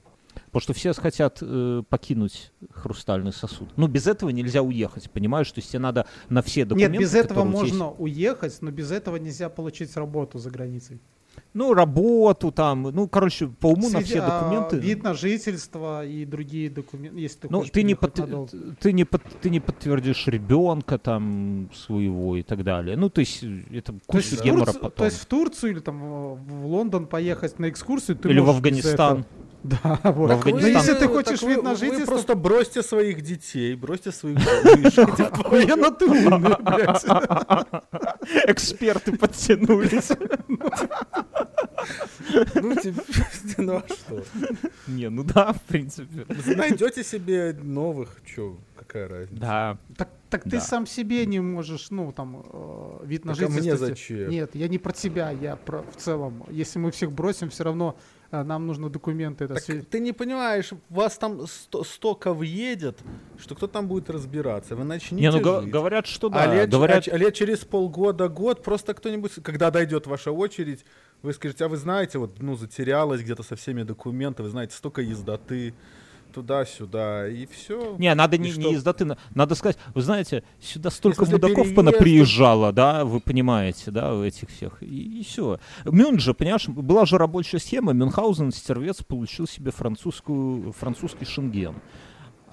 Потому 0.53 0.63
что 0.65 0.73
все 0.75 0.93
хотят 0.93 1.39
э, 1.41 1.83
покинуть 1.89 2.53
хрустальный 2.73 3.33
сосуд. 3.33 3.71
Ну, 3.77 3.87
без 3.89 4.07
этого 4.07 4.29
нельзя 4.29 4.61
уехать, 4.63 5.11
понимаешь? 5.11 5.51
То 5.51 5.61
есть 5.61 5.71
тебе 5.71 5.79
надо 5.79 6.07
на 6.29 6.43
все 6.43 6.67
документы... 6.67 6.93
Нет, 6.93 7.01
без 7.01 7.15
этого 7.15 7.41
тебя 7.43 7.51
есть- 7.63 7.73
можно 7.73 7.91
уехать, 7.93 8.59
но 8.61 8.71
без 8.71 8.91
этого 8.91 9.17
нельзя 9.17 9.49
получить 9.49 9.97
работу 9.97 10.39
за 10.39 10.51
границей. 10.51 11.01
Ну, 11.55 11.73
работу 11.73 12.53
там, 12.53 12.83
ну, 12.83 13.09
короче, 13.09 13.47
по 13.49 13.69
уму 13.69 13.89
на 13.89 14.01
Сведи- 14.01 14.05
все 14.05 14.21
а, 14.21 14.41
документы... 14.41 14.77
Вид 14.77 15.03
на 15.03 15.15
жительство 15.15 16.05
и 16.05 16.27
другие 16.27 16.69
документы, 16.69 17.19
если 17.19 17.39
ты 17.41 17.49
ну, 17.49 17.65
ты 17.65 17.83
не, 17.83 17.95
под- 17.95 18.21
ты, 18.79 18.93
не 18.93 19.05
под- 19.07 19.23
ты 19.41 19.49
не 19.49 19.61
подтвердишь 19.61 20.27
ребенка 20.27 20.99
там 20.99 21.71
своего 21.75 22.37
и 22.37 22.43
так 22.43 22.63
далее. 22.65 22.99
Ну, 22.99 23.09
то 23.09 23.21
есть 23.21 23.43
э, 23.43 23.63
это 23.73 23.93
То 23.95 23.99
куча 24.05 24.29
есть, 24.29 24.41
в 24.43 24.45
гемора 24.45 24.67
Турцию- 24.67 24.81
потом. 24.83 24.97
то 24.99 25.05
есть 25.07 25.17
в 25.19 25.25
Турцию 25.25 25.73
или 25.73 25.81
там 25.81 25.99
в 26.37 26.67
Лондон 26.67 27.07
поехать 27.07 27.59
на 27.59 27.71
экскурсию 27.71 28.19
ты 28.19 28.29
Или 28.29 28.41
в 28.41 28.51
Афганистан. 28.51 29.21
этого. 29.21 29.27
Да, 29.65 30.01
вот. 30.05 30.31
В 30.31 30.33
Афганистан. 30.33 30.73
Но 30.73 30.79
если 30.79 30.93
ты 30.95 31.01
Так 31.01 31.11
хочешь 31.11 31.43
вы- 31.43 31.51
вид 31.51 31.63
на 31.63 31.71
вы 31.71 31.77
жительство, 31.77 32.07
просто 32.07 32.35
бросьте 32.35 32.83
своих 32.83 33.23
детей, 33.23 33.77
бросьте 33.77 34.11
своих 34.11 34.39
охуенно 34.39 35.91
ты 35.93 36.09
блядь. 36.09 37.05
Эксперты 38.49 39.17
подтянулись. 39.17 40.11
Ну, 42.55 42.75
ну 43.59 43.77
а 43.77 43.85
что? 43.89 44.25
Не, 44.87 45.11
ну 45.11 45.25
да, 45.25 45.53
в 45.53 45.61
принципе. 45.63 46.27
Найдете 46.57 47.05
себе 47.05 47.57
новых, 47.61 48.19
что, 48.25 48.59
какая 48.77 49.09
разница? 49.09 49.41
Да. 49.41 49.79
Так, 49.97 50.09
так 50.31 50.45
ты 50.45 50.61
сам 50.61 50.87
себе 50.87 51.27
не 51.27 51.41
можешь, 51.41 51.91
ну, 51.91 52.13
там, 52.13 52.45
э, 52.53 52.99
вид 53.05 53.25
на 53.25 53.35
Так 53.35 53.49
а 53.49 53.51
мне 53.51 53.63
жительство. 53.63 53.87
зачем? 53.89 54.31
Нет, 54.31 54.51
я 54.55 54.69
не 54.69 54.79
про 54.79 54.93
тебя, 54.93 55.31
я 55.31 55.57
про 55.57 55.83
в 55.83 55.97
целом. 55.97 56.45
Если 56.51 56.79
мы 56.79 56.91
всех 56.91 57.13
бросим, 57.13 57.51
все 57.51 57.65
равно 57.65 57.97
нам 58.33 58.67
нужны 58.67 58.89
документы. 58.89 59.45
Это 59.45 59.55
Так 59.55 59.69
све- 59.69 59.83
ты 59.83 60.01
не 60.01 60.13
понимаешь, 60.13 60.71
вас 60.89 61.19
там 61.19 61.47
сто- 61.47 61.85
столько 61.85 62.33
въедет, 62.33 62.99
что 63.39 63.55
кто 63.55 63.67
там 63.67 63.87
будет 63.89 64.09
разбираться? 64.11 64.75
Вы 64.75 64.85
начнете 64.85 65.23
Не, 65.23 65.31
ну 65.31 65.61
жить. 65.61 65.71
говорят, 65.71 66.07
что 66.07 66.29
да. 66.31 66.43
а, 66.51 66.55
лет, 66.55 66.71
говорят, 66.71 67.07
а, 67.09 67.17
лет 67.19 67.35
через 67.35 67.59
полгода, 67.59 68.29
год, 68.29 68.63
просто 68.63 68.95
кто-нибудь, 68.95 69.33
когда 69.43 69.71
дойдет 69.71 70.07
ваша 70.07 70.33
очередь, 70.33 70.85
вы 71.23 71.33
скажете, 71.35 71.65
а 71.67 71.69
вы 71.69 71.77
знаете, 71.77 72.19
вот, 72.19 72.41
ну, 72.41 72.57
затерялась 72.57 73.21
где-то 73.21 73.43
со 73.43 73.55
всеми 73.55 73.83
документами, 73.83 74.47
вы 74.47 74.51
знаете, 74.51 74.75
столько 74.75 75.03
ездоты, 75.03 75.75
туда-сюда, 76.33 77.29
и 77.29 77.47
все. 77.47 77.97
Не, 77.99 78.15
надо 78.15 78.37
И 78.37 78.39
не, 78.41 78.51
что? 78.53 78.61
не 78.61 78.75
из 78.75 78.85
надо 79.35 79.55
сказать, 79.55 79.79
вы 79.95 80.03
знаете, 80.03 80.43
сюда 80.61 80.91
столько 80.91 81.25
смысле, 81.25 81.35
мудаков 81.35 81.67
переезд- 81.69 81.75
понаприезжало, 81.75 82.73
да, 82.73 83.05
вы 83.05 83.21
понимаете, 83.21 83.91
да, 83.91 84.15
у 84.15 84.25
этих 84.25 84.49
всех, 84.49 84.83
и, 84.83 85.23
все. 85.23 85.59
Мюн 85.85 86.19
же, 86.19 86.35
понимаешь, 86.35 86.69
была 86.69 87.07
же 87.07 87.19
рабочая 87.19 87.59
схема, 87.59 87.93
Мюнхгаузен, 87.93 88.51
стервец, 88.53 89.03
получил 89.03 89.47
себе 89.47 89.71
французскую, 89.71 90.73
французский 90.73 91.25
шенген. 91.25 91.77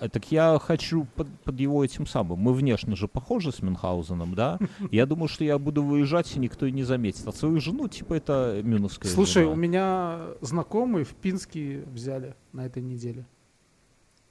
А 0.01 0.07
Так 0.07 0.31
я 0.31 0.57
хочу 0.63 1.05
под, 1.15 1.27
под 1.41 1.59
его 1.59 1.83
этим 1.83 2.07
самым. 2.07 2.39
Мы 2.39 2.53
внешне 2.53 2.95
же 2.95 3.09
похожи 3.09 3.51
с 3.51 3.61
Мюнхгаузеном, 3.61 4.33
да? 4.33 4.57
Я 4.91 5.05
думаю, 5.05 5.27
что 5.27 5.43
я 5.43 5.59
буду 5.59 5.83
выезжать, 5.83 6.33
и 6.37 6.39
никто 6.39 6.65
и 6.65 6.71
не 6.71 6.83
заметит. 6.83 7.27
А 7.27 7.33
свою 7.33 7.59
жену, 7.59 7.89
типа, 7.89 8.13
это 8.13 8.61
мюновская 8.63 9.11
Слушай, 9.11 9.43
жена. 9.43 9.51
у 9.51 9.55
меня 9.57 10.19
знакомые 10.39 11.03
в 11.03 11.09
Пинске 11.15 11.83
взяли 11.93 12.35
на 12.53 12.65
этой 12.65 12.81
неделе. 12.81 13.25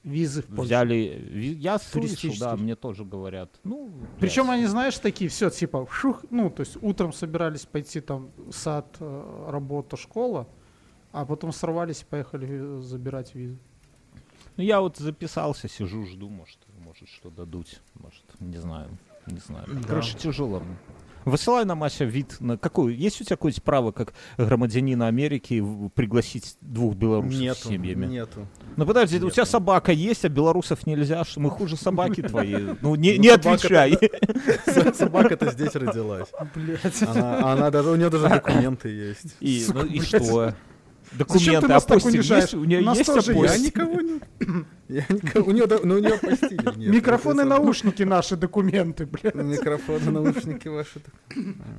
Визы 0.05 0.43
в 0.43 0.47
Польшу. 0.47 0.62
Взяли... 0.62 1.31
Я 1.59 1.79
слышал, 1.79 2.31
да, 2.39 2.57
мне 2.57 2.77
тоже 2.77 3.05
говорят. 3.05 3.51
Ну, 3.65 3.91
Причем 4.20 4.45
блядь. 4.45 4.59
они, 4.59 4.66
знаешь, 4.66 4.99
такие, 4.99 5.29
все, 5.29 5.51
типа, 5.51 5.87
шух, 5.91 6.25
ну, 6.31 6.51
то 6.51 6.61
есть 6.61 6.77
утром 6.81 7.12
собирались 7.12 7.66
пойти 7.66 8.01
там 8.01 8.31
сад, 8.51 8.97
э, 9.01 9.47
работа, 9.51 9.97
школа, 9.97 10.49
а 11.12 11.25
потом 11.25 11.53
сорвались 11.53 12.03
и 12.03 12.05
поехали 12.05 12.81
забирать 12.81 13.35
визу. 13.35 13.59
Ну, 14.57 14.65
я 14.65 14.81
вот 14.81 14.97
записался, 14.97 15.69
сижу, 15.69 16.05
жду, 16.07 16.29
может, 16.29 16.59
может 16.79 17.09
что 17.09 17.31
дадут, 17.31 17.81
может, 17.95 18.25
не 18.41 18.59
знаю, 18.59 18.97
не 19.27 19.39
знаю. 19.39 19.66
Короче, 19.87 20.16
тяжело. 20.16 20.62
Высылай 21.29 21.65
нам, 21.65 21.83
Ася, 21.85 22.05
вид 22.05 22.37
на 22.41 22.57
какой... 22.57 22.95
Есть 22.95 23.21
у 23.21 23.25
тебя 23.25 23.37
какое-нибудь 23.37 23.63
право, 23.63 23.93
как 23.93 24.15
громадянина 24.37 25.07
Америки, 25.07 25.65
пригласить 25.95 26.57
двух 26.61 26.95
белорусов 26.95 27.35
с 27.35 27.41
Нету, 27.41 27.69
семьями? 27.69 28.07
нету. 28.07 28.47
Ну, 28.77 28.87
подожди, 28.87 29.17
у 29.17 29.31
тебя 29.31 29.43
Нету. 29.43 29.51
собака 29.51 29.93
есть, 29.93 30.25
а 30.25 30.29
белорусов 30.29 30.87
нельзя, 30.87 31.25
что 31.25 31.41
мы 31.41 31.51
хуже 31.51 31.77
собаки 31.77 32.23
твои. 32.29 32.57
Ну, 32.81 32.95
не, 32.95 33.15
Ну, 33.17 33.23
не 33.23 33.29
отвечай. 33.29 33.99
Собака-то 34.95 35.51
здесь 35.53 35.75
родилась. 35.75 36.29
Блять. 36.55 37.03
Она, 37.03 37.53
она 37.53 37.71
даже, 37.71 37.91
у 37.91 37.97
нее 37.97 38.11
даже 38.11 38.29
документы 38.29 38.89
есть. 38.89 39.37
И, 39.41 39.61
Сука, 39.65 39.87
Зачем 41.12 41.26
Документы, 41.26 41.66
ты 41.66 41.72
нас 41.72 41.85
так 41.85 42.05
унижаешь? 42.05 42.43
есть? 42.44 42.55
У 42.55 42.64
нее 42.64 42.80
У 42.80 42.85
нас 42.85 42.98
есть 42.98 43.12
тоже 43.12 43.32
Я 43.32 43.59
никого 43.59 44.01
не... 44.01 44.20
Я 44.89 45.05
никого... 45.09 45.47
У 45.47 45.52
нее, 45.52 45.66
да- 45.66 45.80
ну, 45.82 45.97
у 45.97 45.98
нее 45.98 46.14
апостили 46.14 46.76
нет. 46.78 46.94
Микрофоны, 46.94 47.44
наушники 47.44 48.02
наши, 48.02 48.36
документы, 48.36 49.06
блядь. 49.06 49.35
Микрофоны, 49.35 50.10
наушники 50.10 50.68
ваши. 50.68 51.01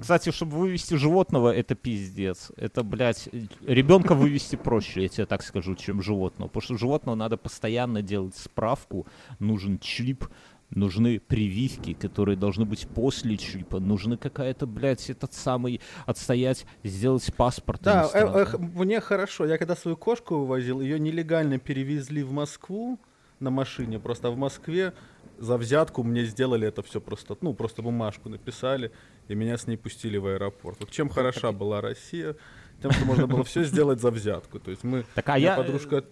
Кстати, 0.01 0.31
чтобы 0.31 0.57
вывести 0.57 0.95
животного, 0.95 1.53
это 1.53 1.76
пиздец. 1.76 2.51
Это, 2.56 2.84
блядь, 2.84 3.30
ребенка 3.65 4.14
вывести 4.14 4.56
проще, 4.56 5.03
я 5.03 5.10
тебе 5.10 5.26
так 5.26 5.43
скажу, 5.43 5.76
чем 5.76 6.01
животного. 6.01 6.49
Потому 6.49 6.61
что 6.61 6.77
животного 6.77 7.15
надо 7.15 7.38
постоянно 7.38 8.01
делать 8.01 8.35
справку, 8.35 9.07
нужен 9.39 9.80
чип, 9.80 10.26
нужны 10.72 11.20
прививки, 11.20 11.94
которые 11.94 12.36
должны 12.38 12.66
быть 12.66 12.88
после 12.88 13.38
чипа, 13.38 13.80
нужны 13.80 14.18
какая-то, 14.18 14.68
блядь, 14.68 15.10
этот 15.10 15.34
самый, 15.34 15.82
отстоять, 16.06 16.66
сделать 16.84 17.34
паспорт. 17.36 17.82
Да, 17.82 18.10
э, 18.14 18.46
э, 18.54 18.58
мне 18.58 19.02
хорошо. 19.02 19.46
Я 19.46 19.58
когда 19.58 19.76
свою 19.76 19.98
кошку 19.98 20.38
вывозил, 20.38 20.82
ее 20.82 21.00
нелегально 21.00 21.60
перевезли 21.60 22.24
в 22.24 22.32
Москву 22.32 23.00
на 23.40 23.50
машине. 23.50 24.00
Просто 24.00 24.30
в 24.32 24.38
Москве 24.38 24.94
за 25.38 25.58
взятку 25.58 26.04
мне 26.04 26.26
сделали 26.26 26.68
это 26.68 26.84
все 26.84 27.00
просто, 27.00 27.38
ну, 27.41 27.54
просто 27.54 27.82
бумажку 27.82 28.30
написали, 28.30 28.91
и 29.28 29.36
меня 29.36 29.58
с 29.58 29.68
ней 29.68 29.78
пустили 29.78 30.18
в 30.18 30.28
аэропорт. 30.28 30.78
Вот 30.82 30.91
чем 30.91 31.10
хороша 31.10 31.52
была 31.52 31.82
Россия, 31.82 32.36
тем, 32.82 32.91
что 32.91 33.06
можно 33.06 33.28
было 33.28 33.44
все 33.44 33.64
сделать 33.64 34.02
за 34.02 34.12
взятку. 34.12 34.60
То 34.60 34.72
есть 34.72 34.84
мы, 34.84 35.06
Так, 35.16 35.30
а 35.30 35.40
я... 35.40 35.56
подружка, 35.56 36.04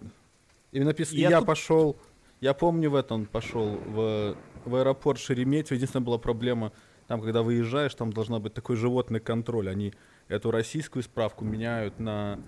и 0.72 0.80
напис- 0.80 1.12
и 1.14 1.20
я 1.20 1.30
я, 1.30 1.38
тут- 1.38 1.46
пошел, 1.46 1.96
я 2.40 2.54
помню 2.54 2.90
в 2.90 2.94
этом 2.94 3.26
пошел 3.26 3.78
в, 3.86 4.36
в 4.64 4.74
аэропорт 4.74 5.18
Шереметьево. 5.18 5.76
Единственная 5.76 6.04
была 6.04 6.18
проблема, 6.18 6.72
там, 7.06 7.20
когда 7.20 7.42
выезжаешь, 7.42 7.94
там 7.94 8.12
должна 8.12 8.38
быть 8.38 8.54
такой 8.54 8.76
животный 8.76 9.20
контроль. 9.20 9.68
Они 9.68 9.92
эту 10.28 10.50
российскую 10.50 11.02
справку 11.02 11.44
меняют 11.44 11.98
на 11.98 12.38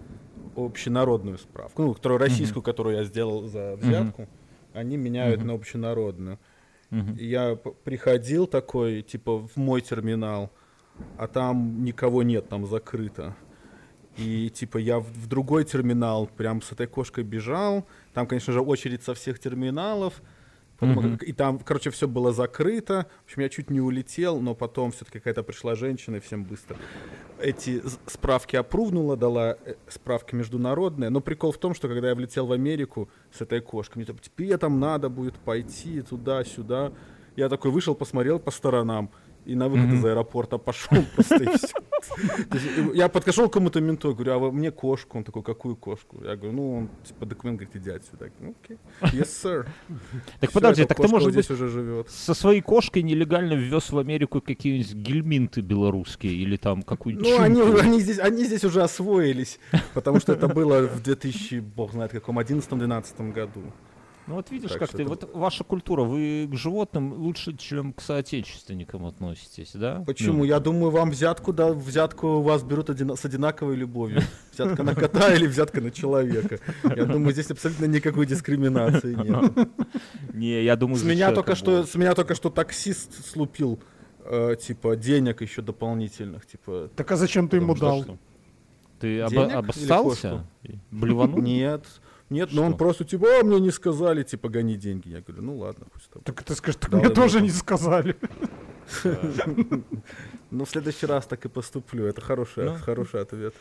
общенародную 0.57 1.39
справку. 1.39 1.83
Ну, 1.83 1.95
которую 1.95 2.19
российскую, 2.19 2.63
которую 2.63 2.97
я 2.97 3.05
сделал 3.05 3.47
за 3.47 3.77
взятку, 3.77 4.29
они 4.75 4.97
меняют 4.97 5.39
Мгм. 5.41 5.47
на 5.49 5.55
общенародную. 5.55 6.39
И 6.91 7.27
я 7.27 7.55
приходил 7.55 8.47
такой, 8.49 9.03
типа, 9.03 9.39
в 9.39 9.57
мой 9.57 9.81
терминал, 9.81 10.51
а 11.17 11.29
там 11.29 11.85
никого 11.85 12.25
нет, 12.25 12.49
там 12.49 12.67
закрыто. 12.67 13.37
И 14.17 14.51
типа 14.51 14.79
я 14.79 14.99
в, 14.99 15.07
в 15.07 15.29
другой 15.29 15.65
терминал 15.65 16.27
прям 16.27 16.61
с 16.63 16.73
этой 16.73 16.89
кошкой 16.89 17.23
бежал. 17.23 17.87
Там, 18.15 18.27
конечно 18.27 18.53
же, 18.53 18.61
очередь 18.61 19.03
со 19.03 19.15
всех 19.15 19.39
терминалов. 19.39 20.23
Потом, 20.79 21.19
как- 21.19 21.29
И 21.29 21.33
там, 21.33 21.59
короче, 21.59 21.91
все 21.91 22.09
было 22.09 22.33
закрыто. 22.33 23.07
В 23.23 23.25
общем, 23.27 23.43
я 23.43 23.49
чуть 23.51 23.71
не 23.71 23.81
улетел, 23.81 24.41
но 24.41 24.55
потом 24.55 24.93
все-таки 24.93 25.19
какая-то 25.19 25.43
пришла 25.43 25.75
женщина 25.75 26.17
и 26.17 26.21
всем 26.21 26.45
быстро 26.45 26.77
эти 27.43 27.83
справки 28.07 28.57
опрувнула, 28.57 29.17
дала 29.17 29.57
э, 29.65 29.75
справки 29.89 30.35
международные. 30.35 31.11
Но 31.11 31.21
прикол 31.21 31.53
в 31.53 31.59
том, 31.59 31.75
что 31.75 31.89
когда 31.89 32.09
я 32.11 32.15
влетел 32.15 32.47
в 32.47 32.53
Америку 32.53 33.09
с 33.33 33.41
этой 33.41 33.61
кошкой, 33.61 33.99
мне 33.99 34.07
там, 34.07 34.19
тебе 34.19 34.57
там 34.59 34.79
надо 34.81 35.09
будет 35.09 35.35
пойти 35.35 36.03
туда-сюда. 36.03 36.93
Я 37.37 37.49
такой 37.49 37.71
вышел, 37.71 37.95
посмотрел 37.95 38.39
по 38.39 38.51
сторонам 38.51 39.11
и 39.45 39.55
на 39.55 39.69
выход 39.69 39.87
Мгм. 39.87 39.99
из 39.99 40.05
аэропорта 40.05 40.59
пошел 40.59 41.05
просто 41.15 41.37
и 41.43 41.47
есть, 41.47 41.75
э, 42.79 42.91
Я 42.95 43.09
подошел 43.09 43.49
к 43.49 43.53
кому-то 43.53 43.81
менту, 43.81 44.15
говорю, 44.15 44.33
а 44.33 44.39
вы 44.39 44.53
мне 44.53 44.71
кошку? 44.71 45.19
Он 45.19 45.25
такой, 45.25 45.43
какую 45.43 45.77
кошку? 45.77 46.19
Я 46.25 46.37
говорю, 46.37 46.53
ну, 46.53 46.77
он, 46.79 46.89
типа, 47.05 47.27
документ, 47.27 47.59
говорит, 47.59 47.77
иди 47.77 47.91
отсюда. 47.91 48.25
Я 48.27 48.31
говорю, 48.31 48.41
Ну, 48.41 48.55
окей, 48.63 49.21
yes, 49.21 49.27
sir. 49.45 49.67
Так 50.41 50.51
Всё, 50.51 50.61
подожди, 50.61 50.85
так 50.85 50.97
ты, 50.97 51.09
может 51.09 51.27
быть, 51.29 51.35
здесь 51.45 51.51
уже 51.51 51.69
живет. 51.69 52.11
со 52.11 52.35
своей 52.35 52.61
кошкой 52.61 53.03
нелегально 53.03 53.55
ввез 53.55 53.91
в 53.91 53.99
Америку 53.99 54.41
какие-нибудь 54.41 54.95
гельминты 54.95 55.61
белорусские 55.63 56.33
или 56.33 56.57
там 56.57 56.83
какую-нибудь 56.83 57.29
Ну, 57.29 57.41
они, 57.41 57.61
они, 57.63 58.01
здесь, 58.01 58.19
они 58.19 58.45
здесь 58.45 58.65
уже 58.65 58.83
освоились, 58.83 59.59
потому 59.95 60.21
что 60.21 60.33
это 60.33 60.49
было 60.49 60.83
в 60.87 61.03
2000, 61.03 61.61
бог 61.61 61.93
знает 61.93 62.13
каком, 62.13 62.39
11-12 62.39 63.33
году. 63.33 63.63
Ну 64.27 64.35
вот 64.37 64.51
видишь, 64.51 64.71
Так 64.71 64.79
как 64.81 64.91
ты, 64.91 65.03
это- 65.03 65.09
вот 65.09 65.31
ваша 65.35 65.65
культура, 65.65 66.03
вы 66.05 66.47
к 66.49 66.55
животным 66.55 67.15
лучше, 67.15 67.57
чем 67.57 67.93
к 67.93 68.01
соотечественникам 68.01 69.05
относитесь, 69.07 69.73
да? 69.75 70.05
Почему? 70.07 70.39
Ну, 70.39 70.45
Я 70.45 70.61
думаю, 70.61 70.91
вам 70.91 71.11
взятку, 71.11 71.53
да, 71.53 71.73
взятку 71.73 72.27
у 72.39 72.43
вас 72.43 72.63
берут 72.63 72.91
одина- 72.91 73.17
с 73.17 73.25
одинаковой 73.25 73.75
любовью. 73.77 74.23
Взятка 74.53 74.83
на 74.85 74.95
кота 74.95 75.35
или 75.35 75.47
взятка 75.47 75.81
на 75.81 75.91
человека. 75.91 76.61
Я 76.85 77.07
думаю, 77.07 77.33
здесь 77.33 77.51
абсолютно 77.51 77.87
никакой 77.87 78.27
дискриминации 78.27 79.15
нет. 79.15 79.69
Не, 80.35 80.63
я 80.63 80.77
думаю, 80.77 80.99
С 80.99 81.03
меня 81.05 81.33
только 81.33 81.55
что, 81.57 81.85
с 81.85 81.95
меня 81.97 82.15
только 82.15 82.35
что 82.35 82.51
таксист 82.51 83.27
слупил, 83.27 83.81
э, 84.25 84.55
типа, 84.61 84.97
денег 84.97 85.41
еще 85.43 85.63
дополнительных, 85.63 86.47
типа. 86.47 86.89
Так 86.95 87.11
а 87.11 87.17
зачем 87.17 87.49
ты 87.49 87.57
ему 87.57 87.75
дал? 87.75 88.05
Ты 89.01 89.21
обоссался? 89.23 90.47
Блеванул? 90.91 91.41
Нет, 91.41 91.85
нет, 92.31 92.51
но 92.53 92.63
Что? 92.63 92.67
он 92.67 92.77
просто 92.79 93.05
типа, 93.05 93.27
а, 93.41 93.45
мне 93.45 93.61
не 93.61 93.71
сказали, 93.71 94.23
типа, 94.23 94.49
гони 94.49 94.77
деньги. 94.77 95.09
Я 95.11 95.21
говорю, 95.21 95.43
ну 95.43 95.59
ладно, 95.59 95.87
пусть 95.93 96.09
там. 96.11 96.23
Так 96.23 96.43
ты 96.43 96.55
скажешь, 96.55 96.79
так 96.81 96.91
Да, 96.91 96.99
мне 96.99 97.09
да, 97.09 97.15
тоже 97.15 97.39
да. 97.39 97.45
не 97.45 97.51
сказали. 97.51 98.17
Ну, 100.51 100.65
в 100.65 100.69
следующий 100.69 101.07
раз 101.07 101.27
так 101.27 101.45
и 101.45 101.49
поступлю. 101.49 102.07
Это 102.07 102.21
хороший, 102.21 102.65
Ну. 102.65 102.75
хороший 102.79 103.21
ответ. 103.21 103.55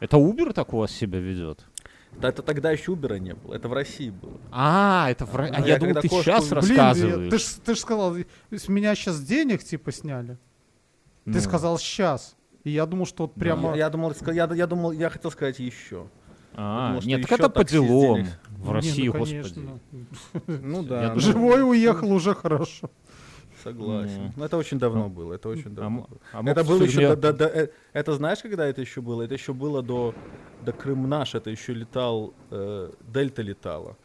Это 0.00 0.16
Uber 0.18 0.52
так 0.52 0.74
у 0.74 0.78
вас 0.78 0.90
себя 0.92 1.18
ведет? 1.18 1.64
Да, 2.20 2.28
это 2.28 2.42
тогда 2.42 2.70
еще 2.70 2.92
Убера 2.92 3.14
не 3.14 3.34
было. 3.34 3.54
Это 3.54 3.68
в 3.68 3.72
России 3.72 4.10
было. 4.10 4.38
А, 4.50 5.06
это 5.10 5.24
в... 5.26 5.34
Ро- 5.34 5.48
а 5.50 5.56
А 5.56 5.60
я 5.60 5.66
я 5.74 5.78
думал, 5.78 5.94
ты 6.00 6.08
кошку- 6.08 6.22
сейчас 6.24 6.48
Блин, 6.48 6.60
Блин, 6.60 6.76
рассказываешь. 6.76 7.30
ты 7.30 7.38
ж 7.38 7.42
ты 7.64 7.74
ж 7.74 7.78
сказал, 7.78 8.16
с 8.50 8.68
меня 8.68 8.94
сейчас 8.94 9.20
денег 9.22 9.62
типа 9.64 9.92
сняли. 9.92 10.36
Ну. 11.24 11.32
Ты 11.32 11.40
сказал 11.40 11.78
сейчас. 11.78 12.36
И 12.64 12.70
я 12.70 12.84
думал, 12.86 13.06
что 13.06 13.24
вот 13.24 13.34
прямо... 13.34 13.70
Я, 13.72 13.84
я 13.84 13.90
думал, 13.90 14.12
я, 14.26 14.48
я 14.54 14.66
думал, 14.66 14.92
я 14.92 15.08
хотел 15.10 15.30
сказать 15.30 15.58
еще. 15.58 16.06
А, 16.58 16.94
Потому 16.94 17.06
нет, 17.08 17.22
так 17.22 17.32
это 17.38 17.48
по 17.50 17.64
делам. 17.64 18.20
здесь. 18.22 18.34
В 18.48 18.66
Не, 18.68 18.72
России, 18.72 19.06
ну, 19.08 19.12
господи. 19.12 19.60
Ну 20.46 20.82
Я 20.82 20.88
да, 20.88 21.12
ну, 21.14 21.20
Живой 21.20 21.62
уехал 21.62 22.10
уже 22.12 22.34
хорошо. 22.34 22.90
согласен. 23.62 24.22
Ну. 24.26 24.32
Ну, 24.36 24.44
это 24.44 24.56
очень 24.56 24.78
давно 24.78 25.08
было. 25.10 25.34
Это 25.34 25.48
очень 25.50 25.66
А 25.72 25.74
давно 25.74 25.86
м- 26.00 26.06
было. 26.08 26.20
а 26.32 26.50
Это 26.50 26.64
было 26.64 26.82
еще 26.82 27.14
до, 27.14 27.16
до- 27.16 27.32
до- 27.32 27.46
э, 27.62 27.68
это 27.92 28.12
знаешь, 28.14 28.38
когда 28.40 28.66
это 28.66 28.80
еще 28.80 29.00
было? 29.02 29.22
Это 29.22 29.34
еще 29.34 29.52
было 29.52 29.82
до, 29.82 30.14
до 30.64 30.72
Крым 30.72 31.08
наш, 31.08 31.34
это 31.34 31.50
еще 31.50 31.74
летал, 31.74 32.32
э, 32.50 32.90
Дельта 33.12 33.42
летала. 33.42 33.96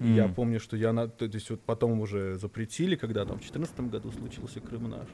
И 0.00 0.08
Я 0.12 0.24
М. 0.24 0.34
помню, 0.34 0.60
что 0.60 0.76
я 0.76 0.92
на, 0.92 1.06
то 1.08 1.26
есть 1.26 1.50
вот 1.50 1.60
потом 1.60 2.00
уже 2.00 2.36
запретили, 2.38 2.96
когда 2.96 3.24
там 3.24 3.36
в 3.36 3.40
2014 3.40 3.90
году 3.90 4.10
случился 4.12 4.60
Крым 4.60 4.88
наш. 4.90 5.08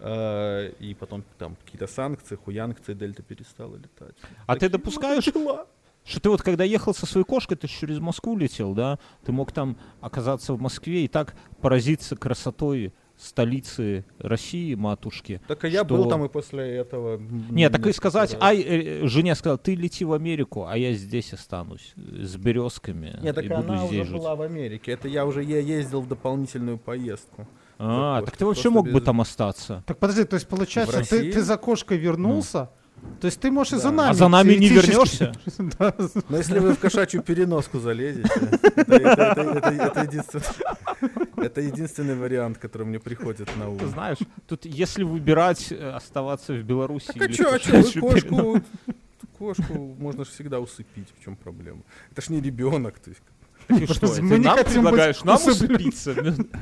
Э, 0.00 0.72
и 0.80 0.94
потом 0.94 1.24
там 1.38 1.56
какие-то 1.64 1.86
санкции, 1.86 2.36
хуянкции, 2.36 2.94
Дельта 2.94 3.22
перестала 3.22 3.76
летать. 3.76 4.14
А 4.46 4.54
ты 4.54 4.60
Такие 4.60 4.70
вот 4.70 4.80
допускаешь, 4.84 5.24
дела. 5.32 5.66
Что 6.04 6.20
ты 6.20 6.28
вот 6.30 6.42
когда 6.42 6.64
ехал 6.64 6.94
со 6.94 7.06
своей 7.06 7.24
кошкой, 7.24 7.56
ты 7.56 7.66
через 7.66 7.98
Москву 7.98 8.36
летел, 8.36 8.74
да? 8.74 8.98
Ты 9.24 9.32
мог 9.32 9.52
там 9.52 9.76
оказаться 10.00 10.52
в 10.54 10.60
Москве 10.60 11.04
и 11.04 11.08
так 11.08 11.34
поразиться 11.60 12.14
красотой 12.16 12.92
столицы 13.16 14.04
России, 14.18 14.74
матушки. 14.74 15.40
Так 15.48 15.64
и 15.64 15.68
я 15.68 15.84
что- 15.84 15.96
был 15.96 16.08
там 16.08 16.24
и 16.24 16.28
после 16.28 16.76
этого. 16.76 17.20
Нет, 17.50 17.72
так 17.72 17.86
и 17.86 17.92
сказать, 17.92 18.32
раз. 18.34 18.42
ай, 18.42 18.60
э, 18.60 19.06
жене 19.06 19.34
сказал, 19.34 19.56
ты 19.58 19.74
лети 19.74 20.04
в 20.04 20.12
Америку, 20.12 20.66
а 20.68 20.76
я 20.76 20.92
здесь 20.94 21.32
останусь 21.32 21.94
э, 21.96 22.24
с 22.24 22.36
березками 22.36 23.16
Нет, 23.22 23.34
так 23.34 23.44
и 23.44 23.48
буду 23.48 23.60
она 23.72 23.86
здесь 23.86 24.00
уже 24.00 24.04
жить. 24.10 24.18
была 24.18 24.34
в 24.36 24.42
Америке. 24.42 24.92
Это 24.92 25.08
я 25.08 25.24
уже 25.26 25.42
е- 25.44 25.62
ездил 25.64 26.00
в 26.00 26.08
дополнительную 26.08 26.76
поездку. 26.78 27.46
А, 27.78 28.22
так 28.22 28.36
ты 28.36 28.44
вообще 28.46 28.70
мог 28.70 28.86
бы 28.86 28.98
без- 28.98 29.02
там 29.04 29.20
остаться. 29.20 29.82
Так 29.86 29.98
подожди, 29.98 30.24
то 30.24 30.34
есть 30.34 30.46
получается, 30.48 31.02
ты, 31.08 31.32
ты 31.32 31.40
за 31.42 31.56
кошкой 31.56 31.98
вернулся, 31.98 32.70
то 33.20 33.26
есть 33.26 33.40
ты 33.40 33.50
можешь 33.50 33.72
и 33.74 33.76
за 33.76 33.84
Да. 33.84 33.90
нами. 33.92 34.10
А 34.10 34.14
за 34.14 34.28
нами 34.28 34.54
не 34.54 34.68
вернешься? 34.68 35.32
Да. 35.78 35.94
Но 36.28 36.36
если 36.36 36.58
вы 36.58 36.74
в 36.74 36.78
кошачью 36.78 37.22
переноску 37.22 37.78
залезете, 37.78 38.28
это, 41.36 41.60
единственный, 41.60 42.14
вариант, 42.16 42.58
который 42.58 42.86
мне 42.86 42.98
приходит 42.98 43.48
на 43.56 43.68
ум. 43.70 43.78
Ты 43.78 43.86
знаешь, 43.86 44.18
тут 44.46 44.64
если 44.64 45.02
выбирать 45.04 45.72
э, 45.72 45.90
оставаться 45.90 46.52
в 46.52 46.62
Беларуси 46.62 47.06
Так 47.06 47.22
а 47.22 47.24
или 47.24 47.32
чё, 47.32 47.54
а 47.54 48.00
кошку, 48.00 48.62
кошку 49.38 49.96
можно 49.98 50.24
же 50.24 50.30
всегда 50.30 50.60
усыпить, 50.60 51.08
в 51.18 51.24
чем 51.24 51.36
проблема? 51.36 51.82
Это 52.12 52.22
ж 52.22 52.28
не 52.30 52.40
ребенок, 52.40 52.98
то 52.98 53.10
есть. 53.10 53.22
И 53.68 53.86
что, 53.86 54.06
Мы 54.06 54.14
ты 54.14 54.38
не 54.38 54.44
нам 54.44 54.64
предлагаешь 54.64 55.24
нам 55.24 55.36
усыпиться? 55.36 56.14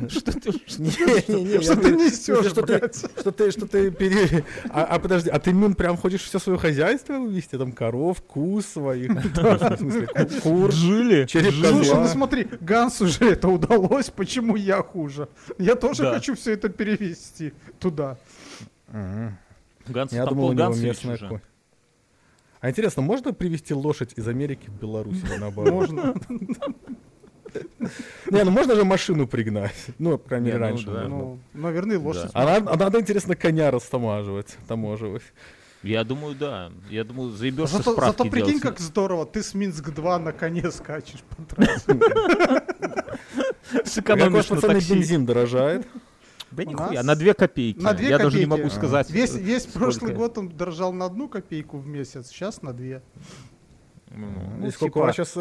Что 0.09 0.33
ты... 0.33 0.53
ты 0.53 1.93
несешь, 1.93 2.47
что 2.47 2.63
ты, 2.63 2.79
блядь? 2.79 2.97
что 2.97 3.33
ты, 3.33 3.51
что 3.51 3.67
ты 3.67 3.91
пере... 3.91 4.45
А, 4.71 4.85
а 4.85 4.99
подожди, 4.99 5.31
а 5.31 5.39
ты 5.39 5.53
ну, 5.53 5.75
прям 5.75 5.97
хочешь 5.97 6.23
все 6.23 6.39
свое 6.39 6.59
хозяйство 6.59 7.19
вывести? 7.19 7.57
Там 7.57 7.73
коров, 7.73 8.23
куз 8.23 8.67
своих, 8.67 9.11
кур, 10.43 10.73
Жили? 10.73 11.27
Слушай, 11.29 11.95
ну 11.95 12.07
смотри, 12.07 12.49
Гансу 12.61 13.07
же 13.07 13.31
это 13.31 13.49
удалось, 13.49 14.11
почему 14.11 14.57
я 14.57 14.83
хуже? 14.83 15.29
Я 15.59 15.75
тоже 15.75 16.11
хочу 16.11 16.35
все 16.35 16.53
это 16.53 16.69
перевести 16.69 17.53
туда. 17.79 18.17
Ганс, 19.87 20.13
Я 20.13 20.25
там 20.25 20.35
думал, 20.35 20.49
у 20.49 20.53
него 20.53 20.75
местная 20.75 21.19
А 22.63 22.71
интересно, 22.71 23.03
можно 23.03 23.33
привезти 23.33 23.75
лошадь 23.75 24.13
из 24.15 24.29
Америки 24.29 24.69
в 24.69 24.81
Беларусь 24.81 25.21
или 25.25 25.37
наоборот? 25.37 25.73
Можно. 25.73 26.15
Не, 28.31 28.45
ну 28.45 28.51
можно 28.53 28.77
же 28.77 28.85
машину 28.85 29.27
пригнать. 29.27 29.75
Ну, 29.99 30.17
по 30.17 30.29
крайней 30.29 30.47
мере, 30.47 30.59
ну 30.59 30.65
раньше. 30.65 30.89
Ну, 30.89 31.39
наверное, 31.55 31.99
лошадь. 31.99 32.31
А 32.35 32.77
надо, 32.77 33.01
интересно, 33.01 33.35
коня 33.35 33.73
растамаживать, 33.73 34.57
таможивать. 34.69 35.25
Я 35.83 36.05
думаю, 36.05 36.37
да. 36.37 36.71
Я 36.89 37.03
думаю, 37.03 37.31
заебешься 37.33 37.79
Зато, 37.79 37.93
справки 37.95 38.19
зато 38.19 38.31
прикинь, 38.31 38.49
делать. 38.51 38.63
как 38.63 38.79
здорово, 38.79 39.27
ты 39.27 39.43
с 39.43 39.53
Минск-2 39.55 40.19
на 40.19 40.33
коне 40.33 40.71
скачешь 40.71 41.21
по 41.31 41.43
трассе. 41.43 41.99
Сэкономишь 43.85 44.51
на 44.51 44.61
такси. 44.61 44.95
бензин 44.95 45.27
дорожает? 45.27 45.85
Да 46.53 46.65
нихуя, 46.65 46.93
нас 46.99 47.05
на 47.07 47.15
две 47.17 47.35
копейки. 47.35 47.81
на 47.81 47.93
две 47.95 48.09
Я 48.11 48.19
даже 48.19 48.39
не 48.39 48.45
копейки. 48.45 48.61
могу 48.63 48.71
сказать. 48.71 49.11
Весь, 49.11 49.35
э, 49.35 49.39
весь 49.41 49.67
прошлый 49.67 50.15
год 50.15 50.39
он 50.39 50.49
дорожал 50.49 50.93
на 50.93 51.07
одну 51.07 51.29
копейку 51.29 51.79
в 51.79 51.87
месяц, 51.87 52.29
сейчас 52.29 52.63
на 52.63 52.73
две. 52.73 53.03
Ну, 54.11 54.67
И 54.67 54.71
сколько 54.71 55.01
типа, 55.01 55.13
сейчас 55.13 55.39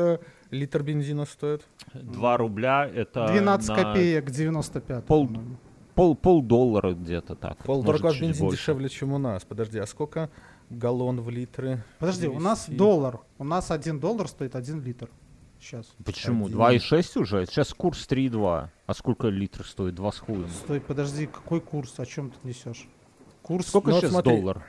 литр 0.49 0.81
бензина 0.83 1.25
стоит? 1.25 1.65
2 1.93 2.37
рубля 2.37 2.85
это 2.87 3.27
12 3.27 3.69
на 3.69 3.75
копеек 3.75 4.31
95. 4.31 5.05
пол- 5.05 5.27
по-моему. 5.27 5.57
Пол, 5.93 6.15
полдоллара 6.15 6.93
где-то 6.93 7.35
так. 7.35 7.57
Вас 7.67 7.83
чуть 8.13 8.21
бензин 8.21 8.45
больше. 8.45 8.57
дешевле, 8.57 8.87
чем 8.89 9.11
у 9.11 9.17
нас. 9.17 9.43
Подожди, 9.43 9.77
а 9.77 9.85
сколько 9.85 10.29
галлон 10.69 11.19
в 11.19 11.29
литры? 11.29 11.83
Подожди, 11.99 12.27
у 12.27 12.39
нас 12.39 12.69
доллар. 12.69 13.19
У 13.37 13.43
нас 13.43 13.71
один 13.71 13.99
доллар 13.99 14.29
стоит 14.29 14.55
один 14.55 14.81
литр. 14.81 15.09
Сейчас. 15.61 15.85
Почему? 16.03 16.47
Один. 16.47 16.57
2,6 16.57 17.21
уже? 17.21 17.45
Сейчас 17.45 17.73
курс 17.73 18.07
3,2. 18.09 18.69
А 18.87 18.93
сколько 18.93 19.27
литр 19.27 19.65
стоит? 19.65 19.95
2 19.95 20.11
с 20.11 20.17
хуем. 20.17 20.49
Стой, 20.49 20.81
подожди, 20.81 21.27
какой 21.27 21.61
курс? 21.61 21.99
О 21.99 22.05
чем 22.05 22.31
ты 22.31 22.47
несешь? 22.47 22.87
Курс 23.43 23.67
Сколько 23.67 23.91
Ну, 23.91 23.99
сейчас 23.99 24.11
смотри. 24.11 24.37
доллар? 24.37 24.65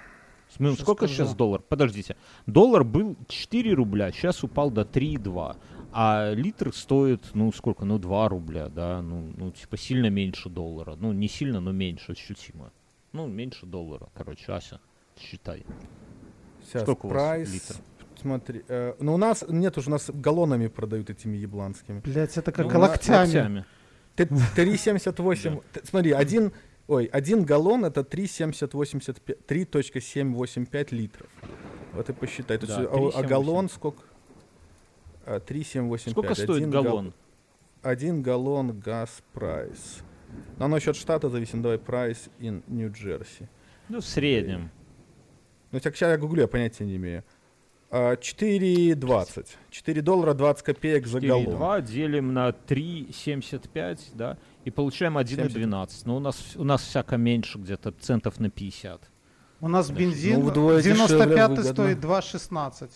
Щас 0.58 0.74
сколько 0.80 1.06
скажу. 1.06 1.14
сейчас 1.14 1.34
доллар? 1.34 1.62
Подождите. 1.62 2.16
Доллар 2.46 2.84
был 2.84 3.16
4 3.26 3.72
рубля, 3.72 4.12
сейчас 4.12 4.44
упал 4.44 4.70
до 4.70 4.82
3,2. 4.82 5.56
А 5.92 6.32
литр 6.34 6.74
стоит, 6.74 7.30
ну, 7.34 7.50
сколько? 7.52 7.84
Ну, 7.86 7.98
2 7.98 8.28
рубля, 8.28 8.68
да? 8.68 9.00
Ну, 9.00 9.32
ну, 9.36 9.50
типа, 9.50 9.76
сильно 9.78 10.10
меньше 10.10 10.50
доллара. 10.50 10.94
Ну, 10.96 11.12
не 11.12 11.28
сильно, 11.28 11.60
но 11.60 11.72
меньше, 11.72 12.12
ощутимо. 12.12 12.70
Ну, 13.12 13.26
меньше 13.26 13.66
доллара, 13.66 14.08
короче, 14.14 14.52
Ася, 14.52 14.80
считай. 15.18 15.64
Сейчас, 16.66 16.82
Сколько 16.82 17.06
у 17.06 17.08
вас 17.08 17.16
прайс, 17.18 17.52
литр? 17.52 17.74
Смотри, 18.22 18.62
э, 18.68 18.94
ну 19.00 19.14
у 19.14 19.16
нас, 19.16 19.44
нет, 19.48 19.76
уже 19.78 19.88
у 19.88 19.90
нас 19.90 20.10
галлонами 20.12 20.68
продают 20.68 21.10
этими 21.10 21.36
ебланскими. 21.36 22.00
Блять, 22.00 22.36
это 22.38 22.52
как 22.52 22.72
Ну, 22.72 22.80
локтями. 22.80 23.64
Т- 24.16 24.24
3,78, 24.24 25.62
т- 25.72 25.80
смотри, 25.84 26.12
один, 26.12 26.52
ой, 26.86 27.06
один 27.06 27.44
галлон 27.44 27.84
это 27.84 28.04
3,785 28.04 29.38
3.785 29.46 30.92
литров. 30.92 31.28
Вот 31.92 32.08
и 32.08 32.12
посчитай. 32.12 32.58
Да, 32.58 32.66
есть, 32.66 32.78
а, 32.78 32.82
а 32.82 32.86
3,785. 32.86 33.28
галлон 33.28 33.68
сколько? 33.68 34.02
А, 35.26 35.40
3,785. 35.40 36.12
Сколько 36.12 36.34
стоит 36.34 36.50
Один 36.58 36.70
гал- 36.70 36.82
галлон? 36.84 37.14
Один 37.82 38.22
галлон 38.22 38.78
газ 38.78 39.22
прайс. 39.32 39.98
Но 40.58 40.66
оно 40.66 40.76
еще 40.76 40.90
от 40.92 40.96
штата 40.96 41.28
зависит. 41.28 41.60
Давай 41.60 41.78
прайс 41.78 42.28
in 42.38 42.62
Нью-Джерси. 42.68 43.48
Ну, 43.88 44.00
в 44.00 44.04
среднем. 44.04 44.70
Ну, 45.72 45.80
так 45.80 45.96
сейчас 45.96 46.10
я 46.10 46.18
гуглю, 46.18 46.42
я 46.42 46.48
понятия 46.48 46.84
не 46.84 46.96
имею. 46.96 47.24
А, 47.94 48.16
4,20. 48.16 49.46
4 49.70 50.00
доллара 50.02 50.32
20 50.32 50.64
копеек 50.64 51.06
за 51.06 51.20
галлон. 51.20 51.56
4,2 51.56 51.82
делим 51.82 52.32
на 52.32 52.48
3,75, 52.48 53.98
да, 54.14 54.38
и 54.64 54.70
получаем 54.70 55.18
1,12. 55.18 56.02
Но 56.06 56.16
у 56.16 56.18
нас, 56.18 56.56
у 56.56 56.64
нас 56.64 56.80
всяко 56.82 57.18
меньше, 57.18 57.58
где-то 57.58 57.92
центов 57.92 58.40
на 58.40 58.48
50. 58.48 59.10
У 59.60 59.68
нас 59.68 59.90
Ну, 59.90 59.94
бензин 59.94 60.40
дешевле 60.40 60.82
95 60.82 61.48
выгодно. 61.50 61.64
стоит 61.64 61.98
2,16. 61.98 62.90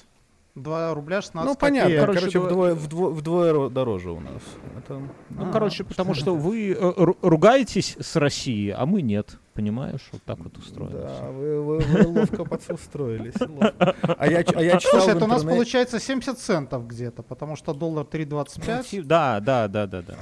2 0.57 0.95
рубля 0.95 1.20
16 1.20 1.47
Ну, 1.51 1.55
понятно. 1.57 1.83
копеек. 1.91 2.01
Короче, 2.01 2.20
Короче, 2.20 2.41
вдвое, 2.41 2.74
вдвое, 2.74 3.11
вдвое 3.11 3.53
ро- 3.53 3.70
дороже 3.70 4.11
у 4.11 4.20
нас. 4.20 4.43
Это... 4.78 5.01
Ну, 5.31 5.49
А, 5.49 5.53
короче, 5.53 5.85
потому 5.85 6.15
что 6.15 6.35
вы 6.35 6.73
э, 6.73 6.74
ру- 6.74 7.16
ругаетесь 7.20 7.97
с 8.01 8.16
Россией, 8.16 8.70
а 8.70 8.87
мы 8.87 9.03
нет. 9.03 9.39
Понимаешь? 9.53 10.01
Вот 10.12 10.23
так 10.23 10.39
вот 10.39 10.57
устроено. 10.59 10.99
Да, 10.99 11.31
вы, 11.31 11.62
вы- 11.62 11.78
вы 11.78 12.07
ловко 12.09 12.45
подустроились. 12.45 13.35
ловко. 13.41 13.95
А 14.03 14.27
я, 14.28 14.43
ч- 14.45 14.55
а 14.55 14.62
я 14.62 14.78
читал 14.78 15.01
Слушай, 15.01 15.16
это 15.16 15.24
у 15.27 15.28
нас 15.28 15.45
получается 15.45 16.01
70 16.01 16.39
центов 16.39 16.87
где-то, 16.87 17.23
потому 17.23 17.57
что 17.57 17.74
доллар 17.74 18.07
Ну, 18.11 18.19
3,25. 18.19 18.85
ти- 18.85 19.03
Да, 19.03 19.41
да, 19.41 19.69
да, 19.69 19.87
да, 19.87 20.03
да. 20.03 20.16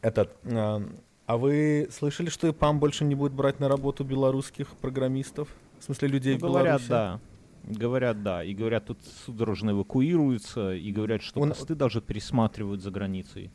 Этот, 0.00 0.34
а, 0.44 0.82
а 1.26 1.36
вы 1.36 1.88
слышали, 1.90 2.30
что 2.30 2.48
ИПАМ 2.48 2.78
больше 2.78 3.04
не 3.04 3.14
будет 3.14 3.32
брать 3.32 3.60
на 3.60 3.68
работу 3.68 4.04
белорусских 4.04 4.68
программистов? 4.80 5.48
В 5.78 5.84
смысле, 5.84 6.08
людей 6.08 6.34
Ну, 6.34 6.38
в 6.38 6.50
говорят, 6.50 6.80
Беларуси? 6.82 6.88
да. 6.88 7.20
Говорят, 7.68 8.22
да. 8.22 8.42
И 8.44 8.54
говорят, 8.54 8.86
тут 8.86 8.98
судорожно 9.26 9.70
эвакуируются, 9.70 10.74
и 10.74 10.90
говорят, 10.92 11.22
что 11.22 11.40
Он- 11.40 11.50
посты 11.50 11.74
даже 11.74 12.00
пересматривают 12.00 12.82
за 12.82 12.90
границей. 12.90 13.50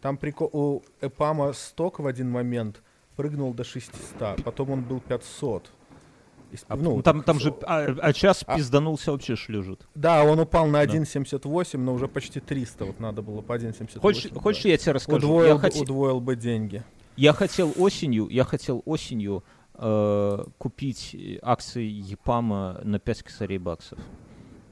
Там 0.00 0.16
прикол, 0.16 0.50
у 0.52 0.82
ЭПАМа 1.00 1.52
сток 1.52 1.98
в 2.00 2.06
один 2.06 2.30
момент 2.30 2.82
прыгнул 3.16 3.52
до 3.54 3.64
600, 3.64 4.42
потом 4.44 4.70
он 4.70 4.82
был 4.82 5.00
500. 5.00 5.70
И 6.52 6.56
с- 6.56 6.64
А 6.68 6.76
ну, 6.76 7.02
там, 7.02 7.22
там 7.24 7.40
же, 7.40 7.52
а, 7.62 7.86
а 8.00 8.12
час 8.12 8.44
А- 8.46 8.56
пизданулся 8.56 9.10
вообще 9.10 9.34
шлюжит. 9.34 9.80
Да, 9.96 10.22
он 10.22 10.38
упал 10.38 10.66
на 10.66 10.78
Да. 10.78 10.92
1,78, 10.92 11.82
но 11.82 11.92
уже 11.94 12.06
почти 12.06 12.38
300. 12.38 12.84
Вот 12.84 13.00
надо 13.00 13.22
было 13.22 13.40
по 13.40 13.54
1,78. 13.56 14.00
Хочешь, 14.00 14.30
да. 14.30 14.40
хочешь, 14.40 14.64
я 14.64 14.76
тебе 14.76 14.92
расскажу? 14.92 15.16
удвоил, 15.18 15.56
я, 15.56 15.60
хоте- 15.60 15.82
удвоил 15.82 16.20
бы 16.20 16.36
деньги. 16.36 16.84
я 17.16 17.32
хотел 17.32 17.72
осенью, 17.76 18.28
я 18.28 18.44
хотел 18.44 18.82
осенью 18.84 19.42
э, 19.78 20.44
купить 20.58 21.16
акции 21.42 21.84
Епама 21.84 22.80
на 22.84 22.98
5 22.98 23.22
косарей 23.22 23.58
баксов. 23.58 23.98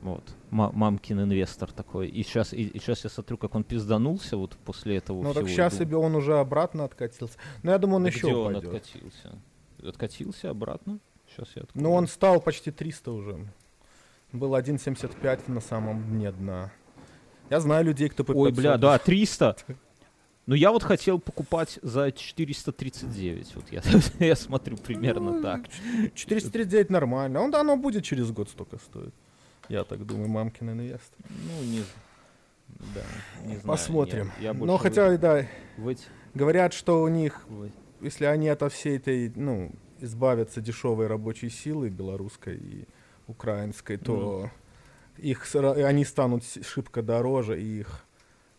Вот. 0.03 0.23
Ма- 0.51 0.71
мамкин 0.73 1.21
инвестор 1.23 1.73
такой. 1.73 2.09
И 2.09 2.23
сейчас, 2.23 2.53
и, 2.53 2.71
сейчас 2.79 3.05
я 3.05 3.11
смотрю, 3.11 3.39
как 3.39 3.55
он 3.55 3.65
пизданулся 3.65 4.37
вот 4.37 4.57
после 4.65 4.97
этого 4.99 5.23
Ну 5.23 5.31
всего. 5.31 5.35
так 5.35 5.45
и 5.45 5.49
сейчас 5.55 5.79
себе 5.79 5.97
он 5.97 6.15
уже 6.15 6.39
обратно 6.39 6.85
откатился. 6.85 7.39
Но 7.63 7.71
я 7.71 7.79
думаю, 7.79 7.97
он 7.97 8.03
да 8.03 8.09
еще 8.09 8.19
где 8.27 8.35
он 8.35 8.53
упадет. 8.57 8.75
откатился? 8.75 9.39
Откатился 9.83 10.51
обратно? 10.51 10.99
Сейчас 11.29 11.49
я 11.57 11.63
открою. 11.63 11.83
Ну 11.85 11.93
он 11.95 12.07
стал 12.07 12.41
почти 12.41 12.71
300 12.71 13.13
уже. 13.13 13.47
Был 14.33 14.55
1,75 14.55 15.51
на 15.51 15.61
самом 15.61 16.03
дне 16.05 16.33
дна. 16.33 16.71
Я 17.51 17.61
знаю 17.61 17.85
людей, 17.87 18.09
кто 18.09 18.25
по 18.25 18.33
Ой, 18.33 18.51
500 18.51 18.63
бля, 18.63 18.77
да, 18.79 18.99
300. 18.99 19.57
Ну 20.47 20.55
я 20.55 20.71
вот 20.73 20.83
хотел 20.83 21.19
покупать 21.19 21.79
за 21.83 22.13
439. 22.13 23.55
Вот 23.57 23.65
я, 23.73 23.83
я 24.27 24.37
смотрю 24.37 24.77
примерно 24.77 25.41
так. 25.43 25.63
439 26.15 26.91
нормально. 26.91 27.41
Он, 27.41 27.51
да, 27.51 27.61
оно 27.61 27.77
будет 27.77 28.05
через 28.05 28.31
год 28.31 28.51
столько 28.51 28.77
стоить. 28.79 29.15
Я 29.69 29.85
так 29.85 30.05
думаю, 30.05 30.29
мамкин 30.29 30.71
инвестор. 30.71 31.19
Ну, 31.31 31.65
не, 31.65 31.83
да, 32.95 33.01
не 33.43 33.57
знаю. 33.57 33.63
Посмотрим. 33.63 34.31
Я, 34.39 34.49
я 34.49 34.53
Но 34.55 34.77
хотя, 34.77 35.17
да, 35.17 35.47
в 35.79 35.89
эти- 35.89 36.05
говорят, 36.35 36.75
что 36.75 37.03
у 37.03 37.09
них, 37.09 37.41
в 37.49 37.63
эти- 37.63 37.75
если 38.03 38.27
они 38.27 38.49
от 38.51 38.71
всей 38.71 38.99
этой, 38.99 39.33
ну, 39.35 39.71
избавятся 40.01 40.61
дешевой 40.61 41.07
рабочей 41.07 41.49
силы 41.49 41.89
белорусской 41.89 42.57
и 42.57 42.85
украинской, 43.27 43.97
то 43.97 44.51
их 45.17 45.47
сра- 45.47 45.83
они 45.83 46.05
станут 46.05 46.45
шибко 46.63 47.01
дороже, 47.03 47.59
и 47.63 47.81
их 47.81 48.05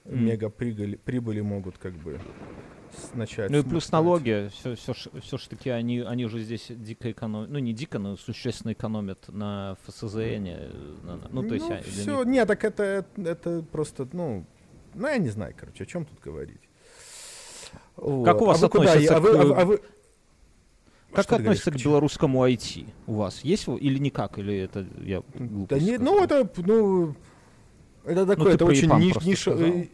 Мгм. 0.06 0.26
мега 0.26 0.50
прибыли, 0.50 0.96
прибыли 0.98 1.42
могут 1.42 1.78
как 1.78 1.94
бы 1.94 2.20
начать. 3.14 3.50
Ну 3.50 3.58
и 3.60 3.64
плюс 3.64 3.92
налоги, 3.92 4.50
все, 4.54 4.76
все, 4.76 4.94
все 4.94 5.38
ж 5.38 5.48
таки 5.48 5.70
они, 5.70 6.00
они 6.00 6.28
же 6.28 6.40
здесь 6.40 6.68
дико 6.70 7.12
экономят, 7.12 7.50
ну 7.50 7.60
не 7.60 7.74
дико, 7.74 7.98
но 8.00 8.16
существенно 8.16 8.74
экономят 8.74 9.28
на 9.30 9.78
ФСЗН. 9.86 10.48
на- 11.04 11.28
ну 11.32 11.44
то 11.48 11.56
есть 11.56 11.68
для 11.68 11.82
все, 11.82 12.18
них- 12.20 12.28
нет, 12.28 12.48
так 12.48 12.64
это, 12.64 13.06
это 13.18 13.64
просто, 13.72 14.08
ну, 14.14 14.46
ну, 14.94 15.08
я 15.08 15.18
не 15.18 15.30
знаю, 15.30 15.54
короче, 15.58 15.84
о 15.84 15.88
чем 15.88 16.06
тут 16.06 16.20
говорить. 16.20 16.62
Как 17.96 18.42
у 18.42 18.46
вас 18.46 18.62
а 18.62 18.66
вы 18.68 18.70
куда? 18.70 18.94
А 18.94 18.98
к- 19.00 19.12
а 19.12 19.20
вы- 19.20 19.56
а 19.56 19.66
вы- 19.66 19.82
Как 21.12 21.24
Что 21.26 21.38
ты 21.38 21.44
говоришь, 21.44 21.62
относится 21.62 21.72
к 21.72 21.84
белорусскому 21.84 22.46
IT 22.46 22.88
у 23.08 23.14
вас? 23.14 23.40
Есть 23.44 23.68
или 23.70 23.98
никак? 24.00 24.38
Или 24.38 24.58
это 24.58 24.86
я 25.02 25.24
Да 25.34 25.80
не, 25.80 25.98
ну 25.98 26.22
это, 26.22 26.50
ну, 26.58 27.16
это 28.06 28.26
такое, 28.26 28.50
ты 28.50 28.56
это 28.56 28.66
очень 28.66 28.90
ниш- 28.90 29.24
ниш- 29.24 29.48
э, 29.52 29.88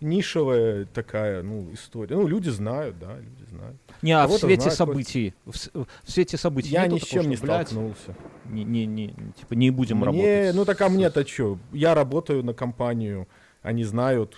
нишевая 0.00 0.84
такая, 0.86 1.42
ну, 1.42 1.72
история. 1.72 2.16
Ну, 2.16 2.26
люди 2.28 2.48
знают, 2.50 2.98
да, 2.98 3.16
люди 3.18 3.44
знают. 3.50 3.76
Не, 4.02 4.12
а 4.12 4.26
в 4.26 4.32
свете 4.38 4.62
знаю, 4.62 4.76
событий, 4.76 5.34
в, 5.44 5.52
в 5.52 6.10
свете 6.10 6.36
событий 6.36 6.70
Я 6.70 6.86
ни 6.86 6.98
с 6.98 7.02
чем 7.04 7.28
не 7.28 7.36
столкнулся. 7.36 8.14
не, 8.46 8.64
не, 8.64 8.86
не, 8.86 9.08
типа, 9.38 9.54
не 9.54 9.70
будем 9.70 9.96
Мне, 9.98 10.06
работать. 10.06 10.54
ну 10.54 10.64
так 10.64 10.80
а 10.80 10.88
мне-то 10.88 11.26
что? 11.26 11.58
Я 11.72 11.94
работаю 11.94 12.44
на 12.44 12.54
компанию, 12.54 13.26
они 13.62 13.84
знают, 13.84 14.36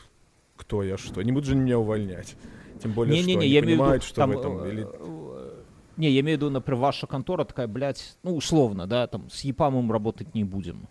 кто 0.57 0.83
я 0.83 0.97
что. 0.97 1.23
Не 1.23 1.33
будут 1.33 1.49
же 1.49 1.57
меня 1.57 1.79
увольнять. 1.79 2.37
Тем 2.83 2.93
более, 2.93 3.15
Не-не-не, 3.15 3.33
что 3.35 3.41
они 3.41 3.49
я 3.51 3.61
имею 3.61 3.77
в 3.77 3.81
понимают, 3.81 4.03
что 4.05 4.17
там, 4.17 4.31
в 4.31 4.39
этом... 4.39 4.63
э, 4.63 4.73
или- 4.73 4.87
э, 4.89 5.63
Не, 5.99 6.11
я 6.11 6.21
имею 6.21 6.39
в 6.39 6.41
виду, 6.41 6.51
например, 6.51 6.81
ваша 6.81 7.07
контора 7.07 7.45
такая, 7.45 7.67
блядь, 7.67 8.17
ну, 8.23 8.35
условно, 8.35 8.87
да, 8.87 9.07
там, 9.07 9.29
с 9.29 9.43
ЕПАМом 9.43 9.93
работать 9.93 10.35
не 10.35 10.45
будем. 10.45 10.89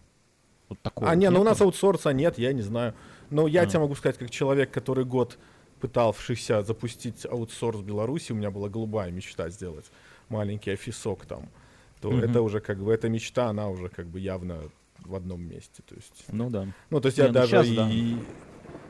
Вот 0.69 0.79
такое. 0.81 1.07
А, 1.09 1.11
вот 1.11 1.17
не, 1.17 1.29
ну 1.29 1.41
у 1.41 1.43
нас 1.43 1.59
аутсорса 1.61 2.11
нет, 2.13 2.37
я 2.37 2.53
не 2.53 2.61
знаю. 2.61 2.93
Но 3.29 3.47
я 3.47 3.63
А. 3.63 3.65
тебе 3.65 3.79
могу 3.79 3.95
сказать, 3.95 4.17
как 4.17 4.29
человек, 4.29 4.71
который 4.71 5.03
год 5.05 5.37
пытавшийся 5.81 6.61
запустить 6.63 7.25
аутсорс 7.25 7.79
в 7.79 7.83
Беларуси, 7.83 8.31
у 8.31 8.35
меня 8.35 8.51
была 8.51 8.69
голубая 8.69 9.11
мечта 9.11 9.49
сделать 9.49 9.85
маленький 10.29 10.71
офисок 10.71 11.25
там, 11.25 11.49
то 12.01 12.11
Мгм. 12.11 12.19
это 12.23 12.41
уже 12.41 12.59
как 12.59 12.79
бы, 12.79 12.93
эта 12.93 13.09
мечта, 13.09 13.47
она 13.47 13.69
уже 13.69 13.89
как 13.89 14.07
бы 14.07 14.19
явно 14.19 14.59
в 14.99 15.15
одном 15.15 15.41
месте. 15.41 15.81
То 15.87 15.95
есть, 15.95 16.25
Ну 16.31 16.49
да. 16.49 16.67
ну, 16.89 16.99
то 16.99 17.07
есть 17.07 17.17
Не, 17.17 17.23
я 17.23 17.27
ну 17.29 17.33
даже 17.33 17.65
и... 17.65 17.75
да. 17.75 17.89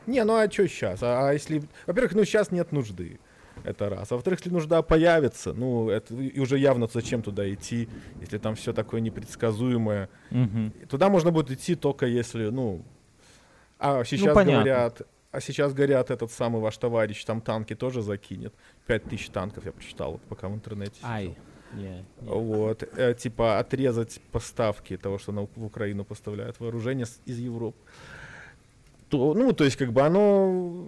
Не, 0.06 0.24
ну 0.24 0.34
а 0.34 0.50
что 0.50 0.66
сейчас? 0.68 1.02
А, 1.02 1.28
а 1.28 1.32
если... 1.32 1.62
Во-первых, 1.86 2.14
ну 2.14 2.24
сейчас 2.24 2.50
нет 2.50 2.72
нужды. 2.72 3.20
Это 3.64 3.88
раз. 3.90 4.10
А 4.12 4.14
во-вторых, 4.14 4.40
если 4.40 4.50
нужда 4.50 4.82
появится, 4.82 5.52
ну, 5.52 5.90
это 5.90 6.14
и 6.14 6.38
уже 6.40 6.58
явно 6.58 6.88
зачем 6.92 7.22
туда 7.22 7.52
идти, 7.52 7.88
если 8.20 8.38
там 8.38 8.54
все 8.54 8.72
такое 8.72 9.00
непредсказуемое. 9.00 10.08
Мгм. 10.30 10.72
Туда 10.88 11.08
можно 11.08 11.30
будет 11.30 11.50
идти 11.50 11.74
только 11.74 12.06
если, 12.06 12.48
ну... 12.50 12.82
А 13.78 14.04
сейчас 14.04 14.34
понятно. 14.34 14.62
говорят... 14.64 15.02
А 15.32 15.40
сейчас 15.40 15.72
говорят, 15.72 16.10
этот 16.10 16.32
самый 16.32 16.60
ваш 16.60 16.76
товарищ 16.76 17.24
там 17.24 17.40
танки 17.40 17.76
тоже 17.76 18.02
закинет. 18.02 18.52
Пять 18.86 19.04
тысяч 19.04 19.28
танков, 19.28 19.64
я 19.64 19.70
прочитал, 19.70 20.12
вот 20.12 20.22
пока 20.22 20.48
в 20.48 20.54
интернете. 20.54 20.96
сидел. 20.96 21.08
Ай. 21.08 21.36
Не, 21.72 21.82
не. 21.82 22.04
Вот, 22.22 22.82
э, 22.82 23.14
типа 23.14 23.60
отрезать 23.60 24.20
поставки 24.32 24.96
того, 24.96 25.18
что 25.18 25.30
на, 25.30 25.42
в 25.42 25.64
Украину 25.64 26.04
поставляют 26.04 26.58
вооружение 26.58 27.06
с- 27.06 27.20
из 27.26 27.38
Европы. 27.38 27.78
То, 29.08 29.34
ну, 29.34 29.52
то 29.52 29.62
есть, 29.62 29.76
как 29.76 29.92
бы 29.92 30.02
оно... 30.02 30.84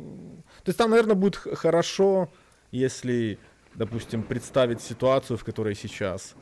То 0.64 0.68
есть 0.68 0.78
там, 0.78 0.90
наверное, 0.90 1.14
будет 1.14 1.36
хорошо, 1.36 2.28
если, 2.72 3.38
допустим, 3.76 4.22
представить 4.22 4.80
ситуацию, 4.80 5.36
в 5.36 5.44
которой 5.44 5.74
сейчас 5.74 6.34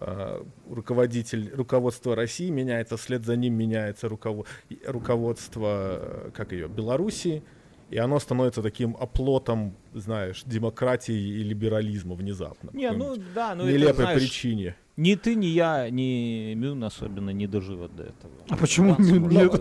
э, 0.00 0.42
руководитель, 0.70 1.50
руководство 1.54 2.14
России 2.14 2.50
меняется, 2.50 2.96
вслед 2.96 3.24
за 3.24 3.36
ним 3.36 3.54
меняется 3.54 4.08
руково- 4.08 4.44
руководство, 4.86 5.98
э, 6.00 6.30
как 6.34 6.52
ее, 6.52 6.68
Белоруссии, 6.68 7.42
и 7.90 7.96
оно 7.96 8.18
становится 8.18 8.60
таким 8.62 8.96
оплотом, 9.00 9.74
знаешь, 9.94 10.42
демократии 10.44 11.14
и 11.14 11.42
либерализма 11.42 12.14
внезапно. 12.14 12.70
Не, 12.74 12.90
ну 12.92 13.16
да, 13.34 13.54
ну 13.54 13.62
это, 13.64 13.72
нелепой 13.72 14.04
знаешь, 14.04 14.20
причине. 14.20 14.76
ни 14.98 15.14
ты, 15.14 15.34
ни 15.34 15.46
я, 15.46 15.88
ни 15.88 16.52
Мюн 16.54 16.84
особенно 16.84 17.30
не 17.30 17.46
доживут 17.46 17.96
до 17.96 18.02
этого. 18.02 18.32
А 18.50 18.56
почему 18.56 18.94
может 18.98 19.22
нет? 19.32 19.54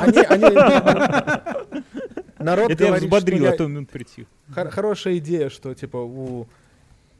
Они, 0.00 0.18
они- 0.18 2.05
Народ 2.38 2.70
Это 2.70 2.84
я 2.84 2.88
говорит, 2.90 3.04
взбодрил, 3.08 3.38
что 3.38 3.48
а 3.48 3.50
я- 3.52 3.56
то 3.56 3.66
Мюн 3.66 3.86
притих. 3.86 4.26
хор- 4.54 4.70
хорошая 4.70 5.18
идея, 5.18 5.48
что 5.48 5.74
типа 5.74 5.96
у 5.98 6.46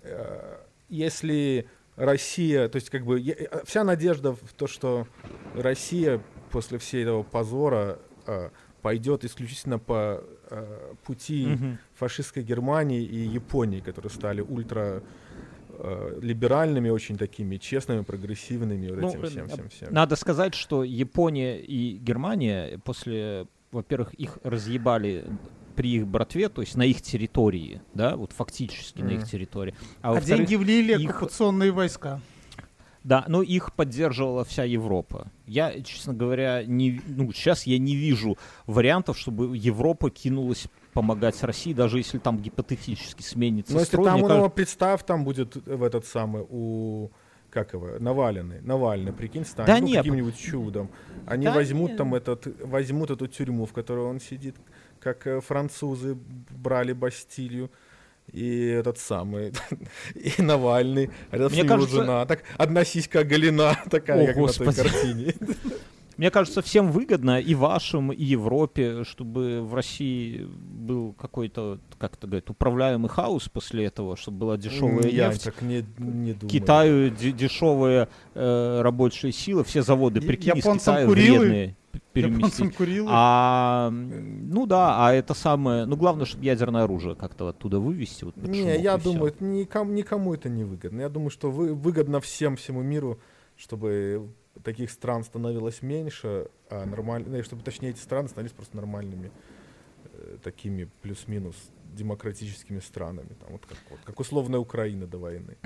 э, 0.02 0.56
если 0.88 1.66
Россия, 1.96 2.68
то 2.68 2.76
есть 2.76 2.90
как 2.90 3.04
бы 3.04 3.20
э, 3.20 3.64
вся 3.64 3.82
надежда 3.84 4.32
в 4.32 4.52
то, 4.56 4.66
что 4.66 5.06
Россия 5.54 6.20
после 6.50 6.78
всей 6.78 7.02
этого 7.02 7.22
позора 7.22 7.98
э, 8.26 8.50
пойдет 8.82 9.24
исключительно 9.24 9.78
по 9.78 10.22
э, 10.50 10.94
пути 11.04 11.46
Мгм. 11.46 11.78
фашистской 11.94 12.42
Германии 12.42 13.02
и 13.02 13.16
Японии, 13.16 13.80
которые 13.80 14.10
стали 14.10 14.42
ультра 14.42 15.02
э, 15.78 16.18
либеральными, 16.22 16.88
очень 16.90 17.16
такими 17.18 17.56
честными, 17.56 18.02
прогрессивными, 18.02 18.90
вот 18.90 19.00
Ну, 19.00 19.08
этим 19.08 19.22
всем, 19.24 19.48
всем, 19.48 19.68
всем. 19.70 19.92
Надо 19.92 20.16
сказать, 20.16 20.54
что 20.54 20.84
Япония 20.84 21.58
и 21.60 21.96
Германия 21.98 22.78
после, 22.84 23.46
во-первых, 23.76 24.14
их 24.14 24.38
разъебали 24.42 25.24
при 25.74 25.96
их 25.96 26.06
братве, 26.06 26.48
то 26.48 26.62
есть 26.62 26.74
на 26.76 26.82
их 26.84 27.02
территории, 27.02 27.82
да, 27.94 28.16
вот 28.16 28.32
фактически 28.32 29.02
на 29.02 29.10
их 29.10 29.28
территории. 29.28 29.74
А, 30.02 30.16
А 30.16 30.20
деньги 30.20 30.54
влили 30.56 30.94
их- 31.00 31.10
оккупационные 31.10 31.70
войска. 31.70 32.20
Да, 33.04 33.24
но 33.28 33.40
их 33.42 33.72
поддерживала 33.74 34.44
вся 34.44 34.64
Европа. 34.64 35.30
Я, 35.46 35.80
честно 35.82 36.12
говоря, 36.12 36.64
не, 36.64 37.00
ну, 37.06 37.30
сейчас 37.32 37.64
я 37.64 37.78
не 37.78 37.94
вижу 37.94 38.36
вариантов, 38.66 39.16
чтобы 39.16 39.56
Европа 39.56 40.10
кинулась 40.10 40.66
помогать 40.92 41.40
России, 41.44 41.72
даже 41.72 41.98
если 41.98 42.18
там 42.18 42.38
гипотетически 42.38 43.22
сменится 43.22 43.74
Ну, 43.74 43.78
если 43.78 43.90
строй. 43.90 44.06
там, 44.06 44.20
ну, 44.20 44.26
кажется- 44.26 44.48
представь, 44.48 45.04
там 45.04 45.24
будет 45.24 45.54
в 45.54 45.82
этот 45.84 46.04
самый, 46.06 46.44
у, 46.48 47.10
как 47.56 47.72
его, 47.72 47.98
Навальный, 47.98 48.60
Навальный, 48.60 49.12
прикинь, 49.14 49.46
станет, 49.46 49.66
Да 49.66 49.78
ну, 49.80 49.94
каким-нибудь 49.94 50.36
чудом. 50.36 50.90
Они 51.26 51.46
Да 51.46 51.54
возьмут 51.54 51.92
не. 51.92 51.96
там 51.96 52.14
этот, 52.14 52.46
возьмут 52.62 53.10
эту 53.10 53.26
тюрьму, 53.28 53.64
в 53.64 53.72
которой 53.72 54.04
он 54.04 54.20
сидит, 54.20 54.56
как 55.00 55.26
э, 55.26 55.40
французы 55.40 56.18
брали 56.50 56.92
Бастилию. 56.92 57.70
И 58.30 58.66
этот 58.66 58.98
самый, 58.98 59.52
и 60.14 60.42
Навальный, 60.42 61.08
а 61.30 61.36
рядом 61.36 61.48
с 61.50 61.52
Мне 61.52 61.62
ним 61.62 61.66
его 61.70 61.76
кажется- 61.76 62.00
жена, 62.02 62.26
так 62.26 62.42
одна 62.58 62.84
сиська 62.84 63.20
оголена, 63.20 63.74
такая, 63.90 64.22
О, 64.22 64.26
как 64.26 64.36
на 64.36 64.42
той 64.48 64.66
Господи. 64.66 64.76
картине. 64.82 65.34
Мне 66.16 66.30
кажется, 66.30 66.62
всем 66.62 66.90
выгодно, 66.90 67.40
и 67.40 67.54
вашим, 67.54 68.10
и 68.12 68.22
Европе, 68.24 69.04
чтобы 69.04 69.60
в 69.62 69.74
России 69.74 70.46
был 70.46 71.12
какой-то, 71.12 71.78
как 71.98 72.14
это 72.14 72.26
говорят, 72.26 72.48
управляемый 72.50 73.08
хаос 73.10 73.48
после 73.48 73.84
этого, 73.84 74.16
чтобы 74.16 74.38
была 74.38 74.56
дешевая 74.56 75.08
Я 75.08 75.28
нефть. 75.28 75.44
так 75.44 75.60
не, 75.62 75.84
не 75.98 76.32
думаю. 76.32 76.48
Китаю 76.48 77.10
де- 77.10 77.32
дешевые 77.32 78.08
э, 78.34 78.80
рабочие 78.82 79.32
силы, 79.32 79.62
все 79.64 79.82
заводы, 79.82 80.20
прикинь, 80.20 80.52
из 80.54 80.64
японцам 80.64 80.94
Китая 80.94 81.06
Курилы, 81.06 81.38
вредные 81.38 81.76
переместить. 82.12 82.74
Курилы. 82.76 83.08
А, 83.10 83.90
ну 83.90 84.66
да, 84.66 85.06
а 85.06 85.12
это 85.12 85.34
самое, 85.34 85.84
ну 85.84 85.96
главное, 85.96 86.24
чтобы 86.24 86.44
ядерное 86.44 86.84
оружие 86.84 87.14
как-то 87.14 87.48
оттуда 87.48 87.78
вывести. 87.78 88.24
Вот, 88.24 88.36
Не, 88.36 88.80
я 88.80 88.96
думаю, 88.96 89.32
это 89.32 89.44
никому, 89.44 89.92
никому 89.92 90.34
это 90.34 90.48
не 90.48 90.64
выгодно. 90.64 91.02
Я 91.02 91.08
думаю, 91.08 91.30
что 91.30 91.50
вы, 91.50 91.74
выгодно 91.74 92.20
всем, 92.20 92.56
всему 92.56 92.82
миру, 92.82 93.20
чтобы 93.56 94.28
таких 94.62 94.90
стран 94.90 95.24
становилось 95.24 95.82
меньше, 95.82 96.48
а 96.70 96.84
нормально, 96.86 97.28
ну, 97.36 97.42
чтобы, 97.42 97.62
точнее, 97.62 97.90
эти 97.90 97.98
страны 98.00 98.28
становились 98.28 98.54
просто 98.54 98.76
нормальными, 98.76 99.30
э, 100.04 100.38
такими 100.42 100.88
плюс-минус 101.02 101.56
демократическими 101.94 102.80
странами. 102.80 103.30
Там, 103.40 103.52
вот 103.52 103.66
как, 103.66 103.78
вот, 103.90 104.00
как 104.04 104.20
условная 104.20 104.60
Украина 104.60 105.06
до 105.06 105.18
войны. 105.18 105.56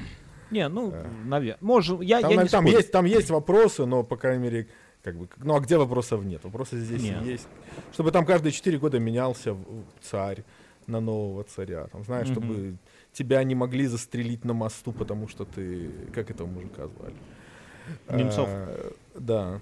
Не, 0.51 0.69
ну, 0.69 0.91
Да. 0.91 1.07
наверное, 1.25 1.59
может, 1.61 2.03
я, 2.03 2.21
Там, 2.21 2.31
я 2.31 2.43
не 2.43 2.49
там 2.49 2.65
спорю. 2.65 2.77
есть, 2.79 2.93
там 2.93 3.05
есть 3.05 3.31
вопросы, 3.31 3.87
но, 3.87 4.03
по 4.03 4.17
крайней 4.17 4.43
мере, 4.43 4.67
как 5.03 5.17
бы, 5.17 5.29
ну 5.37 5.55
а 5.57 5.61
где 5.61 5.79
вопросов 5.79 6.25
нет? 6.25 6.45
Вопросы 6.45 6.79
здесь 6.79 7.03
Не. 7.03 7.21
есть. 7.25 7.49
Чтобы 7.93 8.11
там 8.11 8.27
каждые 8.27 8.53
четыре 8.53 8.79
года 8.79 8.99
менялся 8.99 9.57
царь 10.03 10.45
на 10.87 11.01
нового 11.01 11.45
царя. 11.45 11.87
Там, 11.87 12.05
знаешь, 12.05 12.29
Мгм. 12.29 12.35
чтобы 12.35 12.77
тебя 13.13 13.43
не 13.45 13.55
могли 13.55 13.87
застрелить 13.87 14.45
на 14.45 14.53
мосту, 14.53 14.93
потому 14.93 15.29
что 15.29 15.45
ты... 15.45 15.91
Как 16.13 16.31
этого 16.31 16.49
мужика 16.49 16.89
звали? 16.89 17.15
Немцов. 18.11 18.49
А, 18.49 18.93
да. 19.15 19.61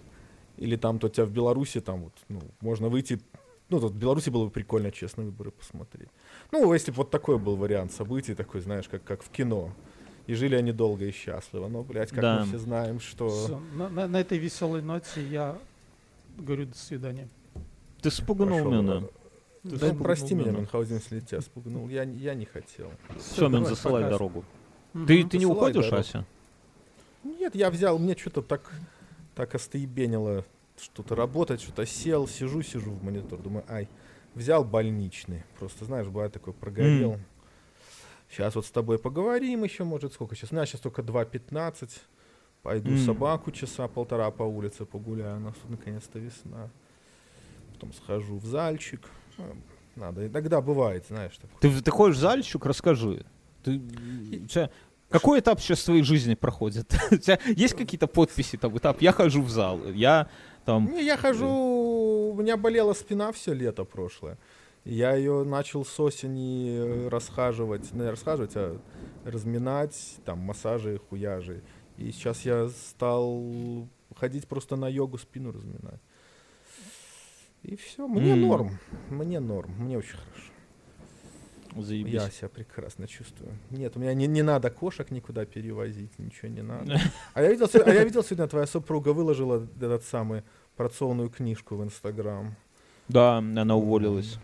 Или 0.57 0.77
там 0.77 0.99
то 0.99 1.09
тебя 1.09 1.25
в 1.27 1.31
Беларуси, 1.31 1.81
там 1.81 2.03
вот, 2.05 2.13
ну, 2.29 2.41
можно 2.61 2.89
выйти... 2.89 3.21
Ну, 3.69 3.81
тут 3.81 3.93
в 3.93 3.97
Беларуси 3.99 4.31
было 4.31 4.47
бы 4.47 4.51
прикольно 4.51 4.91
честно 4.91 5.25
выборы 5.25 5.51
посмотреть. 5.51 6.09
Ну, 6.53 6.73
если 6.73 6.91
бы 6.91 6.97
вот 6.99 7.11
такой 7.11 7.39
был 7.39 7.55
вариант 7.57 7.93
событий, 7.93 8.35
такой, 8.35 8.61
знаешь, 8.63 8.89
как, 8.89 9.05
как 9.05 9.23
в 9.23 9.29
кино. 9.29 9.71
И 10.27 10.35
жили 10.35 10.55
они 10.57 10.73
долго 10.73 11.05
и 11.05 11.11
счастливо. 11.11 11.69
Но, 11.69 11.83
блядь, 11.83 12.11
как 12.11 12.21
Да. 12.21 12.41
мы 12.41 12.47
все 12.47 12.59
знаем, 12.59 12.99
что... 13.01 13.29
Всё, 13.29 13.61
на, 13.75 13.89
на- 13.89 14.09
на 14.09 14.21
этой 14.21 14.39
веселой 14.39 14.83
ноте 14.83 15.23
я 15.27 15.57
говорю 16.39 16.67
до 16.67 16.77
свидания. 16.77 17.29
Ты 18.01 18.11
спугнул 18.11 18.59
Пошёл, 18.59 18.83
меня. 18.83 18.93
э, 18.95 19.01
Ты 19.65 19.71
Да, 19.71 19.77
спугнул 19.79 20.03
прости 20.05 20.35
меня, 20.35 20.47
меня. 20.51 20.59
Мюнхгаузен, 20.61 20.97
если 20.97 21.21
тебя 21.21 21.41
спугнул. 21.41 21.89
Я, 21.89 22.03
я 22.05 22.35
не 22.35 22.45
хотел. 22.47 22.91
Все, 23.19 23.43
Мин, 23.45 23.53
давай, 23.53 23.69
засылай 23.71 24.03
пока. 24.03 24.13
дорогу. 24.13 24.45
Мгм. 24.95 25.07
Ты, 25.07 25.25
ты 25.25 25.39
не 25.39 25.47
уходишь, 25.47 25.85
дорогу. 25.85 26.01
Ася? 26.01 26.25
Нет, 27.39 27.55
я 27.55 27.71
взял, 27.71 27.99
мне 27.99 28.17
что-то 28.17 28.43
так, 28.43 28.73
так 29.35 29.55
остоебенило 29.55 30.45
что-то 30.81 31.15
работать, 31.15 31.61
что-то 31.61 31.85
сел, 31.87 32.29
сижу, 32.29 32.63
сижу 32.63 32.93
в 32.93 33.03
монитор, 33.03 33.41
думаю, 33.41 33.65
ай, 33.69 33.89
взял 34.35 34.65
больничный. 34.65 35.43
Просто, 35.59 35.85
знаешь, 35.85 36.07
бывает 36.07 36.33
такой, 36.33 36.53
прогорел. 36.53 37.19
Сейчас 38.31 38.55
вот 38.55 38.67
с 38.67 38.71
тобой 38.71 38.99
поговорим 38.99 39.65
еще, 39.65 39.85
может, 39.85 40.13
сколько 40.13 40.37
сейчас? 40.37 40.53
У 40.53 40.55
меня 40.55 40.67
сейчас 40.67 40.81
только 40.81 41.03
2.15. 41.03 41.91
Пойду 42.63 42.91
М. 42.91 42.99
собаку 42.99 43.51
часа 43.51 43.89
полтора 43.89 44.31
по 44.31 44.43
улице 44.43 44.85
погуляю. 44.85 45.37
У 45.39 45.41
нас 45.41 45.55
тут 45.63 45.71
наконец-то 45.71 46.19
весна. 46.19 46.69
Потом 47.73 47.93
схожу 47.93 48.37
в 48.39 48.45
зальчик. 48.45 49.01
Ну, 49.39 49.45
Надо. 49.97 50.27
Иногда 50.27 50.61
бывает, 50.61 51.07
знаешь, 51.09 51.37
так. 51.39 51.51
Ты, 51.61 51.81
ты 51.81 51.91
ходишь 51.91 52.17
в 52.17 52.21
зальчик, 52.21 52.65
расскажи. 52.67 53.25
Ты, 53.65 53.79
у 53.79 54.47
тебя 54.47 54.71
какой 55.09 55.41
этап 55.41 55.61
сейчас 55.61 55.81
в 55.81 55.85
твоей 55.87 56.03
жизни 56.03 56.35
проходит? 56.35 56.95
У 57.11 57.17
тебя 57.17 57.39
есть 57.45 57.75
какие-то 57.75 58.07
подписи, 58.07 58.57
там, 58.57 58.77
этап? 58.77 59.01
Я 59.01 59.13
хожу 59.13 59.43
в 59.43 59.51
зал, 59.51 59.81
я 59.93 60.29
там... 60.65 60.93
Не, 60.93 61.05
я 61.05 61.17
хожу, 61.17 61.47
у 61.47 62.35
меня 62.35 62.57
болела 62.57 62.93
спина 62.93 63.33
все 63.33 63.53
лето 63.53 63.85
прошлое. 63.85 64.39
Я 64.85 65.15
ее 65.15 65.45
начал 65.45 65.85
с 65.85 66.01
осени 66.01 67.09
расхаживать, 67.09 67.89
ну, 67.93 68.05
не 68.05 68.11
расхаживать, 68.11 68.53
а 68.57 68.81
разминать, 69.25 70.17
там, 70.25 70.39
массажи, 70.39 71.01
хуяжи. 71.09 71.63
И 71.97 72.13
сейчас 72.13 72.45
я 72.45 72.69
стал 72.69 73.89
ходить 74.17 74.47
просто 74.47 74.77
на 74.77 74.89
йогу, 74.89 75.19
спину 75.19 75.53
разминать. 75.53 76.01
И 77.63 77.77
все, 77.77 78.07
мне 78.07 78.33
М. 78.33 78.43
норм, 78.43 78.79
мне 79.11 79.41
норм, 79.41 79.73
мне 79.79 79.99
очень 79.99 80.17
хорошо. 80.17 80.53
Заебись. 81.77 82.13
Я 82.13 82.31
себя 82.31 82.49
прекрасно 82.49 83.07
чувствую. 83.07 83.53
Нет, 83.71 83.97
у 83.97 84.01
меня 84.01 84.15
не, 84.15 84.27
не 84.27 84.43
надо 84.43 84.71
кошек 84.71 85.11
никуда 85.11 85.45
перевозить, 85.45 86.19
ничего 86.19 86.49
не 86.49 86.63
надо. 86.63 87.01
А 87.35 87.43
я 87.43 87.51
видел, 87.51 87.69
а 87.85 87.91
я 87.91 88.05
видел 88.05 88.23
сегодня, 88.25 88.47
твоя 88.49 88.67
супруга 88.67 89.11
выложила 89.13 89.67
этот 89.81 90.05
самый 90.05 90.43
порционную 90.77 91.29
книжку 91.31 91.77
в 91.77 91.85
Инстаграм. 91.85 92.55
Да, 93.09 93.39
она 93.39 93.77
уволилась. 93.77 94.39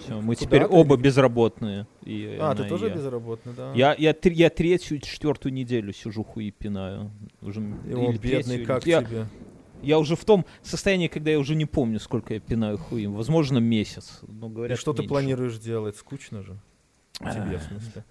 Все, 0.00 0.14
мы 0.20 0.34
Куда 0.34 0.46
теперь 0.46 0.62
ты? 0.66 0.68
оба 0.74 0.96
безработные. 0.96 1.86
И 2.04 2.36
А, 2.40 2.54
ты 2.54 2.64
тоже 2.64 2.88
я. 2.88 2.94
безработный, 2.94 3.52
да? 3.56 3.72
Я, 3.74 3.94
я, 3.98 4.12
тр- 4.12 4.32
я 4.32 4.50
третью, 4.50 4.98
четвертую 4.98 5.52
неделю 5.52 5.92
сижу 5.92 6.24
хуи 6.24 6.50
пинаю. 6.50 7.10
Уже, 7.42 7.60
Его 7.60 8.10
бедный, 8.12 8.42
третью, 8.42 8.66
как 8.66 8.86
я, 8.86 9.02
тебе? 9.04 9.26
Я 9.82 9.98
уже 9.98 10.16
в 10.16 10.24
том 10.24 10.44
состоянии, 10.62 11.08
когда 11.08 11.30
я 11.30 11.38
уже 11.38 11.54
не 11.54 11.66
помню, 11.66 11.98
сколько 12.00 12.34
я 12.34 12.40
пинаю 12.40 12.78
хуи. 12.78 13.06
Возможно, 13.06 13.58
месяц. 13.58 14.20
Но 14.28 14.46
И 14.48 14.50
говорят, 14.50 14.78
что 14.78 14.92
ты 14.92 15.02
меньше. 15.02 15.08
планируешь 15.08 15.58
делать? 15.58 15.96
Скучно 15.96 16.42
же? 16.42 16.56
Тебе, 17.18 17.58
в 17.58 17.62
смысле. 17.62 18.04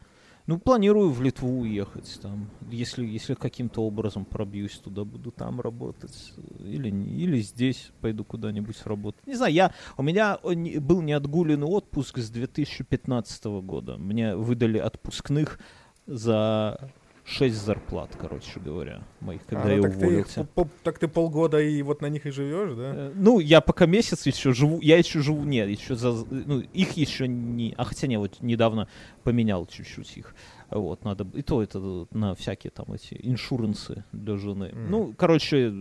Ну, 0.48 0.58
планирую 0.58 1.12
в 1.12 1.22
Литву 1.22 1.60
уехать 1.60 2.20
там. 2.24 2.50
Если, 2.72 3.06
если 3.06 3.36
каким-то 3.36 3.84
образом 3.84 4.26
пробьюсь 4.26 4.78
туда, 4.80 5.04
буду 5.04 5.30
там 5.32 5.62
работать. 5.62 6.34
Или, 6.60 6.90
или 6.90 7.40
здесь 7.42 7.92
пойду 8.02 8.24
куда-нибудь 8.24 8.84
работать. 8.86 9.26
Не 9.28 9.36
знаю, 9.36 9.54
я, 9.54 9.74
у 9.96 10.02
меня 10.02 10.40
не- 10.44 10.80
был 10.80 11.02
неотгуленный 11.04 11.68
отпуск 11.68 12.18
с 12.18 12.32
2015 12.32 13.46
года. 13.62 13.98
Мне 13.98 14.36
выдали 14.36 14.80
отпускных 14.80 15.60
за 16.08 16.92
6 17.30 17.56
зарплат, 17.56 18.16
короче 18.20 18.60
говоря, 18.60 19.04
моих, 19.20 19.46
когда 19.46 19.66
А, 19.66 19.70
я 19.70 19.78
ну 19.78 19.84
так, 19.84 19.92
ты, 19.92 19.98
их 19.98 20.04
уволился. 20.04 20.44
по- 20.56 20.68
так 20.84 20.98
ты 20.98 21.08
полгода 21.08 21.62
и 21.62 21.82
вот 21.84 22.02
на 22.02 22.08
них 22.08 22.26
и 22.26 22.32
живешь, 22.32 22.76
да? 22.76 22.92
Э, 22.96 23.12
Ну, 23.16 23.40
я 23.40 23.62
пока 23.62 23.86
месяц 23.86 24.26
еще 24.26 24.52
живу, 24.52 24.82
я 24.82 24.98
еще 24.98 25.20
живу, 25.20 25.44
нет, 25.44 25.70
еще 25.70 25.96
за, 25.96 26.12
ну, 26.12 26.60
их 26.60 26.94
еще 26.94 27.28
не, 27.28 27.76
а 27.78 27.84
хотя 27.86 28.08
не, 28.08 28.18
вот 28.18 28.42
недавно 28.42 28.88
поменял 29.24 29.68
чуть-чуть 29.68 30.18
их, 30.18 30.36
вот, 30.72 31.04
надо, 31.04 31.28
и 31.38 31.44
то 31.44 31.62
это 31.62 32.08
на 32.12 32.34
всякие 32.34 32.72
там 32.72 32.92
эти 32.94 33.16
иншурансы 33.22 34.04
для 34.12 34.36
жены. 34.36 34.70
Мгм. 34.74 34.90
Ну, 34.92 35.14
короче, 35.16 35.72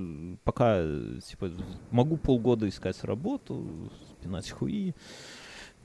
пока, 0.45 0.83
типа, 1.27 1.51
могу 1.91 2.19
полгода 2.19 2.69
искать 2.69 3.03
работу, 3.05 3.91
спинать 4.21 4.51
хуи, 4.51 4.95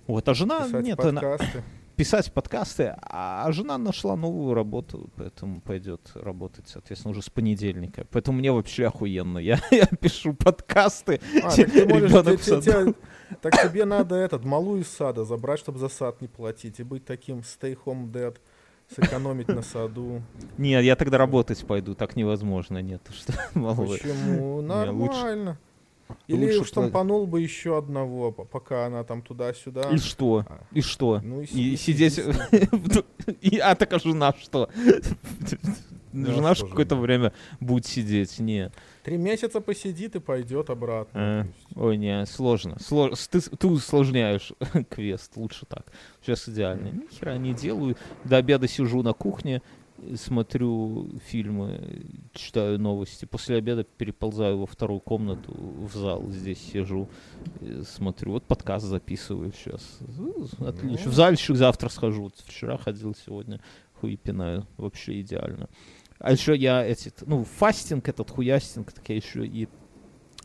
вот, 0.07 0.27
а 0.27 0.33
жена, 0.33 0.65
Писать 0.65 0.83
нет, 0.83 0.99
она, 0.99 1.21
подкасты. 1.21 1.63
Писать 1.95 2.31
подкасты, 2.33 2.95
а 3.01 3.51
жена 3.51 3.77
нашла 3.77 4.15
новую 4.15 4.53
работу, 4.53 5.09
поэтому 5.15 5.61
пойдет 5.61 6.01
работать, 6.15 6.67
соответственно, 6.67 7.11
уже 7.11 7.21
с 7.21 7.29
понедельника. 7.29 8.05
Поэтому 8.11 8.37
мне 8.39 8.51
вообще 8.51 8.87
охуенно. 8.87 9.37
Я, 9.37 9.59
я 9.71 9.85
пишу 9.85 10.33
подкасты. 10.33 11.19
А, 11.43 11.55
так 11.55 11.71
ты 11.71 11.85
можешь, 11.85 12.11
те- 12.11 12.37
те- 12.37 12.61
те- 12.61 12.93
так 13.41 13.61
тебе 13.61 13.85
надо 13.85 14.15
этот 14.15 14.43
малую 14.45 14.81
из 14.81 14.87
сада 14.87 15.23
забрать, 15.25 15.59
чтобы 15.59 15.79
за 15.79 15.89
сад 15.89 16.21
не 16.21 16.27
платить, 16.27 16.79
и 16.79 16.83
быть 16.83 17.05
таким 17.05 17.39
stay 17.39 17.77
home 17.85 18.11
dad, 18.11 18.37
сэкономить 18.95 19.47
на 19.47 19.61
саду. 19.61 20.21
Нет, 20.57 20.83
я 20.83 20.95
тогда 20.95 21.17
работать 21.17 21.65
пойду, 21.65 21.95
так 21.95 22.15
невозможно, 22.15 22.79
нет, 22.81 23.01
что. 23.11 23.33
Почему? 23.53 24.61
Нормально. 24.61 25.57
Или 26.27 26.45
лучше 26.45 26.59
уж 26.61 26.67
штампанул 26.67 27.27
бы 27.27 27.41
еще 27.41 27.77
одного, 27.77 28.31
пока 28.31 28.85
она 28.85 29.03
там 29.03 29.21
туда-сюда. 29.21 29.89
И 29.91 29.97
что? 29.97 30.45
А. 30.47 30.61
И 30.71 30.81
что? 30.81 31.19
Ну 31.23 31.41
и, 31.41 31.45
И 31.45 31.75
си- 31.75 31.77
сидеть... 31.77 32.19
И, 33.41 33.57
а 33.57 33.75
так 33.75 33.93
а 33.93 33.99
жена 33.99 34.33
что? 34.39 34.69
Жена 36.13 36.53
какое-то 36.53 36.95
время 36.95 37.33
будет 37.59 37.85
сидеть, 37.87 38.37
не. 38.39 38.71
Три 39.03 39.17
месяца 39.17 39.59
посидит 39.61 40.15
и 40.15 40.19
пойдет 40.19 40.69
обратно. 40.69 41.11
А, 41.19 41.45
Ой, 41.75 41.97
не, 41.97 42.23
сложно. 42.27 42.77
Сло- 42.79 43.15
с- 43.15 43.27
Ты, 43.27 43.41
ты 43.41 43.67
усложняешь 43.67 44.53
квест, 44.89 45.35
лучше 45.37 45.65
так. 45.65 45.87
Сейчас 46.21 46.47
идеально. 46.47 46.89
Ни 46.89 47.07
хера 47.07 47.37
не 47.37 47.53
делаю. 47.55 47.97
До 48.25 48.37
обеда 48.37 48.67
сижу 48.67 49.01
на 49.01 49.13
кухне, 49.13 49.63
смотрю 50.15 51.09
фильмы, 51.25 52.05
читаю 52.33 52.79
новости. 52.79 53.25
После 53.25 53.57
обеда 53.57 53.83
переползаю 53.83 54.59
во 54.59 54.65
вторую 54.65 54.99
комнату, 54.99 55.53
в 55.53 55.95
зал, 55.95 56.29
здесь 56.29 56.59
сижу, 56.59 57.09
э, 57.61 57.83
смотрю. 57.85 58.31
Вот 58.33 58.43
подкаст 58.43 58.85
записываю 58.85 59.51
сейчас. 59.53 59.99
Отлично. 60.59 61.05
Ну. 61.05 61.11
В 61.11 61.13
зальчик 61.13 61.55
завтра 61.55 61.89
схожу. 61.89 62.23
Вот 62.23 62.35
Вчера 62.45 62.77
ходил, 62.77 63.15
сегодня 63.15 63.59
хуй 64.03 64.17
пинаю. 64.17 64.67
Вообще 64.77 65.21
идеально. 65.21 65.69
А 66.19 66.31
еще 66.31 66.55
я 66.55 66.85
эти, 66.85 67.11
ну, 67.25 67.43
фастинг 67.43 68.07
этот, 68.07 68.29
хуястинг, 68.29 68.91
так 68.91 69.07
я 69.09 69.15
еще 69.15 69.45
и 69.45 69.67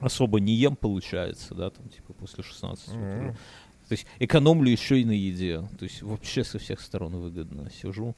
особо 0.01 0.41
не 0.41 0.53
ем, 0.55 0.77
получается, 0.77 1.55
да, 1.55 1.71
там, 1.71 1.89
типа, 1.89 2.13
после 2.13 2.45
16 2.45 2.89
утра. 2.89 2.99
М. 2.99 3.37
То 3.89 3.93
есть 3.93 4.07
экономлю 4.19 4.71
еще 4.71 5.01
и 5.01 5.05
на 5.05 5.13
еде. 5.13 5.61
То 5.79 5.85
есть 5.85 6.03
вообще 6.03 6.45
со 6.45 6.59
всех 6.59 6.81
сторон 6.81 7.17
выгодно. 7.17 7.71
Сижу. 7.71 8.15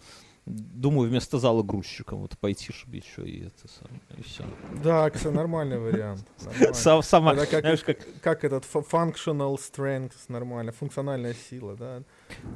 Думаю, 0.46 1.08
вместо 1.08 1.38
зала 1.38 1.62
грузчиком 1.62 2.20
вот 2.20 2.36
пойти, 2.38 2.72
чтобы 2.72 2.96
еще 2.96 3.22
и 3.22 3.44
это 3.44 3.68
самое, 3.68 4.00
и 4.16 4.22
все. 4.22 4.44
Да, 4.82 5.08
кстати, 5.10 5.32
нормальный 5.32 5.78
вариант. 5.78 6.26
нормально. 6.44 7.02
Сама, 7.02 7.32
Это 7.34 7.46
как, 7.46 7.60
знаешь, 7.60 7.82
как 7.82 7.98
как 8.20 8.44
этот 8.44 8.64
functional 8.64 9.56
strength, 9.56 10.14
нормально, 10.28 10.72
функциональная 10.72 11.34
сила, 11.34 11.76
да. 11.76 12.02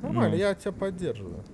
Нормально, 0.02 0.34
я 0.34 0.54
тебя 0.54 0.72
поддерживаю. 0.72 1.44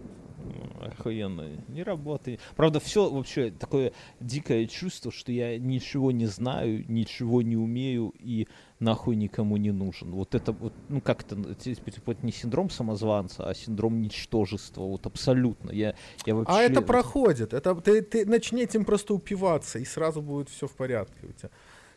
Охуенно. 0.80 1.46
Не 1.68 1.82
работает. 1.82 2.40
Правда, 2.56 2.80
все 2.80 3.10
вообще 3.10 3.50
такое 3.50 3.92
дикое 4.20 4.66
чувство, 4.66 5.12
что 5.12 5.32
я 5.32 5.58
ничего 5.58 6.10
не 6.10 6.26
знаю, 6.26 6.84
ничего 6.88 7.42
не 7.42 7.56
умею 7.56 8.14
и 8.18 8.48
нахуй 8.78 9.16
никому 9.16 9.56
не 9.56 9.72
нужен. 9.72 10.10
Вот 10.10 10.34
это 10.34 10.52
вот, 10.52 10.72
ну 10.88 11.00
как 11.00 11.22
это, 11.22 11.54
типа, 11.54 12.10
это 12.10 12.26
не 12.26 12.32
синдром 12.32 12.70
самозванца, 12.70 13.48
а 13.48 13.54
синдром 13.54 14.00
ничтожества. 14.00 14.82
Вот 14.82 15.06
абсолютно. 15.06 15.70
Я, 15.70 15.94
я 16.24 16.34
вообще... 16.34 16.54
А 16.54 16.62
это 16.62 16.82
проходит. 16.82 17.52
Это 17.52 17.74
ты, 17.74 18.02
ты 18.02 18.24
начни 18.26 18.62
этим 18.62 18.84
просто 18.84 19.14
упиваться, 19.14 19.78
и 19.78 19.84
сразу 19.84 20.22
будет 20.22 20.48
все 20.48 20.66
в 20.66 20.72
порядке 20.72 21.26
у 21.26 21.32
тебя. 21.32 21.50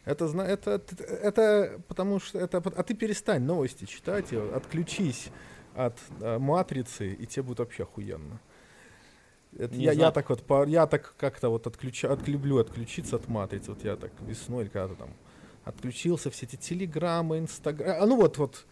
Это, 0.05 0.25
это, 0.25 0.71
это, 0.71 1.03
это 1.03 1.81
потому 1.87 2.19
что 2.19 2.37
это, 2.37 2.57
а 2.57 2.83
ты 2.83 2.93
перестань 2.93 3.43
новости 3.43 3.85
читать, 3.85 4.33
и 4.33 4.35
отключись 4.35 5.29
от 5.75 5.97
э, 6.21 6.37
матрицы, 6.39 7.13
и 7.13 7.25
тебе 7.25 7.43
будет 7.43 7.59
вообще 7.59 7.83
охуенно. 7.83 8.39
Это 9.57 9.75
Не 9.75 9.83
я, 9.85 9.91
я 9.91 10.11
так 10.11 10.29
вот, 10.29 10.43
по- 10.43 10.65
я 10.65 10.87
так 10.87 11.13
как-то 11.17 11.49
вот 11.49 11.67
отключа, 11.67 12.11
от, 12.11 12.27
люблю 12.27 12.57
отключиться 12.57 13.15
от 13.17 13.27
матрицы. 13.27 13.71
Вот 13.71 13.83
я 13.83 13.95
так 13.95 14.11
весной 14.21 14.63
или 14.63 14.69
когда-то 14.69 14.95
там 14.95 15.09
отключился, 15.63 16.29
все 16.29 16.45
эти 16.45 16.55
телеграммы, 16.55 17.37
инстаграм. 17.37 18.01
А 18.01 18.05
ну 18.05 18.15
вот, 18.17 18.37
вот 18.37 18.65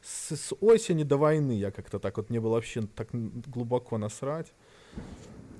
с, 0.00 0.34
с 0.36 0.52
осени 0.60 1.04
до 1.04 1.16
войны 1.18 1.52
я 1.52 1.70
как-то 1.70 1.98
так 1.98 2.16
вот, 2.16 2.30
мне 2.30 2.40
было 2.40 2.54
вообще 2.54 2.82
так 2.94 3.08
глубоко 3.12 3.98
насрать. 3.98 4.52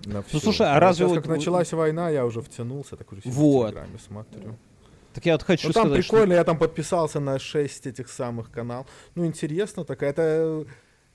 На 0.07 0.23
всё. 0.23 0.41
слушай, 0.41 0.67
а 0.67 0.75
вот 0.75 0.81
разве 0.81 1.07
вот- 1.07 1.17
как 1.17 1.27
началась 1.27 1.73
война, 1.73 2.11
я 2.11 2.25
уже 2.27 2.41
втянулся, 2.41 2.97
так 2.97 3.13
уже 3.13 3.21
Вот. 3.25 3.67
в 3.67 3.71
Телеграме 3.71 3.99
смотрю. 3.99 4.57
Так 5.15 5.27
я 5.27 5.33
вот 5.35 5.43
хочу 5.43 5.69
Ну 5.69 5.73
там 5.73 5.87
сказать, 5.89 6.05
что- 6.05 6.13
прикольно, 6.15 6.33
я 6.35 6.45
там 6.45 6.59
подписался 6.59 7.21
на 7.21 7.39
6 7.39 7.87
этих 7.87 8.09
самых 8.09 8.51
каналов. 8.51 8.87
Ну 9.15 9.27
интересно 9.27 9.85
так, 9.85 10.03
это, 10.03 10.65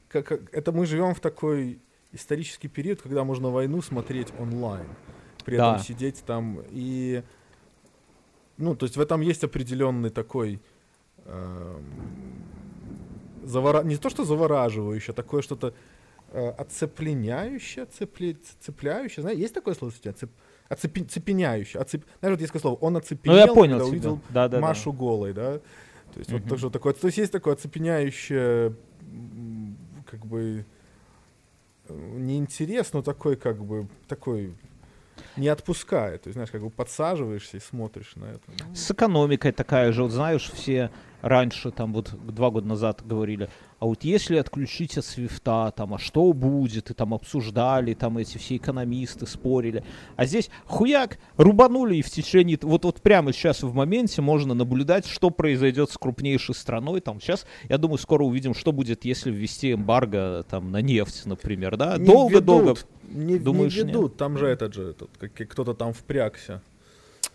как, 0.08 0.32
это 0.54 0.72
мы 0.72 0.86
живем 0.86 1.14
в 1.16 1.20
такой 1.20 1.80
исторический 2.12 2.68
период, 2.68 3.02
когда 3.02 3.24
можно 3.24 3.50
войну 3.50 3.82
смотреть 3.82 4.28
онлайн. 4.40 4.88
При 5.46 5.58
Да. 5.58 5.72
этом 5.74 5.84
сидеть 5.86 6.24
там 6.26 6.62
и... 6.70 7.24
Ну, 8.58 8.76
то 8.76 8.86
есть 8.86 8.98
в 8.98 9.02
этом 9.02 9.22
есть 9.22 9.44
определенный 9.44 10.10
такой... 10.10 10.60
эм, 11.26 11.84
завора- 13.44 13.84
Не 13.84 13.98
то, 13.98 14.10
что 14.10 14.24
завораживающее, 14.26 15.12
а 15.14 15.16
такое 15.16 15.42
что-то 15.42 15.74
э, 16.32 16.50
отцепленяющее, 16.50 17.86
цепле- 17.86 18.38
цепляющее. 18.60 19.22
Знаешь, 19.22 19.38
есть 19.40 19.54
такое 19.54 19.74
слово 19.76 19.92
у 19.92 20.02
тебя? 20.02 20.12
Цеп- 20.12 20.30
оцепи- 20.70 21.08
цепеняющее. 21.08 21.82
Оцеп... 21.82 22.04
Знаешь, 22.20 22.34
вот 22.36 22.42
есть 22.42 22.52
такое 22.54 22.62
слово. 22.62 22.76
Он 22.78 22.94
Ну 22.94 23.00
оцепенел, 23.00 23.36
я 23.38 23.48
понял 23.48 23.78
когда 23.78 23.86
увидел 23.90 24.16
Да, 24.30 24.48
да, 24.48 24.50
да. 24.50 24.60
Машу 24.62 24.92
голой, 24.94 25.34
да? 25.34 25.60
То 26.14 26.20
есть 26.20 26.32
вот 26.32 26.42
Мгм. 26.42 26.50
то, 26.50 26.58
что 26.58 26.70
такое. 26.70 26.94
То 26.94 27.08
есть 27.08 27.18
есть 27.18 27.32
такое 27.32 27.54
оцепеняющее, 27.54 28.74
как 30.10 30.26
бы 30.26 30.66
неинтерес, 31.90 32.94
но 32.94 33.02
такой 33.02 33.36
как 33.36 33.64
бы, 33.64 33.88
такой 34.08 34.56
не 35.36 35.48
отпускает. 35.48 36.24
То 36.24 36.28
есть, 36.30 36.34
знаешь, 36.36 36.52
как 36.52 36.62
бы 36.62 36.70
подсаживаешься 36.70 37.58
и 37.58 37.60
смотришь 37.60 38.16
на 38.16 38.26
это. 38.26 38.42
Ну, 38.48 38.76
С 38.76 38.92
экономикой 38.92 39.52
такая 39.52 39.92
же, 39.92 40.04
вот 40.04 40.12
знаешь, 40.12 40.52
все 40.52 40.92
раньше, 41.22 41.72
там 41.72 41.94
вот 41.94 42.12
два 42.26 42.50
года 42.50 42.68
назад 42.68 43.02
говорили, 43.06 43.50
а 43.80 43.86
вот 43.86 44.04
если 44.04 44.38
отключить 44.38 44.98
от 44.98 45.06
свифта, 45.06 45.72
там, 45.76 45.94
а 45.94 46.00
что 46.00 46.34
будет, 46.34 46.90
и 46.90 46.94
там 46.94 47.14
обсуждали, 47.14 47.94
там 47.94 48.18
эти 48.18 48.38
все 48.40 48.56
экономисты 48.58 49.28
спорили. 49.28 49.84
А 50.16 50.26
здесь 50.26 50.50
хуяк, 50.66 51.20
рубанули, 51.38 51.96
и 51.98 52.02
в 52.02 52.10
течение, 52.10 52.58
вот, 52.62 52.86
вот 52.86 53.02
прямо 53.02 53.32
сейчас 53.34 53.62
в 53.62 53.74
моменте 53.74 54.22
можно 54.22 54.56
наблюдать, 54.56 55.06
что 55.06 55.30
произойдет 55.30 55.92
с 55.92 55.98
крупнейшей 55.98 56.56
страной. 56.56 57.02
Там 57.02 57.22
сейчас, 57.22 57.46
я 57.70 57.78
думаю, 57.78 58.00
скоро 58.00 58.24
увидим, 58.24 58.56
что 58.56 58.72
будет, 58.72 59.06
если 59.06 59.30
ввести 59.32 59.74
эмбарго 59.74 60.44
там 60.50 60.72
на 60.72 60.82
нефть, 60.82 61.26
например, 61.26 61.78
да? 61.78 61.98
Не 61.98 62.06
Долго-долго. 62.06 62.64
ведут, 62.70 62.86
Не, 63.04 63.38
Думаешь, 63.38 63.76
не 63.76 63.84
нет? 63.84 63.90
ведут, 63.90 64.18
там 64.18 64.38
же 64.40 64.48
этот 64.48 64.74
же, 64.74 64.90
этот, 64.92 65.10
как, 65.20 65.34
кто-то 65.50 65.74
там 65.76 65.94
впрягся. 65.94 66.64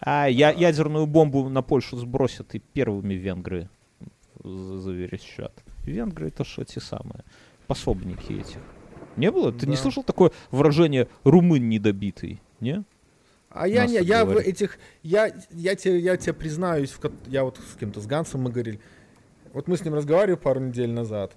А 0.04 0.26
я, 0.26 0.50
ядерную 0.50 1.06
бомбу 1.06 1.48
на 1.48 1.62
Польшу 1.62 1.96
сбросят, 1.96 2.54
и 2.54 2.58
первыми 2.58 3.14
венгры 3.14 3.68
за- 4.42 4.80
заверещат. 4.80 5.52
Венгры 5.84 6.28
это 6.28 6.44
что 6.44 6.64
те 6.64 6.80
самые, 6.80 7.24
пособники 7.68 8.32
этих. 8.32 8.58
Не 9.16 9.30
было? 9.30 9.52
Ты 9.52 9.66
не 9.66 9.76
Да. 9.76 9.82
слышал 9.82 10.02
такое 10.02 10.32
выражение 10.50 11.06
«румын 11.22 11.68
недобитый»? 11.68 12.40
Не? 12.60 12.82
А 13.50 13.68
я 13.68 13.86
не, 13.86 13.98
я 14.00 14.24
в 14.24 14.30
говорят. 14.30 14.48
этих, 14.48 14.78
я, 15.02 15.30
я 15.50 15.74
тебе, 15.76 15.98
я 15.98 16.16
тебе 16.16 16.32
признаюсь, 16.32 16.90
в 16.90 17.00
я 17.28 17.44
вот 17.44 17.58
с 17.58 17.76
кем-то, 17.76 18.00
с 18.00 18.06
Гансом 18.06 18.40
мы 18.42 18.50
говорили, 18.50 18.80
вот 19.52 19.68
мы 19.68 19.76
с 19.76 19.84
ним 19.84 19.94
разговаривали 19.94 20.36
пару 20.38 20.58
недель 20.60 20.90
назад, 20.90 21.36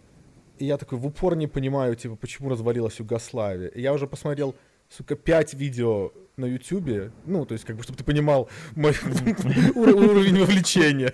и 0.57 0.65
я 0.65 0.77
такой 0.77 0.97
в 0.97 1.05
упор 1.05 1.35
не 1.35 1.47
понимаю, 1.47 1.95
типа, 1.95 2.15
почему 2.15 2.49
развалилась 2.49 2.97
Югославия. 2.99 3.67
И 3.67 3.81
я 3.81 3.91
уже 3.93 4.07
посмотрел, 4.07 4.55
сука, 4.89 5.15
пять 5.15 5.53
видео 5.53 6.11
на 6.37 6.45
Ютубе, 6.45 7.11
ну, 7.25 7.45
то 7.45 7.53
есть, 7.53 7.63
как 7.63 7.77
бы, 7.77 7.83
чтобы 7.83 7.97
ты 7.97 8.03
понимал 8.03 8.49
мой 8.75 8.91
ур- 9.75 9.95
уровень 9.95 10.37
вовлечения. 10.39 11.13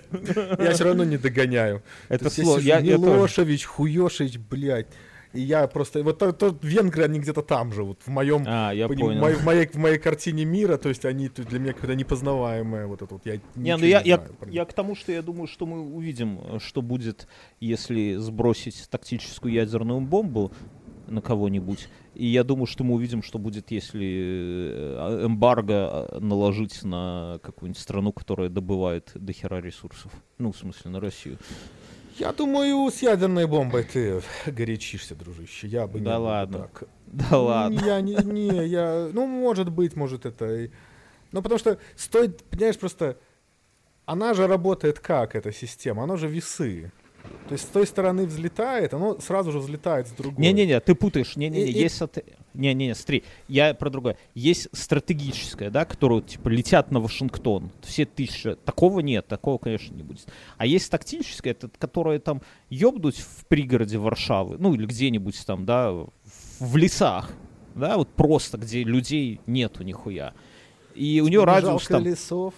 Я 0.58 0.72
все 0.72 0.84
равно 0.84 1.04
не 1.04 1.16
догоняю. 1.16 1.82
Это 2.08 2.28
То 2.28 2.58
я 2.58 2.78
Я, 2.78 2.92
я 2.92 2.96
тоже. 2.96 3.10
Милошевич, 3.12 3.64
Хуешич, 3.66 4.38
блядь. 4.38 4.88
И 5.32 5.40
я 5.40 5.66
просто, 5.66 6.02
вот 6.02 6.18
то, 6.18 6.30
то 6.32 6.58
венгры, 6.60 7.04
они 7.04 7.18
где-то 7.18 7.40
там 7.40 7.72
живут, 7.72 7.98
в 8.04 8.08
моем 8.10 8.44
А, 8.46 8.70
я 8.72 8.86
Поним- 8.86 9.00
понял. 9.06 9.20
моей- 9.22 9.36
в, 9.36 9.44
моей, 9.44 9.66
в 9.66 9.76
моей 9.76 9.96
картине 9.98 10.44
мира, 10.44 10.76
то 10.76 10.90
есть 10.90 11.06
они 11.06 11.30
тут 11.30 11.46
для 11.46 11.58
меня 11.58 11.72
какое-то 11.72 11.94
непознаваемое 11.96 12.86
вот 12.86 13.00
это 13.00 13.14
вот. 13.14 13.24
Я 13.24 13.36
Не, 13.54 13.74
ну 13.78 13.86
я, 13.86 14.02
не 14.02 14.08
я, 14.10 14.16
знаю 14.16 14.30
них. 14.44 14.52
я 14.52 14.64
к 14.66 14.74
тому, 14.74 14.94
что 14.94 15.10
я 15.10 15.22
думаю, 15.22 15.46
что 15.46 15.64
мы 15.64 15.80
увидим, 15.80 16.38
что 16.60 16.82
будет, 16.82 17.28
если 17.60 18.16
сбросить 18.16 18.86
тактическую 18.90 19.54
ядерную 19.54 20.00
бомбу 20.02 20.52
на 21.12 21.20
кого-нибудь. 21.20 21.88
И 22.14 22.26
я 22.26 22.42
думаю, 22.42 22.66
что 22.66 22.84
мы 22.84 22.94
увидим, 22.94 23.22
что 23.22 23.38
будет, 23.38 23.70
если 23.70 24.06
э, 24.06 25.26
эмбарго 25.26 26.08
э, 26.10 26.18
наложить 26.18 26.82
на 26.82 27.38
какую-нибудь 27.42 27.80
страну, 27.80 28.12
которая 28.12 28.48
добывает 28.48 29.12
дохера 29.14 29.60
ресурсов. 29.60 30.10
Ну, 30.38 30.52
в 30.52 30.56
смысле, 30.56 30.90
на 30.90 31.00
Россию. 31.00 31.38
Я 32.18 32.32
думаю, 32.32 32.90
с 32.90 33.02
ядерной 33.02 33.46
бомбой 33.46 33.84
ты 33.84 34.22
горячишься, 34.46 35.14
дружище. 35.14 35.68
Я 35.68 35.86
бы 35.86 36.00
не 36.00 36.04
Да 36.04 36.16
был 36.18 36.24
ладно. 36.24 36.58
так. 36.58 36.88
Да 37.06 37.38
ладно. 37.38 37.80
Я 37.84 38.00
не, 38.00 38.16
не, 38.24 38.66
я, 38.66 39.10
ну, 39.12 39.26
может 39.26 39.70
быть, 39.70 39.96
может 39.96 40.26
это. 40.26 40.68
Ну, 41.30 41.42
потому 41.42 41.58
что 41.58 41.78
стоит, 41.96 42.42
понимаешь, 42.44 42.78
просто 42.78 43.16
она 44.04 44.34
же 44.34 44.46
работает 44.46 44.98
как, 44.98 45.34
эта 45.34 45.52
система? 45.52 46.04
Она 46.04 46.16
же 46.16 46.28
весы. 46.28 46.92
То 47.48 47.52
есть 47.54 47.64
с 47.64 47.68
той 47.68 47.86
стороны 47.86 48.26
взлетает, 48.26 48.94
оно 48.94 49.18
сразу 49.20 49.52
же 49.52 49.58
взлетает 49.58 50.08
с 50.08 50.12
другой. 50.12 50.40
Не-не-не, 50.42 50.80
ты 50.80 50.94
путаешь. 50.94 51.36
Не-не-не, 51.36 51.70
И- 51.70 51.72
и- 51.72 51.80
есть... 51.82 52.00
от- 52.00 52.18
Не-не-не, 52.54 52.94
смотри, 52.94 53.24
я 53.48 53.74
про 53.74 53.90
другое. 53.90 54.16
Есть 54.34 54.68
стратегическое, 54.72 55.70
да, 55.70 55.84
которое, 55.84 56.22
типа, 56.22 56.48
летят 56.48 56.90
на 56.90 57.00
Вашингтон. 57.00 57.70
Все 57.82 58.04
тысячи. 58.06 58.54
Такого 58.54 59.00
нет, 59.00 59.26
такого, 59.26 59.58
конечно, 59.58 59.94
не 59.94 60.02
будет. 60.02 60.26
А 60.56 60.66
есть 60.66 60.90
тактическое, 60.90 61.52
это, 61.52 61.68
которое 61.78 62.18
там 62.18 62.42
ёбнуть 62.70 63.18
в 63.18 63.44
пригороде 63.46 63.98
Варшавы, 63.98 64.56
ну, 64.58 64.74
или 64.74 64.86
где-нибудь 64.86 65.44
там, 65.46 65.64
да, 65.66 65.92
в, 66.58 66.76
лесах, 66.76 67.32
да, 67.74 67.96
вот 67.96 68.08
просто, 68.08 68.56
где 68.58 68.82
людей 68.84 69.40
нету 69.46 69.82
нихуя. 69.82 70.32
И 70.94 71.20
у 71.20 71.28
нее 71.28 71.40
Не 71.40 71.46
радиус 71.46 71.86
там... 71.86 72.02
лесов. 72.04 72.54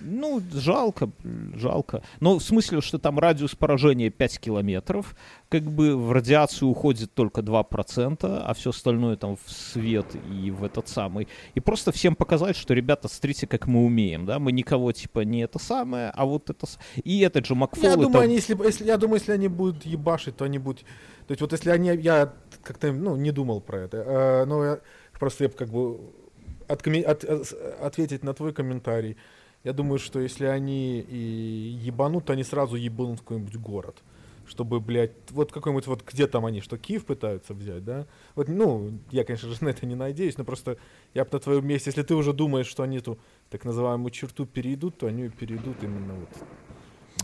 Ну, 0.00 0.40
жалко, 0.52 1.10
жалко. 1.54 2.02
Но 2.20 2.38
в 2.38 2.42
смысле, 2.42 2.80
что 2.80 2.98
там 2.98 3.18
радиус 3.18 3.54
поражения 3.54 4.10
5 4.10 4.38
километров, 4.40 5.14
как 5.48 5.62
бы 5.62 5.96
в 5.96 6.12
радиацию 6.12 6.68
уходит 6.68 7.12
только 7.14 7.40
2%, 7.40 8.18
а 8.22 8.54
все 8.54 8.70
остальное 8.70 9.16
там 9.16 9.36
в 9.36 9.50
свет 9.50 10.06
и 10.30 10.50
в 10.50 10.64
этот 10.64 10.88
самый. 10.88 11.28
И 11.54 11.60
просто 11.60 11.92
всем 11.92 12.14
показать, 12.14 12.56
что, 12.56 12.74
ребята, 12.74 13.08
смотрите, 13.08 13.46
как 13.46 13.66
мы 13.66 13.84
умеем, 13.84 14.26
да, 14.26 14.38
мы 14.38 14.52
никого, 14.52 14.92
типа, 14.92 15.20
не 15.20 15.40
это 15.42 15.58
самое, 15.58 16.10
а 16.14 16.24
вот 16.24 16.50
это... 16.50 16.66
И 17.04 17.20
этот 17.20 17.46
же 17.46 17.54
Макфол... 17.54 17.82
Я 17.84 17.90
это- 17.92 18.02
думаю, 18.02 18.24
они, 18.24 18.34
если, 18.34 18.56
если, 18.64 18.84
я 18.84 18.96
думаю, 18.96 19.18
если 19.20 19.32
они 19.32 19.48
будут 19.48 19.84
ебашить, 19.86 20.36
то 20.36 20.44
они 20.44 20.58
будут... 20.58 20.80
То 21.26 21.32
есть 21.32 21.40
вот 21.40 21.52
если 21.52 21.70
они... 21.70 21.88
Я 21.96 22.32
как-то, 22.62 22.92
ну, 22.92 23.16
не 23.16 23.30
думал 23.30 23.60
про 23.60 23.80
это. 23.80 23.96
э, 23.98 24.44
но 24.46 24.64
я 24.64 24.78
просто 25.18 25.44
я 25.44 25.50
как 25.50 25.68
бы 25.70 25.98
откоми- 26.68 27.02
от- 27.02 27.24
от- 27.24 27.52
ответить 27.82 28.22
на 28.24 28.34
твой 28.34 28.52
комментарий. 28.52 29.16
Я 29.64 29.72
думаю, 29.72 29.98
что 29.98 30.20
если 30.20 30.46
они 30.46 31.00
и 31.00 31.78
ебанут, 31.82 32.26
то 32.26 32.32
они 32.32 32.44
сразу 32.44 32.76
ебанут 32.76 33.18
в 33.20 33.22
какой-нибудь 33.22 33.56
город. 33.56 33.96
Чтобы, 34.46 34.80
блядь, 34.80 35.12
вот 35.30 35.52
какой-нибудь, 35.52 35.86
вот 35.86 36.02
где 36.10 36.26
там 36.26 36.46
они, 36.46 36.62
что 36.62 36.78
Киев 36.78 37.04
пытаются 37.04 37.52
взять, 37.52 37.84
да? 37.84 38.06
Вот, 38.34 38.48
ну, 38.48 38.92
я, 39.10 39.24
конечно 39.24 39.48
же, 39.48 39.56
на 39.60 39.68
это 39.68 39.84
не 39.84 39.94
надеюсь, 39.94 40.38
но 40.38 40.44
просто 40.44 40.78
я 41.12 41.24
бы 41.24 41.30
на 41.32 41.38
твоем 41.40 41.66
месте, 41.66 41.90
если 41.90 42.02
ты 42.02 42.14
уже 42.14 42.32
думаешь, 42.32 42.66
что 42.66 42.82
они 42.82 42.98
эту 42.98 43.18
так 43.50 43.64
называемую 43.64 44.10
черту 44.10 44.46
перейдут, 44.46 44.96
то 44.98 45.06
они 45.06 45.28
перейдут 45.28 45.76
именно 45.82 46.14
вот. 46.14 46.28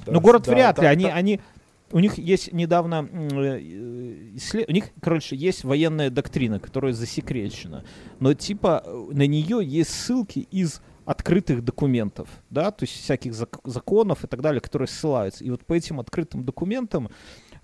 Ну, 0.07 0.13
Да, 0.13 0.21
город 0.21 0.43
да, 0.45 0.53
вряд 0.53 0.79
ли. 0.79 0.83
да, 0.83 0.91
Они, 0.91 1.05
да. 1.05 1.15
они, 1.15 1.41
у 1.93 1.99
них 2.01 2.19
есть 2.19 2.53
недавно, 2.53 3.09
э, 3.11 4.65
у 4.69 4.73
них, 4.73 4.91
короче, 5.01 5.37
есть 5.37 5.65
военная 5.65 6.11
доктрина, 6.11 6.59
которая 6.61 6.93
засекречена. 6.93 7.85
Но 8.21 8.35
типа 8.35 8.83
э, 8.85 9.07
на 9.13 9.27
нее 9.27 9.61
есть 9.65 9.91
ссылки 9.91 10.41
из 10.51 10.83
открытых 11.05 11.63
документов, 11.65 12.29
да, 12.51 12.71
то 12.71 12.85
есть 12.85 12.95
всяких 12.95 13.33
зак- 13.33 13.61
законов 13.65 14.25
и 14.25 14.27
так 14.27 14.41
далее, 14.41 14.61
которые 14.61 14.89
ссылаются. 14.89 15.45
И 15.45 15.51
вот 15.51 15.65
по 15.65 15.75
этим 15.75 16.01
открытым 16.01 16.45
документам 16.45 17.11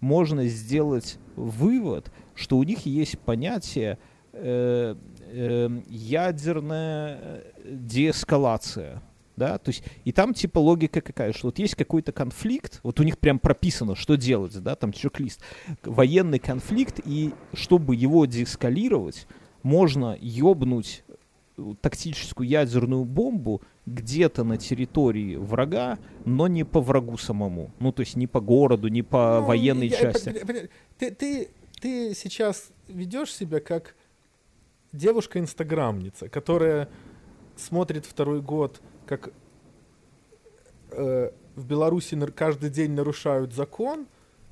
можно 0.01 0.47
сделать 0.47 1.19
вывод, 1.37 2.13
что 2.35 2.59
у 2.59 2.63
них 2.63 2.87
есть 2.87 3.19
понятие 3.19 3.99
э, 4.33 4.95
э, 5.27 5.81
ядерная 5.89 7.19
э, 7.21 7.53
деэскалация. 7.65 9.03
Да, 9.37 9.57
то 9.57 9.71
есть, 9.71 9.83
и 10.05 10.13
там 10.13 10.35
типа 10.35 10.59
логика 10.59 11.01
какая, 11.01 11.33
что 11.33 11.47
вот 11.47 11.59
есть 11.59 11.75
какой-то 11.75 12.13
конфликт, 12.13 12.81
вот 12.83 13.01
у 13.01 13.05
них 13.05 13.19
прям 13.19 13.39
прописано, 13.39 13.97
что 13.97 14.17
делать, 14.17 14.53
да, 14.63 14.75
там 14.75 14.93
чек-лист, 14.93 15.41
военный 15.83 16.39
конфликт, 16.39 17.01
и 17.07 17.33
чтобы 17.55 17.97
его 17.97 18.27
деэскалировать, 18.27 19.27
можно 19.63 20.15
ёбнуть 20.21 21.05
тактическую 21.81 22.49
ядерную 22.49 23.05
бомбу 23.05 23.61
где-то 23.87 24.45
на 24.45 24.57
территории 24.57 25.37
врага, 25.37 25.99
но 26.25 26.47
не 26.49 26.65
по 26.65 26.81
врагу 26.81 27.19
самому. 27.19 27.71
Ну, 27.81 27.93
то 27.93 28.01
есть 28.01 28.17
не 28.17 28.27
по 28.27 28.41
городу, 28.41 28.89
не 28.89 29.03
по 29.03 29.39
Ну, 29.41 29.47
военной 29.47 29.89
я- 29.89 29.97
части. 29.97 30.29
пон- 30.29 30.71
Ты, 30.99 31.11
ты, 31.11 31.49
ты 31.81 32.15
сейчас 32.15 32.71
ведешь 32.89 33.35
себя 33.35 33.61
как 33.61 33.95
девушка-инстаграмница, 34.93 36.29
которая 36.29 36.89
смотрит 37.57 38.07
второй 38.07 38.41
год, 38.41 38.81
как 39.07 39.33
э, 40.93 41.31
в 41.57 41.67
Беларуси 41.67 42.19
каждый 42.35 42.71
день 42.71 42.93
нарушают 42.93 43.53
закон, 43.55 44.07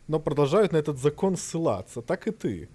но 0.09 0.21
продолжают 0.21 0.73
на 0.73 0.77
этот 0.79 0.99
закон 0.99 1.37
ссылаться. 1.37 2.03
Так 2.03 2.27
и 2.27 2.31
ты. 2.31 2.69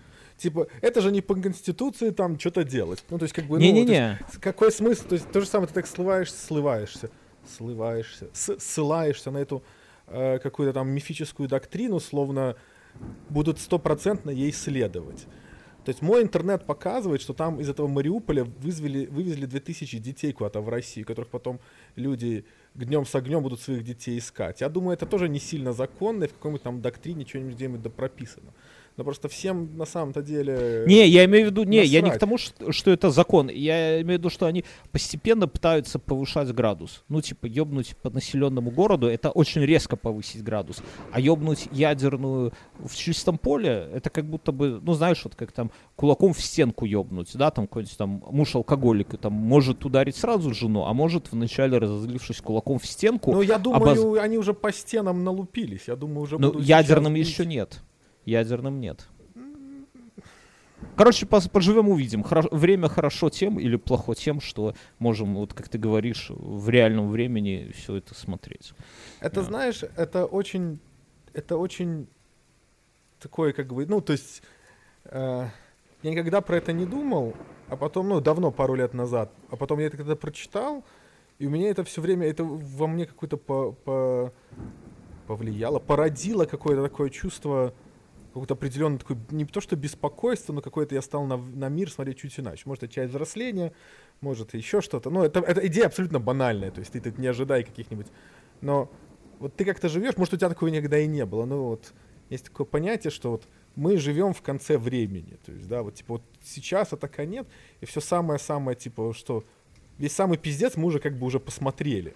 Типа, 0.44 0.68
это 0.82 1.00
же 1.00 1.10
не 1.12 1.22
по 1.22 1.36
конституции 1.36 2.10
там 2.10 2.38
что-то 2.38 2.66
делать. 2.66 3.02
Ну, 3.10 3.18
то 3.18 3.24
есть, 3.24 3.34
как 3.34 3.46
бы, 3.46 3.58
ну, 3.60 3.64
есть, 3.64 3.74
Не-не-не. 3.74 4.20
с- 4.30 4.38
какой 4.40 4.74
смысл? 4.74 5.08
То 5.08 5.16
есть, 5.16 5.32
то 5.32 5.40
же 5.40 5.48
самое, 5.48 5.70
ты 5.70 5.74
так 5.74 5.88
слываешься, 5.88 6.36
сливаешься, 6.46 7.10
сливаешься, 7.58 8.28
с- 8.34 8.60
ссылаешься 8.60 9.32
на 9.32 9.38
эту 9.38 9.64
э, 10.08 10.40
какую-то 10.40 10.74
там 10.74 10.90
мифическую 10.90 11.48
доктрину, 11.48 12.02
словно 12.02 12.58
будут 13.30 13.60
стопроцентно 13.60 14.32
ей 14.32 14.52
следовать. 14.52 15.26
То 15.86 15.90
есть 15.90 16.02
мой 16.02 16.22
интернет 16.24 16.66
показывает, 16.66 17.22
что 17.22 17.34
там 17.34 17.60
из 17.62 17.70
этого 17.70 17.88
Мариуполя 17.88 18.44
вызвели, 18.44 19.06
вывезли 19.06 19.46
2000 19.46 19.98
детей 20.00 20.34
куда-то 20.34 20.60
в 20.62 20.68
Россию, 20.70 21.06
которых 21.06 21.30
потом 21.30 21.60
люди 21.96 22.46
днем 22.74 23.06
с 23.06 23.16
огнем 23.16 23.42
будут 23.44 23.62
своих 23.62 23.84
детей 23.84 24.18
искать. 24.18 24.60
Я 24.62 24.68
думаю, 24.70 24.94
это 24.94 25.06
тоже 25.06 25.30
не 25.30 25.40
сильно 25.40 25.72
законно, 25.74 26.26
и 26.26 26.28
в 26.28 26.34
какой-нибудь 26.34 26.64
там 26.64 26.82
доктрине 26.82 27.26
что-нибудь 27.26 27.56
где-нибудь 27.56 27.82
да 27.82 27.90
прописано. 27.90 28.54
Но 28.96 29.04
просто 29.04 29.28
всем 29.28 29.76
на 29.76 29.86
самом-то 29.86 30.22
деле... 30.22 30.84
Не, 30.88 31.08
я 31.08 31.26
имею 31.26 31.48
в 31.48 31.52
виду, 31.52 31.64
не, 31.64 31.84
я 31.84 32.02
не 32.02 32.10
к 32.10 32.14
насрать. 32.14 32.20
тому, 32.20 32.38
что, 32.38 32.72
что 32.72 32.92
это 32.92 33.10
закон. 33.10 33.50
Я 33.50 34.02
имею 34.02 34.20
в 34.20 34.22
виду, 34.22 34.30
что 34.30 34.46
они 34.46 34.64
постепенно 34.92 35.48
пытаются 35.48 35.98
повышать 35.98 36.52
градус. 36.54 37.04
Ну, 37.10 37.22
типа, 37.22 37.48
ёбнуть 37.48 37.96
по 37.98 38.10
населенному 38.10 38.70
городу, 38.70 39.08
это 39.08 39.32
очень 39.32 39.62
резко 39.62 39.96
повысить 39.96 40.44
градус. 40.44 40.84
А 41.12 41.20
ёбнуть 41.20 41.68
ядерную 41.72 42.54
в 42.80 42.96
чистом 42.96 43.38
поле, 43.38 43.90
это 43.94 44.10
как 44.10 44.26
будто 44.26 44.52
бы, 44.52 44.80
ну, 44.82 44.94
знаешь, 44.94 45.22
вот 45.24 45.36
как 45.36 45.52
там 45.52 45.72
кулаком 45.96 46.34
в 46.34 46.42
стенку 46.42 46.86
ёбнуть, 46.86 47.32
да, 47.34 47.50
там 47.50 47.68
какой-нибудь 47.68 47.98
там 47.98 48.24
муж 48.30 48.56
алкоголик, 48.56 49.18
там 49.18 49.34
может 49.34 49.86
ударить 49.86 50.16
сразу 50.16 50.54
жену, 50.54 50.86
а 50.86 50.94
может 50.94 51.32
вначале 51.32 51.80
разозлившись 51.80 52.42
кулаком 52.42 52.78
в 52.78 52.86
стенку, 52.86 53.32
Ну, 53.32 53.42
я 53.42 53.58
думаю, 53.58 53.96
обоз- 53.96 54.20
они 54.20 54.38
уже 54.38 54.54
по 54.54 54.72
стенам 54.72 55.24
налупились. 55.24 55.88
Я 55.88 55.96
думаю, 55.96 56.22
уже 56.22 56.38
Ну, 56.38 56.60
ядерным 56.60 57.16
еще 57.16 57.46
нет. 57.46 57.82
Ядерным 58.26 58.80
нет. 58.80 59.08
Короче, 60.96 61.26
поживем 61.26 61.90
увидим. 61.90 62.22
Хоро- 62.22 62.54
время 62.56 62.88
хорошо 62.88 63.30
тем 63.30 63.60
или 63.60 63.78
плохо 63.78 64.14
тем, 64.16 64.40
что 64.42 64.76
можем, 65.00 65.34
вот 65.36 65.54
как 65.54 65.70
ты 65.70 65.78
говоришь, 65.78 66.28
в 66.30 66.70
реальном 66.70 67.10
времени 67.10 67.72
все 67.74 67.96
это 67.96 68.14
смотреть. 68.14 68.74
Это, 69.20 69.42
Да. 69.42 69.44
знаешь, 69.44 69.84
это 69.96 70.26
очень... 70.26 70.80
Это 71.34 71.58
очень 71.58 72.08
такое, 73.20 73.54
как 73.54 73.74
бы... 73.74 73.86
Ну, 73.88 74.02
то 74.02 74.14
есть... 74.14 74.44
э, 75.06 75.48
я 76.04 76.12
никогда 76.12 76.42
про 76.42 76.58
это 76.58 76.74
не 76.74 76.86
думал, 76.86 77.34
а 77.70 77.76
потом, 77.78 78.10
ну, 78.10 78.20
давно, 78.22 78.52
пару 78.52 78.76
лет 78.76 78.94
назад, 78.94 79.32
а 79.50 79.56
потом 79.56 79.80
я 79.80 79.88
это 79.88 79.96
когда 79.98 80.16
прочитал, 80.18 80.84
и 81.40 81.48
у 81.48 81.50
меня 81.50 81.70
это 81.70 81.84
все 81.86 82.02
время, 82.02 82.28
это 82.28 82.44
во 82.44 82.88
мне 82.88 83.06
какое-то 83.06 83.38
по, 83.38 83.72
по- 83.72 84.34
повлияло, 85.28 85.80
породило 85.80 86.44
какое-то 86.46 86.84
такое 86.84 87.10
чувство, 87.10 87.74
какое-то 88.34 88.56
определенное 88.56 88.98
такое, 88.98 89.18
не 89.30 89.46
то 89.46 89.62
что 89.62 89.76
беспокойство, 89.76 90.54
но 90.54 90.62
какое-то 90.62 90.96
я 90.96 91.02
стал 91.02 91.26
на, 91.26 91.38
на 91.38 91.70
мир 91.70 91.92
смотреть 91.92 92.18
чуть 92.18 92.40
иначе. 92.40 92.64
Может, 92.66 92.84
это 92.86 92.94
часть 92.94 93.12
взросления, 93.12 93.74
может, 94.22 94.56
еще 94.56 94.82
что-то. 94.82 95.12
Ну, 95.12 95.24
это, 95.24 95.40
это 95.40 95.66
идея 95.68 95.86
абсолютно 95.86 96.20
банальная, 96.20 96.72
то 96.72 96.80
есть 96.80 96.92
ты 96.94 97.00
тут 97.00 97.18
не 97.20 97.28
ожидай 97.28 97.64
каких-нибудь... 97.64 98.08
Но 98.62 98.90
вот 99.40 99.56
ты 99.56 99.66
как-то 99.66 99.90
живешь, 99.90 100.18
может, 100.18 100.34
у 100.34 100.38
тебя 100.38 100.50
такого 100.50 100.70
никогда 100.70 100.98
и 100.98 101.06
не 101.06 101.26
было, 101.26 101.46
но 101.46 101.64
вот 101.68 101.94
есть 102.30 102.46
такое 102.46 102.66
понятие, 102.66 103.12
что 103.12 103.32
вот 103.32 103.48
мы 103.76 103.98
живем 103.98 104.34
в 104.34 104.42
конце 104.42 104.78
времени, 104.78 105.38
то 105.46 105.52
есть, 105.52 105.68
да, 105.68 105.84
вот, 105.84 105.96
типа, 105.96 106.14
вот 106.14 106.24
сейчас 106.44 106.94
это 106.94 107.08
конец, 107.08 107.46
и 107.82 107.86
все 107.86 108.02
самое-самое, 108.02 108.78
типа, 108.78 109.14
что 109.14 109.44
весь 109.98 110.14
самый 110.14 110.38
пиздец 110.38 110.78
мы 110.78 110.86
уже 110.86 111.00
как 111.00 111.18
бы 111.18 111.26
уже 111.26 111.40
посмотрели, 111.40 112.16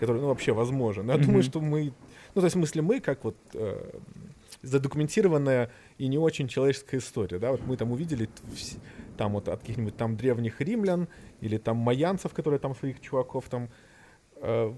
который, 0.00 0.20
ну, 0.20 0.28
вообще 0.28 0.52
возможен. 0.52 1.06
Но 1.06 1.12
я 1.12 1.18
думаю, 1.18 1.38
Мгм. 1.38 1.42
что 1.42 1.60
мы, 1.60 1.92
ну, 2.34 2.40
то 2.40 2.44
есть, 2.44 2.56
в 2.56 2.58
смысле, 2.58 2.82
мы, 2.82 3.00
как 3.00 3.24
вот 3.24 3.36
э, 3.54 3.98
задокументированная 4.66 5.70
и 5.98 6.08
не 6.08 6.18
очень 6.18 6.48
человеческая 6.48 6.98
история, 6.98 7.38
да, 7.38 7.50
вот 7.50 7.60
мы 7.66 7.76
там 7.76 7.92
увидели 7.92 8.28
там 9.16 9.32
вот 9.32 9.48
от 9.48 9.60
каких-нибудь 9.60 9.96
там 9.96 10.16
древних 10.16 10.60
римлян 10.60 11.08
или 11.40 11.58
там 11.58 11.76
майянцев, 11.76 12.32
которые 12.32 12.60
там 12.60 12.74
своих 12.74 13.00
чуваков 13.00 13.48
там 13.48 13.68
э, 14.36 14.72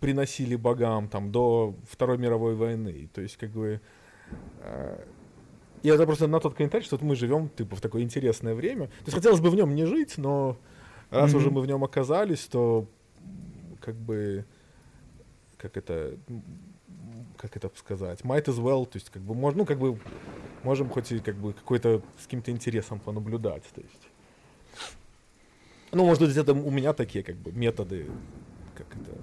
приносили 0.00 0.56
богам 0.56 1.08
там 1.08 1.30
до 1.30 1.74
Второй 1.88 2.18
мировой 2.18 2.54
войны. 2.54 3.08
То 3.14 3.20
есть, 3.20 3.36
как 3.36 3.50
бы... 3.50 3.80
э, 4.60 5.04
и 5.82 5.88
это 5.88 6.04
просто 6.04 6.26
на 6.26 6.40
тот 6.40 6.54
комментарий, 6.54 6.84
что 6.84 6.98
мы 7.00 7.14
живем 7.14 7.48
типа 7.48 7.76
в 7.76 7.80
такое 7.80 8.02
интересное 8.02 8.54
время. 8.54 8.86
То 8.86 9.04
есть 9.06 9.14
хотелось 9.14 9.40
бы 9.40 9.50
в 9.50 9.54
нем 9.54 9.74
не 9.74 9.84
жить, 9.86 10.18
но 10.18 10.56
раз 11.10 11.30
Мгм. 11.30 11.38
уже 11.38 11.50
мы 11.50 11.60
в 11.60 11.66
нем 11.66 11.84
оказались, 11.84 12.44
то 12.46 12.86
как 13.80 13.94
бы 13.94 14.44
как 15.58 15.76
это 15.76 16.18
как 17.36 17.56
это 17.56 17.70
сказать, 17.76 18.20
might 18.20 18.44
as 18.44 18.58
well, 18.58 18.84
то 18.86 18.96
есть 18.96 19.10
как 19.10 19.22
бы 19.22 19.34
можно, 19.34 19.58
ну 19.58 19.66
как 19.66 19.78
бы 19.78 19.98
можем 20.62 20.88
хоть 20.88 21.12
и 21.12 21.20
как 21.20 21.36
бы 21.36 21.52
какой-то 21.52 22.02
с 22.18 22.24
каким-то 22.24 22.50
интересом 22.50 22.98
понаблюдать, 22.98 23.62
то 23.74 23.80
есть. 23.80 24.08
Ну, 25.92 26.04
может 26.04 26.22
быть, 26.22 26.36
это 26.36 26.52
у 26.52 26.70
меня 26.70 26.92
такие 26.92 27.22
как 27.24 27.36
бы 27.36 27.52
методы, 27.52 28.06
как 28.74 28.86
это. 28.96 29.16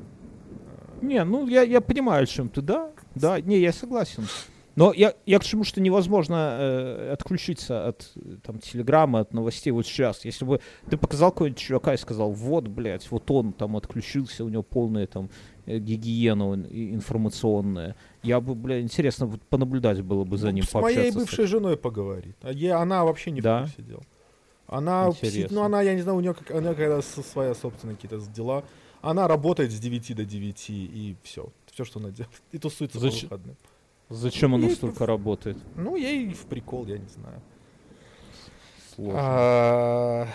Не, 1.01 1.23
ну 1.23 1.47
я, 1.47 1.63
я 1.63 1.81
понимаю, 1.81 2.23
о 2.23 2.25
чем 2.25 2.49
ты, 2.49 2.61
да? 2.61 2.91
Да, 3.15 3.39
не, 3.41 3.59
я 3.59 3.73
согласен. 3.73 4.25
Но 4.75 4.91
я, 4.91 5.13
я 5.27 5.37
к 5.39 5.43
чему, 5.43 5.63
что 5.63 5.79
невозможно 5.81 6.57
э, 6.59 7.11
отключиться 7.13 7.87
от 7.89 8.11
там, 8.43 8.57
телеграммы, 8.59 9.19
от 9.19 9.31
новостей 9.33 9.71
вот 9.71 9.85
сейчас. 9.85 10.25
Если 10.25 10.45
бы 10.45 10.59
ты 10.89 10.97
показал 10.97 11.31
какого-нибудь 11.31 11.59
чувака 11.59 11.93
и 11.93 11.97
сказал, 11.97 12.31
вот, 12.31 12.67
блядь, 12.67 13.09
вот 13.11 13.29
он 13.29 13.53
там 13.53 13.77
отключился, 13.77 14.43
у 14.43 14.49
него 14.49 14.63
полная 14.63 15.05
там 15.05 15.29
э, 15.67 15.77
гигиена 15.77 16.53
информационная. 16.71 17.95
Я 18.23 18.41
бы, 18.41 18.55
бля, 18.55 18.81
интересно 18.81 19.25
вот 19.27 19.41
понаблюдать 19.43 20.01
было 20.01 20.23
бы 20.23 20.37
за 20.37 20.47
Ну, 20.47 20.53
ним, 20.53 20.63
с 20.63 20.73
моей 20.73 20.95
пообщаться. 20.95 21.11
с 21.11 21.15
бывшей 21.23 21.45
женой 21.45 21.77
поговорит. 21.77 22.35
А 22.41 22.51
е- 22.51 22.73
она 22.73 23.03
вообще 23.03 23.31
не 23.31 23.41
Да? 23.41 23.59
в 23.59 23.61
курсе 23.75 23.81
дел. 23.83 24.01
Она, 24.65 25.09
Интересно. 25.09 25.55
ну, 25.59 25.63
она, 25.65 25.81
я 25.81 25.93
не 25.93 26.01
знаю, 26.01 26.17
у 26.17 26.21
нее, 26.21 26.33
как, 26.33 26.49
у 26.55 26.59
нее 26.59 26.73
когда 26.73 27.01
своя 27.01 27.53
собственные 27.53 27.95
какие-то 27.95 28.19
дела. 28.31 28.63
Она 29.01 29.27
работает 29.27 29.71
с 29.71 29.77
9 29.79 30.15
до 30.15 30.23
9 30.25 30.65
и 30.69 31.15
все. 31.23 31.49
Все, 31.71 31.83
что 31.83 31.99
она 31.99 32.09
делает. 32.09 32.31
И 32.53 32.57
тусуется 32.57 32.97
Зачем- 32.99 33.29
по 33.29 33.35
выходным. 33.35 33.57
Зачем 34.09 34.53
оно 34.55 34.67
Ей 34.67 34.75
столько 34.75 35.05
работает? 35.05 35.57
Ну, 35.75 35.95
ей 35.95 36.33
в 36.33 36.45
прикол, 36.45 36.85
я 36.85 36.97
не 36.97 37.07
знаю. 37.07 37.41
Сложно. 38.95 39.19
А, 39.19 40.27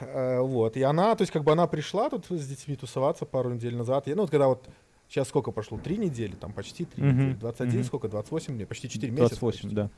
э, 0.00 0.40
Вот. 0.40 0.76
И 0.76 0.82
она, 0.82 1.14
то 1.14 1.22
есть, 1.22 1.32
как 1.32 1.44
бы 1.44 1.52
она 1.52 1.66
пришла 1.66 2.10
тут 2.10 2.26
с 2.28 2.46
детьми 2.46 2.76
тусоваться 2.76 3.24
пару 3.24 3.50
недель 3.54 3.76
назад. 3.76 4.06
Я, 4.06 4.14
ну, 4.16 4.22
вот 4.22 4.30
когда 4.30 4.48
вот 4.48 4.68
сейчас 5.08 5.28
сколько 5.28 5.52
прошло? 5.52 5.78
Три 5.78 5.96
недели, 5.96 6.34
там 6.34 6.52
почти 6.52 6.84
три 6.84 7.02
недели. 7.02 7.34
21, 7.34 7.74
мгм. 7.74 7.84
сколько? 7.84 8.08
28 8.08 8.54
дней, 8.56 8.66
почти 8.66 8.88
4 8.88 9.10
месяца. 9.12 9.40
28, 9.40 9.62
почти. 9.62 9.74
да. 9.74 9.90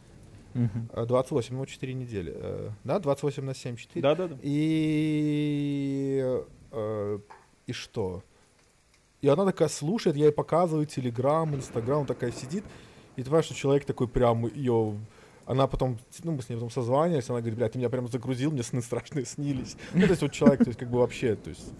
А, 0.92 1.04
28, 1.06 1.56
ну, 1.56 1.66
4 1.66 1.94
недели. 1.94 2.32
э, 2.34 2.70
Да, 2.84 2.98
28 3.00 3.44
на 3.44 3.54
7, 3.54 3.76
4. 3.76 4.02
Да-да-да. 4.02 4.36
И, 4.42 6.22
э, 6.72 7.18
и 7.66 7.72
что? 7.72 8.22
И 9.20 9.28
она 9.28 9.44
такая 9.44 9.68
слушает, 9.68 10.16
я 10.16 10.26
ей 10.26 10.32
показываю 10.32 10.86
Телеграм, 10.86 11.54
Инстаграм, 11.54 12.06
такая 12.06 12.30
сидит. 12.32 12.64
И 13.16 13.20
ты 13.20 13.24
понимаешь, 13.24 13.46
что 13.46 13.54
человек 13.54 13.84
такой 13.84 14.08
прям 14.08 14.46
ее... 14.46 14.98
Она 15.46 15.68
потом, 15.68 15.98
ну, 16.24 16.32
мы 16.32 16.42
с 16.42 16.48
ней 16.48 16.56
потом 16.56 16.70
созванивались, 16.70 17.30
она 17.30 17.38
говорит, 17.38 17.56
бля, 17.56 17.68
ты 17.68 17.78
меня 17.78 17.88
прям 17.88 18.08
загрузил, 18.08 18.50
мне 18.50 18.64
сны 18.64 18.82
страшные 18.82 19.24
снились. 19.26 19.76
Ну, 19.94 20.02
то 20.02 20.10
есть 20.10 20.22
вот 20.22 20.32
человек, 20.32 20.58
то 20.58 20.66
есть 20.68 20.78
как 20.78 20.90
бы 20.90 20.98
вообще, 20.98 21.36
то 21.36 21.50
есть 21.50 21.72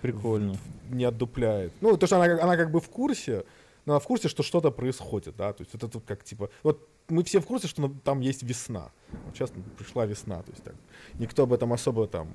Прикольно. 0.00 0.56
не 0.88 1.04
отдупляет. 1.04 1.72
Ну, 1.80 1.96
то, 1.96 2.06
что 2.06 2.16
она, 2.16 2.28
как- 2.28 2.40
она 2.42 2.56
как 2.56 2.70
бы 2.70 2.80
в 2.80 2.88
курсе, 2.88 3.44
но 3.86 3.94
она 3.94 4.00
в 4.00 4.04
курсе, 4.04 4.28
что 4.28 4.44
что-то 4.44 4.70
происходит, 4.70 5.34
да, 5.36 5.52
то 5.52 5.62
есть 5.62 5.74
это 5.74 5.88
тут 5.88 6.04
как 6.06 6.22
типа, 6.22 6.48
вот 6.62 6.88
мы 7.08 7.24
все 7.24 7.40
в 7.40 7.46
курсе, 7.46 7.66
что 7.66 7.92
там 8.04 8.20
есть 8.20 8.44
весна. 8.44 8.92
Вот 9.26 9.34
сейчас 9.34 9.52
пришла 9.76 10.06
весна, 10.06 10.40
то 10.42 10.52
есть 10.52 10.62
так, 10.62 10.74
никто 11.14 11.42
об 11.42 11.52
этом 11.52 11.72
особо 11.72 12.06
там 12.06 12.28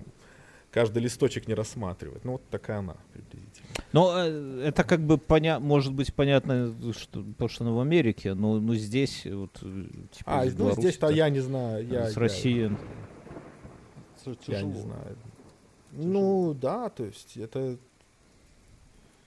каждый 0.71 1.01
листочек 1.01 1.47
не 1.47 1.53
рассматривает. 1.53 2.25
Ну, 2.25 2.33
вот 2.33 2.49
такая 2.49 2.79
она 2.79 2.97
приблизительно. 3.13 3.46
Но 3.93 4.13
э, 4.17 4.63
это 4.65 4.83
как 4.83 5.01
бы 5.01 5.17
поня- 5.17 5.59
может 5.59 5.93
быть 5.93 6.13
понятно, 6.13 6.73
что, 6.93 7.23
потому 7.23 7.49
что 7.49 7.63
она 7.63 7.73
в 7.73 7.79
Америке, 7.79 8.33
но, 8.33 8.59
но 8.59 8.75
здесь 8.75 9.25
вот 9.25 9.57
э, 9.61 9.85
типа 10.11 10.41
А, 10.41 10.45
из 10.45 10.57
ну, 10.57 10.71
здесь-то 10.71 11.09
я 11.09 11.29
не 11.29 11.39
знаю. 11.39 11.87
Я, 11.87 12.09
с 12.09 12.15
я- 12.15 12.19
России 12.19 12.77
Я, 14.47 14.61
не 14.61 14.73
знаю. 14.73 15.17
Ну, 15.93 16.53
да, 16.53 16.89
то 16.89 17.05
есть 17.05 17.37
это... 17.37 17.77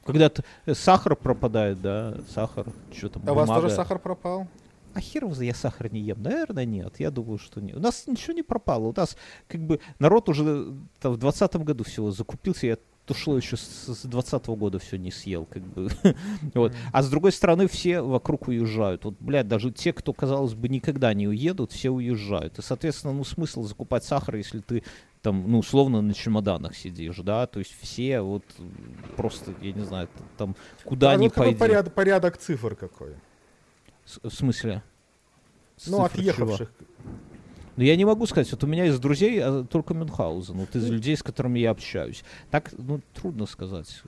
Когда 0.05 0.31
э, 0.67 0.75
сахар 0.75 1.17
пропадает, 1.17 1.81
да, 1.81 2.17
сахар, 2.29 2.67
что 2.93 3.09
там, 3.09 3.23
А 3.27 3.33
у 3.33 3.35
вас 3.35 3.49
тоже 3.49 3.71
сахар 3.71 3.99
пропал? 3.99 4.47
А 4.93 5.01
хер 5.01 5.25
я 5.41 5.55
сахар 5.55 5.93
не 5.93 6.01
ем. 6.01 6.21
Наверное, 6.23 6.65
нет. 6.65 6.99
Я 6.99 7.11
думаю, 7.11 7.39
что 7.39 7.61
нет. 7.61 7.77
У 7.77 7.81
нас 7.81 8.07
ничего 8.07 8.33
не 8.33 8.43
пропало. 8.43 8.89
У 8.89 8.95
нас 8.95 9.17
как 9.47 9.61
бы 9.61 9.81
народ 10.01 10.29
уже 10.29 10.75
там, 10.99 11.13
в 11.13 11.17
двадцатом 11.17 11.65
году 11.65 11.85
всего 11.85 12.11
закупился. 12.11 12.67
Я 12.67 12.79
то 13.11 13.15
шло 13.15 13.37
еще 13.37 13.57
с 13.57 14.05
двадцатого 14.05 14.55
года 14.55 14.79
все 14.79 14.97
не 14.97 15.11
съел, 15.11 15.45
как 15.45 15.65
бы. 15.65 15.89
вот. 16.55 16.73
А 16.93 17.03
с 17.03 17.11
другой 17.11 17.33
стороны, 17.33 17.67
все 17.67 18.03
вокруг 18.03 18.47
уезжают. 18.47 19.05
Вот, 19.05 19.17
блядь, 19.19 19.49
даже 19.49 19.73
те, 19.73 19.93
кто, 19.93 20.13
казалось 20.13 20.55
бы, 20.55 20.69
никогда 20.69 21.13
не 21.13 21.27
уедут, 21.27 21.73
все 21.73 21.91
уезжают. 21.91 22.61
И, 22.61 22.63
соответственно, 22.63 23.13
ну, 23.13 23.25
смысл 23.25 23.65
закупать 23.65 24.05
сахар, 24.05 24.37
если 24.37 24.61
ты 24.61 24.85
там, 25.23 25.51
ну, 25.51 25.59
условно 25.59 26.01
на 26.03 26.15
чемоданах 26.15 26.77
сидишь, 26.77 27.17
да, 27.17 27.49
то 27.49 27.59
есть 27.59 27.75
все 27.81 28.21
вот 28.21 28.45
просто, 29.17 29.55
я 29.61 29.73
не 29.73 29.85
знаю, 29.85 30.09
там, 30.39 30.55
куда 30.85 31.11
А 31.11 31.17
ни 31.17 31.25
вот 31.25 31.35
пойди. 31.35 31.59
порядок, 31.59 31.93
порядок 31.93 32.37
цифр 32.39 32.77
какой? 32.77 33.17
С- 34.05 34.21
В 34.23 34.31
смысле? 34.33 34.85
Ну, 35.89 36.07
Цифры 36.07 36.33
чего? 36.33 36.59
Ну, 37.77 37.85
я 37.85 37.97
не 37.97 38.05
могу 38.05 38.27
сказать, 38.27 38.51
вот 38.51 38.65
у 38.65 38.67
меня 38.67 38.87
из 38.87 38.99
друзей 38.99 39.41
а, 39.43 39.65
только 39.65 39.95
Мюнхгаузен, 39.95 40.55
вот 40.57 40.75
из 40.75 40.89
людей, 40.89 41.17
с 41.17 41.23
которыми 41.23 41.59
я 41.59 41.71
общаюсь. 41.71 42.25
Так, 42.51 42.73
ну, 42.77 43.01
трудно 43.15 43.47
сказать. 43.47 44.03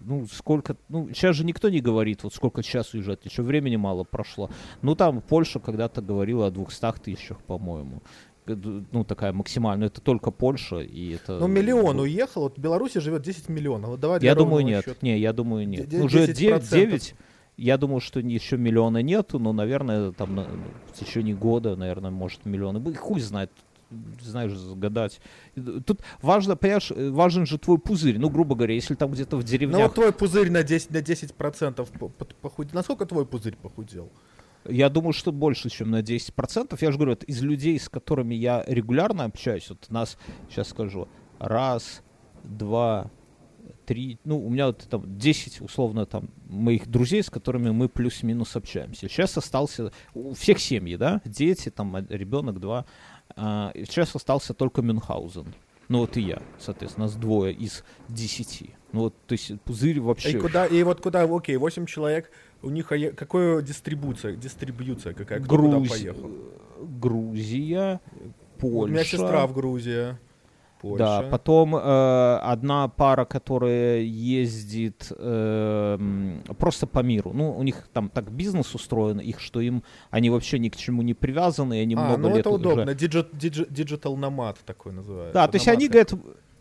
Ну, 0.00 0.26
сколько, 0.26 0.76
ну, 0.88 1.08
сейчас 1.10 1.36
же 1.36 1.44
никто 1.44 1.68
не 1.68 1.80
говорит, 1.80 2.24
вот 2.24 2.34
сколько 2.34 2.62
сейчас 2.62 2.92
уезжать, 2.94 3.24
еще 3.24 3.42
времени 3.42 3.76
мало 3.76 4.04
прошло. 4.04 4.50
Ну, 4.82 4.94
там 4.96 5.20
Польша 5.20 5.60
когда-то 5.60 6.02
говорила 6.02 6.46
о 6.46 6.50
200 6.50 6.94
тысячах, 7.02 7.40
по-моему. 7.42 8.02
Ну, 8.46 9.04
такая 9.04 9.32
максимальная, 9.32 9.86
это 9.86 10.00
только 10.00 10.32
Польша, 10.32 10.80
и 10.80 11.14
это... 11.14 11.38
Ну, 11.38 11.46
миллион 11.46 12.00
уехал, 12.00 12.42
вот 12.42 12.56
в 12.56 12.60
Беларуси 12.60 12.98
живет 12.98 13.22
10 13.22 13.48
миллионов. 13.48 13.90
Вот 13.90 14.00
давай 14.00 14.20
Я 14.20 14.34
думаю, 14.34 14.64
нет. 14.64 14.84
счета. 14.84 14.98
Не, 15.00 15.16
я 15.20 15.32
думаю, 15.32 15.68
нет. 15.68 15.86
Ну, 15.92 16.06
уже 16.06 16.24
10%. 16.24 16.68
9, 16.68 17.14
Я 17.56 17.76
думаю, 17.76 18.00
что 18.00 18.20
еще 18.20 18.56
миллиона 18.56 19.02
нету, 19.02 19.38
но, 19.38 19.52
наверное, 19.52 20.12
там 20.12 20.36
в 20.36 20.98
течение 20.98 21.34
года, 21.34 21.76
наверное, 21.76 22.10
может 22.10 22.44
миллионы. 22.46 22.94
Хуй 22.94 23.20
знает, 23.20 23.50
знаешь, 24.20 24.52
загадать. 24.56 25.20
Тут 25.54 26.00
важно, 26.22 26.56
понимаешь, 26.56 26.90
важен 26.90 27.46
же 27.46 27.58
твой 27.58 27.78
пузырь. 27.78 28.18
Ну, 28.18 28.30
грубо 28.30 28.54
говоря, 28.54 28.74
если 28.74 28.94
там 28.94 29.10
где-то 29.12 29.36
в 29.36 29.44
деревнях... 29.44 29.78
Ну, 29.78 29.84
вот 29.84 29.94
твой 29.94 30.12
пузырь 30.12 30.50
на 30.50 30.62
10, 30.62 30.90
на 30.90 30.98
10% 30.98 32.32
похудел. 32.40 32.74
Насколько 32.74 33.04
твой 33.04 33.26
пузырь 33.26 33.56
похудел? 33.56 34.10
Я 34.64 34.88
думаю, 34.88 35.12
что 35.12 35.32
больше, 35.32 35.68
чем 35.68 35.90
на 35.90 36.00
10%. 36.00 36.78
Я 36.80 36.90
же 36.90 36.96
говорю, 36.96 37.12
вот 37.12 37.24
из 37.24 37.42
людей, 37.42 37.78
с 37.78 37.88
которыми 37.88 38.34
я 38.34 38.64
регулярно 38.66 39.24
общаюсь, 39.24 39.68
вот 39.68 39.90
нас, 39.90 40.16
сейчас 40.48 40.68
скажу, 40.68 41.08
раз, 41.38 42.02
два, 42.44 43.10
три, 43.86 44.18
ну, 44.24 44.44
у 44.44 44.50
меня 44.50 44.66
вот 44.66 44.86
там 44.88 45.18
10, 45.18 45.60
условно, 45.60 46.06
там, 46.06 46.30
моих 46.48 46.88
друзей, 46.88 47.22
с 47.22 47.30
которыми 47.30 47.70
мы 47.70 47.88
плюс-минус 47.88 48.56
общаемся. 48.56 49.08
Сейчас 49.08 49.36
остался, 49.36 49.92
у 50.14 50.34
всех 50.34 50.58
семьи, 50.58 50.96
да, 50.96 51.20
дети, 51.24 51.70
там, 51.70 51.96
ребенок, 52.08 52.60
два, 52.60 52.86
а, 53.36 53.72
сейчас 53.74 54.14
остался 54.14 54.54
только 54.54 54.82
Мюнхгаузен. 54.82 55.54
Ну, 55.88 55.98
вот 55.98 56.16
и 56.16 56.22
я, 56.22 56.40
соответственно, 56.58 57.06
нас 57.06 57.16
двое 57.16 57.52
из 57.52 57.84
десяти. 58.08 58.70
Ну, 58.92 59.00
вот, 59.00 59.14
то 59.26 59.32
есть 59.32 59.60
пузырь 59.62 60.00
вообще... 60.00 60.30
И, 60.30 60.40
куда, 60.40 60.66
и 60.66 60.82
вот 60.82 61.00
куда, 61.00 61.24
окей, 61.24 61.56
8 61.56 61.86
человек, 61.86 62.30
у 62.62 62.70
них 62.70 62.90
а 62.92 63.10
какая 63.12 63.60
дистрибуция, 63.62 64.36
дистрибьюция 64.36 65.12
какая, 65.12 65.40
кто 65.40 65.56
Груз... 65.56 65.74
куда 65.74 65.90
поехал? 65.90 66.30
Грузия, 66.80 68.00
Польша. 68.58 68.92
У 68.92 68.94
меня 68.94 69.04
сестра 69.04 69.46
в 69.46 69.52
Грузии. 69.52 70.16
Польша. 70.82 71.04
Да, 71.04 71.22
потом 71.22 71.76
э, 71.76 72.38
одна 72.42 72.88
пара, 72.88 73.24
которая 73.24 74.00
ездит 74.00 75.12
э, 75.16 75.98
просто 76.58 76.88
по 76.88 76.98
миру. 76.98 77.32
Ну, 77.32 77.56
у 77.56 77.62
них 77.62 77.88
там 77.92 78.08
так 78.08 78.32
бизнес 78.32 78.74
устроен, 78.74 79.20
их, 79.20 79.38
что 79.38 79.60
им 79.60 79.84
они 80.10 80.28
вообще 80.28 80.58
ни 80.58 80.68
к 80.68 80.76
чему 80.76 81.02
не 81.02 81.14
привязаны, 81.14 81.78
и 81.78 81.82
они 81.82 81.94
а, 81.94 82.00
много 82.00 82.22
ну 82.22 82.28
лет 82.30 82.38
это 82.38 82.50
удобно. 82.50 82.82
Уже... 82.82 82.94
Digital 82.94 84.16
nomad 84.16 84.56
такой 84.66 84.92
называется. 84.92 85.34
Да, 85.34 85.46
то 85.46 85.54
есть 85.54 85.68
они 85.68 85.86
говорят, 85.86 86.12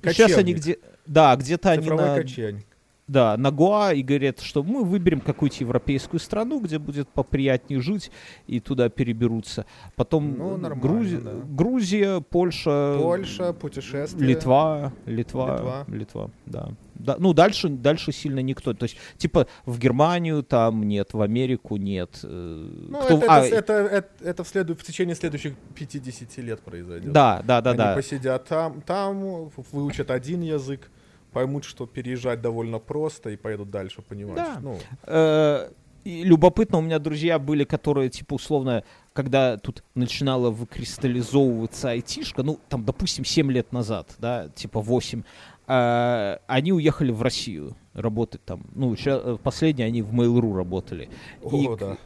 сейчас 0.03 0.37
они 0.37 0.53
где, 0.53 0.77
да, 1.07 1.35
где-то 1.35 1.71
они 1.71 1.89
на... 1.89 2.15
качень 2.15 2.63
да, 3.11 3.35
на 3.37 3.51
Гоа 3.51 3.91
и 3.93 4.01
говорят, 4.01 4.39
что 4.39 4.63
мы 4.63 4.83
выберем 4.85 5.19
какую-то 5.19 5.57
европейскую 5.59 6.19
страну, 6.19 6.61
где 6.61 6.79
будет 6.79 7.09
поприятнее 7.09 7.81
жить, 7.81 8.09
и 8.47 8.59
туда 8.59 8.87
переберутся. 8.89 9.65
Потом 9.95 10.37
ну, 10.37 10.57
Грузи... 10.75 11.17
да. 11.17 11.31
Грузия, 11.43 12.21
Польша, 12.21 12.97
Польша, 12.97 13.51
путешествия, 13.53 14.25
Литва, 14.25 14.93
Литва, 15.05 15.55
Литва, 15.55 15.85
Литва 15.87 16.29
да. 16.45 16.69
Да, 16.93 17.15
ну, 17.17 17.33
дальше, 17.33 17.67
дальше 17.67 18.11
сильно 18.11 18.41
никто. 18.41 18.73
То 18.73 18.83
есть, 18.83 18.95
типа, 19.17 19.47
в 19.65 19.79
Германию 19.79 20.43
там 20.43 20.83
нет, 20.83 21.13
в 21.13 21.21
Америку 21.21 21.77
нет. 21.77 22.19
Э, 22.21 22.69
ну, 22.89 23.01
Кто... 23.01 23.17
это, 23.17 23.25
а... 23.27 23.39
это, 23.43 23.73
это, 23.73 24.09
это, 24.23 24.43
в, 24.43 24.47
следу... 24.47 24.75
в 24.75 24.83
течение 24.83 25.15
следующих 25.15 25.55
50 25.73 26.37
лет 26.37 26.59
произойдет. 26.61 27.11
Да, 27.11 27.41
да, 27.43 27.61
да. 27.61 27.71
Они 27.71 27.77
да. 27.77 27.95
посидят 27.95 28.45
там, 28.45 28.81
там, 28.81 29.49
выучат 29.71 30.11
один 30.11 30.41
язык, 30.41 30.91
поймут, 31.31 31.63
что 31.63 31.85
переезжать 31.85 32.41
довольно 32.41 32.79
просто 32.79 33.29
и 33.29 33.35
поедут 33.35 33.69
дальше, 33.69 34.01
понимаешь? 34.01 34.37
Да. 34.37 34.59
Ну. 34.61 34.77
Э, 35.03 35.69
и 36.03 36.23
любопытно, 36.23 36.79
у 36.79 36.81
меня 36.81 36.99
друзья 36.99 37.37
были, 37.37 37.63
которые, 37.63 38.09
типа, 38.09 38.35
условно, 38.35 38.83
когда 39.13 39.57
тут 39.57 39.83
начинала 39.93 40.49
выкристаллизовываться 40.49 41.91
айтишка, 41.91 42.43
ну, 42.43 42.59
там, 42.69 42.83
допустим, 42.83 43.23
7 43.23 43.51
лет 43.51 43.71
назад, 43.71 44.15
да, 44.17 44.49
типа 44.49 44.81
8, 44.81 45.23
э, 45.67 46.37
они 46.47 46.73
уехали 46.73 47.11
в 47.11 47.21
Россию 47.21 47.75
работать 47.93 48.43
там. 48.43 48.63
Ну, 48.73 48.95
сейчас, 48.95 49.21
э, 49.23 49.37
последние 49.41 49.87
они 49.87 50.01
в 50.01 50.13
Mail.ru 50.13 50.55
работали. 50.55 51.09
О, 51.43 51.55
и, 51.55 51.77
да. 51.77 51.97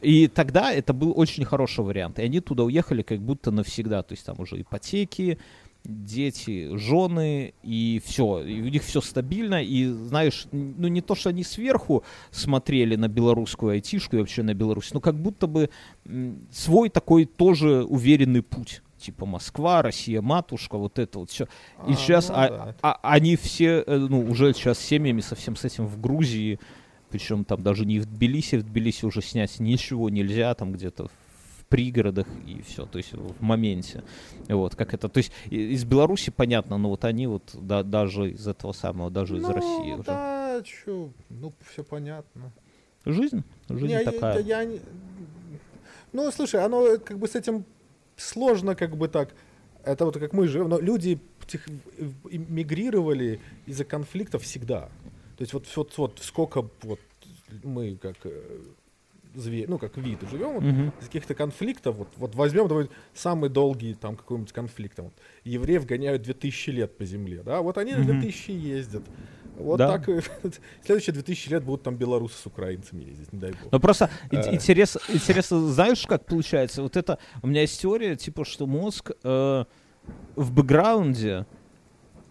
И 0.00 0.28
тогда 0.28 0.72
это 0.72 0.92
был 0.92 1.12
очень 1.18 1.44
хороший 1.44 1.84
вариант. 1.84 2.18
И 2.18 2.22
они 2.22 2.40
туда 2.40 2.64
уехали 2.64 3.02
как 3.02 3.20
будто 3.20 3.50
навсегда. 3.50 4.02
То 4.02 4.12
есть 4.12 4.24
там 4.24 4.40
уже 4.40 4.60
ипотеки, 4.60 5.38
дети, 5.84 6.76
жены, 6.76 7.54
и 7.62 8.00
все. 8.04 8.40
И 8.40 8.60
у 8.60 8.68
них 8.68 8.82
все 8.82 9.00
стабильно. 9.00 9.62
И 9.62 9.86
знаешь, 9.86 10.46
ну 10.52 10.88
не 10.88 11.00
то, 11.00 11.14
что 11.14 11.30
они 11.30 11.44
сверху 11.44 12.04
смотрели 12.30 12.96
на 12.96 13.08
белорусскую 13.08 13.72
айтишку 13.72 14.16
и 14.16 14.18
вообще 14.20 14.42
на 14.42 14.54
Беларусь, 14.54 14.92
но 14.92 15.00
как 15.00 15.16
будто 15.16 15.46
бы 15.46 15.70
свой 16.50 16.88
такой 16.88 17.24
тоже 17.24 17.84
уверенный 17.84 18.42
путь 18.42 18.82
типа 19.00 19.24
Москва, 19.24 19.80
Россия, 19.80 20.20
матушка, 20.20 20.76
вот 20.76 20.98
это 20.98 21.20
вот 21.20 21.30
все. 21.30 21.44
И 21.88 21.92
а, 21.92 21.94
сейчас 21.94 22.28
ну, 22.28 22.34
а, 22.36 22.48
да. 22.48 22.76
а, 22.82 23.00
они 23.02 23.36
все, 23.36 23.82
э, 23.86 23.96
ну, 23.96 24.20
уже 24.20 24.52
сейчас 24.52 24.78
семьями 24.78 25.22
совсем 25.22 25.56
с 25.56 25.64
этим 25.64 25.86
в 25.86 25.98
Грузии, 25.98 26.60
причем 27.08 27.44
там 27.44 27.62
даже 27.62 27.86
не 27.86 27.98
в 27.98 28.04
Тбилиси, 28.04 28.56
в 28.56 28.62
Тбилиси 28.62 29.06
уже 29.06 29.22
снять 29.22 29.58
ничего 29.58 30.10
нельзя, 30.10 30.54
там 30.54 30.72
где-то 30.72 31.10
пригородах 31.70 32.26
и 32.46 32.60
все, 32.62 32.84
то 32.84 32.98
есть 32.98 33.12
в 33.14 33.40
моменте. 33.40 34.02
Вот, 34.48 34.74
как 34.74 34.92
это, 34.92 35.08
то 35.08 35.18
есть 35.18 35.32
из 35.48 35.84
Беларуси 35.84 36.30
понятно, 36.30 36.76
но 36.76 36.90
вот 36.90 37.04
они 37.04 37.26
вот 37.26 37.54
да, 37.54 37.82
даже 37.82 38.32
из 38.32 38.46
этого 38.46 38.72
самого, 38.72 39.10
даже 39.10 39.38
из 39.38 39.42
ну, 39.42 39.52
России 39.52 39.92
уже. 39.92 40.02
да, 40.02 40.62
чё, 40.64 41.10
ну, 41.30 41.54
все 41.70 41.82
понятно. 41.84 42.52
Жизнь, 43.06 43.42
жизнь 43.68 43.86
не, 43.86 44.04
такая. 44.04 44.40
Я, 44.40 44.62
я, 44.62 44.78
ну, 46.12 46.30
слушай, 46.32 46.62
оно 46.62 46.98
как 46.98 47.18
бы 47.18 47.28
с 47.28 47.34
этим 47.36 47.64
сложно 48.16 48.74
как 48.74 48.96
бы 48.96 49.08
так, 49.08 49.34
это 49.84 50.04
вот 50.04 50.18
как 50.18 50.32
мы 50.32 50.48
живем, 50.48 50.68
но 50.68 50.78
люди 50.78 51.20
мигрировали 52.30 53.40
из-за 53.66 53.84
конфликтов 53.84 54.42
всегда. 54.42 54.90
То 55.36 55.42
есть 55.42 55.54
вот, 55.54 55.66
вот, 55.76 55.96
вот 55.96 56.18
сколько 56.22 56.68
вот 56.82 57.00
мы 57.62 57.96
как 57.96 58.16
э, 58.24 58.60
зверь, 59.34 59.68
ну, 59.68 59.78
как 59.78 59.96
вид, 59.96 60.18
живем 60.30 60.54
вот, 60.54 60.62
uh-huh. 60.62 60.92
из 61.00 61.06
каких-то 61.06 61.34
конфликтов, 61.34 61.96
вот, 61.96 62.08
вот 62.16 62.34
возьмем 62.34 62.68
давай, 62.68 62.88
самый 63.14 63.50
долгий 63.50 63.94
там 63.94 64.16
какой-нибудь 64.16 64.52
конфликт, 64.52 64.96
там, 64.96 65.06
вот, 65.06 65.14
евреев 65.44 65.86
гоняют 65.86 66.22
2000 66.22 66.70
лет 66.70 66.96
по 66.96 67.04
земле, 67.04 67.42
да, 67.42 67.60
вот 67.60 67.78
они 67.78 67.92
uh-huh. 67.92 68.04
2000 68.04 68.50
ездят. 68.50 69.04
Вот 69.56 69.76
да. 69.76 69.98
так 69.98 70.08
следующие 70.84 71.12
2000 71.12 71.50
лет 71.50 71.64
будут 71.64 71.82
там 71.82 71.96
белорусы 71.96 72.36
с 72.38 72.46
украинцами 72.46 73.04
ездить, 73.04 73.32
не 73.32 73.38
дай 73.38 73.50
бог. 73.50 73.72
Ну 73.72 73.80
просто 73.80 74.10
э. 74.30 74.54
интерес, 74.54 74.96
интересно, 75.08 75.68
знаешь, 75.68 76.06
как 76.06 76.24
получается? 76.24 76.82
Вот 76.82 76.96
это, 76.96 77.18
у 77.42 77.46
меня 77.46 77.62
есть 77.62 77.80
теория, 77.80 78.16
типа, 78.16 78.44
что 78.44 78.66
мозг 78.66 79.10
э, 79.22 79.64
в 80.34 80.52
бэкграунде 80.52 81.46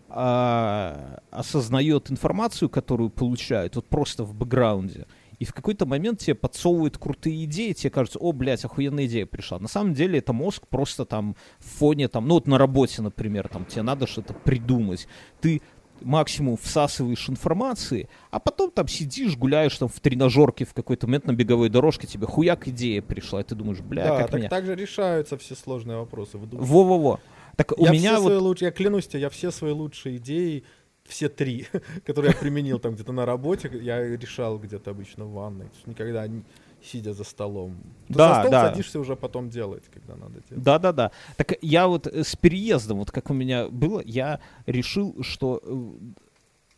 э, 0.10 1.18
осознает 1.30 2.10
информацию, 2.10 2.70
которую 2.70 3.10
получает, 3.10 3.76
вот 3.76 3.86
просто 3.86 4.24
в 4.24 4.34
бэкграунде, 4.34 5.06
и 5.40 5.46
в 5.46 5.54
какой-то 5.54 5.86
момент 5.86 6.20
тебе 6.20 6.36
подсовывают 6.36 6.98
крутые 6.98 7.46
идеи, 7.46 7.72
тебе 7.72 7.90
кажется, 7.90 8.20
о, 8.20 8.34
блядь, 8.34 8.66
охуенная 8.66 9.06
идея 9.06 9.26
пришла. 9.26 9.58
На 9.60 9.70
самом 9.70 9.94
деле 9.94 10.20
это 10.20 10.34
мозг 10.34 10.68
просто 10.68 11.06
там 11.06 11.36
в 11.60 11.80
фоне, 11.80 12.10
там, 12.10 12.28
ну 12.28 12.36
вот 12.36 12.48
на 12.48 12.58
работе, 12.58 13.02
например, 13.02 13.48
там 13.48 13.66
тебе 13.66 13.82
надо 13.82 14.06
что-то 14.06 14.34
придумать. 14.34 15.08
Ты 15.40 15.62
максимум 16.02 16.58
всасываешь 16.58 17.30
информации, 17.30 18.10
а 18.32 18.40
потом 18.40 18.72
там 18.72 18.88
сидишь, 18.88 19.38
гуляешь 19.38 19.78
там 19.78 19.88
в 19.88 20.00
тренажерке 20.00 20.66
в 20.66 20.74
какой-то 20.74 21.08
момент 21.08 21.26
на 21.26 21.34
беговой 21.34 21.70
дорожке, 21.70 22.08
тебе 22.08 22.28
хуяк 22.28 22.68
идея 22.68 23.02
пришла, 23.02 23.42
и 23.42 23.44
ты 23.44 23.56
думаешь, 23.56 23.80
бля, 23.80 24.08
да, 24.08 24.18
как 24.18 24.32
так, 24.32 24.40
меня... 24.40 24.50
так 24.50 24.66
же 24.66 24.76
решаются 24.76 25.38
все 25.38 25.56
сложные 25.56 25.98
вопросы. 25.98 26.38
Во-во-во. 26.38 27.20
Так 27.56 27.74
я 27.78 27.90
у 27.90 27.94
меня 27.94 28.14
все 28.14 28.22
вот... 28.22 28.30
свои 28.30 28.38
луч... 28.38 28.62
Я 28.62 28.72
клянусь 28.72 29.08
тебе, 29.08 29.22
я 29.22 29.30
все 29.30 29.52
свои 29.52 29.72
лучшие 29.72 30.18
идеи 30.18 30.64
все 31.10 31.28
три, 31.28 31.68
которые 32.06 32.32
я 32.32 32.38
применил 32.38 32.80
там 32.80 32.94
где-то 32.94 33.12
на 33.12 33.26
работе, 33.26 33.70
я 33.82 34.02
решал 34.18 34.58
где-то 34.58 34.92
обычно 34.92 35.26
в 35.26 35.34
ванной. 35.34 35.70
Никогда 35.86 36.28
не 36.28 36.44
сидя 36.82 37.14
за 37.14 37.24
столом. 37.24 37.78
Ты 38.08 38.14
да, 38.14 38.36
за 38.36 38.40
стол 38.40 38.52
да. 38.52 38.70
садишься 38.70 39.00
уже 39.00 39.16
потом 39.16 39.50
делать, 39.50 39.84
когда 39.94 40.16
надо 40.16 40.42
делать. 40.50 40.64
Да, 40.64 40.80
да, 40.80 40.92
да. 40.94 41.12
Так 41.36 41.58
я 41.62 41.88
вот 41.88 42.08
с 42.08 42.36
переездом, 42.36 43.00
вот 43.00 43.12
как 43.12 43.30
у 43.30 43.34
меня 43.34 43.68
было, 43.68 44.02
я 44.06 44.40
решил, 44.66 45.22
что 45.22 45.62
э, 45.62 46.20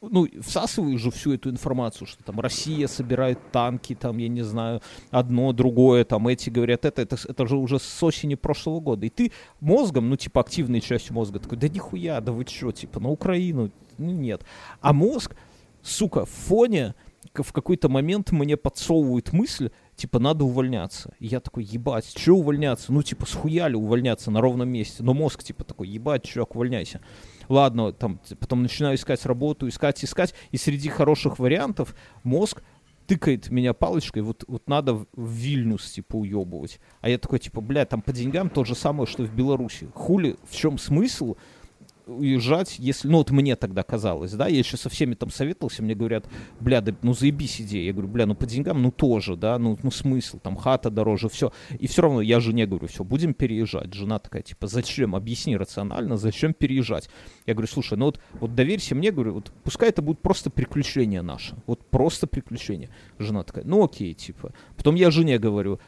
ну, 0.01 0.27
всасываю 0.41 0.97
же 0.97 1.11
всю 1.11 1.33
эту 1.33 1.49
информацию, 1.49 2.07
что 2.07 2.23
там 2.23 2.39
Россия 2.39 2.87
собирает 2.87 3.39
танки, 3.51 3.95
там, 3.95 4.17
я 4.17 4.27
не 4.27 4.41
знаю, 4.41 4.81
одно, 5.11 5.53
другое, 5.53 6.03
там, 6.05 6.27
эти 6.27 6.49
говорят 6.49 6.85
это, 6.85 7.03
это, 7.03 7.17
это 7.27 7.47
же 7.47 7.55
уже 7.55 7.79
с 7.79 8.03
осени 8.03 8.35
прошлого 8.35 8.79
года. 8.79 9.05
И 9.05 9.09
ты 9.09 9.31
мозгом, 9.59 10.09
ну, 10.09 10.15
типа, 10.15 10.41
активной 10.41 10.81
частью 10.81 11.13
мозга 11.13 11.39
такой, 11.39 11.57
да 11.57 11.67
нихуя, 11.67 12.19
да 12.19 12.31
вы 12.31 12.45
что, 12.45 12.71
типа, 12.71 12.99
на 12.99 13.09
Украину, 13.09 13.71
ну, 13.97 14.11
нет. 14.11 14.43
А 14.81 14.91
мозг, 14.91 15.35
сука, 15.83 16.25
в 16.25 16.29
фоне 16.29 16.95
в 17.33 17.53
какой-то 17.53 17.87
момент 17.87 18.31
мне 18.31 18.57
подсовывает 18.57 19.31
мысль, 19.31 19.69
типа, 20.01 20.19
надо 20.19 20.45
увольняться. 20.45 21.13
И 21.19 21.27
я 21.27 21.39
такой, 21.39 21.63
ебать, 21.63 22.05
что 22.05 22.33
увольняться? 22.33 22.91
Ну, 22.91 23.03
типа, 23.03 23.25
схуяли 23.25 23.75
увольняться 23.75 24.31
на 24.31 24.41
ровном 24.41 24.69
месте. 24.69 25.03
Но 25.03 25.13
мозг, 25.13 25.43
типа, 25.43 25.63
такой, 25.63 25.87
ебать, 25.87 26.23
чувак, 26.23 26.55
увольняйся 26.55 27.01
ладно, 27.51 27.91
там, 27.91 28.19
потом 28.39 28.63
начинаю 28.63 28.95
искать 28.95 29.25
работу, 29.25 29.67
искать, 29.67 30.03
искать, 30.03 30.33
и 30.51 30.57
среди 30.57 30.89
хороших 30.89 31.37
вариантов 31.37 31.95
мозг 32.23 32.63
тыкает 33.07 33.49
меня 33.49 33.73
палочкой, 33.73 34.21
вот, 34.21 34.45
вот 34.47 34.67
надо 34.69 34.93
в 34.93 35.07
Вильнюс, 35.17 35.91
типа, 35.91 36.15
уебывать. 36.15 36.79
А 37.01 37.09
я 37.09 37.17
такой, 37.17 37.39
типа, 37.39 37.61
бля, 37.61 37.85
там 37.85 38.01
по 38.01 38.13
деньгам 38.13 38.49
то 38.49 38.63
же 38.63 38.73
самое, 38.73 39.05
что 39.05 39.23
в 39.23 39.35
Беларуси. 39.35 39.89
Хули, 39.93 40.37
в 40.49 40.55
чем 40.55 40.77
смысл 40.77 41.35
уезжать, 42.07 42.77
если, 42.79 43.07
ну 43.07 43.19
вот 43.19 43.31
мне 43.31 43.55
тогда 43.55 43.83
казалось, 43.83 44.33
да, 44.33 44.47
я 44.47 44.59
еще 44.59 44.77
со 44.77 44.89
всеми 44.89 45.13
там 45.13 45.29
советовался, 45.29 45.83
мне 45.83 45.95
говорят, 45.95 46.25
бля, 46.59 46.81
да, 46.81 46.93
ну 47.01 47.13
заебись 47.13 47.61
идея, 47.61 47.85
я 47.85 47.93
говорю, 47.93 48.07
бля, 48.07 48.25
ну 48.25 48.35
по 48.35 48.45
деньгам, 48.45 48.81
ну 48.81 48.91
тоже, 48.91 49.35
да, 49.35 49.57
ну, 49.57 49.77
ну 49.83 49.91
смысл, 49.91 50.39
там 50.39 50.55
хата 50.55 50.89
дороже, 50.89 51.29
все, 51.29 51.51
и 51.77 51.87
все 51.87 52.01
равно 52.01 52.21
я 52.21 52.39
жене 52.39 52.65
говорю, 52.65 52.87
все, 52.87 53.03
будем 53.03 53.33
переезжать, 53.33 53.93
жена 53.93 54.19
такая, 54.19 54.41
типа, 54.41 54.67
зачем, 54.67 55.15
объясни 55.15 55.55
рационально, 55.57 56.17
зачем 56.17 56.53
переезжать, 56.53 57.09
я 57.45 57.53
говорю, 57.53 57.67
слушай, 57.67 57.97
ну 57.97 58.05
вот, 58.05 58.19
вот 58.33 58.55
доверься 58.55 58.95
мне, 58.95 59.11
говорю, 59.11 59.33
вот 59.33 59.51
пускай 59.63 59.89
это 59.89 60.01
будет 60.01 60.19
просто 60.19 60.49
приключение 60.49 61.21
наше, 61.21 61.55
вот 61.67 61.85
просто 61.85 62.27
приключение, 62.27 62.89
жена 63.19 63.43
такая, 63.43 63.63
ну 63.65 63.83
окей, 63.83 64.13
типа, 64.13 64.53
потом 64.75 64.95
я 64.95 65.11
жене 65.11 65.37
говорю, 65.39 65.79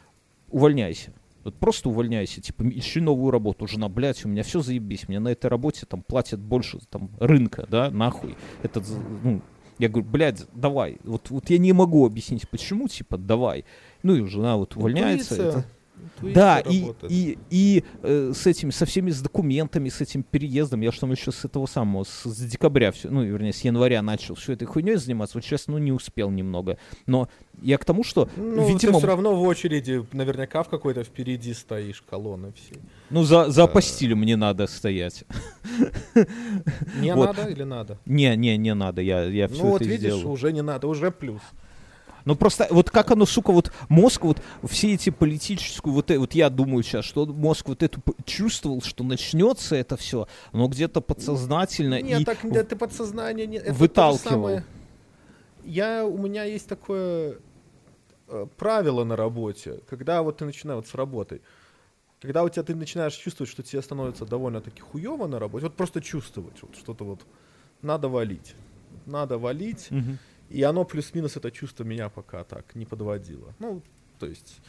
увольняйся, 0.50 1.12
вот 1.44 1.56
просто 1.56 1.90
увольняйся, 1.90 2.40
типа, 2.40 2.64
ищи 2.68 3.00
новую 3.00 3.30
работу. 3.30 3.66
Жена, 3.66 3.88
блядь, 3.88 4.24
у 4.24 4.28
меня 4.28 4.42
все 4.42 4.60
заебись, 4.60 5.08
мне 5.08 5.20
на 5.20 5.28
этой 5.28 5.46
работе 5.46 5.86
там 5.86 6.02
платят 6.02 6.40
больше 6.40 6.78
там 6.90 7.10
рынка, 7.20 7.66
да, 7.68 7.90
нахуй. 7.90 8.36
Это, 8.62 8.82
ну, 9.22 9.42
я 9.78 9.88
говорю, 9.88 10.08
блядь, 10.08 10.44
давай. 10.52 10.98
Вот, 11.04 11.30
вот 11.30 11.50
я 11.50 11.58
не 11.58 11.72
могу 11.72 12.06
объяснить, 12.06 12.48
почему, 12.48 12.88
типа, 12.88 13.18
давай. 13.18 13.64
Ну 14.02 14.14
и 14.14 14.26
жена 14.26 14.56
вот 14.56 14.76
увольняется. 14.76 15.34
Это, 15.34 15.66
да, 16.22 16.60
и, 16.60 16.92
и, 17.08 17.38
и 17.50 17.84
э, 18.02 18.32
с 18.34 18.46
этими, 18.46 18.70
со 18.70 18.86
всеми 18.86 19.10
с 19.10 19.20
документами, 19.20 19.88
с 19.88 20.00
этим 20.00 20.22
переездом, 20.22 20.80
я 20.80 20.92
что 20.92 21.02
там 21.02 21.12
еще 21.12 21.32
с 21.32 21.44
этого 21.44 21.66
самого, 21.66 22.04
с, 22.04 22.24
с 22.24 22.36
декабря, 22.38 22.92
все, 22.92 23.10
ну, 23.10 23.22
вернее, 23.22 23.52
с 23.52 23.60
января 23.60 24.02
начал 24.02 24.34
все 24.34 24.52
этой 24.54 24.66
хуйней 24.66 24.96
заниматься, 24.96 25.36
вот 25.36 25.44
сейчас, 25.44 25.66
ну, 25.66 25.78
не 25.78 25.92
успел 25.92 26.30
немного. 26.30 26.78
Но 27.06 27.28
я 27.62 27.78
к 27.78 27.84
тому, 27.84 28.04
что, 28.04 28.28
ну, 28.36 28.68
видимо... 28.68 28.92
ты 28.92 28.98
все 28.98 29.06
равно 29.06 29.34
в 29.34 29.42
очереди, 29.42 30.04
наверняка 30.12 30.62
в 30.62 30.68
какой-то 30.68 31.04
впереди 31.04 31.54
стоишь, 31.54 32.02
колонны 32.02 32.52
все. 32.52 32.80
Ну, 33.10 33.22
за, 33.24 33.50
за 33.50 33.64
апостилем 33.64 34.18
мне 34.18 34.36
надо 34.36 34.66
стоять. 34.66 35.24
Не 37.00 37.14
вот. 37.14 37.36
надо 37.36 37.50
или 37.50 37.62
надо? 37.62 37.98
Не, 38.06 38.36
не, 38.36 38.56
не 38.56 38.74
надо, 38.74 39.02
я, 39.02 39.24
я 39.24 39.48
все 39.48 39.62
ну, 39.62 39.70
вот 39.70 39.82
видишь, 39.82 40.14
сделал. 40.14 40.30
уже 40.30 40.52
не 40.52 40.62
надо, 40.62 40.86
уже 40.88 41.10
плюс. 41.10 41.42
Ну 42.24 42.36
просто 42.36 42.66
вот 42.70 42.90
как 42.90 43.10
оно, 43.10 43.26
сука, 43.26 43.52
вот 43.52 43.70
мозг, 43.88 44.24
вот 44.24 44.40
все 44.64 44.94
эти 44.94 45.10
политическую, 45.10 45.92
вот, 45.92 46.10
э, 46.10 46.18
вот 46.18 46.34
я 46.34 46.48
думаю 46.48 46.82
сейчас, 46.82 47.04
что 47.04 47.26
мозг 47.26 47.68
вот 47.68 47.82
эту 47.82 48.02
чувствовал, 48.24 48.80
что 48.80 49.04
начнется 49.04 49.76
это 49.76 49.96
все, 49.96 50.26
но 50.52 50.68
где-то 50.68 51.00
подсознательно 51.00 52.00
Нет, 52.00 52.22
и 52.22 52.24
так 52.24 52.38
да, 52.50 52.64
ты 52.64 52.76
подсознание 52.76 53.46
не, 53.46 53.58
это 53.58 53.74
выталкивал. 53.74 54.32
Самое, 54.32 54.64
я, 55.64 56.06
у 56.06 56.16
меня 56.16 56.44
есть 56.44 56.68
такое 56.68 57.38
э, 58.28 58.46
правило 58.56 59.04
на 59.04 59.16
работе, 59.16 59.80
когда 59.88 60.22
вот 60.22 60.38
ты 60.38 60.46
начинаешь 60.46 60.76
вот 60.76 60.86
с 60.88 60.94
работой, 60.94 61.42
когда 62.20 62.42
у 62.42 62.48
тебя 62.48 62.62
ты 62.62 62.74
начинаешь 62.74 63.14
чувствовать, 63.14 63.50
что 63.50 63.62
тебе 63.62 63.82
становится 63.82 64.24
довольно-таки 64.24 64.80
хуево 64.80 65.26
на 65.26 65.38
работе, 65.38 65.66
вот 65.66 65.76
просто 65.76 66.00
чувствовать, 66.00 66.62
вот 66.62 66.74
что-то 66.76 67.04
вот 67.04 67.20
надо 67.82 68.08
валить, 68.08 68.54
надо 69.04 69.36
валить, 69.36 69.88
Мгм. 69.90 70.18
И 70.50 70.62
оно 70.62 70.84
плюс-минус 70.84 71.36
это 71.36 71.50
чувство 71.50 71.84
меня 71.84 72.08
пока 72.08 72.44
так 72.44 72.74
не 72.74 72.84
подводило. 72.86 73.54
Ну, 73.58 73.82
то 74.18 74.26
есть 74.26 74.60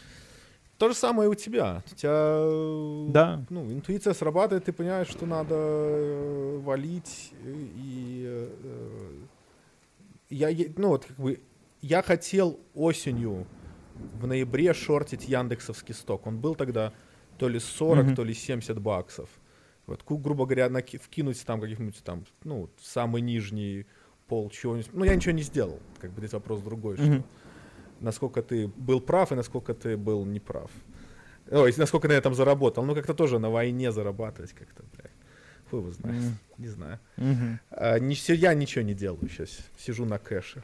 то 0.78 0.90
же 0.90 0.96
самое 0.96 1.30
и 1.30 1.32
у 1.32 1.36
тебя. 1.36 1.84
У 1.92 1.96
тебя 1.96 3.12
Да. 3.14 3.46
ну, 3.50 3.72
интуиция 3.72 4.14
срабатывает, 4.14 4.66
ты 4.66 4.74
понимаешь, 4.74 5.08
что 5.08 5.26
надо 5.26 5.56
э, 5.58 6.60
валить. 6.64 7.32
э, 7.44 7.68
И 7.78 8.24
э, 8.28 9.20
я, 10.30 10.50
ну 10.78 10.90
вот 10.90 11.06
как 11.06 11.18
бы 11.18 11.40
я 11.82 12.02
хотел 12.02 12.60
осенью 12.74 13.46
в 14.20 14.28
ноябре 14.28 14.74
шортить 14.74 15.28
яндексовский 15.30 15.94
сток. 15.94 16.28
Он 16.28 16.40
был 16.40 16.56
тогда 16.56 16.92
то 17.38 17.48
ли 17.48 17.60
40, 17.60 18.06
Мгм. 18.06 18.16
то 18.16 18.24
ли 18.24 18.34
70 18.34 18.80
баксов. 18.80 19.30
Вот, 19.88 20.04
грубо 20.08 20.46
говоря, 20.46 20.68
вкинуть 21.02 21.46
там 21.46 21.62
каких-нибудь 21.62 22.04
там, 22.04 22.26
ну, 22.44 22.70
самый 22.82 23.22
нижний 23.22 23.86
пол 24.28 24.50
чего-нибудь. 24.50 24.90
Ну, 24.94 25.06
я 25.06 25.16
ничего 25.16 25.34
не 25.34 25.44
сделал. 25.44 25.80
Как 26.00 26.12
бы 26.12 26.20
здесь 26.20 26.34
вопрос 26.34 26.62
другой, 26.62 26.98
что 26.98 27.24
насколько 28.02 28.42
ты 28.42 28.68
был 28.68 29.00
прав 29.02 29.32
и 29.32 29.36
насколько 29.36 29.74
ты 29.74 29.98
был 29.98 30.26
неправ. 30.26 30.70
Ой, 31.52 31.74
насколько 31.78 32.08
на 32.08 32.14
этом 32.14 32.34
заработал. 32.34 32.84
Ну, 32.84 32.96
как-то 32.96 33.14
тоже 33.14 33.40
на 33.40 33.50
войне 33.50 33.92
зарабатывать 33.92 34.52
как-то, 34.54 34.84
блядь. 34.94 35.12
Хуй 35.70 35.80
его 35.80 35.92
знает. 35.92 36.22
Мгм. 36.22 36.38
Не 36.58 36.68
знаю. 36.68 37.00
Мгм. 37.18 37.60
А, 37.72 38.00
не, 38.00 38.16
я 38.36 38.54
ничего 38.54 38.84
не 38.84 38.94
делаю 38.94 39.30
сейчас. 39.30 39.58
Сижу 39.78 40.06
на 40.06 40.18
кэше. 40.18 40.64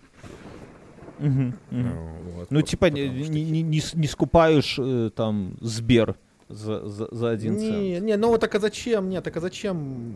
Мгм. 1.20 1.56
Мгм. 1.72 1.88
А, 1.88 2.14
вот, 2.36 2.52
Ну, 2.52 2.62
типа, 2.62 2.86
не, 2.86 3.24
что- 3.24 3.32
не, 3.32 3.62
не, 3.62 3.82
не 3.94 4.08
скупаешь 4.08 4.78
э, 4.80 5.12
там 5.16 5.58
Сбер 5.62 6.16
за, 6.50 6.88
за, 6.88 7.08
за 7.12 7.30
один 7.30 7.56
не, 7.58 7.70
цент. 7.96 8.06
не, 8.06 8.18
ну 8.18 8.30
вот 8.30 8.42
так 8.42 8.54
а 8.56 8.60
зачем? 8.60 9.08
Нет, 9.10 9.24
так 9.24 9.38
а 9.38 9.40
зачем? 9.40 10.16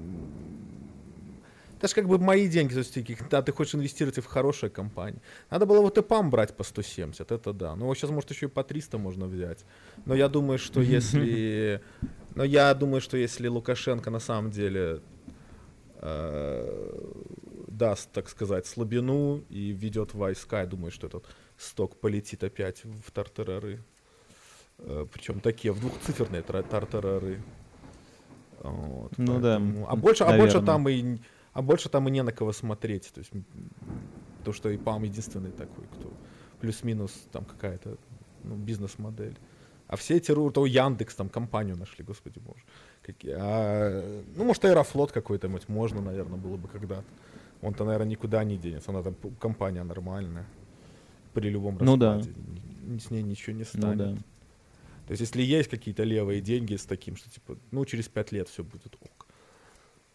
Это 1.77 1.87
же 1.87 1.93
как 1.95 2.07
бы 2.07 2.17
мои 2.19 2.47
деньги, 2.47 2.73
то 2.73 2.79
есть 2.79 2.93
ты- 2.93 3.17
да, 3.29 3.41
ты 3.41 3.51
хочешь 3.51 3.75
инвестировать 3.75 4.17
в 4.17 4.25
хорошие 4.25 4.69
компании. 4.69 5.19
Надо 5.51 5.65
было 5.65 5.81
вот 5.81 5.97
ИПАМ 5.97 6.29
брать 6.29 6.55
по 6.55 6.63
170, 6.63 7.31
это 7.31 7.53
да. 7.53 7.75
Ну, 7.75 7.93
сейчас, 7.95 8.09
может, 8.11 8.31
еще 8.31 8.45
и 8.45 8.49
по 8.49 8.63
300 8.63 8.97
можно 8.97 9.25
взять. 9.27 9.65
Но 10.05 10.15
я 10.15 10.27
думаю, 10.29 10.57
что 10.57 10.81
если... 10.97 11.81
Но 12.35 12.43
я 12.43 12.73
думаю, 12.73 13.01
что 13.01 13.17
если 13.17 13.47
Лукашенко 13.47 14.09
на 14.09 14.19
самом 14.19 14.51
деле 14.51 15.01
э, 16.01 17.11
даст, 17.67 18.11
так 18.11 18.29
сказать, 18.29 18.65
слабину 18.65 19.43
и 19.49 19.71
ведет 19.71 20.13
войска, 20.13 20.61
я 20.61 20.65
думаю, 20.65 20.91
что 20.91 21.07
этот 21.07 21.25
сток 21.57 21.99
полетит 21.99 22.43
опять 22.43 22.83
в 22.83 23.11
тартарары. 23.11 23.79
Причем 25.13 25.39
такие, 25.39 25.71
в 25.73 25.79
двухциферные 25.79 26.41
тартарары. 26.41 27.41
Вот, 28.61 29.11
Ну 29.17 29.39
да, 29.39 29.57
поэтому- 29.57 29.87
А 29.89 29.95
больше, 29.95 30.23
а 30.23 30.37
больше 30.37 30.61
там 30.65 30.89
и 30.89 31.17
а 31.55 31.61
больше 31.61 31.89
там 31.89 32.07
и 32.07 32.11
не 32.11 32.21
на 32.21 32.33
кого 32.33 32.51
смотреть. 32.51 33.11
То 33.13 33.19
есть 33.19 33.31
то, 34.43 34.51
что 34.53 34.69
и 34.69 34.77
ПАМ 34.77 35.03
единственный 35.03 35.51
такой, 35.51 35.85
кто 35.85 36.11
плюс-минус 36.59 37.13
там 37.31 37.45
какая-то 37.45 37.97
ну, 38.43 38.55
бизнес-модель. 38.55 39.37
А 39.87 39.95
все 39.95 40.17
эти 40.17 40.33
то 40.33 40.65
Яндекс 40.65 41.15
там 41.15 41.29
компанию 41.29 41.77
нашли, 41.77 42.03
господи 42.03 42.39
боже. 42.39 42.61
Какие, 43.01 43.35
а, 43.37 44.21
ну, 44.35 44.43
может, 44.43 44.65
Аэрофлот 44.65 45.11
какой-то, 45.13 45.47
может, 45.47 45.69
можно, 45.69 46.01
наверное, 46.01 46.37
было 46.37 46.57
бы 46.57 46.67
когда-то. 46.67 47.05
Он-то, 47.61 47.85
наверное, 47.85 48.07
никуда 48.09 48.43
не 48.43 48.57
денется. 48.57 48.91
Она 48.91 49.01
там 49.01 49.15
компания 49.39 49.83
нормальная. 49.83 50.45
При 51.33 51.49
любом 51.49 51.77
Ну 51.79 51.95
да. 51.95 52.15
раскладе. 52.15 52.37
С 52.99 53.11
ней 53.11 53.23
ничего 53.23 53.53
не 53.55 53.59
Ну 53.73 53.79
станет. 53.79 53.97
да. 53.97 54.15
То 55.07 55.11
есть, 55.11 55.21
если 55.21 55.41
есть 55.41 55.69
какие-то 55.69 56.03
левые 56.03 56.41
деньги 56.41 56.75
с 56.75 56.85
таким, 56.85 57.15
что 57.15 57.29
типа, 57.29 57.57
ну, 57.71 57.85
через 57.85 58.09
пять 58.09 58.33
лет 58.33 58.49
все 58.49 58.63
будет 58.63 58.95
ок. 59.01 59.11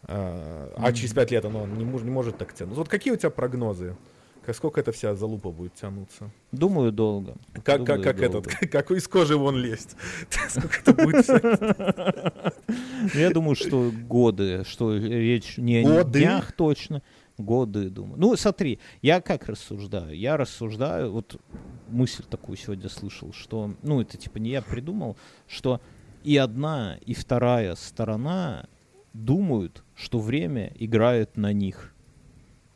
А, 0.05 0.73
а 0.77 0.93
через 0.93 1.13
пять 1.13 1.31
лет 1.31 1.45
оно 1.45 1.67
не, 1.67 1.85
мож- 1.85 2.05
не 2.05 2.11
может 2.11 2.39
так 2.39 2.53
тянуть. 2.55 2.77
Вот 2.77 2.89
какие 2.89 3.13
у 3.13 3.17
тебя 3.17 3.31
прогнозы? 3.31 3.97
Как, 4.45 4.57
сколько 4.57 4.81
эта 4.81 4.91
вся 4.91 5.15
залупа 5.15 5.51
будет 5.51 5.75
тянуться? 5.75 6.31
Думаю, 6.51 6.93
долго. 6.93 7.35
Как, 7.53 7.65
как, 7.65 7.85
Думаю, 7.85 8.03
как 8.03 8.17
долго. 8.33 8.51
этот, 8.51 8.71
как 8.73 8.91
из 8.91 9.07
кожи 9.07 9.37
вон 9.37 9.57
лезть? 9.57 9.97
Сколько 10.49 10.79
это 10.81 10.95
будет? 10.95 11.29
Ну, 12.69 13.21
Я 13.21 13.31
думаю, 13.31 13.55
что 13.55 13.93
годы, 14.09 14.65
что 14.65 14.97
речь 14.97 15.59
не 15.59 15.87
о 15.87 16.05
днях 16.05 16.53
точно, 16.53 17.03
годы, 17.37 17.91
думаю. 17.91 18.19
Ну, 18.19 18.35
смотри, 18.37 18.79
я 19.03 19.21
как 19.21 19.47
рассуждаю? 19.47 20.17
Я 20.17 20.37
рассуждаю, 20.39 21.13
вот 21.13 21.39
мысль 21.89 22.25
такую 22.25 22.57
сегодня 22.57 22.89
слышал, 22.89 23.33
что, 23.33 23.75
ну, 23.83 24.01
это 24.01 24.17
типа 24.17 24.39
не 24.39 24.51
я 24.51 24.63
придумал, 24.63 25.17
что 25.47 25.81
и 26.25 26.37
одна, 26.39 26.99
и 27.05 27.13
вторая 27.15 27.75
сторона 27.75 28.67
думают, 29.13 29.85
что 29.95 30.19
время 30.19 30.73
играет 30.77 31.37
на 31.37 31.53
них. 31.53 31.95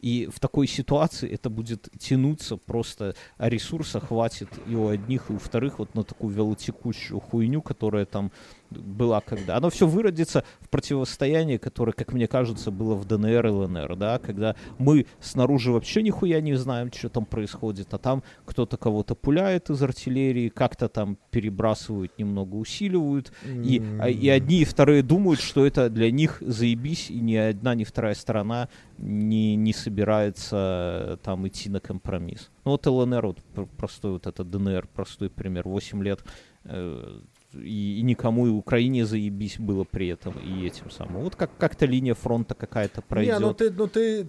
И 0.05 0.28
в 0.31 0.39
такой 0.39 0.66
ситуации 0.66 1.31
это 1.31 1.48
будет 1.48 1.89
тянуться 1.98 2.59
просто, 2.59 3.15
а 3.39 3.48
ресурса 3.48 4.01
хватит 4.01 4.51
и 4.66 4.74
у 4.74 4.89
одних, 4.89 5.31
и 5.31 5.32
у 5.32 5.39
вторых 5.39 5.78
вот 5.78 5.94
на 5.94 6.05
такую 6.05 6.35
велотекущую 6.35 7.20
хуйню, 7.20 7.62
которая 7.62 8.05
там 8.05 8.31
была 8.70 9.20
когда. 9.20 9.57
Оно 9.57 9.70
все 9.70 9.86
выродится 9.86 10.45
в 10.61 10.69
противостояние, 10.69 11.59
которое, 11.59 11.93
как 11.93 12.12
мне 12.12 12.27
кажется, 12.27 12.70
было 12.70 12.95
в 12.95 13.05
ДНР 13.07 13.47
и 13.47 13.51
ЛНР, 13.51 13.97
да, 13.97 14.19
когда 14.19 14.57
мы 14.78 15.07
снаружи 15.20 15.70
вообще 15.70 16.03
нихуя 16.03 16.41
не 16.41 16.55
знаем, 16.55 16.91
что 16.93 17.09
там 17.09 17.24
происходит, 17.24 17.93
а 17.95 17.99
там 17.99 18.23
кто-то 18.45 18.77
кого-то 18.77 19.15
пуляет 19.15 19.70
из 19.70 19.82
артиллерии, 19.82 20.49
как-то 20.49 20.89
там 20.89 21.19
перебрасывают, 21.31 22.19
немного 22.19 22.57
усиливают, 22.57 23.32
и, 23.45 23.81
а- 24.01 24.09
и 24.09 24.28
одни 24.28 24.62
и 24.62 24.65
вторые 24.65 25.03
думают, 25.03 25.41
что 25.41 25.65
это 25.66 25.89
для 25.89 26.11
них 26.11 26.43
заебись, 26.45 27.11
и 27.11 27.20
ни 27.20 27.36
одна, 27.36 27.74
ни 27.74 27.85
вторая 27.85 28.15
сторона 28.15 28.69
не, 28.99 29.57
не 29.57 29.73
собирается 29.73 30.57
э, 30.57 31.16
там 31.23 31.47
идти 31.47 31.69
на 31.70 31.81
компромисс. 31.81 32.51
Ну 32.65 32.73
вот 32.73 32.86
ЛНР, 32.86 33.27
вот 33.27 33.39
пр- 33.55 33.69
простой 33.77 34.12
вот 34.12 34.27
это 34.27 34.45
ДНР, 34.45 34.89
простой 34.95 35.31
пример, 35.31 35.69
8 35.69 36.03
лет, 36.03 36.24
э, 36.65 37.20
и, 37.56 37.98
и 37.98 38.02
никому 38.02 38.47
и 38.47 38.51
Украине 38.51 39.05
заебись 39.06 39.59
было 39.59 39.85
при 39.85 40.09
этом, 40.09 40.35
и 40.39 40.66
этим 40.66 40.90
самым. 40.90 41.22
Вот 41.22 41.36
как, 41.36 41.51
как-то 41.59 41.86
линия 41.86 42.14
фронта 42.14 42.55
какая-то 42.55 43.02
пройдет. 43.02 43.35
Не, 43.35 43.40
ну 43.47 43.55
ты, 43.55 43.70
ну 43.70 43.86
ты, 43.86 44.28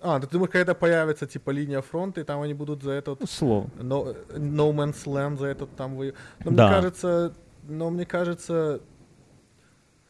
а, 0.00 0.20
ты 0.20 0.26
думаешь, 0.28 0.50
когда 0.50 0.74
появится 0.74 1.26
типа 1.26 1.50
линия 1.50 1.80
фронта, 1.80 2.20
и 2.20 2.24
там 2.24 2.40
они 2.42 2.54
будут 2.54 2.82
за 2.82 2.92
этот 2.92 3.20
Ну, 3.20 3.26
слово. 3.26 3.70
no, 3.78 4.16
no 4.36 4.72
Man's 4.72 5.04
Land 5.06 5.38
за 5.38 5.46
этот 5.46 5.74
там 5.76 5.96
вы. 5.96 6.14
Но 6.44 6.50
Да. 6.52 6.66
мне 6.66 6.74
кажется, 6.76 7.34
но 7.68 7.90
мне 7.90 8.06
кажется, 8.06 8.80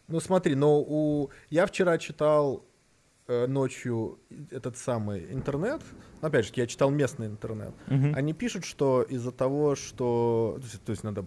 ну 0.09 0.21
смотри, 0.21 0.55
но 0.55 0.81
у 0.81 1.31
я 1.51 1.67
вчера 1.67 1.99
читал 1.99 2.65
э, 3.27 3.47
ночью 3.47 4.19
этот 4.51 4.77
самый 4.79 5.31
интернет, 5.33 5.83
ну, 6.23 6.29
опять 6.29 6.47
же, 6.47 6.53
я 6.57 6.67
читал 6.67 6.91
местный 6.91 7.27
интернет, 7.27 7.75
Мгм. 7.87 8.15
они 8.17 8.33
пишут, 8.33 8.65
что 8.65 9.03
из-за 9.03 9.33
того, 9.33 9.75
что... 9.77 10.55
То 10.59 10.65
есть, 10.65 10.83
то 10.85 10.91
есть 10.93 11.05
надо... 11.05 11.27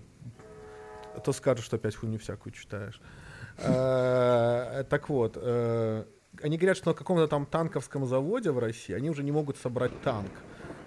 а 1.15 1.19
То 1.19 1.33
скажешь, 1.33 1.65
что 1.65 1.75
опять 1.75 1.95
хуйню 1.95 2.17
всякую 2.17 2.53
читаешь. 2.53 3.01
Э, 3.57 4.83
Так 4.89 5.09
вот, 5.09 5.37
э, 5.39 6.05
они 6.41 6.57
говорят, 6.57 6.77
что 6.77 6.89
на 6.89 6.93
каком-то 6.93 7.27
там 7.27 7.45
танковском 7.45 8.05
заводе 8.05 8.51
в 8.51 8.59
России 8.59 8.93
они 8.93 9.09
уже 9.09 9.23
не 9.23 9.31
могут 9.31 9.57
собрать 9.57 9.91
танк. 10.01 10.31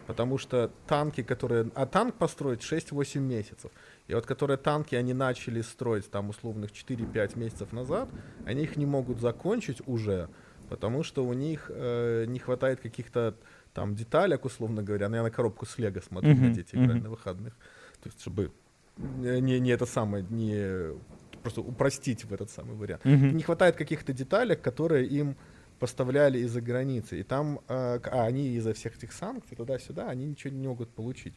Потому 0.06 0.36
что 0.36 0.70
танки, 0.86 1.22
которые... 1.22 1.70
А 1.74 1.86
танк 1.86 2.16
построить 2.16 2.60
6-8 2.60 3.20
месяцев. 3.20 3.70
И 4.06 4.14
вот 4.14 4.26
которые 4.26 4.58
танки 4.58 4.94
они 4.94 5.14
начали 5.14 5.62
строить 5.62 6.10
там 6.10 6.28
условных 6.28 6.72
4-5 6.72 7.38
месяцев 7.38 7.72
назад, 7.72 8.08
они 8.44 8.64
их 8.64 8.76
не 8.76 8.84
могут 8.84 9.20
закончить 9.20 9.80
уже, 9.86 10.28
потому 10.68 11.04
что 11.04 11.24
у 11.24 11.32
них 11.32 11.70
э, 11.74 12.26
не 12.26 12.38
хватает 12.38 12.80
каких-то 12.80 13.34
там 13.72 13.94
деталек, 13.94 14.44
условно 14.44 14.82
говоря. 14.82 15.08
Ну, 15.08 15.16
я 15.16 15.22
на 15.22 15.30
коробку 15.30 15.64
с 15.64 15.78
Лего 15.78 16.00
смотрю, 16.00 16.34
на 16.36 16.50
дети 16.50 16.74
играли 16.74 16.94
мгм. 16.94 17.04
на 17.04 17.10
выходных. 17.10 17.54
То 18.02 18.08
есть, 18.08 18.20
чтобы 18.20 18.52
не, 18.96 19.40
не 19.40 19.60
не 19.60 19.70
это 19.70 19.86
самое, 19.86 20.24
не 20.30 20.94
просто 21.42 21.60
упростить 21.60 22.24
в 22.24 22.32
этот 22.32 22.50
самый 22.50 22.76
вариант. 22.76 23.04
Мгм. 23.04 23.36
Не 23.36 23.42
хватает 23.42 23.76
каких-то 23.76 24.12
деталек, 24.12 24.62
которые 24.62 25.06
им 25.06 25.36
поставляли 25.78 26.38
из-за 26.38 26.60
границы. 26.60 27.20
И 27.20 27.22
там, 27.22 27.60
э, 27.68 27.98
а 28.02 28.24
они 28.24 28.48
из-за 28.56 28.72
всех 28.72 28.96
этих 28.96 29.12
санкций 29.12 29.56
туда-сюда, 29.56 30.08
они 30.08 30.24
ничего 30.26 30.54
не 30.54 30.68
могут 30.68 30.88
получить. 30.88 31.34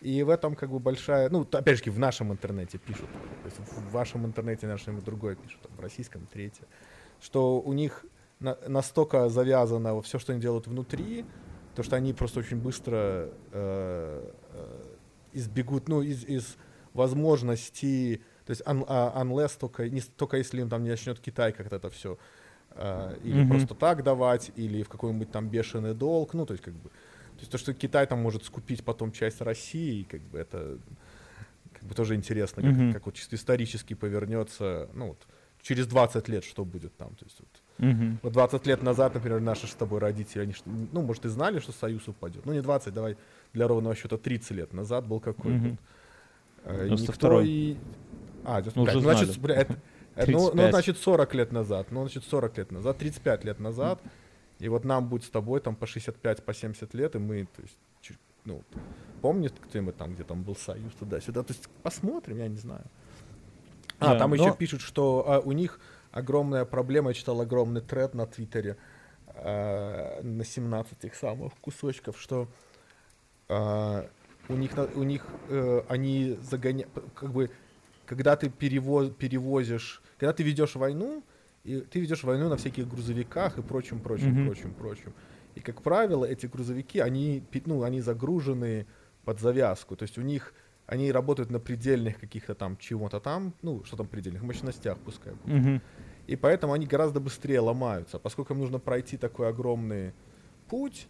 И 0.00 0.22
в 0.22 0.30
этом 0.30 0.54
как 0.54 0.70
бы 0.70 0.78
большая, 0.78 1.28
ну, 1.28 1.46
опять 1.52 1.84
же, 1.84 1.90
в 1.90 1.98
нашем 1.98 2.32
интернете 2.32 2.78
пишут. 2.78 3.10
То 3.42 3.46
есть 3.46 3.58
в 3.58 3.92
вашем 3.92 4.24
интернете 4.24 4.66
нашем 4.66 4.98
другое 5.00 5.34
пишут, 5.34 5.60
в 5.76 5.80
российском 5.80 6.26
третье. 6.32 6.64
Что 7.20 7.60
у 7.60 7.72
них 7.74 8.06
на- 8.38 8.56
настолько 8.66 9.28
завязано 9.28 10.00
все, 10.00 10.18
что 10.18 10.32
они 10.32 10.40
делают 10.40 10.66
внутри, 10.66 11.26
то 11.74 11.82
что 11.82 11.96
они 11.96 12.14
просто 12.14 12.40
очень 12.40 12.56
быстро 12.56 13.28
э, 13.52 14.32
э, 14.52 14.82
избегут, 15.34 15.88
ну, 15.88 16.00
из, 16.00 16.24
из 16.24 16.56
возможности, 16.94 18.22
то 18.46 18.50
есть 18.50 18.62
un- 18.62 18.84
а, 18.88 19.22
unless 19.22 19.58
только, 19.58 19.88
не, 19.88 20.00
только 20.00 20.36
если 20.36 20.60
им 20.60 20.68
там 20.68 20.82
не 20.82 20.90
начнет 20.90 21.20
Китай 21.20 21.52
как-то 21.52 21.76
это 21.76 21.90
все 21.90 22.18
или 23.24 23.40
Мгм. 23.40 23.48
просто 23.48 23.74
так 23.74 24.04
давать, 24.04 24.52
или 24.54 24.84
в 24.84 24.88
какой-нибудь 24.88 25.30
там 25.32 25.48
бешеный 25.48 25.92
долг, 25.92 26.34
ну, 26.34 26.46
то 26.46 26.54
есть 26.54 26.62
как 26.64 26.74
бы, 26.74 26.88
то 26.88 27.40
есть 27.40 27.50
то, 27.50 27.58
что 27.58 27.74
Китай 27.74 28.06
там 28.06 28.20
может 28.20 28.44
скупить 28.44 28.84
потом 28.84 29.10
часть 29.10 29.40
России, 29.40 30.04
как 30.04 30.20
бы 30.20 30.38
это 30.38 30.78
как 31.72 31.82
бы 31.82 31.94
тоже 31.94 32.14
интересно, 32.14 32.62
как, 32.62 32.72
Мгм. 32.72 32.92
как 32.92 33.06
вот 33.06 33.14
чисто 33.16 33.34
исторически 33.34 33.94
повернется, 33.94 34.88
ну, 34.94 35.08
вот, 35.08 35.26
через 35.60 35.86
20 35.88 36.28
лет 36.28 36.44
что 36.44 36.64
будет 36.64 36.96
там, 36.96 37.14
то 37.16 37.24
есть 37.24 37.40
вот, 37.40 37.62
Мгм. 37.78 38.20
вот 38.22 38.32
20 38.32 38.66
лет 38.66 38.82
назад, 38.82 39.14
например, 39.14 39.40
наши 39.40 39.66
с 39.66 39.74
тобой 39.74 39.98
родители, 39.98 40.42
они, 40.42 40.54
ну, 40.64 41.02
может, 41.02 41.24
и 41.24 41.28
знали, 41.28 41.58
что 41.58 41.72
Союз 41.72 42.06
упадет. 42.08 42.46
Ну, 42.46 42.52
не 42.52 42.60
20, 42.62 42.94
давай 42.94 43.16
для 43.52 43.66
ровного 43.66 43.96
счета 43.96 44.16
30 44.16 44.52
лет 44.52 44.72
назад 44.72 45.06
был 45.08 45.18
какой 45.20 45.54
Мгм. 45.54 45.78
Э, 46.64 46.86
и 46.86 46.90
92-й. 46.90 47.02
никто 47.02 47.40
и... 47.42 47.76
А, 48.44 48.62
Ну, 48.74 48.84
блядь, 48.84 48.96
уже 48.96 49.06
ну, 49.08 49.14
значит, 49.14 49.38
бля, 49.38 49.54
это- 49.56 49.76
это, 50.16 50.30
ну, 50.30 50.38
ну, 50.38 50.50
35. 50.50 50.70
значит, 50.70 50.98
40 50.98 51.34
лет 51.34 51.52
назад. 51.52 51.86
Ну, 51.90 52.00
значит, 52.02 52.24
40 52.24 52.58
лет 52.58 52.70
назад, 52.72 52.98
35 52.98 53.44
лет 53.44 53.60
назад. 53.60 54.00
И 54.58 54.68
вот 54.68 54.84
нам 54.84 55.08
будет 55.08 55.24
с 55.24 55.30
тобой 55.30 55.60
там 55.60 55.74
по 55.74 55.86
65, 55.86 56.42
по 56.44 56.52
70 56.54 56.92
лет, 56.94 57.14
и 57.14 57.18
мы, 57.18 57.46
то 57.46 57.62
есть, 57.62 57.76
чуть- 58.02 58.18
ну, 58.44 58.62
помнит 59.22 59.54
кто-нибудь 59.58 59.96
там, 59.96 60.14
где 60.14 60.22
там 60.24 60.42
был 60.42 60.54
Союз, 60.56 60.92
туда-сюда. 60.98 61.42
То 61.42 61.52
есть, 61.52 61.68
посмотрим, 61.82 62.38
я 62.38 62.48
не 62.48 62.56
знаю. 62.58 62.84
А, 63.98 64.12
Да, 64.14 64.18
там 64.18 64.30
но- 64.30 64.36
еще 64.36 64.54
пишут, 64.54 64.80
что 64.82 65.24
а, 65.26 65.40
у 65.40 65.52
них 65.52 65.80
огромная 66.12 66.64
проблема, 66.64 67.10
я 67.10 67.14
читал 67.14 67.40
огромный 67.40 67.80
тред 67.80 68.14
на 68.14 68.26
Твиттере 68.26 68.76
а, 69.28 70.20
на 70.22 70.44
17 70.44 71.04
их 71.04 71.14
самых 71.14 71.54
кусочков, 71.60 72.20
что 72.20 72.48
а, 73.48 74.08
у 74.50 74.56
них, 74.56 74.72
у 74.96 75.02
них 75.02 75.24
э, 75.48 75.82
они 75.88 76.36
загоняют, 76.42 76.90
как 77.14 77.32
бы, 77.32 77.50
когда 78.06 78.36
ты 78.36 78.48
перево- 78.48 79.10
перевозишь, 79.10 80.02
когда 80.18 80.32
ты 80.32 80.42
ведешь 80.42 80.74
войну, 80.74 81.22
и 81.64 81.80
ты 81.80 82.00
ведешь 82.00 82.24
войну 82.24 82.48
на 82.48 82.56
всяких 82.56 82.88
грузовиках 82.88 83.58
и 83.58 83.62
прочим, 83.62 84.00
прочим, 84.00 84.32
Мгм. 84.34 84.46
прочим, 84.46 84.74
прочим. 84.74 85.12
И, 85.54 85.60
как 85.60 85.82
правило, 85.82 86.24
эти 86.24 86.46
грузовики, 86.46 87.00
они, 87.00 87.42
ну, 87.66 87.82
они 87.82 88.00
загружены 88.00 88.86
под 89.24 89.40
завязку. 89.40 89.96
То 89.96 90.04
есть 90.04 90.18
у 90.18 90.22
них 90.22 90.54
они 90.86 91.12
работают 91.12 91.50
на 91.50 91.60
предельных 91.60 92.18
каких-то 92.18 92.54
там 92.54 92.76
чего-то 92.76 93.20
там, 93.20 93.52
ну, 93.62 93.84
что 93.84 93.96
там 93.96 94.06
предельных, 94.06 94.42
мощностях 94.42 94.98
пускай. 94.98 95.34
будет. 95.34 95.54
Мгм. 95.54 95.82
И 96.26 96.36
поэтому 96.36 96.72
они 96.72 96.86
гораздо 96.86 97.20
быстрее 97.20 97.60
ломаются, 97.60 98.18
поскольку 98.18 98.54
им 98.54 98.60
нужно 98.60 98.78
пройти 98.78 99.16
такой 99.16 99.48
огромный 99.48 100.12
путь. 100.68 101.08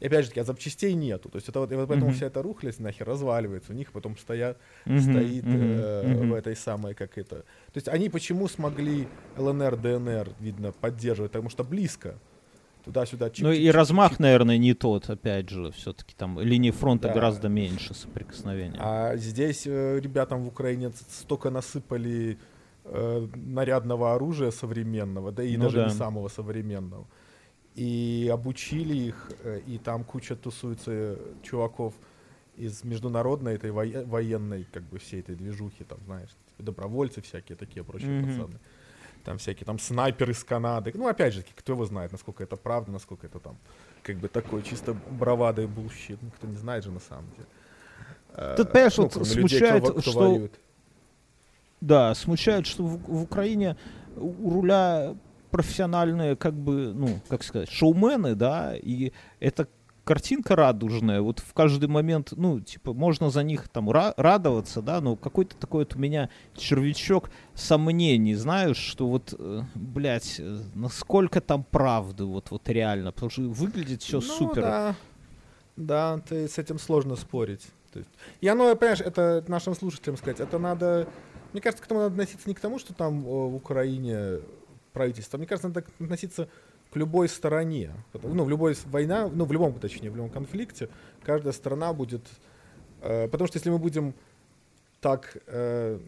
И 0.00 0.06
опять 0.06 0.24
же 0.24 0.28
таки, 0.30 0.40
а 0.40 0.44
запчастей 0.44 0.94
нету. 0.94 1.28
То 1.28 1.36
есть 1.36 1.48
это 1.48 1.60
вот, 1.60 1.72
и 1.72 1.74
вот 1.74 1.88
поэтому 1.88 2.10
Мгм. 2.10 2.14
вся 2.16 2.26
эта 2.26 2.40
рухлядь 2.42 2.78
нахер 2.78 3.06
разваливается. 3.06 3.72
У 3.72 3.74
них 3.74 3.90
потом 3.92 4.16
стоят, 4.16 4.56
Мгм. 4.84 5.00
стоит 5.00 5.44
э, 5.46 6.06
Мгм. 6.06 6.30
в 6.30 6.34
этой 6.34 6.54
самой, 6.56 6.94
как 6.94 7.18
это. 7.18 7.36
То 7.36 7.76
есть 7.76 7.88
они 7.88 8.08
почему 8.08 8.46
смогли 8.48 9.08
ЛНР, 9.36 9.76
ДНР, 9.76 10.28
видно, 10.40 10.72
поддерживать? 10.72 11.32
Потому 11.32 11.50
что 11.50 11.64
близко. 11.64 12.14
Туда-сюда. 12.84 13.26
чик- 13.28 13.42
Ну 13.42 13.52
чик- 13.52 13.56
и 13.56 13.66
чик- 13.68 13.72
размах, 13.72 14.10
чик. 14.12 14.20
наверное, 14.20 14.56
не 14.56 14.72
тот, 14.72 15.10
опять 15.10 15.50
же, 15.50 15.72
все-таки 15.72 16.14
там 16.16 16.40
линии 16.40 16.70
фронта 16.70 17.08
Да. 17.08 17.14
гораздо 17.14 17.48
меньше 17.48 17.92
соприкосновения. 17.92 18.78
А 18.80 19.16
здесь 19.16 19.66
э, 19.66 19.98
ребятам 20.00 20.44
в 20.44 20.48
Украине 20.48 20.90
столько 21.10 21.50
насыпали 21.50 22.38
э, 22.90 23.26
нарядного 23.34 24.14
оружия 24.14 24.50
современного, 24.50 25.32
да 25.32 25.42
и 25.42 25.56
Ну 25.58 25.64
даже 25.64 25.76
да. 25.76 25.84
не 25.86 25.90
самого 25.90 26.28
современного. 26.28 27.06
И 27.78 28.28
обучили 28.32 28.94
их, 28.96 29.30
э, 29.44 29.60
и 29.64 29.78
там 29.78 30.02
куча 30.02 30.34
тусуется 30.34 30.90
э, 30.92 31.16
чуваков 31.42 31.94
из 32.56 32.82
международной 32.82 33.54
этой 33.54 33.70
военной, 33.70 34.66
как 34.72 34.82
бы 34.82 34.98
всей 34.98 35.20
этой 35.20 35.36
движухи, 35.36 35.84
там, 35.84 35.98
знаешь, 36.06 36.30
добровольцы 36.58 37.20
всякие 37.20 37.54
такие 37.56 37.84
прочие 37.84 38.10
Мгм. 38.10 38.26
пацаны. 38.26 38.58
Там 39.24 39.38
всякие 39.38 39.64
там 39.64 39.78
снайперы 39.78 40.34
с 40.34 40.42
Канады. 40.42 40.92
Ну, 40.96 41.06
опять 41.06 41.34
же, 41.34 41.44
кто 41.54 41.74
его 41.74 41.84
знает, 41.86 42.10
насколько 42.10 42.42
это 42.42 42.56
правда, 42.56 42.90
насколько 42.90 43.26
это 43.26 43.38
там 43.38 43.56
как 44.02 44.16
бы 44.16 44.26
такой 44.26 44.62
чисто 44.62 44.96
бравада 45.10 45.62
и 45.62 45.66
bullshit. 45.66 46.20
Никто 46.22 46.48
не 46.48 46.56
знает 46.56 46.82
же 46.82 46.90
на 46.90 47.00
самом 47.00 47.30
деле. 47.30 48.56
Тут, 48.56 48.72
понимаешь, 48.72 48.96
ну, 48.96 49.04
вот 49.04 49.12
кроме 49.12 49.26
людей, 49.34 49.38
кто 49.38 49.48
смущает, 49.48 49.90
кто 49.90 50.00
что- 50.00 50.18
воюет. 50.18 50.60
Да, 51.80 52.14
смущает, 52.16 52.66
что 52.66 52.82
в, 52.84 52.98
в 53.04 53.22
Украине 53.22 53.76
у 54.16 54.50
руля 54.50 55.14
профессиональные, 55.50 56.36
как 56.36 56.54
бы, 56.54 56.92
ну, 56.94 57.20
как 57.28 57.42
сказать, 57.42 57.70
шоумены, 57.70 58.34
да, 58.34 58.74
и 58.76 59.12
эта 59.40 59.68
картинка 60.04 60.56
радужная, 60.56 61.20
вот 61.20 61.40
в 61.40 61.52
каждый 61.52 61.86
момент, 61.88 62.32
ну, 62.34 62.60
типа, 62.60 62.94
можно 62.94 63.28
за 63.28 63.42
них 63.42 63.68
там 63.68 63.90
ра- 63.90 64.14
радоваться, 64.16 64.80
да, 64.80 65.02
но 65.02 65.16
какой-то 65.16 65.54
такой 65.56 65.80
вот 65.80 65.96
у 65.96 65.98
меня 65.98 66.30
червячок 66.56 67.30
сомнений, 67.54 68.34
знаешь, 68.34 68.78
что 68.78 69.06
вот, 69.06 69.34
э, 69.38 69.60
блядь, 69.74 70.36
э, 70.38 70.60
насколько 70.74 71.42
там 71.42 71.62
правды, 71.62 72.24
вот, 72.24 72.50
вот 72.50 72.66
реально, 72.70 73.12
потому 73.12 73.28
что 73.30 73.42
выглядит 73.42 74.00
все 74.02 74.16
Ну, 74.16 74.22
супер. 74.22 74.62
Да, 74.62 74.94
да, 75.76 76.18
ты 76.26 76.48
с 76.48 76.56
этим 76.56 76.78
сложно 76.78 77.14
спорить. 77.14 77.66
То 77.92 77.98
есть, 77.98 78.10
и 78.40 78.48
оно, 78.48 78.74
понимаешь, 78.76 79.00
это 79.00 79.44
нашим 79.46 79.74
слушателям 79.74 80.16
сказать, 80.16 80.40
это 80.40 80.58
надо, 80.58 81.06
мне 81.52 81.60
кажется, 81.60 81.82
к 81.82 81.86
этому 81.86 82.00
надо 82.00 82.12
относиться 82.12 82.48
не 82.48 82.54
к 82.54 82.60
тому, 82.60 82.78
что 82.78 82.94
там 82.94 83.18
э, 83.20 83.28
в 83.28 83.54
Украине 83.56 84.38
правительство, 84.98 85.38
мне 85.38 85.46
кажется, 85.46 85.68
надо 85.68 85.84
относиться 86.00 86.48
к 86.90 86.96
любой 86.96 87.28
стороне. 87.28 87.92
Ну, 88.12 88.44
в 88.44 88.50
любой 88.50 88.76
война, 88.86 89.28
ну, 89.32 89.44
в 89.44 89.52
любом, 89.52 89.78
точнее, 89.78 90.10
в 90.10 90.16
любом 90.16 90.30
конфликте, 90.30 90.88
каждая 91.22 91.52
страна 91.52 91.92
будет... 91.92 92.26
э, 93.02 93.28
потому 93.28 93.46
что 93.46 93.58
если 93.58 93.70
мы 93.70 93.78
будем 93.78 94.12
так, 95.00 95.36
э, 95.46 96.00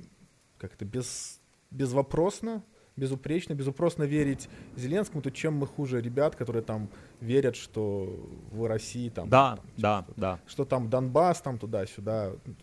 как-то 0.59 0.85
без, 0.85 1.41
безвопросно, 1.71 2.63
безупречно, 2.97 3.55
безупросно 3.55 4.03
верить 4.03 4.49
Зеленскому, 4.77 5.23
то 5.23 5.31
чем 5.31 5.55
мы 5.55 5.67
хуже 5.67 6.01
ребят, 6.01 6.35
которые 6.35 6.63
там 6.63 6.89
верят, 7.21 7.55
что 7.55 8.19
в 8.51 8.67
России 8.67 9.09
там... 9.09 9.29
Да, 9.29 9.57
там, 9.57 9.67
да, 9.77 10.03
что, 10.03 10.21
да. 10.21 10.41
что 10.47 10.65
там 10.65 10.91
Донбасс, 10.91 11.41
там 11.41 11.59
туда-сюда. 11.59 12.33
Ну, 12.45 12.55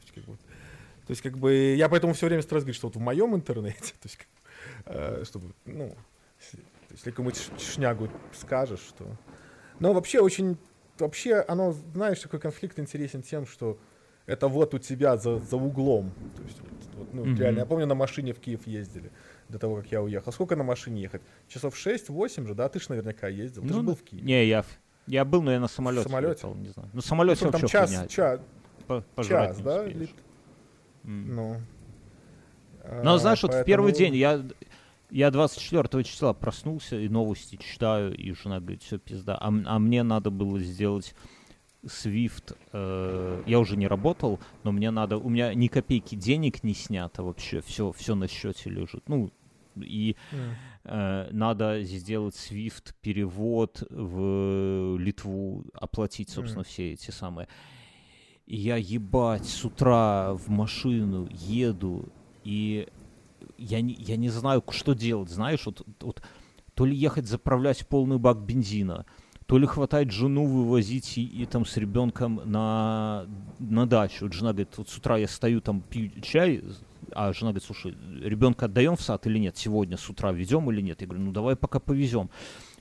то 1.07 1.11
есть, 1.11 1.21
как 1.21 1.37
бы, 1.37 1.75
я 1.77 1.87
поэтому 1.87 2.13
все 2.13 2.25
время 2.25 2.41
стараюсь 2.41 2.65
говорить, 2.65 2.75
что 2.75 2.87
вот 2.87 2.97
в 2.97 2.99
моем 2.99 3.33
интернете, 3.33 3.93
то 4.01 4.07
есть, 4.09 4.19
э, 4.85 5.23
чтобы, 5.25 5.53
ну, 5.65 5.95
если, 6.39 6.57
то 6.57 6.63
есть, 6.91 6.91
если 7.05 7.11
какую-нибудь 7.11 7.39
ш- 7.41 7.73
шнягу 7.73 8.09
скажешь, 8.33 8.79
что... 8.81 9.05
Но 9.79 9.93
вообще 9.93 10.19
очень, 10.19 10.57
вообще, 10.99 11.35
оно, 11.47 11.71
знаешь, 11.93 12.19
такой 12.19 12.39
конфликт 12.39 12.79
интересен 12.79 13.21
тем, 13.21 13.45
что 13.45 13.77
это 14.25 14.47
вот 14.47 14.73
у 14.73 14.79
тебя 14.79 15.17
за, 15.17 15.39
за 15.39 15.55
углом. 15.57 16.11
То 16.35 16.43
есть, 16.43 16.59
вот, 16.95 17.13
ну, 17.13 17.25
Мгм. 17.25 17.35
реально, 17.37 17.59
я 17.59 17.65
помню, 17.65 17.85
на 17.85 17.95
машине 17.95 18.33
в 18.33 18.39
Киев 18.39 18.65
ездили 18.67 19.11
до 19.49 19.59
того, 19.59 19.77
как 19.77 19.91
я 19.91 20.01
уехал. 20.01 20.31
Сколько 20.31 20.55
на 20.55 20.63
машине 20.63 21.01
ехать? 21.01 21.21
Часов 21.47 21.75
6-8 21.75 22.47
же, 22.47 22.55
да? 22.55 22.67
Ты 22.69 22.79
же 22.79 22.87
наверняка 22.89 23.27
ездил. 23.27 23.61
Ты 23.61 23.69
же 23.69 23.75
Ну, 23.75 23.83
был 23.83 23.95
в 23.95 24.03
Киеве. 24.03 24.25
Не, 24.25 24.45
я, 24.45 24.63
в- 24.63 24.79
я 25.05 25.23
был, 25.23 25.41
но 25.41 25.51
я 25.51 25.59
на 25.59 25.67
самолете. 25.67 26.03
самолете? 26.09 26.33
летал, 26.33 26.55
не 26.55 26.69
знаю. 26.69 26.89
На 26.93 27.01
самолете 27.01 27.45
Ну, 27.45 27.51
там 27.51 27.67
час, 27.67 27.89
хуйня. 28.07 28.39
По- 28.87 29.03
пожрать 29.15 29.49
час, 29.49 29.59
да? 29.61 29.83
лет? 29.85 30.09
М. 31.05 31.35
Ну. 31.35 31.61
Но 33.03 33.13
А, 33.13 33.17
знаешь, 33.19 33.43
вот 33.43 33.53
в 33.53 33.63
первый 33.63 33.91
день 33.93 34.15
я, 34.15 34.43
Я 35.09 35.31
24 35.31 36.03
числа 36.03 36.33
проснулся 36.33 36.99
и 36.99 37.07
новости 37.07 37.55
читаю, 37.57 38.15
и 38.15 38.33
жена 38.33 38.59
говорит, 38.59 38.83
все 38.83 38.97
пизда. 38.97 39.37
А, 39.37 39.47
а 39.47 39.79
мне 39.79 40.03
надо 40.03 40.31
было 40.31 40.59
сделать 40.59 41.15
Swift. 41.85 42.57
Э, 42.73 43.43
я 43.45 43.59
уже 43.59 43.77
не 43.77 43.87
работал, 43.87 44.39
но 44.63 44.71
мне 44.71 44.91
надо... 44.91 45.17
У 45.17 45.29
меня 45.29 45.53
ни 45.53 45.67
копейки 45.67 46.15
денег 46.15 46.63
не 46.63 46.73
снято 46.73 47.23
вообще. 47.23 47.61
Все, 47.61 47.91
все 47.93 48.15
на 48.15 48.27
счете 48.27 48.69
лежит. 48.69 49.07
Ну, 49.07 49.31
и 49.75 50.15
э, 50.83 51.29
надо 51.31 51.81
сделать 51.83 52.35
Swift 52.35 52.93
перевод 53.01 53.83
в 53.89 54.97
Литву, 54.97 55.65
оплатить, 55.73 56.29
собственно, 56.29 56.63
все 56.63 56.93
эти 56.93 57.11
самые. 57.11 57.47
И 58.45 58.57
я 58.57 58.77
ебать 58.77 59.45
с 59.45 59.63
утра 59.65 60.33
в 60.33 60.49
машину 60.49 61.27
еду, 61.31 62.09
и 62.43 62.87
я 63.57 63.81
не, 63.81 63.93
я 63.93 64.17
не 64.17 64.29
знаю, 64.29 64.63
что 64.69 64.93
делать, 64.93 65.29
знаешь, 65.29 65.65
вот, 65.65 65.85
вот 66.01 66.21
то 66.73 66.85
ли 66.85 66.95
ехать 66.95 67.27
заправлять 67.27 67.87
полный 67.87 68.17
бак 68.17 68.39
бензина, 68.39 69.05
то 69.47 69.57
ли 69.57 69.65
хватает 69.65 70.11
жену 70.11 70.45
вывозить 70.45 71.17
и, 71.17 71.25
и 71.25 71.45
там 71.45 71.65
с 71.65 71.77
ребенком 71.77 72.41
на, 72.45 73.25
на 73.59 73.87
дачу. 73.87 74.25
Вот 74.25 74.33
жена 74.33 74.51
говорит, 74.51 74.77
вот 74.77 74.89
с 74.89 74.97
утра 74.97 75.17
я 75.17 75.27
стою 75.27 75.61
там 75.61 75.81
пью 75.81 76.11
чай, 76.21 76.63
а 77.13 77.31
жена 77.33 77.51
говорит, 77.51 77.63
слушай, 77.63 77.95
ребенка 78.21 78.65
отдаем 78.65 78.95
в 78.95 79.01
сад 79.01 79.25
или 79.25 79.39
нет? 79.39 79.57
Сегодня 79.57 79.97
с 79.97 80.09
утра 80.09 80.31
везем 80.31 80.69
или 80.71 80.81
нет? 80.81 81.01
Я 81.01 81.07
говорю, 81.07 81.23
ну 81.23 81.31
давай 81.31 81.55
пока 81.55 81.79
повезем. 81.79 82.29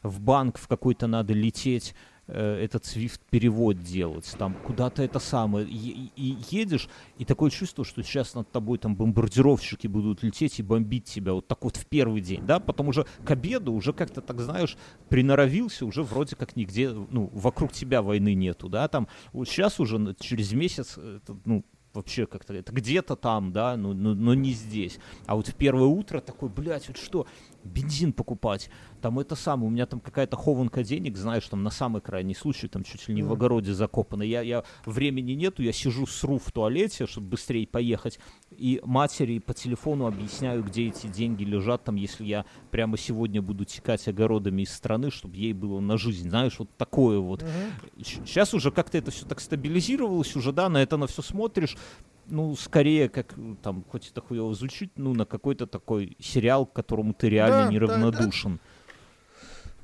В 0.02 0.20
банк 0.20 0.58
в 0.58 0.66
какой-то 0.66 1.06
надо 1.06 1.32
лететь, 1.32 1.94
этот 2.26 2.84
Swift 2.84 3.20
перевод 3.30 3.82
делать, 3.82 4.34
там 4.38 4.54
куда-то 4.54 5.02
это 5.02 5.18
самое, 5.18 5.66
и, 5.66 6.10
и 6.16 6.36
едешь, 6.50 6.88
и 7.18 7.24
такое 7.24 7.50
чувство, 7.50 7.84
что 7.84 8.02
сейчас 8.02 8.34
над 8.34 8.50
тобой 8.50 8.78
там 8.78 8.96
бомбардировщики 8.96 9.86
будут 9.86 10.22
лететь 10.22 10.58
и 10.58 10.62
бомбить 10.62 11.04
тебя, 11.04 11.34
вот 11.34 11.46
так 11.46 11.62
вот 11.62 11.76
в 11.76 11.86
первый 11.86 12.20
день, 12.20 12.44
да, 12.44 12.58
потом 12.58 12.88
уже 12.88 13.06
к 13.24 13.30
обеду 13.30 13.72
уже 13.72 13.92
как-то, 13.92 14.20
так 14.20 14.40
знаешь, 14.40 14.76
приноровился, 15.08 15.86
уже 15.86 16.02
вроде 16.02 16.36
как 16.36 16.56
нигде, 16.56 16.90
ну, 16.90 17.30
вокруг 17.32 17.72
тебя 17.72 18.02
войны 18.02 18.34
нету, 18.34 18.68
да, 18.68 18.88
там, 18.88 19.08
вот 19.32 19.48
сейчас 19.48 19.78
уже 19.78 20.16
через 20.18 20.52
месяц, 20.52 20.98
это, 20.98 21.36
ну, 21.44 21.64
вообще 21.96 22.26
как-то 22.26 22.54
это 22.54 22.72
где-то 22.72 23.16
там, 23.16 23.52
да, 23.52 23.76
но, 23.76 23.92
но, 23.94 24.14
но 24.14 24.34
не 24.34 24.52
здесь. 24.52 24.98
А 25.26 25.34
вот 25.34 25.48
в 25.48 25.54
первое 25.54 25.86
утро 25.86 26.20
такой, 26.20 26.48
блядь, 26.48 26.88
вот 26.88 26.98
что, 26.98 27.26
бензин 27.66 28.12
покупать, 28.12 28.70
там 29.00 29.18
это 29.18 29.34
самое, 29.36 29.68
у 29.68 29.70
меня 29.70 29.86
там 29.86 30.00
какая-то 30.00 30.36
хованка 30.36 30.82
денег, 30.82 31.16
знаешь, 31.16 31.46
там 31.48 31.62
на 31.62 31.70
самый 31.70 32.00
крайний 32.00 32.34
случай, 32.34 32.68
там 32.68 32.84
чуть 32.84 33.08
ли 33.08 33.14
не 33.14 33.22
в 33.22 33.32
огороде 33.32 33.74
закопано. 33.74 34.22
Я, 34.22 34.42
я 34.42 34.64
времени 34.84 35.32
нету, 35.32 35.62
я 35.62 35.72
сижу, 35.72 36.06
сру 36.06 36.38
в 36.38 36.50
туалете, 36.52 37.06
чтобы 37.06 37.28
быстрее 37.28 37.66
поехать, 37.66 38.18
и 38.50 38.80
матери 38.84 39.38
по 39.38 39.54
телефону 39.54 40.06
объясняю, 40.06 40.62
где 40.62 40.88
эти 40.88 41.06
деньги 41.06 41.44
лежат, 41.44 41.84
там, 41.84 41.96
если 41.96 42.24
я 42.24 42.44
прямо 42.70 42.96
сегодня 42.96 43.42
буду 43.42 43.64
текать 43.64 44.06
огородами 44.08 44.62
из 44.62 44.72
страны, 44.72 45.10
чтобы 45.10 45.36
ей 45.36 45.52
было 45.52 45.80
на 45.80 45.98
жизнь, 45.98 46.28
знаешь, 46.28 46.58
вот 46.58 46.70
такое 46.76 47.18
вот. 47.18 47.44
Сейчас 48.02 48.54
уже 48.54 48.70
как-то 48.70 48.98
это 48.98 49.10
все 49.10 49.26
так 49.26 49.40
стабилизировалось, 49.40 50.34
уже, 50.36 50.52
да, 50.52 50.68
на 50.68 50.82
это 50.82 50.96
на 50.96 51.06
все 51.06 51.22
смотришь, 51.22 51.76
ну, 52.28 52.56
скорее, 52.56 53.08
как 53.08 53.34
там, 53.62 53.84
хоть 53.90 54.10
это 54.10 54.20
хуево 54.20 54.54
звучит, 54.54 54.92
ну, 54.96 55.14
на 55.14 55.24
какой-то 55.24 55.66
такой 55.66 56.16
сериал, 56.20 56.66
к 56.66 56.72
которому 56.72 57.14
ты 57.14 57.28
реально 57.28 57.66
да, 57.66 57.72
неравнодушен. 57.72 58.52
Да, 58.52 58.58
да. 58.58 58.76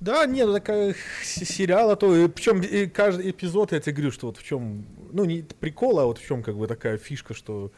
Да, 0.03 0.27
нет, 0.27 0.49
ну, 0.49 0.55
такая 0.55 0.97
сериал, 1.23 1.91
а 1.93 1.97
то, 1.97 2.29
причем 2.29 2.61
и 2.61 2.87
каждый 2.87 3.31
эпизод, 3.31 3.71
я 3.71 3.79
тебе 3.79 3.93
говорю, 3.93 4.11
что 4.11 4.27
вот 4.27 4.37
в 4.37 4.43
чем, 4.43 4.85
ну, 5.13 5.25
не 5.25 5.43
прикол, 5.43 6.01
а 6.01 6.07
вот 6.07 6.19
в 6.19 6.27
чем 6.27 6.43
как 6.43 6.57
бы 6.57 6.67
такая 6.67 6.99
фишка, 6.99 7.35
что 7.35 7.71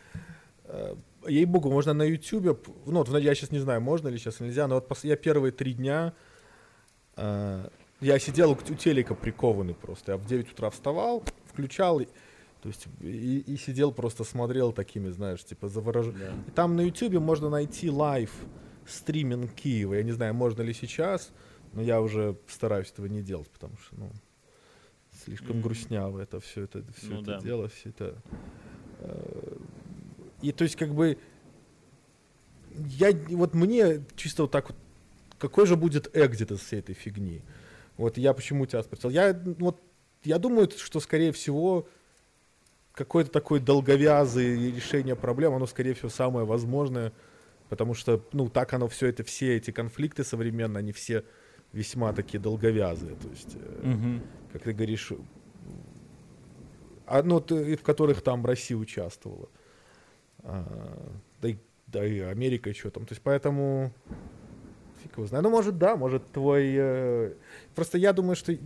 э, 0.64 0.94
ей-богу, 1.28 1.70
можно 1.70 1.92
на 1.92 2.04
Ютубе, 2.04 2.56
ну, 2.86 3.04
вот 3.04 3.10
я 3.18 3.34
сейчас 3.34 3.50
не 3.50 3.58
знаю, 3.58 3.82
можно 3.82 4.08
ли 4.08 4.16
сейчас, 4.16 4.40
нельзя, 4.40 4.66
но 4.66 4.76
вот 4.76 5.04
я 5.04 5.16
первые 5.16 5.52
три 5.52 5.74
дня, 5.74 6.14
э, 7.16 7.68
я 8.00 8.18
сидел 8.18 8.52
у, 8.52 8.54
у 8.54 8.74
телека 8.74 9.14
прикованный 9.14 9.74
просто, 9.74 10.12
я 10.12 10.16
в 10.16 10.24
9 10.24 10.50
утра 10.50 10.70
вставал, 10.70 11.22
включал, 11.52 12.00
то 12.64 12.68
есть 12.68 12.86
и, 13.02 13.40
и 13.40 13.56
сидел 13.58 13.92
просто 13.92 14.24
смотрел 14.24 14.72
такими, 14.72 15.10
знаешь, 15.10 15.44
типа 15.44 15.68
заворожен. 15.68 16.16
Да. 16.18 16.32
И 16.48 16.50
там 16.52 16.76
на 16.76 16.80
Ютубе 16.80 17.18
можно 17.18 17.50
найти 17.50 17.90
live 17.90 18.30
streaming 18.88 19.52
Киева, 19.52 19.92
я 19.92 20.02
не 20.02 20.12
знаю, 20.12 20.32
можно 20.32 20.62
ли 20.62 20.72
сейчас, 20.72 21.30
но 21.74 21.82
я 21.82 22.00
уже 22.00 22.38
стараюсь 22.48 22.90
этого 22.90 23.04
не 23.04 23.20
делать, 23.20 23.50
потому 23.50 23.76
что, 23.76 23.96
ну, 23.96 24.10
слишком 25.24 25.58
mm-hmm. 25.58 25.60
грустняво 25.60 26.20
это 26.20 26.40
все 26.40 26.62
это, 26.62 26.82
все 26.96 27.08
ну, 27.08 27.20
это 27.20 27.32
да. 27.32 27.40
дело, 27.40 27.68
все 27.68 27.90
это. 27.90 28.16
Э, 29.00 29.56
и 30.40 30.50
то 30.50 30.64
есть, 30.64 30.76
как 30.76 30.94
бы, 30.94 31.18
я, 32.74 33.12
вот 33.28 33.52
мне 33.52 34.06
чисто 34.16 34.44
вот 34.44 34.52
так 34.52 34.70
вот, 34.70 34.78
какой 35.38 35.66
же 35.66 35.76
будет 35.76 36.16
экзит 36.16 36.50
из 36.50 36.60
всей 36.60 36.78
этой 36.78 36.94
фигни? 36.94 37.42
Вот 37.98 38.16
я 38.16 38.32
почему 38.32 38.64
тебя 38.64 38.82
спросил. 38.82 39.10
Я, 39.10 39.38
вот, 39.58 39.82
я 40.22 40.38
думаю, 40.38 40.70
что, 40.74 40.98
скорее 41.00 41.32
всего, 41.32 41.86
какое-то 42.94 43.30
такое 43.30 43.60
долговязое 43.60 44.54
решение 44.54 45.16
проблем, 45.16 45.54
оно, 45.54 45.66
скорее 45.66 45.94
всего, 45.94 46.08
самое 46.08 46.46
возможное, 46.46 47.12
потому 47.68 47.94
что, 47.94 48.24
ну, 48.32 48.48
так 48.48 48.72
оно 48.72 48.88
все 48.88 49.08
это, 49.08 49.24
все 49.24 49.56
эти 49.56 49.70
конфликты 49.70 50.24
современные, 50.24 50.80
они 50.80 50.92
все 50.92 51.24
весьма 51.72 52.12
такие 52.12 52.38
долговязые, 52.38 53.16
то 53.16 53.28
есть, 53.28 53.56
угу. 53.56 54.20
как 54.52 54.62
ты 54.62 54.72
говоришь, 54.72 55.12
одно, 57.04 57.40
в 57.40 57.82
которых 57.82 58.22
там 58.22 58.46
Россия 58.46 58.76
участвовала, 58.76 59.48
а, 60.44 61.12
да, 61.42 61.48
и, 61.48 61.56
да 61.88 62.06
и 62.06 62.20
Америка 62.20 62.70
еще 62.70 62.90
там, 62.90 63.06
то 63.06 63.12
есть 63.12 63.22
поэтому 63.22 63.92
фиг 65.02 65.16
его 65.16 65.26
знает, 65.26 65.42
ну 65.42 65.50
может 65.50 65.78
да, 65.78 65.96
может 65.96 66.30
твой, 66.30 66.74
э, 66.76 67.34
просто 67.74 67.98
я 67.98 68.12
думаю, 68.12 68.36
что 68.36 68.56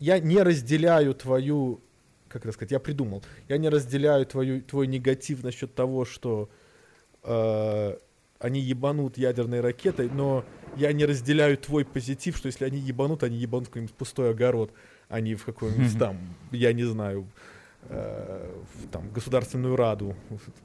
я 0.00 0.18
не 0.18 0.42
разделяю 0.42 1.14
твою, 1.14 1.80
как 2.28 2.44
это 2.44 2.52
сказать, 2.52 2.72
я 2.72 2.78
придумал, 2.78 3.22
я 3.48 3.58
не 3.58 3.68
разделяю 3.68 4.26
твою, 4.26 4.62
твой 4.62 4.86
негатив 4.86 5.42
насчет 5.42 5.74
того, 5.74 6.04
что 6.04 6.48
э, 7.22 7.98
они 8.38 8.60
ебанут 8.60 9.18
ядерной 9.18 9.60
ракетой, 9.60 10.08
но 10.08 10.44
я 10.76 10.92
не 10.92 11.04
разделяю 11.04 11.56
твой 11.56 11.84
позитив, 11.84 12.36
что 12.36 12.46
если 12.46 12.64
они 12.64 12.78
ебанут, 12.78 13.22
они 13.22 13.36
ебанут 13.36 13.66
в 13.66 13.70
какой-нибудь 13.70 13.94
пустой 13.94 14.30
огород, 14.30 14.72
а 15.08 15.20
не 15.20 15.34
в 15.34 15.44
какой-нибудь 15.44 15.98
там, 15.98 16.18
я 16.52 16.72
не 16.72 16.84
знаю, 16.84 17.26
э, 17.82 18.62
в, 18.74 18.88
там, 18.88 19.10
Государственную 19.10 19.76
Раду 19.76 20.14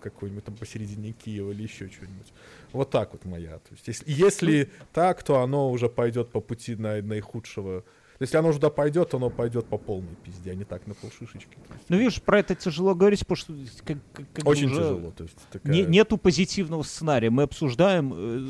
какой-нибудь 0.01 0.43
там 0.43 0.55
посередине 0.55 1.13
Киева 1.13 1.51
или 1.51 1.63
еще 1.63 1.89
что-нибудь. 1.89 2.33
Вот 2.71 2.89
так 2.91 3.13
вот 3.13 3.25
моя. 3.25 3.57
То 3.59 3.71
есть, 3.71 3.87
если, 3.87 4.11
если 4.11 4.71
так, 4.91 5.23
то 5.23 5.41
оно 5.41 5.71
уже 5.71 5.89
пойдет 5.89 6.29
по 6.29 6.41
пути 6.41 6.75
на, 6.75 7.01
наихудшего 7.01 7.83
если 8.23 8.37
оно 8.37 8.53
туда 8.53 8.69
пойдет, 8.69 9.09
то 9.09 9.17
оно 9.17 9.29
пойдет 9.29 9.65
по 9.65 9.77
полной 9.77 10.15
пизде, 10.23 10.51
а 10.51 10.55
не 10.55 10.63
так 10.63 10.87
на 10.87 10.93
полшишечки. 10.93 11.57
Ну, 11.89 11.97
видишь, 11.97 12.21
про 12.21 12.39
это 12.39 12.55
тяжело 12.55 12.95
говорить, 12.95 13.19
потому 13.21 13.35
что 13.35 13.53
как, 13.85 13.97
как 14.13 14.47
Очень 14.47 14.67
уже 14.67 14.75
тяжело. 14.75 15.11
То 15.11 15.23
есть, 15.23 15.37
такая... 15.51 15.73
не, 15.73 15.83
нету 15.83 16.17
позитивного 16.17 16.83
сценария. 16.83 17.29
Мы 17.29 17.43
обсуждаем 17.43 18.13
э, 18.15 18.47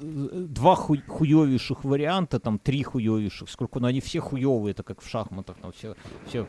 э, 0.00 0.46
два 0.48 0.76
ху 0.76 0.96
хуевейших 1.06 1.84
варианта, 1.84 2.38
там 2.38 2.58
три 2.58 2.82
хуевейших, 2.82 3.50
сколько, 3.50 3.80
но 3.80 3.88
они 3.88 4.00
все 4.00 4.20
хуевые, 4.20 4.70
это 4.70 4.82
как 4.82 5.02
в 5.02 5.08
шахматах, 5.08 5.56
там 5.60 5.72
все, 5.72 5.96
все 6.26 6.46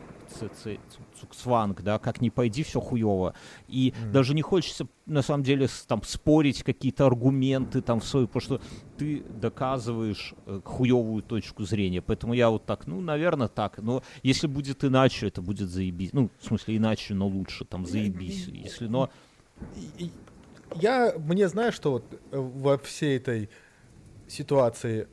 цуксванг, 1.20 1.82
да, 1.82 1.98
как 1.98 2.20
ни 2.20 2.28
пойди, 2.28 2.62
все 2.62 2.80
хуево. 2.80 3.34
И 3.66 3.90
mm. 3.90 4.10
даже 4.12 4.34
не 4.34 4.42
хочется, 4.42 4.86
на 5.08 5.22
самом 5.22 5.42
деле, 5.42 5.68
там 5.86 6.02
спорить 6.04 6.62
какие-то 6.62 7.06
аргументы 7.06 7.80
там 7.80 8.00
в 8.00 8.04
свою, 8.04 8.28
потому 8.28 8.42
что 8.42 8.60
ты 8.96 9.22
доказываешь 9.22 10.34
э, 10.46 10.60
хуевую 10.64 11.22
точку 11.22 11.64
зрения. 11.64 12.02
Поэтому 12.02 12.34
я 12.34 12.50
вот 12.50 12.66
так, 12.66 12.86
ну, 12.86 13.00
наверное, 13.00 13.48
так. 13.48 13.78
Но 13.78 14.02
если 14.22 14.46
будет 14.46 14.84
иначе, 14.84 15.28
это 15.28 15.40
будет 15.40 15.70
заебись. 15.70 16.12
Ну, 16.12 16.30
в 16.38 16.44
смысле, 16.44 16.76
иначе, 16.76 17.14
но 17.14 17.26
лучше, 17.26 17.64
там, 17.64 17.86
заебись. 17.86 18.46
Если, 18.48 18.86
но... 18.86 19.10
Я, 20.74 21.14
мне 21.18 21.48
знаешь, 21.48 21.74
что 21.74 21.92
вот 21.92 22.04
э, 22.12 22.38
во 22.38 22.76
всей 22.76 23.16
этой 23.16 23.48
ситуации 24.28 25.08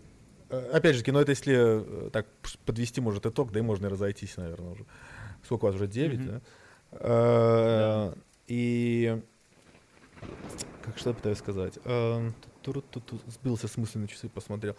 э, 0.49 0.71
опять 0.73 0.97
же, 0.97 1.03
кино 1.03 1.21
это 1.21 1.31
если 1.31 2.09
так 2.11 2.27
подвести, 2.65 2.99
может, 2.99 3.25
итог, 3.25 3.53
да 3.53 3.59
и 3.59 3.63
можно 3.63 3.87
и 3.87 3.89
разойтись, 3.89 4.35
наверное, 4.35 4.71
уже 4.73 4.85
сколько 5.43 5.65
у 5.65 5.67
вас 5.67 5.75
уже 5.75 5.87
9, 5.87 6.19
mm-hmm. 6.19 6.41
да? 6.91 8.15
И 8.47 9.21
как 10.83 10.97
что 10.97 11.09
я 11.09 11.15
пытаюсь 11.15 11.39
сказать? 11.39 11.79
Сбился 13.27 13.67
с 13.67 13.77
мысли 13.77 13.99
на 13.99 14.07
часы, 14.07 14.29
посмотрел. 14.29 14.75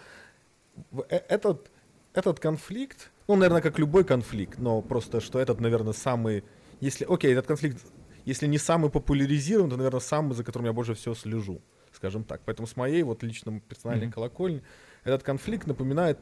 Э, 1.09 1.17
этот, 1.29 1.71
этот 2.15 2.41
конфликт, 2.41 3.11
ну, 3.29 3.37
наверное, 3.37 3.63
как 3.63 3.79
любой 3.79 4.05
конфликт, 4.05 4.59
но 4.59 4.83
просто, 4.83 5.21
что 5.21 5.39
этот, 5.39 5.61
наверное, 5.61 5.93
самый... 5.93 6.45
Если, 6.81 7.05
окей, 7.05 7.33
этот 7.33 7.47
конфликт, 7.47 7.79
если 8.25 8.47
не 8.47 8.59
самый 8.59 8.91
популяризирован, 8.91 9.71
то, 9.71 9.77
наверное, 9.77 10.01
самый, 10.01 10.35
за 10.35 10.45
которым 10.45 10.67
я 10.67 10.73
больше 10.73 10.95
всего 10.95 11.15
слежу, 11.15 11.61
скажем 11.93 12.25
так. 12.25 12.41
Поэтому 12.45 12.67
с 12.67 12.77
моей 12.77 13.03
вот 13.03 13.23
личной 13.23 13.61
персональной 13.61 14.09
mm-hmm. 14.09 14.13
колокольни 14.13 14.63
этот 15.05 15.23
конфликт 15.23 15.67
напоминает 15.67 16.19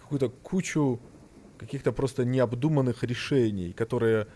какую-то 0.00 0.28
кучу 0.28 1.00
каких-то 1.58 1.92
просто 1.92 2.24
необдуманных 2.24 3.04
решений, 3.04 3.72
которые 3.72 4.26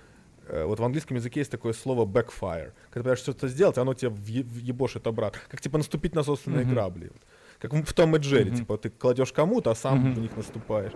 вот 0.49 0.81
в 0.81 0.85
английском 0.85 1.17
языке 1.17 1.41
есть 1.41 1.51
такое 1.51 1.73
слово 1.73 2.07
backfire. 2.07 2.73
Когда 2.91 3.15
ты 3.15 3.17
что-то 3.17 3.49
сделать, 3.49 3.79
оно 3.79 3.95
тебе 3.95 4.11
въебошит 4.11 5.07
обратно. 5.07 5.41
Как 5.49 5.61
типа 5.61 5.79
наступить 5.79 6.15
на 6.15 6.23
собственные 6.23 6.65
mm-hmm. 6.65 6.71
грабли. 6.71 7.13
Как 7.59 7.73
в 7.73 7.93
Том 7.95 8.15
и 8.17 8.19
Джерри, 8.19 8.51
Мгм. 8.51 8.57
типа 8.59 8.77
ты 8.77 8.91
кладешь 8.91 9.33
кому-то, 9.33 9.71
а 9.71 9.75
сам 9.75 9.99
Мгм. 9.99 10.15
в 10.15 10.19
них 10.19 10.37
наступаешь. 10.37 10.93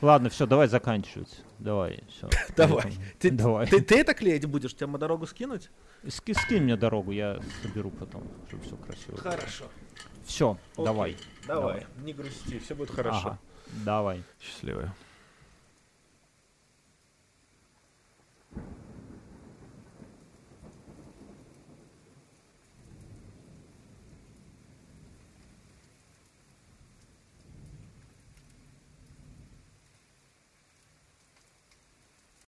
Ладно, 0.00 0.28
все, 0.28 0.46
давай 0.46 0.68
заканчивать. 0.68 1.42
Давай, 1.58 2.04
все. 2.08 2.28
Давай. 2.56 2.92
Ты, 3.18 3.30
Давай. 3.30 3.66
Ты, 3.66 3.80
ты 3.80 3.96
это 3.98 4.14
клеить 4.14 4.44
будешь? 4.46 4.74
Тебя 4.74 4.86
на 4.86 4.98
дорогу 4.98 5.26
скинуть? 5.26 5.70
Ски- 6.06 6.34
скинь 6.34 6.62
мне 6.62 6.76
дорогу, 6.76 7.10
я 7.10 7.40
соберу 7.62 7.90
потом, 7.90 8.22
чтобы 8.46 8.62
все 8.62 8.76
красиво. 8.76 9.16
Хорошо. 9.18 9.64
Все, 10.24 10.58
давай. 10.76 11.16
Давай, 11.46 11.86
не 12.02 12.12
грусти, 12.12 12.58
все 12.58 12.74
будет 12.74 12.90
хорошо. 12.90 13.28
Ага, 13.28 13.38
давай. 13.84 14.22
Счастливо. 14.40 14.94